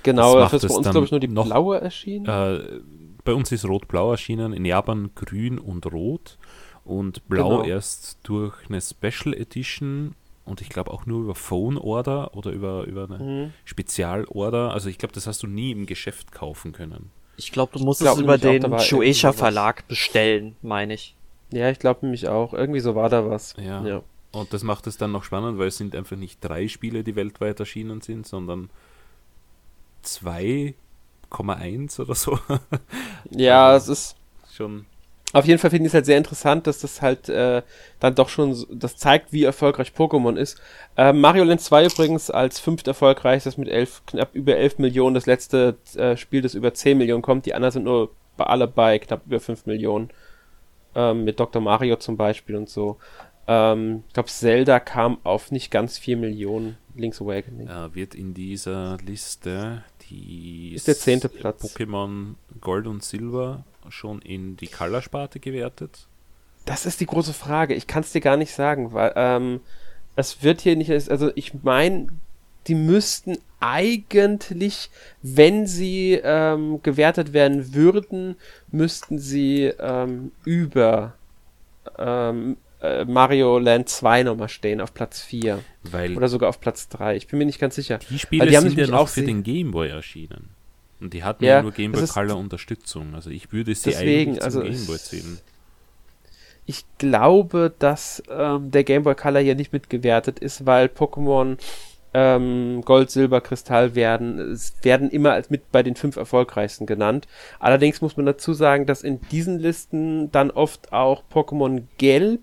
Genau, 0.04 0.36
das, 0.38 0.52
das 0.52 0.66
ist 0.66 0.70
bei 0.70 0.76
uns, 0.76 0.90
glaube 0.90 1.06
ich, 1.06 1.12
nur 1.12 1.22
die 1.22 1.30
noch, 1.30 1.46
blaue 1.46 1.80
erschienen. 1.80 2.26
Äh, 2.26 2.82
bei 3.24 3.34
uns 3.34 3.54
ist 3.54 3.64
Rot-Blau 3.66 4.12
erschienen, 4.12 4.52
in 4.52 4.66
Japan 4.66 5.12
Grün 5.16 5.58
und 5.60 5.86
Rot 5.92 6.38
und 6.84 7.26
Blau 7.30 7.62
genau. 7.62 7.64
erst 7.64 8.20
durch 8.24 8.54
eine 8.68 8.82
Special 8.82 9.34
Edition 9.34 10.14
und 10.44 10.60
ich 10.60 10.68
glaube 10.68 10.92
auch 10.92 11.06
nur 11.06 11.24
über 11.24 11.36
Phone 11.36 11.78
Order 11.78 12.36
oder 12.36 12.52
über, 12.52 12.84
über 12.84 13.06
eine 13.06 13.18
mhm. 13.18 13.54
Spezialorder. 13.64 14.72
Also 14.72 14.90
ich 14.90 14.98
glaube, 14.98 15.14
das 15.14 15.26
hast 15.26 15.42
du 15.42 15.48
nie 15.48 15.72
im 15.72 15.86
Geschäft 15.86 16.34
kaufen 16.34 16.74
können. 16.74 17.12
Ich 17.38 17.54
glaube, 17.54 17.80
du 17.80 17.84
musst 17.84 18.02
glaub, 18.02 18.18
es 18.18 18.22
über 18.22 18.38
den 18.38 18.78
Shueisha 18.80 19.32
Verlag 19.32 19.88
bestellen, 19.88 20.58
meine 20.62 20.94
ich. 20.94 21.16
Ja, 21.56 21.70
ich 21.70 21.80
glaube 21.80 22.01
nämlich 22.03 22.28
auch. 22.28 22.53
Irgendwie 22.53 22.82
so 22.82 22.95
war 22.95 23.10
da 23.10 23.30
was. 23.30 23.56
Ja. 23.58 23.82
ja. 23.86 24.01
Und 24.32 24.51
das 24.53 24.64
macht 24.64 24.88
es 24.88 24.97
dann 24.97 25.14
noch 25.14 25.24
spannend, 25.24 25.58
weil 25.58 25.70
es 25.70 25.78
sind 25.78 25.95
einfach 25.95 26.18
nicht 26.18 26.43
drei 26.43 26.68
Spiele, 26.68 27.03
die 27.03 27.16
weltweit 27.16 27.60
erschienen 27.60 28.01
sind, 28.01 28.28
sondern 28.28 28.70
2,1 30.03 32.01
oder 32.01 32.16
so. 32.16 32.38
ja, 33.32 33.68
also 33.68 33.93
es 33.93 33.99
ist 33.99 34.18
schon 34.53 34.86
auf 35.36 35.45
jeden 35.45 35.60
Fall 35.60 35.70
finde 35.70 35.88
ich 35.88 35.89
es 35.89 35.93
halt 35.93 36.06
sehr 36.06 36.18
interessant, 36.18 36.66
dass 36.66 36.80
das 36.80 37.01
halt 37.01 37.28
äh, 37.28 37.62
dann 37.99 38.16
doch 38.16 38.30
schon, 38.30 38.56
das 38.72 38.95
zeigt, 38.95 39.34
wie 39.34 39.43
erfolgreich 39.43 39.91
Pokémon 39.93 40.38
ist. 40.38 40.62
Äh, 40.95 41.12
Mario 41.12 41.43
Land 41.43 41.60
2 41.60 41.88
übrigens 41.88 42.32
als 42.32 42.60
fünft 42.62 42.88
erfolgreichstes 42.88 43.58
mit 43.58 43.68
elf, 43.68 44.01
knapp 44.06 44.34
über 44.34 44.56
11 44.56 44.78
Millionen. 44.78 45.14
Das 45.14 45.26
letzte 45.26 45.76
äh, 45.95 46.16
Spiel, 46.16 46.41
das 46.41 46.53
über 46.53 46.74
10 46.74 46.97
Millionen 46.97 47.22
kommt. 47.22 47.45
Die 47.45 47.53
anderen 47.53 47.74
sind 47.74 47.84
nur 47.84 48.12
bei 48.38 48.45
alle 48.45 48.66
bei 48.66 48.97
knapp 48.97 49.24
über 49.26 49.41
5 49.41 49.66
Millionen. 49.66 50.10
Ähm, 50.96 51.24
mit 51.26 51.39
Dr. 51.39 51.62
Mario 51.62 51.98
zum 51.98 52.18
Beispiel 52.18 52.56
und 52.56 52.70
so. 52.70 52.98
Ähm, 53.48 54.04
ich 54.08 54.14
glaube, 54.14 54.30
Zelda 54.30 54.80
kam 54.80 55.18
auf 55.24 55.52
nicht 55.52 55.70
ganz 55.70 55.98
4 55.98 56.18
Millionen. 56.18 56.78
Link's 56.96 57.22
Awakening. 57.22 57.68
Er 57.68 57.93
wird 57.93 58.16
in 58.16 58.34
dieser 58.34 58.98
Liste 59.06 59.84
die 60.10 60.74
ist 60.76 60.88
der 60.88 60.98
zehnte 60.98 61.30
Platz. 61.30 61.64
Pokémon 61.64 62.36
Gold 62.62 62.88
und 62.88 63.04
Silber 63.04 63.64
schon 63.89 64.22
in 64.22 64.58
die 64.58 64.68
Color-Sparte 64.68 65.39
gewertet? 65.39 66.08
Das 66.66 66.86
ist 66.86 67.00
die 67.00 67.06
große 67.06 67.34
Frage. 67.34 67.74
Ich 67.76 67.88
kann 67.88 68.02
es 68.02 68.12
dir 68.12 68.22
gar 68.22 68.38
nicht 68.38 68.54
sagen, 68.54 68.93
weil 68.93 69.14
ähm, 69.16 69.62
es 70.16 70.43
wird 70.43 70.62
hier 70.62 70.76
nicht, 70.76 70.91
also 70.91 71.32
ich 71.36 71.54
meine, 71.64 72.08
die 72.68 72.76
müssten 72.76 73.38
eigentlich, 73.59 74.89
wenn 75.22 75.68
sie 75.68 76.20
ähm, 76.24 76.82
gewertet 76.84 77.34
werden 77.34 77.74
würden, 77.74 78.36
müssten 78.72 79.20
sie 79.20 79.72
ähm, 79.80 80.32
über 80.43 81.13
ähm, 81.97 82.57
äh, 82.82 83.05
Mario 83.05 83.57
Land 83.59 83.89
2 83.89 84.24
nochmal 84.24 84.49
stehen, 84.49 84.82
auf 84.82 84.93
Platz 84.93 85.22
4. 85.22 85.63
Weil 85.84 86.16
Oder 86.16 86.28
sogar 86.28 86.49
auf 86.49 86.59
Platz 86.59 86.89
3. 86.89 87.16
Ich 87.16 87.28
bin 87.28 87.39
mir 87.39 87.45
nicht 87.45 87.59
ganz 87.59 87.76
sicher. 87.76 87.99
Die 88.09 88.20
Spiele 88.20 88.47
die 88.47 88.55
sind 88.55 88.78
ja 88.78 88.88
noch 88.88 89.07
für 89.07 89.24
den 89.24 89.43
Gameboy 89.43 89.89
erschienen. 89.89 90.49
Und 90.99 91.13
die 91.13 91.24
hatten 91.24 91.43
ja, 91.43 91.55
ja 91.55 91.61
nur 91.61 91.72
Game 91.72 91.91
Boy 91.91 92.07
Color 92.07 92.38
Unterstützung. 92.38 93.16
Also 93.16 93.30
ich 93.30 93.51
würde 93.51 93.74
sie 93.76 93.89
deswegen, 93.89 94.32
eigentlich 94.32 94.51
zum 94.51 94.61
also 94.61 94.61
Game 94.61 94.86
Boy 94.86 94.97
zählen. 94.97 95.39
Ich 96.68 96.84
glaube, 96.97 97.74
dass 97.78 98.24
ähm, 98.30 98.72
der 98.72 98.84
Game 98.84 99.03
Boy 99.03 99.16
Color 99.16 99.41
hier 99.41 99.55
nicht 99.55 99.74
mitgewertet 99.74 100.39
ist, 100.39 100.66
weil 100.66 100.88
Pokémon 100.88 101.57
ähm, 102.18 102.82
Gold, 102.86 103.11
Silber, 103.11 103.41
Kristall 103.41 103.93
werden, 103.93 104.57
werden 104.82 105.09
immer 105.09 105.34
als 105.34 105.49
mit 105.49 105.70
bei 105.74 105.84
den 105.84 105.97
fünf 105.97 106.16
erfolgreichsten 106.16 106.86
genannt. 106.86 107.28
Allerdings 107.59 107.99
muss 107.99 108.16
man 108.16 108.26
dazu 108.26 108.53
sagen, 108.53 108.86
dass 108.86 109.03
in 109.03 109.20
diesen 109.32 109.59
Listen 109.59 110.32
dann 110.32 110.49
oft 110.49 110.93
auch 110.93 111.24
Pokémon 111.30 111.84
Gelb 111.97 112.39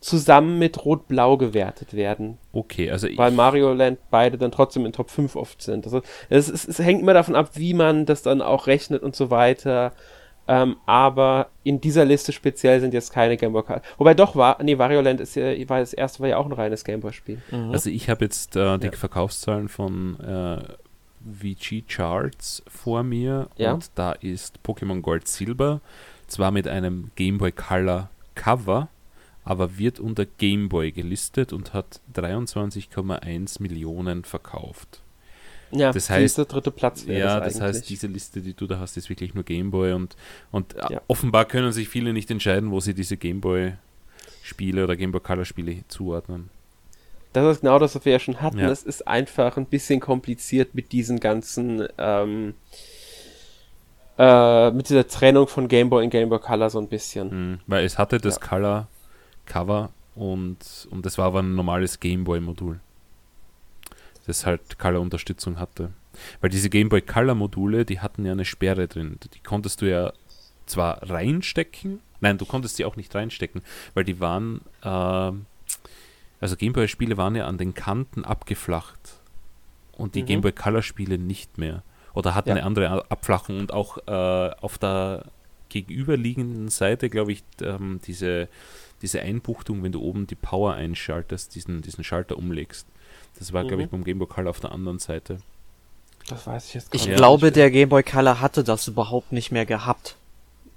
zusammen 0.00 0.58
mit 0.58 0.84
Rot-Blau 0.84 1.36
gewertet 1.36 1.94
werden. 1.94 2.38
Okay, 2.52 2.90
also 2.90 3.06
Weil 3.14 3.30
Mario 3.30 3.72
Land 3.74 3.98
beide 4.10 4.38
dann 4.38 4.50
trotzdem 4.50 4.84
in 4.86 4.92
Top 4.92 5.10
5 5.10 5.36
oft 5.36 5.62
sind. 5.62 5.84
Also 5.84 6.02
es, 6.28 6.48
es, 6.48 6.66
es 6.66 6.80
hängt 6.80 7.02
immer 7.02 7.14
davon 7.14 7.36
ab, 7.36 7.50
wie 7.54 7.74
man 7.74 8.06
das 8.06 8.22
dann 8.22 8.42
auch 8.42 8.66
rechnet 8.66 9.04
und 9.04 9.14
so 9.14 9.30
weiter. 9.30 9.92
Ähm, 10.50 10.76
aber 10.84 11.50
in 11.62 11.80
dieser 11.80 12.04
Liste 12.04 12.32
speziell 12.32 12.80
sind 12.80 12.92
jetzt 12.92 13.12
keine 13.12 13.36
Gameboy 13.36 13.62
Color. 13.62 13.82
Wobei 13.98 14.14
doch 14.14 14.34
war, 14.34 14.60
nee, 14.60 14.78
Wario 14.78 15.00
Land 15.00 15.20
ist 15.20 15.36
ja, 15.36 15.44
war 15.68 15.78
das 15.78 15.92
erste 15.92 16.20
war 16.20 16.28
ja 16.28 16.38
auch 16.38 16.46
ein 16.46 16.52
reines 16.52 16.82
Gameboy-Spiel. 16.82 17.40
Mhm. 17.52 17.70
Also 17.70 17.88
ich 17.88 18.10
habe 18.10 18.24
jetzt 18.24 18.56
äh, 18.56 18.76
die 18.78 18.86
ja. 18.86 18.92
Verkaufszahlen 18.92 19.68
von 19.68 20.18
äh, 20.18 20.58
VG 21.40 21.84
Charts 21.86 22.64
vor 22.66 23.04
mir 23.04 23.48
ja. 23.58 23.74
und 23.74 23.92
da 23.94 24.10
ist 24.10 24.58
Pokémon 24.66 25.02
Gold 25.02 25.28
Silber 25.28 25.80
zwar 26.26 26.50
mit 26.50 26.66
einem 26.66 27.12
Game 27.14 27.38
Boy 27.38 27.52
Color 27.52 28.10
Cover, 28.34 28.88
aber 29.44 29.78
wird 29.78 30.00
unter 30.00 30.26
Game 30.26 30.68
Boy 30.68 30.90
gelistet 30.90 31.52
und 31.52 31.74
hat 31.74 32.00
23,1 32.12 33.62
Millionen 33.62 34.24
verkauft. 34.24 35.02
Ja, 35.72 35.92
Das 35.92 36.10
heißt- 36.10 36.20
dieser 36.20 36.44
dritte 36.46 36.70
Platz 36.70 37.06
wäre 37.06 37.20
Ja, 37.20 37.40
das 37.40 37.54
das 37.54 37.62
heißt, 37.62 37.88
diese 37.90 38.06
Liste, 38.08 38.40
die 38.40 38.54
du 38.54 38.66
da 38.66 38.78
hast, 38.80 38.96
ist 38.96 39.08
wirklich 39.08 39.34
nur 39.34 39.44
Game 39.44 39.70
Boy 39.70 39.92
und, 39.92 40.16
und 40.50 40.74
äh, 40.74 40.94
Ja. 40.94 41.00
offenbar 41.08 41.44
können 41.44 41.70
sich 41.72 41.88
viele 41.88 42.12
nicht 42.12 42.30
entscheiden, 42.30 42.70
wo 42.70 42.80
sie 42.80 42.94
diese 42.94 43.16
Game 43.16 43.40
Boy 43.40 43.74
Spiele 44.42 44.82
oder 44.84 44.96
Game 44.96 45.12
Boy 45.12 45.20
Color 45.20 45.44
Spiele 45.44 45.84
zuordnen. 45.88 46.50
Das 47.32 47.56
ist 47.56 47.60
genau 47.60 47.78
das, 47.78 47.94
was 47.94 48.04
wir 48.04 48.10
ja 48.12 48.18
schon 48.18 48.40
hatten. 48.42 48.58
Ja. 48.58 48.68
Es 48.70 48.82
ist 48.82 49.06
einfach 49.06 49.56
ein 49.56 49.66
bisschen 49.66 50.00
kompliziert 50.00 50.74
mit 50.74 50.90
diesen 50.90 51.20
ganzen, 51.20 51.86
ähm, 51.98 52.54
äh, 54.18 54.70
mit 54.72 54.88
dieser 54.88 55.06
Trennung 55.06 55.46
von 55.46 55.68
Game 55.68 55.88
Boy 55.90 56.04
und 56.04 56.10
Game 56.10 56.28
Boy 56.28 56.38
Color 56.40 56.70
so 56.70 56.78
ein 56.80 56.88
bisschen. 56.88 57.28
Mhm, 57.52 57.58
weil 57.66 57.84
es 57.84 57.98
hatte 57.98 58.18
das 58.18 58.36
Ja. 58.36 58.40
Color 58.48 58.88
Cover 59.46 59.90
und, 60.14 60.58
und 60.90 61.06
das 61.06 61.16
war 61.18 61.26
aber 61.26 61.40
ein 61.42 61.54
normales 61.54 62.00
Game 62.00 62.24
Boy 62.24 62.40
Modul. 62.40 62.80
Das 64.30 64.46
halt 64.46 64.78
Color 64.78 65.00
Unterstützung 65.00 65.58
hatte. 65.58 65.90
Weil 66.40 66.50
diese 66.50 66.70
Game 66.70 66.88
Boy 66.88 67.00
Color 67.02 67.34
Module, 67.34 67.84
die 67.84 68.00
hatten 68.00 68.24
ja 68.24 68.32
eine 68.32 68.44
Sperre 68.44 68.88
drin. 68.88 69.18
Die 69.34 69.40
konntest 69.40 69.80
du 69.82 69.90
ja 69.90 70.12
zwar 70.66 71.08
reinstecken, 71.10 72.00
nein, 72.20 72.38
du 72.38 72.44
konntest 72.44 72.76
sie 72.76 72.84
auch 72.84 72.96
nicht 72.96 73.14
reinstecken, 73.14 73.62
weil 73.94 74.04
die 74.04 74.20
waren, 74.20 74.60
ähm, 74.84 75.46
also 76.40 76.56
Game 76.56 76.72
Boy 76.72 76.86
Spiele 76.88 77.16
waren 77.16 77.34
ja 77.34 77.46
an 77.46 77.58
den 77.58 77.74
Kanten 77.74 78.24
abgeflacht 78.24 79.20
und 79.92 80.14
die 80.14 80.22
Mhm. 80.22 80.26
Game 80.26 80.40
Boy 80.42 80.52
Color 80.52 80.82
Spiele 80.82 81.18
nicht 81.18 81.58
mehr. 81.58 81.82
Oder 82.14 82.34
hatten 82.34 82.48
Ja. 82.50 82.56
eine 82.56 82.64
andere 82.64 83.10
Abflachung 83.10 83.58
und 83.60 83.72
auch 83.72 83.98
äh, 84.06 84.50
auf 84.60 84.78
der 84.78 85.26
gegenüberliegenden 85.68 86.68
Seite, 86.68 87.08
glaube 87.10 87.32
ich, 87.32 87.42
ähm, 87.62 88.00
diese, 88.06 88.48
diese 89.02 89.20
Einbuchtung, 89.22 89.82
wenn 89.82 89.92
du 89.92 90.00
oben 90.00 90.26
die 90.26 90.34
Power 90.34 90.74
einschaltest, 90.74 91.54
diesen, 91.54 91.80
diesen 91.82 92.02
Schalter 92.04 92.36
umlegst. 92.36 92.86
Das 93.40 93.52
war, 93.52 93.62
glaube 93.64 93.76
Mhm. 93.78 93.80
ich, 93.82 93.88
beim 93.90 94.04
Game 94.04 94.18
Boy 94.20 94.28
Color 94.28 94.50
auf 94.50 94.60
der 94.60 94.70
anderen 94.70 95.00
Seite. 95.00 95.38
Das 96.28 96.46
weiß 96.46 96.68
ich 96.68 96.74
jetzt 96.74 96.94
Ich 96.94 97.06
gar 97.08 97.16
glaube, 97.16 97.46
nicht. 97.46 97.56
der 97.56 97.70
Game 97.72 97.88
Boy 97.88 98.04
Color 98.04 98.40
hatte 98.40 98.62
das 98.62 98.86
überhaupt 98.86 99.32
nicht 99.32 99.50
mehr 99.50 99.66
gehabt. 99.66 100.14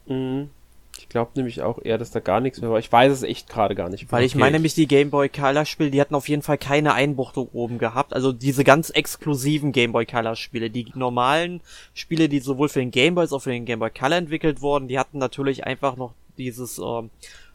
Mhm. 0.07 0.49
Ich 0.97 1.09
glaube 1.09 1.31
nämlich 1.35 1.61
auch 1.61 1.79
eher, 1.83 1.97
dass 1.97 2.11
da 2.11 2.19
gar 2.19 2.39
nichts 2.39 2.61
mehr 2.61 2.69
war. 2.69 2.79
Ich 2.79 2.91
weiß 2.91 3.11
es 3.11 3.23
echt 3.23 3.49
gerade 3.49 3.75
gar 3.75 3.89
nicht. 3.89 4.11
Weil 4.11 4.23
ich 4.23 4.33
Okay. 4.33 4.39
meine 4.39 4.53
nämlich, 4.53 4.73
die 4.75 4.87
Game 4.87 5.09
Boy 5.09 5.27
Color 5.27 5.65
Spiele, 5.65 5.91
die 5.91 5.99
hatten 5.99 6.15
auf 6.15 6.29
jeden 6.29 6.41
Fall 6.43 6.57
keine 6.57 6.93
Einbuchtung 6.93 7.49
oben 7.51 7.77
gehabt. 7.79 8.13
Also 8.13 8.31
diese 8.31 8.63
ganz 8.63 8.89
exklusiven 8.91 9.71
Game 9.71 9.91
Boy 9.91 10.05
Color 10.05 10.35
Spiele. 10.35 10.69
Die 10.69 10.85
normalen 10.95 11.61
Spiele, 11.93 12.29
die 12.29 12.39
sowohl 12.39 12.69
für 12.69 12.79
den 12.79 12.91
Game 12.91 13.15
Boy 13.15 13.23
als 13.23 13.33
auch 13.33 13.39
für 13.41 13.51
den 13.51 13.65
Game 13.65 13.79
Boy 13.79 13.89
Color 13.91 14.17
entwickelt 14.17 14.61
wurden, 14.61 14.87
die 14.87 14.97
hatten 14.97 15.17
natürlich 15.17 15.65
einfach 15.65 15.97
noch 15.97 16.13
dieses 16.37 16.79
ähm, 16.79 17.09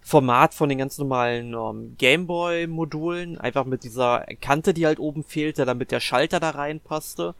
Format 0.08 0.54
von 0.54 0.68
den 0.70 0.78
ganz 0.78 0.96
normalen 0.98 1.52
ähm, 1.54 1.94
Game 1.98 2.26
Boy 2.26 2.66
Modulen. 2.66 3.36
Einfach 3.38 3.64
mit 3.66 3.84
dieser 3.84 4.24
Kante, 4.40 4.72
die 4.72 4.86
halt 4.86 4.98
oben 4.98 5.22
fehlte, 5.22 5.66
damit 5.66 5.90
der 5.90 6.00
Schalter 6.00 6.40
da 6.40 6.50
reinpasste. 6.50 7.34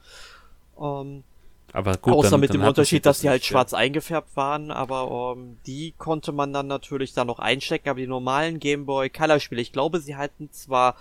Ähm, 0.78 1.24
Aber 1.72 1.96
gut, 1.96 2.12
Außer 2.14 2.30
dann- 2.32 2.40
mit 2.40 2.50
dann 2.50 2.60
dem 2.60 2.66
Unterschied, 2.68 3.02
sie 3.02 3.08
dass 3.08 3.20
die 3.20 3.28
halt 3.30 3.40
nicht, 3.40 3.50
ja. 3.50 3.54
schwarz 3.54 3.72
eingefärbt 3.74 4.36
waren, 4.36 4.70
aber 4.70 5.34
ähm, 5.36 5.56
die 5.66 5.94
konnte 5.98 6.32
man 6.32 6.52
dann 6.52 6.66
natürlich 6.66 7.14
da 7.14 7.24
noch 7.24 7.38
einstecken, 7.38 7.88
aber 7.88 8.00
die 8.00 8.06
normalen 8.06 8.58
Game 8.60 8.84
Boy 8.86 9.08
Color 9.10 9.40
Spiele, 9.40 9.62
ich 9.62 9.72
glaube, 9.72 10.00
sie 10.00 10.16
hatten 10.16 10.50
zwar 10.52 10.94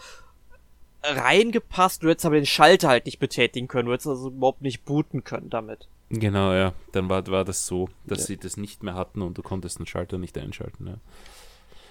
reingepasst, 1.03 2.03
du 2.03 2.09
hättest 2.09 2.25
aber 2.25 2.35
den 2.35 2.45
Schalter 2.45 2.89
halt 2.89 3.05
nicht 3.05 3.19
betätigen 3.19 3.67
können, 3.67 3.87
du 3.87 3.93
hättest 3.93 4.07
also 4.07 4.29
überhaupt 4.29 4.61
nicht 4.61 4.83
booten 4.85 5.23
können 5.23 5.49
damit. 5.49 5.87
Genau, 6.09 6.53
ja. 6.53 6.73
Dann 6.93 7.09
war, 7.09 7.25
war 7.27 7.43
das 7.45 7.67
so, 7.67 7.89
dass 8.05 8.19
Ja. 8.19 8.25
sie 8.27 8.37
das 8.37 8.57
nicht 8.57 8.81
mehr 8.83 8.95
hatten 8.95 9.21
und 9.21 9.37
du 9.37 9.41
konntest 9.41 9.79
den 9.79 9.85
Schalter 9.85 10.17
nicht 10.17 10.37
einschalten, 10.37 10.87
ja. 10.87 10.93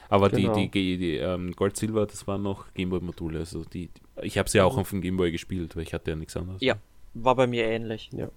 Aber 0.09 0.31
Genau. 0.31 0.55
die, 0.55 0.69
die, 0.69 0.99
die 0.99 1.17
ähm, 1.17 1.53
Gold 1.57 1.77
Silver, 1.77 2.07
das 2.07 2.27
waren 2.27 2.43
noch 2.43 2.73
Gameboy-Module. 2.75 3.41
Also 3.41 3.65
die, 3.65 3.91
ich 4.23 4.39
habe 4.39 4.49
sie 4.49 4.61
auch 4.61 4.77
auf 4.77 4.91
dem 4.91 5.01
Gameboy 5.01 5.31
gespielt, 5.33 5.75
weil 5.77 5.83
ich 5.83 5.93
hatte 5.95 6.11
ja 6.11 6.17
nichts 6.17 6.37
anderes. 6.37 6.61
Ja. 6.61 6.77
War 7.15 7.35
bei 7.35 7.47
mir 7.47 7.65
ähnlich. 7.65 8.11
Ja. 8.13 8.29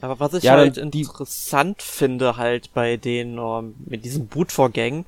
Aber 0.00 0.18
was 0.20 0.32
ich 0.34 0.44
Ja, 0.44 0.52
halt 0.52 0.76
interessant 0.76 1.82
finde 1.82 2.36
halt 2.36 2.72
bei 2.72 2.96
den, 2.96 3.36
ähm, 3.38 3.74
mit 3.86 4.04
diesen 4.04 4.28
Bootvorgängen, 4.28 5.04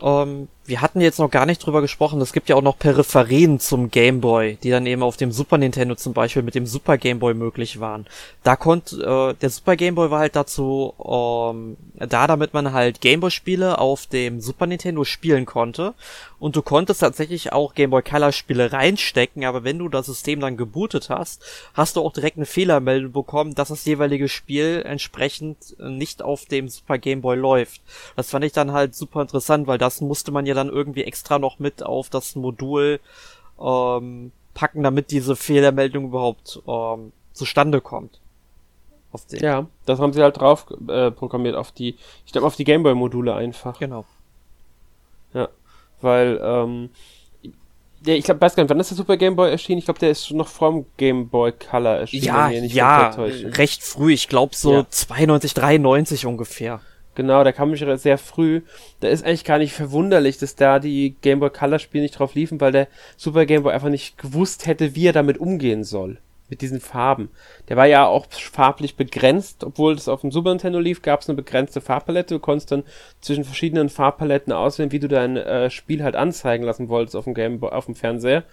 ähm, 0.00 0.48
wir 0.68 0.82
hatten 0.82 1.00
jetzt 1.00 1.18
noch 1.18 1.30
gar 1.30 1.46
nicht 1.46 1.64
drüber 1.64 1.80
gesprochen, 1.80 2.20
es 2.20 2.34
gibt 2.34 2.50
ja 2.50 2.56
auch 2.56 2.62
noch 2.62 2.78
Peripherien 2.78 3.58
zum 3.58 3.90
Game 3.90 4.20
Boy, 4.20 4.58
die 4.62 4.68
dann 4.68 4.84
eben 4.84 5.02
auf 5.02 5.16
dem 5.16 5.32
Super 5.32 5.56
Nintendo 5.56 5.94
zum 5.94 6.12
Beispiel 6.12 6.42
mit 6.42 6.54
dem 6.54 6.66
Super 6.66 6.98
Game 6.98 7.20
Boy 7.20 7.32
möglich 7.32 7.80
waren. 7.80 8.06
Da 8.42 8.54
konnte, 8.54 8.96
äh, 8.96 9.34
der 9.40 9.48
Super 9.48 9.76
Game 9.76 9.94
Boy 9.94 10.10
war 10.10 10.20
halt 10.20 10.36
dazu, 10.36 10.92
ähm, 11.02 11.78
da, 11.94 12.26
damit 12.26 12.52
man 12.52 12.74
halt 12.74 13.00
Game 13.00 13.20
Boy 13.20 13.30
Spiele 13.30 13.78
auf 13.78 14.06
dem 14.06 14.42
Super 14.42 14.66
Nintendo 14.66 15.04
spielen 15.04 15.46
konnte. 15.46 15.94
Und 16.38 16.54
du 16.54 16.62
konntest 16.62 17.00
tatsächlich 17.00 17.52
auch 17.52 17.74
Game 17.74 17.90
Boy 17.90 18.02
Color 18.02 18.30
Spiele 18.30 18.70
reinstecken, 18.72 19.44
aber 19.44 19.64
wenn 19.64 19.78
du 19.78 19.88
das 19.88 20.06
System 20.06 20.38
dann 20.38 20.56
gebootet 20.56 21.08
hast, 21.08 21.42
hast 21.74 21.96
du 21.96 22.02
auch 22.02 22.12
direkt 22.12 22.36
eine 22.36 22.46
Fehlermeldung 22.46 23.12
bekommen, 23.12 23.54
dass 23.54 23.68
das 23.68 23.86
jeweilige 23.86 24.28
Spiel 24.28 24.82
entsprechend 24.84 25.76
nicht 25.80 26.22
auf 26.22 26.44
dem 26.44 26.68
Super 26.68 26.98
Game 26.98 27.22
Boy 27.22 27.36
läuft. 27.36 27.80
Das 28.16 28.30
fand 28.30 28.44
ich 28.44 28.52
dann 28.52 28.72
halt 28.72 28.94
super 28.94 29.22
interessant, 29.22 29.66
weil 29.66 29.78
das 29.88 30.00
musste 30.00 30.30
man 30.32 30.46
ja 30.46 30.54
dann 30.54 30.68
irgendwie 30.68 31.04
extra 31.04 31.38
noch 31.38 31.58
mit 31.58 31.82
auf 31.82 32.10
das 32.10 32.36
Modul 32.36 33.00
ähm, 33.60 34.32
packen, 34.54 34.82
damit 34.82 35.10
diese 35.10 35.36
Fehlermeldung 35.36 36.06
überhaupt 36.06 36.62
ähm, 36.66 37.12
zustande 37.32 37.80
kommt. 37.80 38.20
Ja, 39.30 39.66
das 39.86 39.98
haben 39.98 40.12
sie 40.12 40.22
halt 40.22 40.38
drauf 40.38 40.66
äh, 40.86 41.10
programmiert 41.10 41.56
auf 41.56 41.72
die, 41.72 41.96
ich 42.26 42.32
glaube 42.32 42.46
auf 42.46 42.56
die 42.56 42.64
Gameboy-Module 42.64 43.34
einfach. 43.34 43.78
Genau. 43.78 44.04
Weil, 46.00 46.40
ähm, 46.42 46.90
der, 48.00 48.16
ich 48.16 48.24
glaube, 48.24 48.40
weiß 48.40 48.54
gar 48.54 48.62
nicht, 48.62 48.70
wann 48.70 48.78
ist 48.78 48.90
der 48.90 48.96
Super 48.96 49.16
Game 49.16 49.34
Boy 49.34 49.50
erschienen? 49.50 49.78
Ich 49.78 49.84
glaube, 49.84 49.98
der 49.98 50.10
ist 50.10 50.26
schon 50.26 50.36
noch 50.36 50.46
vorm 50.46 50.86
Game 50.96 51.28
Boy 51.28 51.52
Color 51.52 51.96
erschienen. 51.96 52.24
Ja, 52.24 52.48
ja, 52.50 53.08
recht 53.10 53.82
früh. 53.82 54.12
Ich 54.12 54.28
glaube 54.28 54.54
so 54.54 54.72
Ja. 54.72 54.86
92, 54.88 55.54
93 55.54 56.26
ungefähr. 56.26 56.80
Genau, 57.18 57.42
da 57.42 57.50
kam 57.50 57.74
ich 57.74 57.84
sehr 58.00 58.16
früh. 58.16 58.60
Da 59.00 59.08
ist 59.08 59.24
eigentlich 59.24 59.42
gar 59.42 59.58
nicht 59.58 59.72
verwunderlich, 59.72 60.38
dass 60.38 60.54
da 60.54 60.78
die 60.78 61.16
Game 61.20 61.40
Boy 61.40 61.50
Color 61.50 61.80
Spiele 61.80 62.02
nicht 62.02 62.16
drauf 62.16 62.36
liefen, 62.36 62.60
weil 62.60 62.70
der 62.70 62.86
Super 63.16 63.44
Game 63.44 63.64
Boy 63.64 63.72
einfach 63.72 63.88
nicht 63.88 64.18
gewusst 64.18 64.68
hätte, 64.68 64.94
wie 64.94 65.08
er 65.08 65.12
damit 65.12 65.36
umgehen 65.38 65.82
soll. 65.82 66.18
Mit 66.48 66.60
diesen 66.60 66.80
Farben. 66.80 67.30
Der 67.68 67.76
war 67.76 67.86
ja 67.86 68.06
auch 68.06 68.26
farblich 68.30 68.94
begrenzt, 68.94 69.64
obwohl 69.64 69.96
das 69.96 70.06
auf 70.06 70.20
dem 70.20 70.30
Super 70.30 70.50
Nintendo 70.50 70.78
lief, 70.78 71.02
gab 71.02 71.22
es 71.22 71.28
eine 71.28 71.34
begrenzte 71.34 71.80
Farbpalette. 71.80 72.34
Du 72.34 72.40
konntest 72.40 72.70
dann 72.70 72.84
zwischen 73.20 73.42
verschiedenen 73.42 73.88
Farbpaletten 73.88 74.52
auswählen, 74.52 74.92
wie 74.92 75.00
du 75.00 75.08
dein 75.08 75.36
äh, 75.36 75.70
Spiel 75.70 76.04
halt 76.04 76.14
anzeigen 76.14 76.64
lassen 76.64 76.88
wolltest 76.88 77.16
auf 77.16 77.24
dem 77.24 77.34
Game 77.34 77.58
Boy, 77.58 77.70
auf 77.70 77.86
dem 77.86 77.96
Fernseher. 77.96 78.44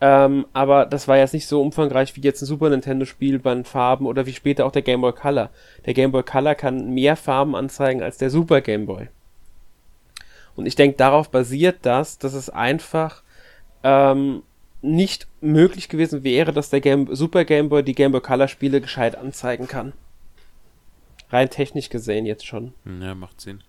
Ähm, 0.00 0.46
aber 0.52 0.84
das 0.84 1.08
war 1.08 1.16
jetzt 1.16 1.32
nicht 1.32 1.46
so 1.46 1.62
umfangreich 1.62 2.14
wie 2.16 2.20
jetzt 2.20 2.42
ein 2.42 2.46
Super 2.46 2.68
Nintendo 2.68 3.06
Spiel 3.06 3.38
bei 3.38 3.54
den 3.54 3.64
Farben 3.64 4.06
oder 4.06 4.26
wie 4.26 4.34
später 4.34 4.66
auch 4.66 4.72
der 4.72 4.82
Game 4.82 5.00
Boy 5.00 5.12
Color. 5.12 5.50
Der 5.86 5.94
Game 5.94 6.12
Boy 6.12 6.22
Color 6.22 6.54
kann 6.54 6.92
mehr 6.92 7.16
Farben 7.16 7.56
anzeigen 7.56 8.02
als 8.02 8.18
der 8.18 8.30
Super 8.30 8.60
Game 8.60 8.86
Boy. 8.86 9.08
Und 10.54 10.66
ich 10.66 10.74
denke, 10.74 10.96
darauf 10.96 11.30
basiert 11.30 11.78
das, 11.82 12.18
dass 12.18 12.34
es 12.34 12.50
einfach 12.50 13.22
ähm, 13.82 14.42
nicht 14.82 15.28
möglich 15.40 15.88
gewesen 15.88 16.24
wäre, 16.24 16.52
dass 16.52 16.70
der 16.70 16.80
Game 16.80 17.14
Super 17.14 17.44
Game 17.44 17.70
Boy 17.70 17.82
die 17.82 17.94
Game 17.94 18.12
Boy 18.12 18.20
Color 18.20 18.48
Spiele 18.48 18.82
gescheit 18.82 19.16
anzeigen 19.16 19.66
kann. 19.66 19.94
Rein 21.30 21.48
technisch 21.50 21.88
gesehen 21.88 22.26
jetzt 22.26 22.46
schon. 22.46 22.74
Ja, 23.00 23.14
macht 23.14 23.40
Sinn. 23.40 23.62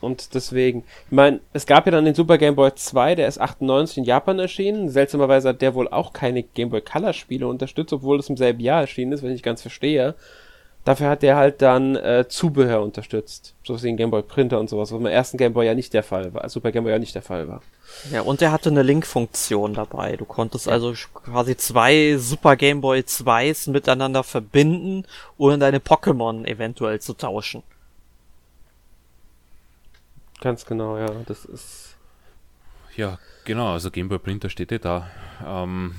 Ja. 0.00 0.06
Und 0.06 0.34
deswegen, 0.34 0.84
ich 1.06 1.12
meine, 1.12 1.40
es 1.52 1.66
gab 1.66 1.86
ja 1.86 1.92
dann 1.92 2.04
den 2.04 2.14
Super 2.14 2.38
Game 2.38 2.54
Boy 2.56 2.74
2, 2.74 3.14
der 3.16 3.28
ist 3.28 3.40
98 3.40 3.98
in 3.98 4.04
Japan 4.04 4.38
erschienen. 4.38 4.88
Seltsamerweise 4.88 5.48
hat 5.50 5.62
der 5.62 5.74
wohl 5.74 5.88
auch 5.88 6.12
keine 6.12 6.42
Game 6.42 6.70
Boy 6.70 6.80
Color 6.80 7.12
Spiele 7.12 7.46
unterstützt, 7.48 7.92
obwohl 7.92 8.18
es 8.18 8.28
im 8.28 8.36
selben 8.36 8.60
Jahr 8.60 8.82
erschienen 8.82 9.12
ist, 9.12 9.22
wenn 9.22 9.32
ich 9.32 9.42
ganz 9.42 9.62
verstehe. 9.62 10.14
Dafür 10.84 11.10
hat 11.10 11.22
der 11.22 11.36
halt 11.36 11.60
dann 11.60 11.96
äh, 11.96 12.26
Zubehör 12.28 12.80
unterstützt. 12.82 13.54
So 13.62 13.82
wie 13.82 13.88
ein 13.88 13.96
Game 13.98 14.10
Boy 14.10 14.22
Printer 14.22 14.58
und 14.58 14.70
sowas, 14.70 14.90
was 14.90 14.98
beim 15.02 15.06
ersten 15.12 15.36
Game 15.36 15.52
Boy 15.52 15.66
ja 15.66 15.74
nicht 15.74 15.92
der 15.92 16.02
Fall 16.02 16.32
war, 16.32 16.48
Super 16.48 16.72
Game 16.72 16.84
Boy 16.84 16.92
ja 16.92 16.98
nicht 16.98 17.14
der 17.14 17.20
Fall 17.20 17.46
war. 17.48 17.60
Ja, 18.10 18.22
und 18.22 18.40
er 18.40 18.52
hatte 18.52 18.70
eine 18.70 18.82
Link-Funktion 18.82 19.74
dabei. 19.74 20.16
Du 20.16 20.24
konntest 20.24 20.66
also 20.68 20.90
sch- 20.90 21.08
quasi 21.12 21.56
zwei 21.56 22.16
Super 22.18 22.56
Game 22.56 22.80
Boy 22.80 23.00
2s 23.00 23.68
miteinander 23.70 24.22
verbinden, 24.22 25.04
ohne 25.36 25.58
deine 25.58 25.80
Pokémon 25.80 26.46
eventuell 26.46 27.00
zu 27.00 27.12
tauschen. 27.12 27.62
Ganz 30.40 30.64
genau, 30.66 30.98
ja. 30.98 31.10
Das 31.26 31.44
ist. 31.44 31.96
Ja, 32.96 33.18
genau, 33.44 33.72
also 33.72 33.90
Gameboy 33.90 34.18
Printer 34.18 34.48
steht 34.50 34.72
ja 34.72 34.78
da. 34.78 35.10
Ähm, 35.44 35.94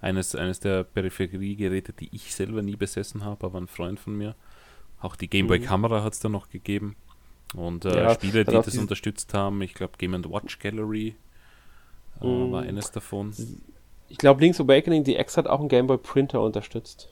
eines, 0.00 0.34
eines 0.34 0.60
der 0.60 0.84
Peripheriegeräte, 0.84 1.92
die 1.92 2.08
ich 2.14 2.34
selber 2.34 2.62
nie 2.62 2.76
besessen 2.76 3.24
habe, 3.24 3.46
aber 3.46 3.58
ein 3.58 3.66
Freund 3.68 3.98
von 3.98 4.16
mir. 4.16 4.34
Auch 5.00 5.16
die 5.16 5.28
Gameboy 5.28 5.60
Kamera 5.60 6.02
hat 6.02 6.12
es 6.14 6.20
da 6.20 6.28
noch 6.28 6.48
gegeben. 6.48 6.96
Und 7.54 7.84
äh, 7.84 8.02
Ja, 8.02 8.14
Spiele, 8.14 8.44
die 8.44 8.52
das 8.52 8.76
unterstützt 8.76 9.32
haben, 9.34 9.62
ich 9.62 9.74
glaube 9.74 9.94
Game 9.98 10.12
Watch 10.30 10.58
Gallery 10.58 11.16
äh, 12.20 12.26
Mhm. 12.26 12.52
war 12.52 12.62
eines 12.62 12.90
davon. 12.90 13.32
Ich 14.08 14.18
glaube, 14.18 14.40
Link's 14.40 14.60
Awakening 14.60 15.04
DX 15.04 15.36
hat 15.36 15.46
auch 15.46 15.60
einen 15.60 15.68
Game 15.68 15.86
Boy 15.86 15.98
Printer 15.98 16.40
unterstützt. 16.42 17.08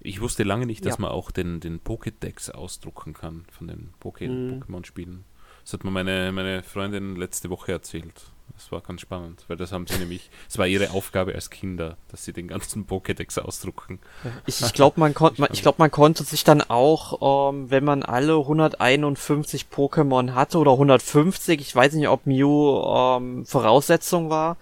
Ich 0.00 0.20
wusste 0.20 0.42
lange 0.44 0.66
nicht, 0.66 0.86
dass 0.86 0.96
Ja. 0.96 1.02
man 1.02 1.10
auch 1.10 1.30
den, 1.30 1.60
den 1.60 1.80
Pokédex 1.80 2.50
ausdrucken 2.50 3.14
kann 3.14 3.46
von 3.50 3.66
den 3.66 3.94
Poké 4.00 4.28
Mhm. 4.28 4.62
Pokémon-Spielen. 4.62 5.24
Das 5.64 5.72
hat 5.74 5.84
mir 5.84 5.90
meine, 5.90 6.32
meine 6.32 6.62
Freundin 6.62 7.16
letzte 7.16 7.50
Woche 7.50 7.72
erzählt. 7.72 8.14
Das 8.54 8.72
war 8.72 8.80
ganz 8.80 9.02
spannend, 9.02 9.44
weil 9.46 9.56
das 9.56 9.70
haben 9.70 9.86
sie 9.86 9.98
nämlich, 9.98 10.30
es 10.48 10.58
war 10.58 10.66
ihre 10.66 10.90
Aufgabe 10.90 11.32
als 11.32 11.48
Kinder, 11.48 11.96
dass 12.08 12.24
sie 12.24 12.32
den 12.32 12.48
ganzen 12.48 12.86
Pokédex 12.88 13.38
ausdrucken. 13.38 14.00
Ich, 14.46 14.60
ich 14.60 14.72
glaube, 14.72 14.98
man 14.98 15.14
konnte, 15.14 15.40
man, 15.40 15.50
ich 15.52 15.62
glaube, 15.62 15.76
man 15.78 15.92
konnte 15.92 16.24
sich 16.24 16.42
dann 16.42 16.62
auch, 16.62 17.52
ähm, 17.52 17.70
wenn 17.70 17.84
man 17.84 18.02
alle 18.02 18.36
151 18.36 19.66
Pokémon 19.72 20.34
hatte 20.34 20.58
oder 20.58 20.72
150, 20.72 21.60
ich 21.60 21.74
weiß 21.74 21.92
nicht, 21.92 22.08
ob 22.08 22.26
Mew 22.26 22.82
ähm, 22.84 23.46
Voraussetzung 23.46 24.28
war, 24.28 24.56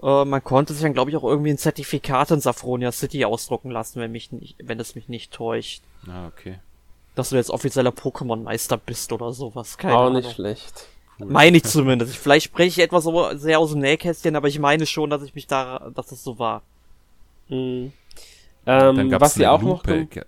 äh, 0.00 0.24
man 0.24 0.44
konnte 0.44 0.72
sich 0.72 0.82
dann, 0.82 0.94
glaube 0.94 1.10
ich, 1.10 1.16
auch 1.16 1.24
irgendwie 1.24 1.50
ein 1.50 1.58
Zertifikat 1.58 2.30
in 2.30 2.40
Saffronia 2.40 2.92
City 2.92 3.24
ausdrucken 3.24 3.72
lassen, 3.72 4.00
wenn 4.00 4.12
mich 4.12 4.30
nicht, 4.30 4.56
wenn 4.62 4.78
es 4.78 4.94
mich 4.94 5.08
nicht 5.08 5.32
täuscht, 5.32 5.82
Ah, 6.08 6.28
okay. 6.28 6.60
Dass 7.20 7.30
du 7.30 7.36
jetzt 7.36 7.50
offizieller 7.50 7.90
Pokémon-Meister 7.90 8.76
bist 8.78 9.12
oder 9.12 9.32
sowas. 9.32 9.78
Keine 9.78 9.96
Auch 9.96 10.06
Ahnung. 10.06 10.22
nicht 10.22 10.32
schlecht. 10.32 10.86
Meine 11.18 11.58
ich 11.58 11.64
zumindest. 11.64 12.16
Vielleicht 12.16 12.46
spreche 12.46 12.80
ich 12.80 12.84
etwas 12.84 13.04
so 13.04 13.36
sehr 13.36 13.58
aus 13.58 13.72
dem 13.72 13.80
Nähkästchen, 13.80 14.36
aber 14.36 14.48
ich 14.48 14.58
meine 14.58 14.86
schon, 14.86 15.10
dass 15.10 15.22
ich 15.22 15.34
mich 15.34 15.46
da, 15.46 15.90
dass 15.94 16.12
es 16.12 16.24
so 16.24 16.38
war. 16.38 16.62
Mhm. 17.48 17.92
Dann 18.96 18.96
Ähm, 18.96 19.10
gab's 19.10 19.22
was 19.22 19.34
sie 19.34 19.46
eine 19.46 19.52
auch 19.52 19.62
noch 19.62 19.84
Lupe. 19.86 20.08
äh, 20.14 20.24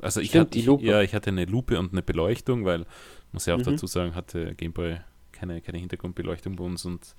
Also 0.00 0.20
ich 0.20 0.28
Stimmt, 0.30 0.40
hatte, 0.48 0.50
die 0.50 0.62
Lupe. 0.62 0.84
ja, 0.86 1.00
ich 1.02 1.14
hatte 1.14 1.30
eine 1.30 1.44
Lupe 1.46 1.78
und 1.78 1.92
eine 1.92 2.02
Beleuchtung, 2.02 2.64
weil, 2.64 2.86
muss 3.32 3.46
ja 3.46 3.54
auch 3.54 3.58
Mhm. 3.58 3.64
dazu 3.64 3.86
sagen, 3.86 4.14
hatte 4.14 4.54
Gameboy 4.54 5.00
keine, 5.32 5.60
keine 5.60 5.78
Hintergrundbeleuchtung 5.78 6.56
bei 6.56 6.64
uns 6.64 6.84
und 6.84 7.14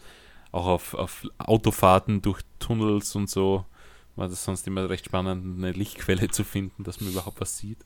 auch 0.51 0.65
auf, 0.67 0.93
auf 0.93 1.25
Autofahrten 1.37 2.21
durch 2.21 2.41
Tunnels 2.59 3.15
und 3.15 3.29
so 3.29 3.65
war 4.15 4.27
das 4.27 4.43
sonst 4.43 4.67
immer 4.67 4.89
recht 4.89 5.05
spannend, 5.05 5.57
eine 5.59 5.71
Lichtquelle 5.71 6.27
zu 6.29 6.43
finden, 6.43 6.83
dass 6.83 7.01
man 7.01 7.11
überhaupt 7.11 7.39
was 7.41 7.57
sieht. 7.57 7.79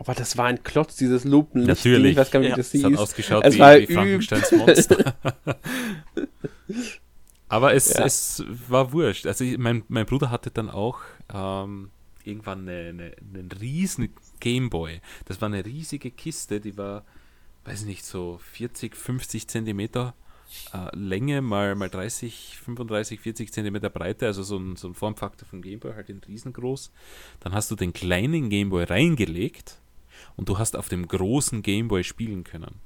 Aber 0.00 0.14
das 0.14 0.38
war 0.38 0.46
ein 0.46 0.62
Klotz, 0.64 0.96
dieses 0.96 1.24
Lupenlicht. 1.24 1.68
Natürlich. 1.68 2.12
Ich 2.12 2.16
weiß 2.16 2.30
gar 2.30 2.40
nicht, 2.40 2.48
Ja. 2.48 2.56
wie 2.56 2.60
das 2.60 2.72
Es 2.74 2.82
hat 2.82 2.90
hieß. 2.90 2.98
ausgeschaut 2.98 3.44
Es 3.44 3.54
wie, 3.54 3.58
war 3.58 3.78
wie 3.78 3.86
Frankensteins 3.86 4.50
Monster. 4.52 5.14
Aber 7.48 7.74
es, 7.74 7.92
Ja. 7.92 8.06
es 8.06 8.42
war 8.48 8.92
wurscht. 8.92 9.26
Also 9.26 9.44
ich, 9.44 9.58
mein, 9.58 9.82
mein 9.88 10.06
Bruder 10.06 10.30
hatte 10.30 10.50
dann 10.50 10.70
auch 10.70 11.00
ähm, 11.34 11.90
irgendwann 12.24 12.60
eine, 12.68 12.88
eine, 12.88 13.12
einen 13.34 13.50
riesen 13.60 14.08
Gameboy. 14.40 15.00
Das 15.26 15.40
war 15.42 15.46
eine 15.48 15.64
riesige 15.66 16.10
Kiste, 16.10 16.60
die 16.60 16.78
war, 16.78 17.04
weiß 17.64 17.80
ich 17.82 17.86
nicht, 17.86 18.04
so 18.06 18.40
40, 18.52 18.96
50 18.96 19.48
Zentimeter 19.48 20.14
äh, 20.72 20.96
Länge 20.96 21.42
mal, 21.42 21.74
mal 21.74 21.90
30, 21.90 22.58
35, 22.64 23.20
40 23.20 23.52
Zentimeter 23.52 23.90
Breite, 23.90 24.26
also 24.26 24.42
so 24.44 24.56
ein, 24.56 24.76
so 24.76 24.88
ein 24.88 24.94
Formfaktor 24.94 25.46
vom 25.46 25.60
Gameboy, 25.60 25.92
halt 25.94 26.08
in 26.08 26.20
riesengroß. 26.26 26.90
Dann 27.40 27.52
hast 27.52 27.70
du 27.70 27.76
den 27.76 27.92
kleinen 27.92 28.48
Gameboy 28.48 28.84
reingelegt 28.84 29.76
und 30.36 30.48
du 30.48 30.58
hast 30.58 30.76
auf 30.76 30.88
dem 30.88 31.06
großen 31.06 31.62
Gameboy 31.62 32.04
spielen 32.04 32.44
können. 32.44 32.80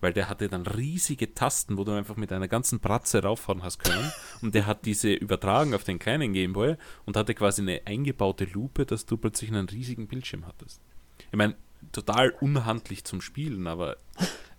Weil 0.00 0.12
der 0.12 0.28
hatte 0.28 0.48
dann 0.48 0.66
riesige 0.66 1.32
Tasten, 1.34 1.76
wo 1.76 1.84
du 1.84 1.92
einfach 1.92 2.16
mit 2.16 2.32
einer 2.32 2.48
ganzen 2.48 2.80
Bratze 2.80 3.22
rauffahren 3.22 3.62
hast 3.62 3.78
können. 3.78 4.12
Und 4.40 4.54
der 4.54 4.66
hat 4.66 4.84
diese 4.84 5.12
übertragen 5.12 5.74
auf 5.74 5.84
den 5.84 5.98
kleinen 5.98 6.32
Gameboy 6.32 6.76
und 7.04 7.16
hatte 7.16 7.34
quasi 7.34 7.62
eine 7.62 7.82
eingebaute 7.84 8.44
Lupe, 8.46 8.84
dass 8.84 9.06
du 9.06 9.16
plötzlich 9.16 9.50
einen 9.50 9.68
riesigen 9.68 10.08
Bildschirm 10.08 10.46
hattest. 10.46 10.80
Ich 11.30 11.36
meine, 11.36 11.54
total 11.92 12.30
unhandlich 12.40 13.04
zum 13.04 13.20
Spielen, 13.20 13.66
aber 13.66 13.96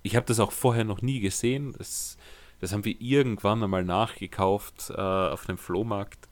ich 0.01 0.15
habe 0.15 0.25
das 0.25 0.39
auch 0.39 0.51
vorher 0.51 0.83
noch 0.83 1.01
nie 1.01 1.19
gesehen. 1.19 1.73
Das, 1.77 2.17
das 2.59 2.73
haben 2.73 2.85
wir 2.85 2.99
irgendwann 2.99 3.63
einmal 3.63 3.83
nachgekauft 3.83 4.89
äh, 4.89 4.93
auf 4.93 5.45
dem 5.45 5.57
Flohmarkt. 5.57 6.27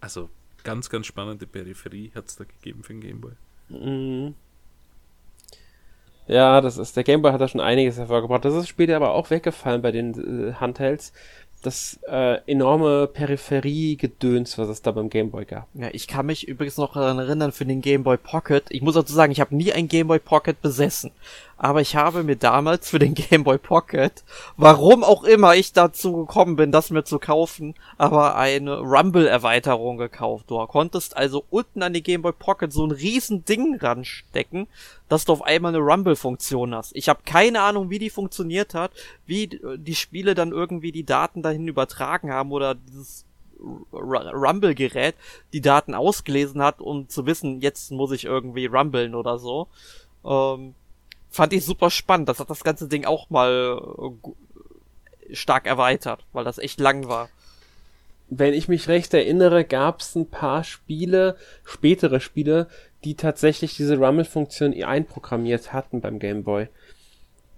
Also 0.00 0.30
ganz, 0.64 0.90
ganz 0.90 1.06
spannende 1.06 1.46
Peripherie 1.46 2.12
hat 2.14 2.28
es 2.28 2.36
da 2.36 2.44
gegeben 2.44 2.82
für 2.82 2.94
den 2.94 3.00
Gameboy. 3.00 3.32
Mhm. 3.68 4.34
Ja, 6.26 6.60
das 6.60 6.78
ist, 6.78 6.96
der 6.96 7.04
Gameboy 7.04 7.32
hat 7.32 7.40
da 7.40 7.48
schon 7.48 7.60
einiges 7.60 7.98
hervorgebracht. 7.98 8.44
Das 8.44 8.54
ist 8.54 8.68
später 8.68 8.96
aber 8.96 9.14
auch 9.14 9.30
weggefallen 9.30 9.82
bei 9.82 9.90
den 9.90 10.50
äh, 10.50 10.54
Handhelds. 10.54 11.12
Das 11.62 12.00
äh, 12.08 12.38
enorme 12.50 13.06
Peripheriegedöns, 13.06 14.58
was 14.58 14.68
es 14.68 14.82
da 14.82 14.90
beim 14.90 15.10
Gameboy 15.10 15.44
gab. 15.44 15.68
Ja, 15.74 15.88
ich 15.92 16.08
kann 16.08 16.26
mich 16.26 16.48
übrigens 16.48 16.76
noch 16.76 16.94
daran 16.94 17.20
erinnern 17.20 17.52
für 17.52 17.64
den 17.64 17.80
Game 17.80 18.02
Boy 18.02 18.16
Pocket. 18.16 18.64
Ich 18.70 18.82
muss 18.82 18.94
dazu 18.94 19.12
sagen, 19.12 19.30
ich 19.30 19.40
habe 19.40 19.54
nie 19.54 19.72
ein 19.72 19.86
Game 19.86 20.08
Boy 20.08 20.18
Pocket 20.18 20.60
besessen. 20.60 21.12
Aber 21.62 21.80
ich 21.80 21.94
habe 21.94 22.24
mir 22.24 22.34
damals 22.34 22.90
für 22.90 22.98
den 22.98 23.14
Game 23.14 23.44
Boy 23.44 23.56
Pocket, 23.56 24.24
warum 24.56 25.04
auch 25.04 25.22
immer 25.22 25.54
ich 25.54 25.72
dazu 25.72 26.12
gekommen 26.16 26.56
bin, 26.56 26.72
das 26.72 26.90
mir 26.90 27.04
zu 27.04 27.20
kaufen, 27.20 27.76
aber 27.98 28.34
eine 28.34 28.80
Rumble-Erweiterung 28.80 29.96
gekauft. 29.96 30.50
Du 30.50 30.58
konntest 30.66 31.16
also 31.16 31.44
unten 31.50 31.84
an 31.84 31.92
die 31.92 32.02
Game 32.02 32.22
Boy 32.22 32.32
Pocket 32.32 32.72
so 32.72 32.84
ein 32.84 32.90
riesen 32.90 33.44
Ding 33.44 33.76
ranstecken, 33.76 34.66
dass 35.08 35.24
du 35.24 35.34
auf 35.34 35.42
einmal 35.42 35.72
eine 35.72 35.84
Rumble-Funktion 35.84 36.74
hast. 36.74 36.96
Ich 36.96 37.08
habe 37.08 37.20
keine 37.24 37.60
Ahnung, 37.60 37.90
wie 37.90 38.00
die 38.00 38.10
funktioniert 38.10 38.74
hat, 38.74 38.90
wie 39.24 39.46
die 39.46 39.94
Spiele 39.94 40.34
dann 40.34 40.50
irgendwie 40.50 40.90
die 40.90 41.04
Daten 41.04 41.42
dahin 41.42 41.68
übertragen 41.68 42.32
haben 42.32 42.50
oder 42.50 42.74
dieses 42.74 43.24
Rumble-Gerät 43.92 45.14
die 45.52 45.60
Daten 45.60 45.94
ausgelesen 45.94 46.60
hat, 46.60 46.80
um 46.80 47.08
zu 47.08 47.24
wissen, 47.24 47.60
jetzt 47.60 47.92
muss 47.92 48.10
ich 48.10 48.24
irgendwie 48.24 48.66
rumbeln 48.66 49.14
oder 49.14 49.38
so. 49.38 49.68
Ähm, 50.24 50.74
fand 51.32 51.52
ich 51.52 51.64
super 51.64 51.90
spannend. 51.90 52.28
Das 52.28 52.38
hat 52.38 52.50
das 52.50 52.62
ganze 52.62 52.86
Ding 52.86 53.04
auch 53.04 53.30
mal 53.30 53.80
äh, 55.28 55.34
stark 55.34 55.66
erweitert, 55.66 56.24
weil 56.32 56.44
das 56.44 56.58
echt 56.58 56.78
lang 56.78 57.08
war. 57.08 57.28
Wenn 58.28 58.54
ich 58.54 58.68
mich 58.68 58.88
recht 58.88 59.12
erinnere, 59.12 59.64
gab 59.64 60.00
es 60.00 60.14
ein 60.14 60.28
paar 60.28 60.62
Spiele, 60.64 61.36
spätere 61.64 62.20
Spiele, 62.20 62.68
die 63.04 63.14
tatsächlich 63.14 63.76
diese 63.76 63.98
Rumble-Funktion 63.98 64.72
einprogrammiert 64.82 65.72
hatten 65.72 66.00
beim 66.00 66.18
Gameboy. 66.18 66.68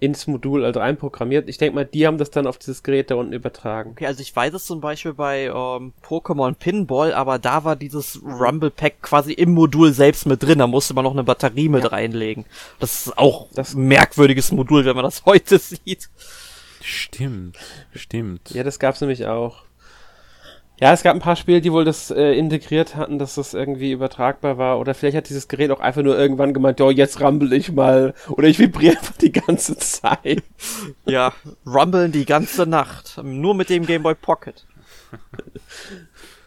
Ins 0.00 0.26
Modul, 0.26 0.64
also 0.64 0.80
einprogrammiert. 0.80 1.48
Ich 1.48 1.56
denke 1.56 1.76
mal, 1.76 1.84
die 1.86 2.06
haben 2.06 2.18
das 2.18 2.30
dann 2.30 2.46
auf 2.46 2.58
dieses 2.58 2.82
Gerät 2.82 3.10
da 3.10 3.14
unten 3.14 3.32
übertragen. 3.32 3.92
Okay, 3.92 4.06
also 4.06 4.20
ich 4.20 4.34
weiß 4.34 4.52
es 4.52 4.66
zum 4.66 4.80
Beispiel 4.80 5.14
bei 5.14 5.44
ähm, 5.44 5.92
Pokémon 6.04 6.54
Pinball, 6.54 7.14
aber 7.14 7.38
da 7.38 7.64
war 7.64 7.76
dieses 7.76 8.20
Rumble 8.22 8.70
Pack 8.70 9.00
quasi 9.02 9.32
im 9.32 9.52
Modul 9.52 9.92
selbst 9.92 10.26
mit 10.26 10.42
drin. 10.42 10.58
Da 10.58 10.66
musste 10.66 10.92
man 10.94 11.04
noch 11.04 11.12
eine 11.12 11.24
Batterie 11.24 11.68
mit 11.68 11.90
reinlegen. 11.90 12.44
Das 12.80 13.06
ist 13.06 13.16
auch 13.18 13.48
Das- 13.54 13.74
merkwürdiges 13.74 14.52
Modul, 14.52 14.84
wenn 14.84 14.96
man 14.96 15.04
das 15.04 15.24
heute 15.26 15.58
sieht. 15.58 16.10
Stimmt, 16.82 17.56
stimmt. 17.94 18.50
Ja, 18.50 18.62
das 18.62 18.78
gab's 18.78 19.00
nämlich 19.00 19.24
auch. 19.26 19.62
Ja, 20.80 20.92
es 20.92 21.04
gab 21.04 21.14
ein 21.14 21.20
paar 21.20 21.36
Spiele, 21.36 21.60
die 21.60 21.72
wohl 21.72 21.84
das 21.84 22.10
äh, 22.10 22.32
integriert 22.32 22.96
hatten, 22.96 23.18
dass 23.18 23.36
das 23.36 23.54
irgendwie 23.54 23.92
übertragbar 23.92 24.58
war. 24.58 24.80
Oder 24.80 24.94
vielleicht 24.94 25.16
hat 25.16 25.28
dieses 25.28 25.46
Gerät 25.46 25.70
auch 25.70 25.78
einfach 25.80 26.02
nur 26.02 26.18
irgendwann 26.18 26.52
gemeint, 26.52 26.80
ja, 26.80 26.90
jetzt 26.90 27.20
rumble 27.20 27.52
ich 27.52 27.70
mal. 27.72 28.12
Oder 28.28 28.48
ich 28.48 28.58
vibriere 28.58 28.96
einfach 28.96 29.16
die 29.16 29.32
ganze 29.32 29.76
Zeit. 29.78 30.42
Ja, 31.06 31.32
rumbeln 31.64 32.10
die 32.10 32.24
ganze 32.24 32.66
Nacht. 32.66 33.20
Nur 33.22 33.54
mit 33.54 33.70
dem 33.70 33.86
Game 33.86 34.02
Boy 34.02 34.14
Pocket. 34.16 34.66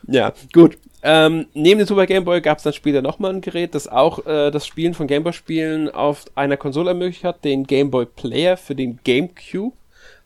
Ja, 0.07 0.33
gut. 0.53 0.77
Ähm, 1.03 1.47
neben 1.53 1.79
dem 1.79 1.87
Super 1.87 2.05
Game 2.05 2.25
Boy 2.25 2.41
gab 2.41 2.57
es 2.57 2.63
dann 2.63 2.73
später 2.73 3.01
nochmal 3.01 3.31
ein 3.33 3.41
Gerät, 3.41 3.75
das 3.75 3.87
auch 3.87 4.25
äh, 4.25 4.51
das 4.51 4.65
Spielen 4.65 4.93
von 4.93 5.07
Game 5.07 5.23
Boy 5.23 5.33
Spielen 5.33 5.89
auf 5.89 6.25
einer 6.35 6.57
Konsole 6.57 6.89
ermöglicht 6.89 7.23
hat, 7.23 7.45
den 7.45 7.65
Game 7.65 7.91
Boy 7.91 8.05
Player 8.05 8.57
für 8.57 8.75
den 8.75 8.99
GameCube. 9.03 9.75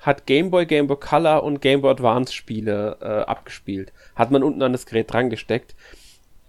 Hat 0.01 0.25
Game 0.25 0.51
Boy, 0.51 0.65
Game 0.65 0.87
Boy 0.87 0.97
Color 0.97 1.43
und 1.43 1.61
Game 1.61 1.81
Boy 1.81 1.91
Advance 1.91 2.33
Spiele 2.33 2.97
äh, 3.01 3.29
abgespielt. 3.29 3.93
Hat 4.15 4.31
man 4.31 4.43
unten 4.43 4.61
an 4.61 4.71
das 4.71 4.85
Gerät 4.85 5.11
dran 5.11 5.29
gesteckt. 5.29 5.75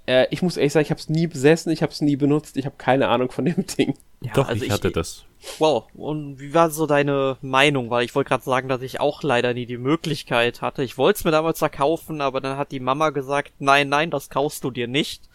Äh, 0.06 0.26
ich 0.30 0.42
muss 0.42 0.56
ehrlich 0.56 0.72
sagen, 0.72 0.84
ich 0.84 0.90
habe 0.90 1.00
es 1.00 1.08
nie 1.08 1.26
besessen, 1.26 1.70
ich 1.70 1.82
habe 1.82 1.92
es 1.92 2.00
nie 2.00 2.16
benutzt, 2.16 2.56
ich 2.56 2.66
habe 2.66 2.76
keine 2.76 3.08
Ahnung 3.08 3.30
von 3.30 3.44
dem 3.44 3.66
Ding. 3.78 3.94
Ja, 4.20 4.32
Doch, 4.34 4.48
also 4.48 4.64
ich 4.64 4.70
hatte 4.70 4.90
das. 4.90 5.24
Wow, 5.58 5.86
und 5.94 6.38
wie 6.38 6.54
war 6.54 6.70
so 6.70 6.86
deine 6.86 7.36
Meinung? 7.42 7.90
Weil 7.90 8.04
ich 8.04 8.14
wollte 8.14 8.28
gerade 8.28 8.44
sagen, 8.44 8.68
dass 8.68 8.82
ich 8.82 9.00
auch 9.00 9.22
leider 9.22 9.54
nie 9.54 9.66
die 9.66 9.78
Möglichkeit 9.78 10.62
hatte. 10.62 10.84
Ich 10.84 10.96
wollte 10.96 11.18
es 11.18 11.24
mir 11.24 11.32
damals 11.32 11.58
verkaufen, 11.58 12.20
aber 12.20 12.40
dann 12.40 12.56
hat 12.56 12.70
die 12.70 12.80
Mama 12.80 13.10
gesagt, 13.10 13.52
nein, 13.58 13.88
nein, 13.88 14.10
das 14.10 14.30
kaufst 14.30 14.62
du 14.64 14.70
dir 14.70 14.86
nicht. 14.86 15.28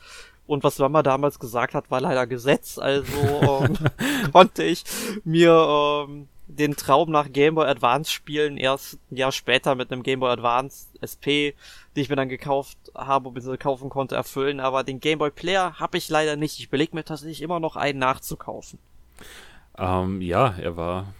Und 0.45 0.63
was 0.63 0.79
Mama 0.79 1.03
damals 1.03 1.39
gesagt 1.39 1.73
hat, 1.73 1.91
war 1.91 1.99
leider 1.99 2.25
Gesetz. 2.25 2.77
Also 2.77 3.11
ähm, 3.65 3.77
konnte 4.31 4.63
ich 4.63 4.85
mir 5.25 6.05
ähm, 6.07 6.29
den 6.47 6.75
Traum 6.75 7.11
nach 7.11 7.31
Game 7.31 7.55
Boy 7.55 7.67
Advance 7.67 8.11
spielen 8.11 8.57
erst 8.57 8.99
ein 9.11 9.17
Jahr 9.17 9.31
später 9.31 9.75
mit 9.75 9.91
einem 9.91 10.03
Game 10.03 10.21
Boy 10.21 10.31
Advance 10.31 10.87
SP, 11.03 11.53
die 11.95 12.01
ich 12.01 12.09
mir 12.09 12.15
dann 12.15 12.29
gekauft 12.29 12.77
habe, 12.95 13.31
bzw. 13.31 13.57
kaufen 13.57 13.89
konnte, 13.89 14.15
erfüllen. 14.15 14.59
Aber 14.59 14.83
den 14.83 14.99
Game 14.99 15.19
Boy 15.19 15.29
Player 15.29 15.79
habe 15.79 15.97
ich 15.97 16.09
leider 16.09 16.35
nicht. 16.35 16.59
Ich 16.59 16.69
belege 16.69 16.95
mir 16.95 17.03
tatsächlich 17.03 17.41
immer 17.41 17.59
noch 17.59 17.75
einen 17.75 17.99
nachzukaufen. 17.99 18.79
Ähm, 19.77 20.21
ja, 20.21 20.55
er 20.57 20.77
war 20.77 21.13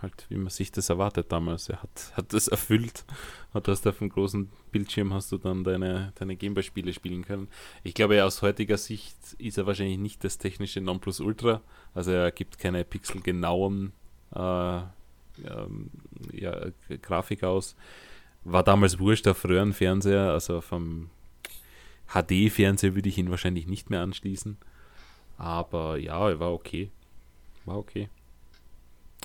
halt, 0.00 0.26
wie 0.28 0.36
man 0.36 0.50
sich 0.50 0.70
das 0.70 0.88
erwartet 0.88 1.32
damals. 1.32 1.68
Er 1.68 1.82
hat, 1.82 2.12
hat 2.16 2.32
das 2.32 2.48
erfüllt. 2.48 3.04
Du 3.52 3.72
hast 3.72 3.86
auf 3.86 3.98
dem 3.98 4.08
großen 4.08 4.50
Bildschirm 4.70 5.12
hast 5.12 5.32
du 5.32 5.38
dann 5.38 5.64
deine, 5.64 6.12
deine 6.14 6.36
Gameboy-Spiele 6.36 6.92
spielen 6.92 7.24
können. 7.24 7.48
Ich 7.82 7.94
glaube, 7.94 8.24
aus 8.24 8.42
heutiger 8.42 8.78
Sicht 8.78 9.16
ist 9.38 9.58
er 9.58 9.66
wahrscheinlich 9.66 9.98
nicht 9.98 10.22
das 10.22 10.38
technische 10.38 10.80
Nonplusultra. 10.80 11.60
Also 11.92 12.12
er 12.12 12.30
gibt 12.30 12.58
keine 12.58 12.84
pixelgenauen 12.84 13.92
ähm, 14.36 15.90
ja, 16.32 16.66
Grafik 17.02 17.44
aus. 17.44 17.76
War 18.44 18.62
damals 18.62 18.98
wurscht 18.98 19.26
auf 19.28 19.44
Röhrenfernseher, 19.44 20.30
also 20.30 20.60
vom 20.60 21.10
HD-Fernseher 22.08 22.94
würde 22.94 23.08
ich 23.08 23.18
ihn 23.18 23.30
wahrscheinlich 23.30 23.66
nicht 23.66 23.90
mehr 23.90 24.02
anschließen. 24.02 24.56
Aber 25.36 25.96
ja, 25.98 26.28
er 26.28 26.40
war 26.40 26.52
okay. 26.52 26.90
War 27.64 27.78
okay. 27.78 28.08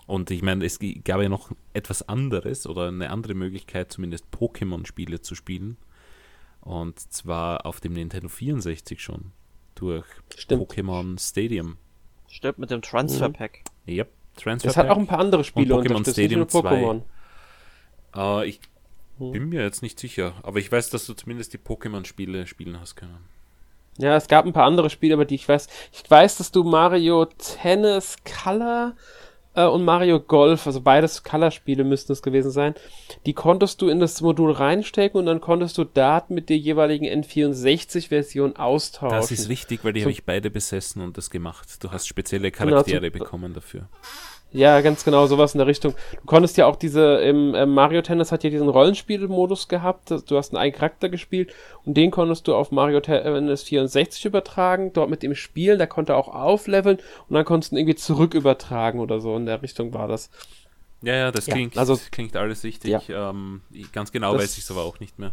Und 0.08 0.30
ich 0.30 0.44
meine, 0.44 0.66
es 0.66 0.80
gab 1.04 1.22
ja 1.22 1.30
noch 1.30 1.52
etwas 1.74 2.08
anderes 2.08 2.68
oder 2.68 2.88
eine 2.88 3.10
andere 3.10 3.34
Möglichkeit, 3.34 3.92
zumindest 3.92 4.26
Pokémon-Spiele 4.32 5.22
zu 5.22 5.34
spielen. 5.34 5.78
Und 6.62 7.00
zwar 7.00 7.66
auf 7.66 7.80
dem 7.80 7.94
Nintendo 7.94 8.28
64 8.28 9.02
schon. 9.02 9.32
Durch. 9.76 10.06
Pokémon 10.30 11.20
Stadium. 11.20 11.78
Stimmt, 12.28 12.60
mit 12.60 12.72
dem 12.72 12.82
Transfer 12.82 13.30
Pack. 13.30 13.64
Mhm. 13.86 13.94
Yep, 13.94 14.12
Transfer 14.36 14.68
Das 14.68 14.78
hat 14.78 14.90
auch 14.90 14.98
ein 14.98 15.08
paar 15.08 15.20
andere 15.20 15.44
Spiele 15.44 15.76
Und 15.76 15.88
Pokémon 15.88 16.10
Stadium 16.10 16.44
Pokémon. 16.44 17.02
Äh, 18.16 18.48
ich 18.50 18.60
bin 19.18 19.50
mir 19.50 19.62
jetzt 19.62 19.82
nicht 19.82 20.00
sicher, 20.00 20.34
aber 20.44 20.60
ich 20.60 20.72
weiß, 20.72 20.90
dass 20.90 21.06
du 21.06 21.14
zumindest 21.14 21.54
die 21.54 21.58
Pokémon-Spiele 21.58 22.48
spielen 22.48 22.80
hast 22.80 22.96
können. 22.96 23.18
Ja, 23.98 24.18
es 24.18 24.28
gab 24.28 24.46
ein 24.46 24.52
paar 24.52 24.66
andere 24.66 24.90
Spiele, 24.90 25.14
aber 25.14 25.24
die 25.24 25.36
ich 25.36 25.48
weiß. 25.48 25.68
Ich 25.94 26.10
weiß, 26.10 26.38
dass 26.38 26.52
du 26.52 26.64
Mario 26.64 27.26
Tennis 27.26 28.18
Color 28.26 28.94
äh, 29.56 29.66
und 29.66 29.84
Mario 29.86 30.20
Golf, 30.20 30.68
also 30.68 30.82
beides 30.82 31.24
Color-Spiele 31.24 31.84
müssten 31.84 32.12
es 32.12 32.22
gewesen 32.22 32.52
sein, 32.52 32.76
die 33.26 33.34
konntest 33.34 33.82
du 33.82 33.88
in 33.90 34.00
das 34.00 34.22
Modul 34.22 34.52
reinstecken 34.52 35.20
und 35.20 35.26
dann 35.26 35.42
konntest 35.42 35.78
du 35.78 35.84
Daten 35.84 36.34
mit 36.36 36.50
der 36.50 36.58
jeweiligen 36.58 37.06
N64-Version 37.06 38.56
austauschen. 38.56 39.18
Das 39.18 39.32
ist 39.32 39.50
richtig, 39.50 39.84
weil 39.84 39.94
die 39.94 40.02
So- 40.02 40.06
habe 40.06 40.12
ich 40.12 40.26
beide 40.26 40.50
besessen 40.50 41.02
und 41.02 41.18
das 41.18 41.30
gemacht. 41.30 41.84
Du 41.84 41.92
hast 41.92 42.08
spezielle 42.08 42.52
Genau, 42.52 42.70
Charaktere 42.72 43.06
so- 43.06 43.12
bekommen 43.12 43.54
dafür. 43.54 43.88
Ja, 44.52 44.80
ganz 44.80 45.04
genau, 45.04 45.28
sowas 45.28 45.54
in 45.54 45.58
der 45.58 45.68
Richtung. 45.68 45.96
Du 46.22 46.26
konntest 46.28 46.56
ja 46.56 46.66
auch 46.66 46.78
diese, 46.78 47.16
im 47.18 47.54
ähm, 47.56 47.74
Mario 47.74 48.02
Tennis 48.02 48.32
hat 48.32 48.44
ja 48.46 48.50
diesen 48.50 48.70
Rollenspielmodus 48.70 49.68
gehabt, 49.68 50.12
du 50.12 50.38
hast 50.38 50.54
einen 50.54 50.62
eigenen 50.62 50.80
Charakter 50.80 51.10
gespielt 51.10 51.54
und 51.84 51.96
den 51.98 52.10
konntest 52.10 52.48
du 52.48 52.56
auf 52.56 52.72
Mario 52.72 53.02
Tennis 53.02 53.64
64 53.64 54.24
übertragen, 54.24 54.94
dort 54.94 55.10
mit 55.10 55.24
dem 55.24 55.36
Spielen, 55.36 55.78
da 55.78 55.88
konnte 55.88 56.14
er 56.14 56.18
auch 56.18 56.30
aufleveln 56.30 57.00
und 57.28 57.34
dann 57.34 57.44
konntest 57.44 57.72
du 57.72 57.76
ihn 57.76 57.80
irgendwie 57.80 57.96
zurück 57.98 58.34
übertragen 58.34 59.00
oder 59.02 59.20
so, 59.20 59.36
in 59.36 59.46
der 59.46 59.62
Richtung 59.62 59.94
war 59.94 60.08
das. 60.08 60.30
Ja, 61.02 61.16
ja, 61.16 61.32
das 61.32 61.48
Ja, 61.48 61.54
klingt, 61.54 61.78
also- 61.78 62.00
klingt 62.12 62.38
alles 62.38 62.64
richtig. 62.64 62.96
Ähm, 63.10 63.62
ich- 63.72 63.92
ganz 63.92 64.14
genau 64.14 64.34
Das- 64.34 64.44
weiß 64.44 64.58
ich 64.58 64.64
es 64.64 64.72
aber 64.72 64.84
auch 64.84 65.02
nicht 65.02 65.20
mehr. 65.20 65.32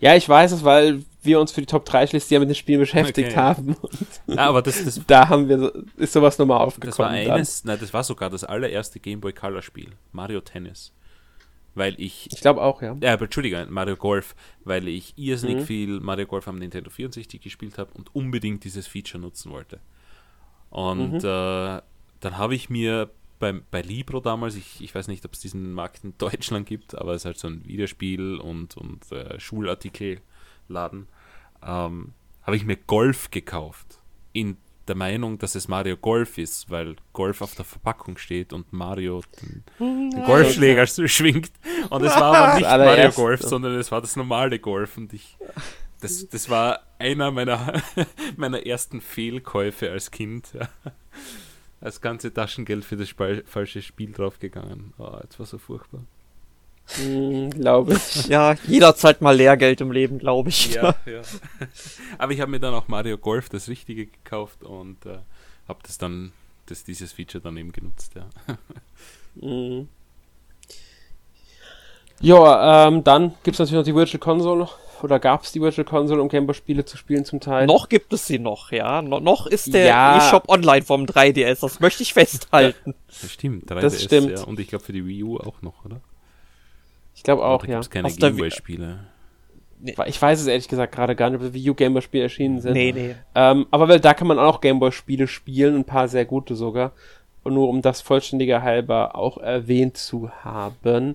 Ja, 0.00 0.14
ich 0.14 0.28
weiß 0.28 0.52
es, 0.52 0.64
weil 0.64 1.02
wir 1.22 1.40
uns 1.40 1.50
für 1.52 1.60
die 1.60 1.66
Top 1.66 1.84
3 1.84 2.04
Liste 2.06 2.34
ja 2.34 2.40
mit 2.40 2.48
den 2.48 2.54
Spielen 2.54 2.78
beschäftigt 2.80 3.30
Okay. 3.30 3.36
haben. 3.36 3.76
Ah, 4.28 4.46
aber 4.46 4.62
das, 4.62 4.84
das, 4.84 5.00
Da 5.06 5.28
haben 5.28 5.48
wir, 5.48 5.72
ist 5.96 6.12
sowas 6.12 6.38
nochmal 6.38 6.58
aufgekommen. 6.58 6.90
das 6.90 6.98
war 6.98 7.08
dann. 7.12 7.30
eines, 7.32 7.64
nein, 7.64 7.78
das 7.80 7.92
war 7.92 8.04
sogar 8.04 8.30
das 8.30 8.44
allererste 8.44 9.00
Game 9.00 9.20
Boy 9.20 9.32
Color 9.32 9.62
Spiel, 9.62 9.90
Mario 10.12 10.40
Tennis. 10.40 10.92
Weil 11.74 11.94
ich 12.00 12.28
Ich 12.32 12.40
glaube 12.40 12.62
auch, 12.62 12.80
ja. 12.82 12.96
Ja, 13.00 13.12
aber 13.12 13.24
Entschuldigung, 13.24 13.66
Mario 13.70 13.96
Golf, 13.96 14.34
weil 14.64 14.88
ich 14.88 15.14
irrsinnig 15.16 15.58
Mhm. 15.58 15.62
viel 15.66 16.00
Mario 16.00 16.26
Golf 16.26 16.46
am 16.48 16.58
Nintendo 16.58 16.90
64 16.90 17.40
gespielt 17.40 17.78
habe 17.78 17.90
und 17.94 18.14
unbedingt 18.14 18.64
dieses 18.64 18.86
Feature 18.86 19.20
nutzen 19.20 19.50
wollte. 19.52 19.80
Und 20.70 21.12
Mhm. 21.22 21.28
äh, 21.28 21.80
dann 22.20 22.36
habe 22.38 22.54
ich 22.54 22.68
mir 22.70 23.10
beim, 23.38 23.62
bei 23.70 23.82
Libro 23.82 24.20
damals, 24.20 24.56
ich, 24.56 24.82
ich 24.82 24.94
weiß 24.94 25.08
nicht, 25.08 25.24
ob 25.24 25.32
es 25.32 25.40
diesen 25.40 25.72
Markt 25.72 26.04
in 26.04 26.16
Deutschland 26.18 26.66
gibt, 26.66 26.94
aber 26.96 27.14
es 27.14 27.22
ist 27.22 27.26
halt 27.26 27.38
so 27.38 27.48
ein 27.48 27.64
Videospiel 27.64 28.36
und, 28.36 28.76
und 28.76 29.10
äh, 29.12 29.38
Schulartikelladen, 29.38 31.08
ähm, 31.62 32.12
habe 32.42 32.56
ich 32.56 32.64
mir 32.64 32.76
Golf 32.76 33.30
gekauft. 33.30 33.98
In 34.32 34.56
der 34.88 34.96
Meinung, 34.96 35.38
dass 35.38 35.54
es 35.54 35.68
Mario 35.68 35.96
Golf 35.96 36.38
ist, 36.38 36.70
weil 36.70 36.96
Golf 37.12 37.42
auf 37.42 37.54
der 37.54 37.64
Verpackung 37.64 38.16
steht 38.16 38.52
und 38.52 38.72
Mario 38.72 39.22
den, 39.42 39.64
den 39.78 40.24
Golfschläger 40.24 40.86
schwingt. 40.86 41.52
Und 41.90 42.02
es 42.04 42.14
war 42.14 42.34
aber 42.34 42.54
nicht 42.54 42.66
Mario. 42.66 43.10
Golf, 43.12 43.42
sondern 43.42 43.74
es 43.74 43.92
war 43.92 44.00
das 44.00 44.16
normale 44.16 44.58
Golf. 44.58 44.96
Und 44.96 45.12
ich, 45.12 45.36
das, 46.00 46.28
das 46.28 46.48
war 46.48 46.80
einer 46.98 47.30
meiner, 47.30 47.82
meiner 48.36 48.64
ersten 48.66 49.00
Fehlkäufe 49.00 49.90
als 49.90 50.10
Kind. 50.10 50.48
Ja. 50.54 50.68
Das 51.80 52.00
ganze 52.00 52.32
Taschengeld 52.34 52.84
für 52.84 52.96
das 52.96 53.08
Spa- 53.08 53.42
falsche 53.46 53.82
Spiel 53.82 54.12
draufgegangen. 54.12 54.92
Oh, 54.98 55.16
das 55.28 55.38
war 55.38 55.46
so 55.46 55.58
furchtbar. 55.58 56.00
Hm, 56.96 57.50
glaube 57.50 57.94
ich. 57.94 58.26
Ja, 58.28 58.54
jederzeit 58.66 59.20
mal 59.20 59.36
Lehrgeld 59.36 59.80
im 59.80 59.92
Leben, 59.92 60.18
glaube 60.18 60.48
ich. 60.48 60.74
Ja, 60.74 60.94
ja. 61.06 61.20
Aber 62.18 62.32
ich 62.32 62.40
habe 62.40 62.50
mir 62.50 62.60
dann 62.60 62.74
auch 62.74 62.88
Mario 62.88 63.16
Golf, 63.18 63.48
das 63.48 63.68
Richtige, 63.68 64.06
gekauft 64.06 64.64
und 64.64 65.04
äh, 65.06 65.18
habe 65.68 65.78
das 65.82 65.98
dann, 65.98 66.32
das, 66.66 66.82
dieses 66.84 67.12
Feature 67.12 67.42
dann 67.42 67.56
eben 67.56 67.72
genutzt. 67.72 68.14
Ja. 68.14 68.28
Mhm. 69.34 69.88
Ja, 72.20 72.88
ähm, 72.88 73.04
dann 73.04 73.34
gibt's 73.44 73.60
natürlich 73.60 73.78
noch 73.78 73.84
die 73.84 73.94
Virtual 73.94 74.18
Console. 74.18 74.68
Oder 75.02 75.18
gab's 75.18 75.52
die 75.52 75.60
Virtual 75.60 75.84
Console, 75.84 76.20
um 76.20 76.28
Gameboy-Spiele 76.28 76.84
zu 76.84 76.96
spielen 76.96 77.24
zum 77.24 77.40
Teil? 77.40 77.66
Noch 77.66 77.88
gibt 77.88 78.12
es 78.12 78.26
sie 78.26 78.38
noch, 78.38 78.72
ja. 78.72 79.02
No 79.02 79.20
noch 79.20 79.46
ist 79.46 79.72
der 79.74 79.86
Ja. 79.86 80.18
eShop 80.18 80.48
online 80.48 80.82
vom 80.84 81.04
3DS, 81.06 81.60
das 81.60 81.80
möchte 81.80 82.02
ich 82.02 82.12
festhalten. 82.14 82.94
Das 83.06 83.30
stimmt, 83.32 83.70
3DS, 83.70 83.80
Das 83.80 84.02
stimmt. 84.02 84.30
Ja. 84.38 84.44
Und 84.44 84.58
ich 84.60 84.68
glaube 84.68 84.84
für 84.84 84.92
die 84.92 85.06
Wii 85.06 85.22
U 85.24 85.38
auch 85.38 85.62
noch, 85.62 85.84
oder? 85.84 86.00
Ich 87.14 87.22
glaube 87.22 87.44
auch, 87.44 87.64
ja. 87.64 87.74
gibt's 87.74 87.90
keine 87.90 88.06
Auf 88.06 88.16
der 88.16 88.28
Wii- 88.28 88.32
Gameboy-Spiele? 88.32 88.98
Ich 90.06 90.20
weiß 90.20 90.40
es 90.40 90.46
ehrlich 90.48 90.66
gesagt 90.66 90.92
gerade 90.94 91.14
gar 91.14 91.30
nicht, 91.30 91.40
ob 91.40 91.46
die 91.52 91.54
Wii 91.54 91.70
U 91.70 91.74
Gameboy-Spiele 91.74 92.24
erschienen 92.24 92.60
sind. 92.60 92.72
Nee, 92.72 92.92
nee. 92.92 93.14
Ähm, 93.34 93.66
aber 93.70 93.88
weil 93.88 94.00
da 94.00 94.12
kann 94.14 94.26
man 94.26 94.38
auch 94.38 94.60
Gameboy-Spiele 94.60 95.28
spielen, 95.28 95.76
ein 95.76 95.84
paar 95.84 96.08
sehr 96.08 96.24
gute 96.24 96.56
sogar. 96.56 96.92
Und 97.44 97.54
nur 97.54 97.68
um 97.68 97.80
das 97.82 98.00
vollständiger 98.00 98.62
halber 98.62 99.14
auch 99.14 99.38
erwähnt 99.38 99.96
zu 99.96 100.30
haben. 100.42 101.14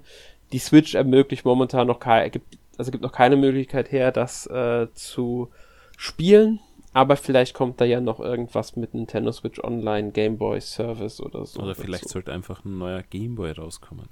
Die 0.53 0.59
Switch 0.59 0.95
ermöglicht 0.95 1.43
momentan 1.45 1.87
noch 1.87 1.99
keine, 1.99 2.29
gibt, 2.29 2.57
also 2.77 2.91
gibt 2.91 3.03
noch 3.03 3.11
keine 3.11 3.35
Möglichkeit 3.37 3.91
her, 3.91 4.11
das 4.11 4.47
äh, 4.47 4.87
zu 4.93 5.49
spielen. 5.97 6.59
Aber 6.93 7.15
vielleicht 7.15 7.55
kommt 7.55 7.81
da 7.81 7.85
ja 7.85 7.99
noch 7.99 8.19
irgendwas 8.19 8.75
mit 8.75 8.93
Nintendo 8.93 9.31
Switch 9.31 9.59
Online 9.63 10.11
Gameboy 10.11 10.61
Service 10.61 11.19
oder 11.19 11.45
so. 11.45 11.61
Oder 11.61 11.73
vielleicht 11.73 12.05
dazu. 12.05 12.13
sollte 12.13 12.31
einfach 12.31 12.63
ein 12.65 12.77
neuer 12.77 13.01
Gameboy 13.01 13.51
rauskommen. 13.51 14.09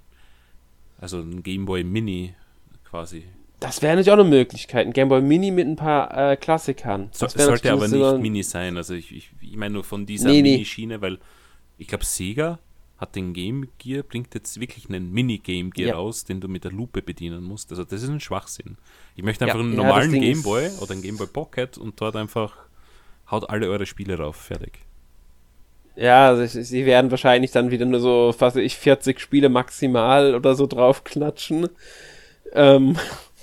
Also 0.99 1.19
ein 1.19 1.43
Gameboy 1.43 1.83
Mini 1.83 2.33
quasi. 2.83 3.25
Das 3.59 3.83
wäre 3.83 3.93
natürlich 3.93 4.09
auch 4.11 4.19
eine 4.19 4.29
Möglichkeit. 4.29 4.87
Ein 4.87 4.93
Gameboy 4.93 5.21
Mini 5.21 5.51
mit 5.51 5.67
ein 5.67 5.75
paar 5.75 6.31
äh, 6.31 6.35
Klassikern. 6.35 7.09
So, 7.11 7.27
sollte 7.27 7.71
aber 7.71 7.87
nicht 7.87 7.99
so 7.99 8.17
Mini 8.17 8.41
sein. 8.41 8.77
Also 8.77 8.95
ich, 8.95 9.15
ich, 9.15 9.31
ich 9.39 9.55
meine 9.55 9.75
nur 9.75 9.83
von 9.83 10.07
dieser 10.07 10.29
nee. 10.29 10.41
Mini-Schiene, 10.41 11.01
weil 11.01 11.19
ich 11.77 11.87
glaube 11.87 12.05
Sega 12.05 12.57
hat 13.01 13.15
den 13.15 13.33
Game 13.33 13.67
Gear, 13.79 14.03
bringt 14.03 14.33
jetzt 14.35 14.59
wirklich 14.59 14.87
einen 14.87 15.11
Mini-Game 15.11 15.71
Gear 15.71 15.89
Ja. 15.89 15.95
raus, 15.95 16.23
den 16.23 16.39
du 16.39 16.47
mit 16.47 16.63
der 16.63 16.71
Lupe 16.71 17.01
bedienen 17.01 17.43
musst. 17.43 17.71
Also 17.71 17.83
das 17.83 18.03
ist 18.03 18.09
ein 18.09 18.19
Schwachsinn. 18.19 18.77
Ich 19.15 19.23
möchte 19.23 19.43
Ja. 19.45 19.51
einfach 19.53 19.59
einen 19.65 19.73
Ja, 19.73 19.77
normalen 19.83 20.11
das 20.11 20.19
Ding 20.19 20.23
ist- 20.23 20.43
Gameboy 20.43 20.69
oder 20.79 20.91
einen 20.91 21.01
Gameboy 21.01 21.27
Pocket 21.27 21.77
und 21.79 21.99
dort 21.99 22.15
einfach 22.15 22.55
haut 23.29 23.49
alle 23.49 23.67
eure 23.69 23.85
Spiele 23.87 24.17
rauf. 24.17 24.35
Fertig. 24.35 24.79
Ja, 25.95 26.27
also 26.29 26.45
sie 26.61 26.85
werden 26.85 27.11
wahrscheinlich 27.11 27.51
dann 27.51 27.69
wieder 27.71 27.85
nur 27.85 27.99
so, 27.99 28.33
was 28.39 28.55
ich, 28.55 28.77
40 28.77 29.19
Spiele 29.19 29.49
maximal 29.49 30.35
oder 30.35 30.55
so 30.55 30.65
draufklatschen. 30.67 31.67
Ähm, 32.53 32.97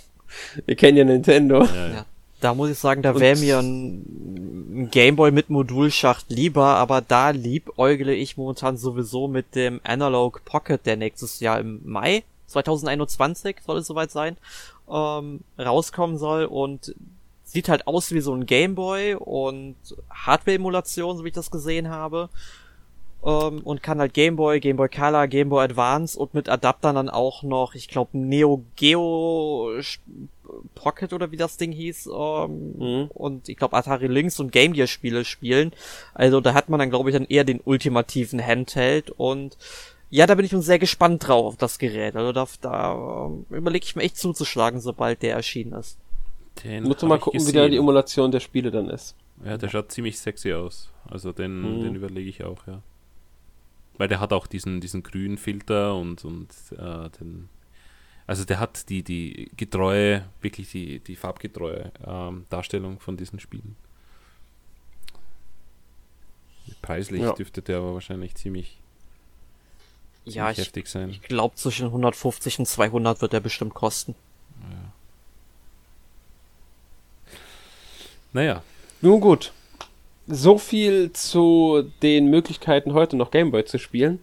wir 0.66 0.76
kennen 0.76 0.96
ja 0.96 1.04
Nintendo. 1.04 1.64
Ja, 1.64 1.88
ja. 1.88 2.06
Da 2.40 2.54
muss 2.54 2.70
ich 2.70 2.78
sagen, 2.78 3.02
da 3.02 3.18
wäre 3.18 3.36
mir 3.38 3.58
ein, 3.58 4.84
ein 4.84 4.90
Gameboy 4.90 5.32
mit 5.32 5.50
Modulschacht 5.50 6.30
lieber, 6.30 6.66
aber 6.76 7.00
da 7.00 7.30
liebäugle 7.30 8.14
ich 8.14 8.36
momentan 8.36 8.76
sowieso 8.76 9.26
mit 9.26 9.54
dem 9.56 9.80
Analog 9.82 10.44
Pocket, 10.44 10.84
der 10.86 10.96
nächstes 10.96 11.40
Jahr 11.40 11.58
im 11.58 11.80
Mai 11.84 12.22
2021 12.48 13.56
soll 13.64 13.78
es 13.78 13.86
soweit 13.86 14.10
sein, 14.10 14.36
ähm, 14.90 15.40
rauskommen 15.58 16.18
soll 16.18 16.44
und 16.44 16.94
sieht 17.44 17.68
halt 17.68 17.86
aus 17.86 18.12
wie 18.12 18.20
so 18.20 18.34
ein 18.34 18.46
Gameboy 18.46 19.14
und 19.14 19.76
Hardware-Emulation, 20.10 21.16
so 21.16 21.24
wie 21.24 21.28
ich 21.28 21.34
das 21.34 21.50
gesehen 21.50 21.88
habe. 21.88 22.28
Ähm, 23.24 23.60
und 23.64 23.82
kann 23.82 23.98
halt 23.98 24.14
Gameboy, 24.14 24.60
Gameboy 24.60 24.88
Color, 24.88 25.26
Gameboy 25.26 25.64
Advance 25.64 26.18
und 26.18 26.34
mit 26.34 26.48
Adaptern 26.48 26.94
dann 26.94 27.08
auch 27.08 27.42
noch, 27.42 27.74
ich 27.74 27.88
glaube, 27.88 28.16
Neo 28.16 28.64
Geo 28.76 29.80
Pocket 30.74 31.12
oder 31.12 31.30
wie 31.30 31.36
das 31.36 31.56
Ding 31.56 31.72
hieß, 31.72 32.06
ähm, 32.06 32.72
Mhm. 32.78 33.06
und 33.14 33.48
ich 33.48 33.56
glaube 33.56 33.76
Atari 33.76 34.06
Lynx 34.06 34.38
und 34.40 34.52
Game 34.52 34.72
Gear 34.72 34.86
Spiele 34.86 35.24
spielen. 35.24 35.72
Also 36.14 36.40
da 36.40 36.54
hat 36.54 36.68
man 36.68 36.78
dann, 36.80 36.90
glaube 36.90 37.10
ich, 37.10 37.14
dann 37.16 37.26
eher 37.26 37.44
den 37.44 37.60
ultimativen 37.64 38.44
Handheld 38.44 39.10
und 39.10 39.56
ja, 40.10 40.26
da 40.26 40.34
bin 40.36 40.44
ich 40.46 40.52
nun 40.52 40.62
sehr 40.62 40.78
gespannt 40.78 41.28
drauf 41.28 41.44
auf 41.44 41.56
das 41.56 41.78
Gerät. 41.78 42.16
Also 42.16 42.32
da, 42.32 42.46
da 42.62 43.26
ähm, 43.26 43.44
überlege 43.50 43.84
ich 43.84 43.94
mir 43.94 44.02
echt 44.02 44.16
zuzuschlagen, 44.16 44.80
sobald 44.80 45.22
der 45.22 45.34
erschienen 45.34 45.74
ist. 45.74 45.98
Den 46.64 46.84
Muss 46.84 47.02
mal 47.02 47.18
gucken, 47.18 47.46
wie 47.46 47.52
da 47.52 47.68
die 47.68 47.76
Emulation 47.76 48.30
der 48.32 48.40
Spiele 48.40 48.70
dann 48.70 48.88
ist. 48.88 49.14
Ja, 49.44 49.58
der 49.58 49.68
schaut 49.68 49.92
ziemlich 49.92 50.18
sexy 50.18 50.52
aus. 50.54 50.90
Also 51.08 51.32
den, 51.32 51.60
Mhm. 51.60 51.82
den 51.82 51.94
überlege 51.94 52.28
ich 52.28 52.42
auch, 52.42 52.66
ja. 52.66 52.80
Weil 53.98 54.08
der 54.08 54.18
hat 54.20 54.32
auch 54.32 54.46
diesen, 54.46 54.80
diesen 54.80 55.02
grünen 55.02 55.38
Filter 55.38 55.94
und, 55.94 56.24
und 56.24 56.48
äh, 56.72 57.10
den. 57.20 57.48
Also 58.28 58.44
der 58.44 58.60
hat 58.60 58.88
die, 58.90 59.02
die 59.02 59.50
getreue, 59.56 60.24
wirklich 60.42 60.70
die, 60.70 61.00
die 61.00 61.16
farbgetreue 61.16 61.90
ähm, 62.06 62.44
Darstellung 62.50 63.00
von 63.00 63.16
diesen 63.16 63.40
Spielen. 63.40 63.74
Preislich 66.82 67.22
Ja. 67.22 67.32
dürfte 67.32 67.62
der 67.62 67.78
aber 67.78 67.94
wahrscheinlich 67.94 68.34
ziemlich, 68.34 68.78
Ja, 70.26 70.32
ziemlich 70.44 70.58
ich, 70.58 70.64
heftig 70.66 70.86
sein. 70.88 71.08
ich 71.08 71.22
glaube 71.22 71.56
zwischen 71.56 71.86
150 71.86 72.58
und 72.60 72.66
200 72.66 73.22
wird 73.22 73.32
der 73.32 73.40
bestimmt 73.40 73.72
kosten. 73.74 74.14
Naja. 78.32 78.62
Nun 79.00 79.20
gut. 79.20 79.52
So 80.26 80.58
viel 80.58 81.12
zu 81.14 81.90
den 82.02 82.26
Möglichkeiten, 82.28 82.92
heute 82.92 83.16
noch 83.16 83.30
Gameboy 83.30 83.64
zu 83.64 83.78
spielen. 83.78 84.22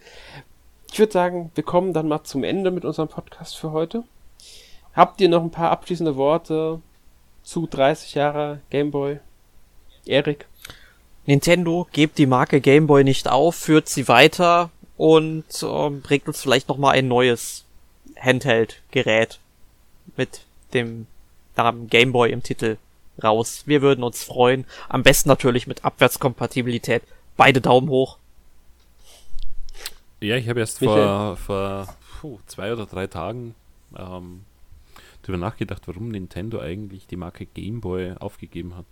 Ich 0.95 0.99
würde 0.99 1.11
sagen, 1.11 1.51
wir 1.55 1.63
kommen 1.65 1.91
dann 1.91 2.07
mal 2.07 2.23
zum 2.23 2.45
Ende 2.45 2.71
mit 2.71 2.85
unserem 2.85 3.09
Podcast 3.09 3.57
für 3.57 3.73
heute. 3.73 4.05
Habt 4.93 5.19
ihr 5.19 5.27
noch 5.27 5.43
ein 5.43 5.51
paar 5.51 5.69
abschließende 5.71 6.15
Worte 6.15 6.79
zu 7.43 7.67
30 7.67 8.13
Jahre 8.15 8.61
Gameboy? 8.69 9.19
Erik? 10.05 10.45
Nintendo, 11.25 11.85
gebt 11.91 12.17
die 12.17 12.25
Marke 12.25 12.61
Gameboy 12.61 13.03
nicht 13.03 13.27
auf, 13.27 13.55
führt 13.55 13.89
sie 13.89 14.07
weiter 14.07 14.69
und 14.95 15.43
ähm, 15.63 15.99
bringt 15.99 16.29
uns 16.29 16.39
vielleicht 16.39 16.69
noch 16.69 16.77
mal 16.77 16.91
ein 16.91 17.09
neues 17.09 17.65
Handheld-Gerät 18.17 19.39
mit 20.15 20.45
dem 20.73 21.07
Namen 21.57 21.89
Gameboy 21.89 22.31
im 22.31 22.41
Titel 22.41 22.77
raus. 23.21 23.63
Wir 23.65 23.81
würden 23.81 24.05
uns 24.05 24.23
freuen. 24.23 24.63
Am 24.87 25.03
besten 25.03 25.27
natürlich 25.27 25.67
mit 25.67 25.83
Abwärtskompatibilität. 25.83 27.03
Beide 27.35 27.59
Daumen 27.59 27.89
hoch. 27.89 28.17
Ja, 30.25 30.37
ich 30.37 30.49
habe 30.49 30.59
erst 30.59 30.79
vor, 30.79 31.37
vor 31.37 31.87
puh, 32.19 32.39
zwei 32.47 32.73
oder 32.73 32.87
drei 32.87 33.05
Tagen 33.05 33.53
ähm, 33.95 34.41
darüber 35.21 35.37
nachgedacht, 35.37 35.87
warum 35.87 36.09
Nintendo 36.09 36.59
eigentlich 36.59 37.05
die 37.05 37.15
Marke 37.15 37.45
Gameboy 37.45 38.13
aufgegeben 38.13 38.75
hat. 38.75 38.87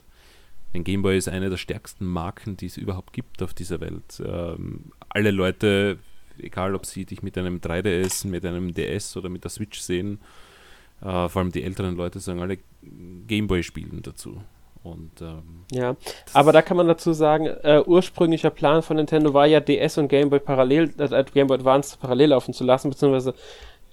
Denn 0.74 0.84
Gameboy 0.84 1.18
ist 1.18 1.30
eine 1.30 1.50
der 1.50 1.58
stärksten 1.58 2.06
Marken, 2.06 2.56
die 2.56 2.68
es 2.68 2.78
überhaupt 2.78 3.14
gibt 3.14 3.42
auf 3.42 3.56
dieser 3.56 3.82
Welt. 3.82 4.22
Ähm, 4.24 4.92
alle 5.10 5.32
Leute, 5.32 5.98
egal 6.38 6.76
ob 6.76 6.86
sie 6.86 7.04
dich 7.04 7.24
mit 7.24 7.36
einem 7.36 7.58
3DS, 7.58 8.28
mit 8.28 8.46
einem 8.46 8.72
DS 8.72 9.18
oder 9.18 9.30
mit 9.30 9.44
der 9.44 9.50
Switch 9.50 9.80
sehen, 9.80 10.20
äh, 11.02 11.30
vor 11.30 11.42
allem 11.42 11.52
die 11.52 11.64
älteren 11.64 11.96
Leute 11.96 12.20
sagen 12.20 12.42
alle 12.42 12.60
Gameboy 13.28 13.64
spielen 13.64 14.04
dazu. 14.04 14.44
Und, 14.84 15.22
ähm, 15.22 15.64
ja, 15.72 15.96
aber 16.34 16.52
da 16.52 16.62
kann 16.62 16.76
man 16.76 16.88
dazu 16.88 17.14
sagen, 17.14 17.46
äh, 17.46 17.82
ursprünglicher 17.86 18.50
Plan 18.50 18.82
von 18.82 18.98
Nintendo 18.98 19.34
war 19.34 19.46
ja 19.46 19.62
DS 19.62 19.98
und 19.98 20.10
Gameboy 20.10 20.40
parallel, 20.40 20.94
äh, 20.98 21.24
Gameboy 21.34 21.58
Advance 21.58 21.98
parallel 22.00 22.30
laufen 22.30 22.54
zu 22.54 22.66
lassen, 22.66 22.90
beziehungsweise 22.90 23.34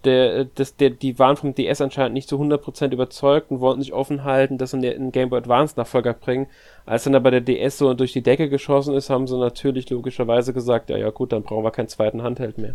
der, 0.04 0.46
das, 0.46 0.76
der, 0.76 0.90
die 0.90 1.18
waren 1.18 1.36
vom 1.36 1.54
DS 1.54 1.80
anscheinend 1.80 2.14
nicht 2.14 2.28
zu 2.28 2.40
100% 2.40 2.92
überzeugt 2.92 3.50
und 3.50 3.60
wollten 3.60 3.82
sich 3.82 3.92
offen 3.92 4.24
halten, 4.24 4.56
dass 4.58 4.70
sie 4.70 4.76
einen 4.78 5.12
Game 5.12 5.28
Boy 5.28 5.38
Advance 5.38 5.74
Nachfolger 5.76 6.14
bringen. 6.14 6.46
Als 6.86 7.04
dann 7.04 7.14
aber 7.14 7.30
der 7.30 7.42
DS 7.42 7.78
so 7.78 7.92
durch 7.94 8.12
die 8.12 8.22
Decke 8.22 8.48
geschossen 8.48 8.94
ist, 8.94 9.10
haben 9.10 9.26
sie 9.26 9.38
natürlich 9.38 9.90
logischerweise 9.90 10.52
gesagt, 10.52 10.90
ja, 10.90 10.96
ja 10.96 11.10
gut, 11.10 11.32
dann 11.32 11.42
brauchen 11.42 11.64
wir 11.64 11.70
keinen 11.70 11.88
zweiten 11.88 12.22
Handheld 12.22 12.56
mehr. 12.58 12.74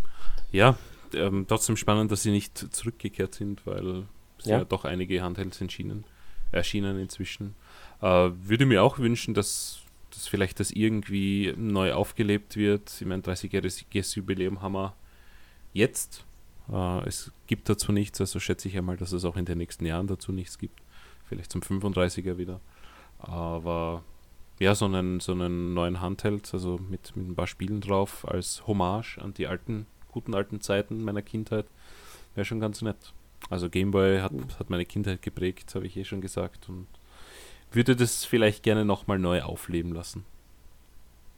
Ja, 0.52 0.78
ähm, 1.14 1.46
trotzdem 1.48 1.78
spannend, 1.78 2.12
dass 2.12 2.22
sie 2.22 2.32
nicht 2.32 2.58
zurückgekehrt 2.58 3.34
sind, 3.34 3.66
weil 3.66 4.04
es 4.40 4.46
ja. 4.46 4.60
ja 4.60 4.64
doch 4.64 4.86
einige 4.86 5.22
Handhelds 5.22 5.60
erschienen, 5.60 6.04
erschienen 6.52 7.00
inzwischen. 7.00 7.56
Äh, 8.02 8.32
würde 8.34 8.66
mir 8.66 8.84
auch 8.84 9.00
wünschen, 9.00 9.34
dass, 9.34 9.82
dass 10.12 10.28
vielleicht 10.28 10.60
das 10.60 10.72
irgendwie 10.72 11.54
neu 11.58 11.94
aufgelebt 11.94 12.56
wird. 12.56 12.92
Ich 13.00 13.08
meine, 13.08 13.22
30-jähriges 13.22 14.16
Jubiläum 14.16 14.62
haben 14.62 14.74
wir 14.74 14.96
jetzt 15.74 16.26
äh, 16.72 17.08
es 17.08 17.32
gibt 17.48 17.70
dazu 17.70 17.92
nichts, 17.92 18.20
also 18.22 18.40
schätze 18.40 18.68
ich 18.68 18.78
einmal, 18.78 18.98
dass 18.98 19.12
es 19.12 19.26
auch 19.26 19.38
in 19.38 19.46
den 19.46 19.58
nächsten 19.58 19.86
Jahren 19.86 20.08
dazu 20.08 20.32
nichts 20.32 20.58
gibt. 20.58 20.82
Vielleicht 21.26 21.52
zum 21.52 21.62
35er 21.62 22.38
wieder. 22.38 22.60
Aber 23.20 24.04
ja, 24.60 24.76
so 24.76 24.86
einen, 24.86 25.20
so 25.20 25.32
einen 25.32 25.74
neuen 25.74 26.02
Handheld, 26.02 26.54
also 26.54 26.78
mit, 26.78 27.16
mit 27.16 27.28
ein 27.28 27.36
paar 27.36 27.48
Spielen 27.48 27.82
drauf, 27.82 28.28
als 28.28 28.66
Hommage 28.68 29.18
an 29.20 29.34
die 29.34 29.48
alten, 29.48 29.88
guten 30.12 30.34
alten 30.34 30.62
Zeiten 30.62 31.04
meiner 31.04 31.22
Kindheit, 31.22 31.66
wäre 32.36 32.46
schon 32.46 32.60
ganz 32.60 32.82
nett. 32.82 33.14
Also 33.50 33.70
Gameboy 33.70 34.20
hat, 34.22 34.32
hat 34.60 34.70
meine 34.70 34.86
Kindheit 34.86 35.22
geprägt, 35.22 35.76
habe 35.76 35.86
ich 35.86 35.98
eh 35.98 36.06
schon 36.06 36.22
gesagt, 36.22 36.70
und 36.70 36.88
würde 37.72 37.96
das 37.96 38.26
vielleicht 38.26 38.64
gerne 38.64 38.86
nochmal 38.86 39.20
neu 39.20 39.42
aufleben 39.42 39.94
lassen. 39.94 40.26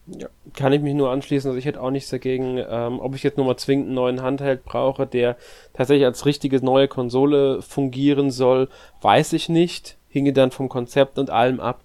Ja, 0.07 0.29
kann 0.53 0.71
ich 0.71 0.81
mich 0.81 0.93
nur 0.93 1.11
anschließen. 1.11 1.49
Also 1.49 1.59
ich 1.59 1.65
hätte 1.65 1.81
auch 1.81 1.91
nichts 1.91 2.09
dagegen, 2.09 2.63
ähm, 2.69 2.99
ob 2.99 3.13
ich 3.13 3.23
jetzt 3.23 3.37
nur 3.37 3.45
mal 3.45 3.57
zwingend 3.57 3.87
einen 3.87 3.95
neuen 3.95 4.21
Handheld 4.21 4.63
brauche, 4.63 5.05
der 5.05 5.35
tatsächlich 5.73 6.05
als 6.05 6.25
richtige 6.25 6.63
neue 6.63 6.87
Konsole 6.87 7.61
fungieren 7.61 8.31
soll, 8.31 8.69
weiß 9.01 9.33
ich 9.33 9.49
nicht. 9.49 9.97
Hinge 10.07 10.31
dann 10.31 10.51
vom 10.51 10.69
Konzept 10.69 11.19
und 11.19 11.29
allem 11.29 11.59
ab. 11.59 11.83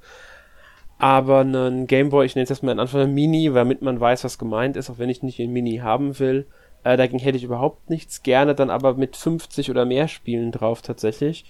Aber 0.98 1.40
einen 1.40 1.88
Gameboy, 1.88 2.24
ich 2.24 2.36
nenne 2.36 2.44
es 2.44 2.50
erstmal 2.50 2.74
in 2.74 2.78
Anfang 2.78 3.12
Mini, 3.12 3.50
damit 3.52 3.82
man 3.82 3.98
weiß, 3.98 4.22
was 4.22 4.38
gemeint 4.38 4.76
ist, 4.76 4.88
auch 4.88 4.98
wenn 4.98 5.10
ich 5.10 5.24
nicht 5.24 5.40
einen 5.40 5.52
Mini 5.52 5.78
haben 5.78 6.20
will. 6.20 6.46
Äh, 6.84 6.96
dagegen 6.96 7.18
hätte 7.18 7.36
ich 7.36 7.44
überhaupt 7.44 7.90
nichts. 7.90 8.22
Gerne 8.22 8.54
dann 8.54 8.70
aber 8.70 8.94
mit 8.94 9.16
50 9.16 9.68
oder 9.68 9.84
mehr 9.84 10.06
Spielen 10.06 10.52
drauf 10.52 10.80
tatsächlich. 10.80 11.44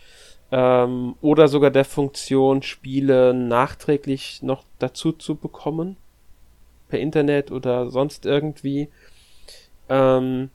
Ähm, 0.52 1.14
oder 1.22 1.48
sogar 1.48 1.70
der 1.70 1.86
Funktion, 1.86 2.62
Spiele 2.62 3.32
nachträglich 3.32 4.42
noch 4.42 4.64
dazu 4.78 5.12
zu 5.12 5.34
bekommen 5.34 5.96
per 6.88 7.00
Internet 7.00 7.50
oder 7.50 7.90
sonst 7.90 8.26
irgendwie. 8.26 8.88
Ähm, 9.88 10.50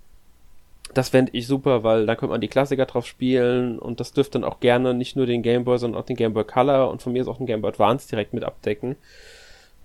das 0.94 1.10
fände 1.10 1.32
ich 1.34 1.48
super, 1.48 1.84
weil 1.84 2.06
da 2.06 2.16
könnte 2.16 2.32
man 2.32 2.42
die 2.42 2.48
Klassiker 2.48 2.86
drauf 2.86 3.08
spielen 3.08 3.80
und 3.80 4.00
das 4.00 4.14
dürfte 4.14 4.40
dann 4.40 4.50
auch 4.50 4.60
gerne 4.60 4.94
nicht 4.94 5.16
nur 5.16 5.26
den 5.26 5.42
Game 5.42 5.66
Boy, 5.66 5.80
sondern 5.80 6.00
auch 6.02 6.06
den 6.06 6.16
Game 6.16 6.34
Boy 6.34 6.44
Color 6.44 6.92
und 6.92 7.02
von 7.02 7.12
mir 7.12 7.24
ist 7.24 7.28
auch 7.28 7.38
den 7.38 7.48
Game 7.48 7.62
Boy 7.62 7.72
Advance 7.72 8.08
direkt 8.08 8.34
mit 8.34 8.44
abdecken. 8.44 8.96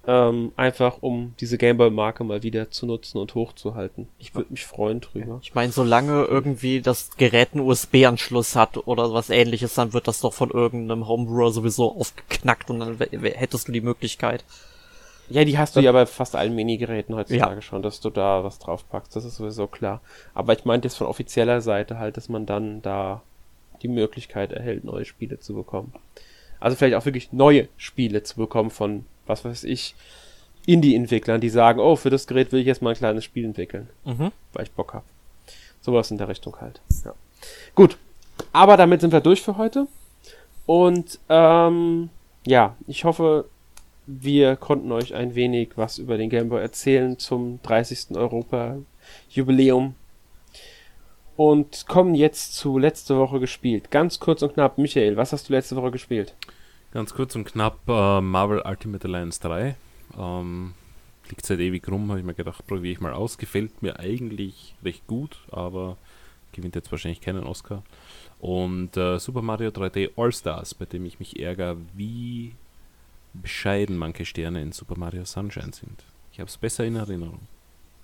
Ähm, 0.04 0.50
einfach 0.56 0.98
um 1.00 1.34
diese 1.38 1.58
Game 1.58 1.76
Boy 1.76 1.90
Marke 1.90 2.24
mal 2.24 2.42
wieder 2.42 2.70
zu 2.70 2.86
nutzen 2.86 3.18
und 3.18 3.36
hochzuhalten. 3.36 4.08
Ich 4.18 4.34
würde 4.34 4.50
mich 4.50 4.66
freuen 4.66 5.00
drüber. 5.00 5.38
Ich 5.42 5.54
meine, 5.54 5.70
solange 5.70 6.24
irgendwie 6.24 6.80
das 6.80 7.16
Gerät 7.16 7.50
einen 7.52 7.60
USB-Anschluss 7.60 8.56
hat 8.56 8.76
oder 8.88 9.12
was 9.12 9.30
ähnliches, 9.30 9.74
dann 9.74 9.92
wird 9.92 10.08
das 10.08 10.20
doch 10.20 10.32
von 10.32 10.50
irgendeinem 10.50 11.06
Homebrewer 11.06 11.52
sowieso 11.52 11.92
aufgeknackt 11.96 12.68
und 12.68 12.80
dann 12.80 12.98
hättest 12.98 13.68
du 13.68 13.72
die 13.72 13.80
Möglichkeit, 13.80 14.44
ja, 15.28 15.44
die 15.44 15.56
hast 15.56 15.76
du 15.76 15.80
ja 15.80 15.92
bei 15.92 16.04
fast 16.04 16.36
allen 16.36 16.54
Minigeräten 16.54 17.14
heutzutage 17.14 17.54
ja. 17.54 17.62
schon, 17.62 17.82
dass 17.82 18.00
du 18.00 18.10
da 18.10 18.44
was 18.44 18.58
drauf 18.58 18.88
packst. 18.88 19.16
Das 19.16 19.24
ist 19.24 19.36
sowieso 19.36 19.66
klar. 19.66 20.00
Aber 20.34 20.52
ich 20.52 20.64
meinte 20.64 20.88
jetzt 20.88 20.96
von 20.96 21.06
offizieller 21.06 21.60
Seite 21.60 21.98
halt, 21.98 22.16
dass 22.16 22.28
man 22.28 22.44
dann 22.44 22.82
da 22.82 23.22
die 23.82 23.88
Möglichkeit 23.88 24.52
erhält, 24.52 24.84
neue 24.84 25.04
Spiele 25.04 25.38
zu 25.38 25.54
bekommen. 25.54 25.92
Also 26.60 26.76
vielleicht 26.76 26.96
auch 26.96 27.04
wirklich 27.04 27.32
neue 27.32 27.68
Spiele 27.76 28.22
zu 28.22 28.36
bekommen 28.36 28.70
von, 28.70 29.06
was 29.26 29.44
weiß 29.44 29.64
ich, 29.64 29.94
Indie-Entwicklern, 30.66 31.40
die 31.40 31.48
sagen, 31.48 31.80
oh, 31.80 31.96
für 31.96 32.10
das 32.10 32.26
Gerät 32.26 32.52
will 32.52 32.60
ich 32.60 32.66
jetzt 32.66 32.82
mal 32.82 32.90
ein 32.90 32.96
kleines 32.96 33.24
Spiel 33.24 33.44
entwickeln, 33.44 33.88
mhm. 34.04 34.32
weil 34.52 34.64
ich 34.64 34.70
Bock 34.72 34.94
habe. 34.94 35.04
Sowas 35.80 36.10
in 36.10 36.18
der 36.18 36.28
Richtung 36.28 36.56
halt. 36.60 36.80
Ja. 37.04 37.14
Gut, 37.74 37.96
aber 38.52 38.76
damit 38.76 39.00
sind 39.00 39.12
wir 39.12 39.20
durch 39.20 39.42
für 39.42 39.56
heute. 39.56 39.88
Und 40.66 41.18
ähm, 41.28 42.10
ja, 42.46 42.76
ich 42.86 43.04
hoffe, 43.04 43.46
wir 44.06 44.56
konnten 44.56 44.92
euch 44.92 45.14
ein 45.14 45.34
wenig 45.34 45.70
was 45.76 45.98
über 45.98 46.16
den 46.16 46.30
Game 46.30 46.48
Boy 46.48 46.60
erzählen 46.60 47.18
zum 47.18 47.60
30. 47.62 48.16
Europa-Jubiläum. 48.16 49.94
Und 51.34 51.86
kommen 51.88 52.14
jetzt 52.14 52.54
zu 52.54 52.78
letzte 52.78 53.16
Woche 53.16 53.40
gespielt. 53.40 53.90
Ganz 53.90 54.20
kurz 54.20 54.42
und 54.42 54.54
knapp, 54.54 54.76
Michael, 54.78 55.16
was 55.16 55.32
hast 55.32 55.48
du 55.48 55.54
letzte 55.54 55.76
Woche 55.76 55.90
gespielt? 55.90 56.34
Ganz 56.92 57.14
kurz 57.14 57.34
und 57.34 57.44
knapp 57.44 57.78
äh, 57.88 58.20
Marvel 58.20 58.62
Ultimate 58.64 59.06
Alliance 59.08 59.40
3. 59.40 59.76
Ähm, 60.18 60.74
liegt 61.28 61.46
seit 61.46 61.58
ewig 61.58 61.88
rum, 61.88 62.10
habe 62.10 62.20
ich 62.20 62.26
mir 62.26 62.34
gedacht, 62.34 62.66
probiere 62.66 62.92
ich 62.92 63.00
mal 63.00 63.14
aus. 63.14 63.38
Gefällt 63.38 63.82
mir 63.82 63.98
eigentlich 63.98 64.74
recht 64.84 65.06
gut, 65.06 65.38
aber 65.50 65.96
gewinnt 66.52 66.74
jetzt 66.74 66.90
wahrscheinlich 66.90 67.22
keinen 67.22 67.44
Oscar. 67.44 67.82
Und 68.40 68.96
äh, 68.96 69.18
Super 69.18 69.40
Mario 69.40 69.70
3D 69.70 70.10
All 70.16 70.32
Stars, 70.32 70.74
bei 70.74 70.84
dem 70.84 71.06
ich 71.06 71.18
mich 71.18 71.40
ärgere, 71.40 71.78
wie 71.94 72.54
bescheiden 73.32 73.96
manche 73.96 74.26
Sterne 74.26 74.60
in 74.60 74.72
Super 74.72 74.98
Mario 74.98 75.24
Sunshine 75.24 75.72
sind. 75.72 76.04
Ich 76.32 76.40
habe 76.40 76.48
es 76.48 76.58
besser 76.58 76.84
in 76.84 76.96
Erinnerung. 76.96 77.40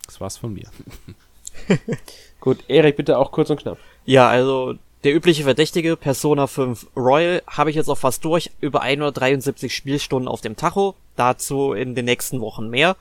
Das 0.06 0.18
war's 0.20 0.38
von 0.38 0.54
mir. 0.54 0.70
Gut, 2.40 2.64
Erik, 2.68 2.96
bitte 2.96 3.18
auch 3.18 3.32
kurz 3.32 3.50
und 3.50 3.60
knapp. 3.60 3.78
Ja, 4.04 4.28
also 4.28 4.74
der 5.04 5.14
übliche 5.14 5.44
Verdächtige, 5.44 5.96
Persona 5.96 6.46
5 6.46 6.88
Royal, 6.96 7.42
habe 7.46 7.70
ich 7.70 7.76
jetzt 7.76 7.88
auch 7.88 7.98
fast 7.98 8.24
durch. 8.24 8.50
Über 8.60 8.82
173 8.82 9.74
Spielstunden 9.74 10.28
auf 10.28 10.40
dem 10.40 10.56
Tacho. 10.56 10.94
Dazu 11.16 11.72
in 11.72 11.94
den 11.94 12.04
nächsten 12.04 12.40
Wochen 12.40 12.68
mehr. 12.68 12.96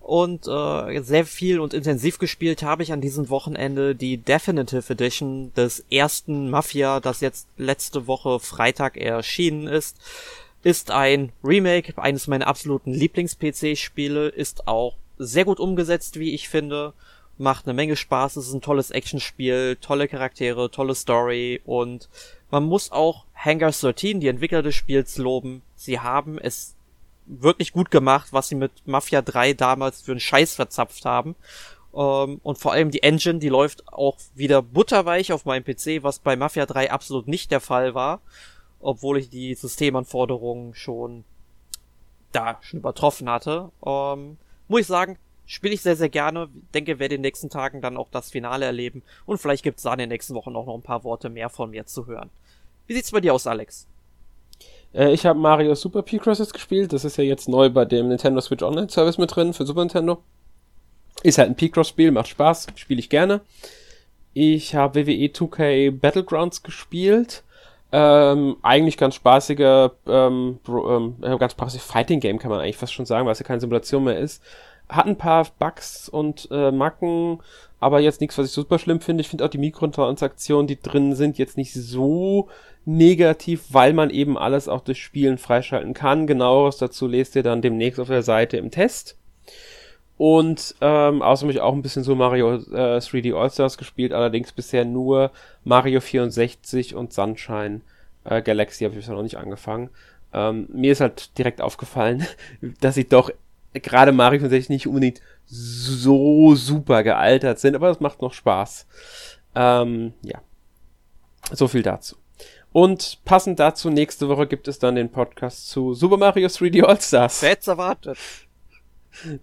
Und 0.00 0.48
äh, 0.48 1.00
sehr 1.02 1.24
viel 1.24 1.60
und 1.60 1.74
intensiv 1.74 2.18
gespielt 2.18 2.62
habe 2.62 2.82
ich 2.82 2.92
an 2.92 3.00
diesem 3.00 3.30
Wochenende 3.30 3.94
die 3.94 4.16
Definitive 4.16 4.92
Edition 4.92 5.52
des 5.54 5.84
ersten 5.90 6.50
Mafia, 6.50 6.98
das 6.98 7.20
jetzt 7.20 7.46
letzte 7.56 8.08
Woche 8.08 8.40
Freitag 8.40 8.96
erschienen 8.96 9.68
ist 9.68 9.96
ist 10.62 10.90
ein 10.90 11.32
Remake 11.42 11.94
eines 12.00 12.26
meiner 12.28 12.46
absoluten 12.46 12.92
Lieblings-PC-Spiele, 12.92 14.28
ist 14.28 14.68
auch 14.68 14.94
sehr 15.18 15.44
gut 15.44 15.60
umgesetzt, 15.60 16.18
wie 16.18 16.34
ich 16.34 16.48
finde, 16.48 16.92
macht 17.42 17.66
eine 17.66 17.74
Menge 17.74 17.96
Spaß, 17.96 18.36
es 18.36 18.48
ist 18.48 18.54
ein 18.54 18.60
tolles 18.60 18.90
Actionspiel, 18.90 19.76
tolle 19.80 20.08
Charaktere, 20.08 20.70
tolle 20.70 20.94
Story 20.94 21.60
und 21.64 22.08
man 22.50 22.64
muss 22.64 22.92
auch 22.92 23.24
Hangar 23.34 23.72
13, 23.72 24.20
die 24.20 24.28
Entwickler 24.28 24.62
des 24.62 24.74
Spiels, 24.74 25.18
loben. 25.18 25.62
Sie 25.74 26.00
haben 26.00 26.38
es 26.38 26.74
wirklich 27.26 27.72
gut 27.72 27.90
gemacht, 27.90 28.28
was 28.30 28.48
sie 28.48 28.54
mit 28.54 28.72
Mafia 28.86 29.22
3 29.22 29.54
damals 29.54 30.02
für 30.02 30.12
einen 30.12 30.20
Scheiß 30.20 30.54
verzapft 30.54 31.04
haben. 31.04 31.34
Ähm, 31.94 32.40
und 32.42 32.58
vor 32.58 32.72
allem 32.72 32.90
die 32.90 33.02
Engine, 33.02 33.38
die 33.38 33.48
läuft 33.48 33.88
auch 33.88 34.16
wieder 34.34 34.62
butterweich 34.62 35.32
auf 35.32 35.44
meinem 35.44 35.64
PC, 35.64 36.02
was 36.02 36.18
bei 36.18 36.36
Mafia 36.36 36.66
3 36.66 36.90
absolut 36.90 37.28
nicht 37.28 37.50
der 37.50 37.60
Fall 37.60 37.94
war 37.94 38.20
obwohl 38.82 39.18
ich 39.18 39.30
die 39.30 39.54
Systemanforderungen 39.54 40.74
schon 40.74 41.24
da 42.32 42.58
schon 42.62 42.80
übertroffen 42.80 43.30
hatte, 43.30 43.70
ähm, 43.84 44.36
muss 44.68 44.82
ich 44.82 44.86
sagen, 44.86 45.18
spiele 45.52 45.74
ich 45.74 45.82
sehr, 45.82 45.96
sehr 45.96 46.08
gerne. 46.08 46.48
Denke, 46.72 46.98
werde 46.98 47.14
in 47.14 47.20
den 47.20 47.28
nächsten 47.28 47.50
Tagen 47.50 47.82
dann 47.82 47.98
auch 47.98 48.08
das 48.10 48.30
Finale 48.30 48.64
erleben 48.64 49.02
und 49.26 49.38
vielleicht 49.38 49.62
gibt 49.62 49.78
es 49.78 49.84
da 49.84 49.92
in 49.92 49.98
den 49.98 50.08
nächsten 50.08 50.34
Wochen 50.34 50.56
auch 50.56 50.66
noch 50.66 50.74
ein 50.74 50.82
paar 50.82 51.04
Worte 51.04 51.28
mehr 51.28 51.50
von 51.50 51.70
mir 51.70 51.84
zu 51.84 52.06
hören. 52.06 52.30
Wie 52.86 52.94
sieht's 52.94 53.10
bei 53.10 53.20
dir 53.20 53.34
aus, 53.34 53.46
Alex? 53.46 53.86
Äh, 54.94 55.12
ich 55.12 55.26
habe 55.26 55.38
Mario 55.38 55.74
Super 55.74 56.02
P-Cross 56.02 56.38
jetzt 56.38 56.54
gespielt. 56.54 56.92
Das 56.92 57.04
ist 57.04 57.18
ja 57.18 57.24
jetzt 57.24 57.48
neu 57.48 57.68
bei 57.68 57.84
dem 57.84 58.08
Nintendo 58.08 58.40
Switch 58.40 58.62
Online 58.62 58.88
Service 58.88 59.18
mit 59.18 59.34
drin 59.34 59.52
für 59.52 59.66
Super 59.66 59.80
Nintendo. 59.80 60.22
Ist 61.22 61.38
halt 61.38 61.50
ein 61.50 61.56
P-Cross-Spiel, 61.56 62.10
macht 62.10 62.28
Spaß, 62.28 62.68
spiele 62.74 63.00
ich 63.00 63.10
gerne. 63.10 63.42
Ich 64.32 64.74
habe 64.74 65.06
WWE 65.06 65.26
2K 65.26 65.90
Battlegrounds 65.90 66.62
gespielt. 66.62 67.44
Ähm, 67.94 68.56
eigentlich 68.62 68.96
ganz 68.96 69.16
spaßiger, 69.16 69.92
ähm, 70.06 70.58
ähm, 70.66 71.16
ganz 71.38 71.52
spaßig 71.52 71.82
Fighting 71.82 72.20
Game 72.20 72.38
kann 72.38 72.50
man 72.50 72.60
eigentlich 72.60 72.78
fast 72.78 72.94
schon 72.94 73.04
sagen, 73.04 73.26
weil 73.26 73.32
es 73.32 73.38
ja 73.38 73.44
keine 73.44 73.60
Simulation 73.60 74.04
mehr 74.04 74.18
ist. 74.18 74.42
Hat 74.92 75.06
ein 75.06 75.16
paar 75.16 75.46
Bugs 75.58 76.08
und 76.08 76.48
äh, 76.50 76.70
Macken, 76.70 77.40
aber 77.80 78.00
jetzt 78.00 78.20
nichts, 78.20 78.38
was 78.38 78.46
ich 78.46 78.52
super 78.52 78.78
schlimm 78.78 79.00
finde. 79.00 79.22
Ich 79.22 79.28
finde 79.28 79.44
auch 79.44 79.48
die 79.48 79.58
Mikrotransaktionen, 79.58 80.66
die 80.66 80.80
drin 80.80 81.14
sind, 81.14 81.38
jetzt 81.38 81.56
nicht 81.56 81.72
so 81.72 82.48
negativ, 82.84 83.64
weil 83.70 83.92
man 83.92 84.10
eben 84.10 84.36
alles 84.36 84.68
auch 84.68 84.82
durch 84.82 85.02
Spielen 85.02 85.38
freischalten 85.38 85.94
kann. 85.94 86.26
Genaueres 86.26 86.76
dazu 86.76 87.06
lest 87.06 87.36
ihr 87.36 87.42
dann 87.42 87.62
demnächst 87.62 88.00
auf 88.00 88.08
der 88.08 88.22
Seite 88.22 88.56
im 88.56 88.70
Test. 88.70 89.16
Und 90.18 90.74
ähm, 90.80 91.22
außerdem 91.22 91.48
habe 91.48 91.52
ich 91.52 91.60
auch 91.60 91.72
ein 91.72 91.82
bisschen 91.82 92.04
so 92.04 92.14
Mario 92.14 92.54
äh, 92.54 92.98
3D 92.98 93.34
All-Stars 93.34 93.78
gespielt, 93.78 94.12
allerdings 94.12 94.52
bisher 94.52 94.84
nur 94.84 95.30
Mario 95.64 96.00
64 96.00 96.94
und 96.94 97.12
Sunshine 97.12 97.80
äh, 98.24 98.42
Galaxy 98.42 98.84
habe 98.84 98.94
ich 98.94 99.00
bisher 99.00 99.14
noch 99.14 99.22
nicht 99.22 99.38
angefangen. 99.38 99.90
Ähm, 100.32 100.68
mir 100.72 100.92
ist 100.92 101.00
halt 101.00 101.36
direkt 101.38 101.60
aufgefallen, 101.60 102.26
dass 102.80 102.94
sie 102.94 103.08
doch 103.08 103.30
gerade 103.74 104.12
Mario 104.12 104.40
64 104.40 104.68
nicht 104.68 104.86
unbedingt 104.86 105.20
so 105.46 106.54
super 106.54 107.02
gealtert 107.02 107.58
sind, 107.58 107.74
aber 107.74 107.90
es 107.90 108.00
macht 108.00 108.22
noch 108.22 108.32
Spaß. 108.32 108.86
Ähm, 109.54 110.14
ja. 110.22 110.40
So 111.52 111.68
viel 111.68 111.82
dazu. 111.82 112.16
Und 112.72 113.18
passend 113.24 113.60
dazu, 113.60 113.90
nächste 113.90 114.28
Woche 114.28 114.46
gibt 114.46 114.66
es 114.66 114.78
dann 114.78 114.94
den 114.94 115.10
Podcast 115.10 115.68
zu 115.68 115.92
Super 115.92 116.16
Mario 116.16 116.48
3D 116.48 116.82
All-Stars. 116.82 117.42
Wer 117.42 117.58
erwartet? 117.66 118.18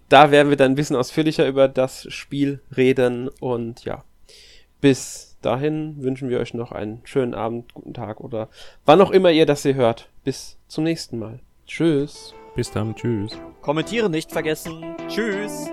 Da 0.08 0.32
werden 0.32 0.50
wir 0.50 0.56
dann 0.56 0.72
ein 0.72 0.74
bisschen 0.74 0.96
ausführlicher 0.96 1.46
über 1.46 1.68
das 1.68 2.12
Spiel 2.12 2.60
reden 2.76 3.28
und 3.40 3.84
ja, 3.84 4.04
bis 4.80 5.36
dahin 5.42 6.02
wünschen 6.02 6.28
wir 6.28 6.40
euch 6.40 6.54
noch 6.54 6.72
einen 6.72 7.02
schönen 7.04 7.34
Abend, 7.34 7.72
guten 7.72 7.94
Tag 7.94 8.20
oder 8.20 8.48
wann 8.84 9.00
auch 9.00 9.12
immer 9.12 9.30
ihr 9.30 9.46
das 9.46 9.62
hier 9.62 9.74
hört. 9.74 10.08
Bis 10.24 10.58
zum 10.66 10.84
nächsten 10.84 11.18
Mal. 11.18 11.38
Tschüss. 11.66 12.34
Bis 12.54 12.70
dann, 12.70 12.94
tschüss. 12.94 13.38
Kommentieren 13.62 14.10
nicht 14.12 14.32
vergessen. 14.32 14.96
Tschüss. 15.08 15.70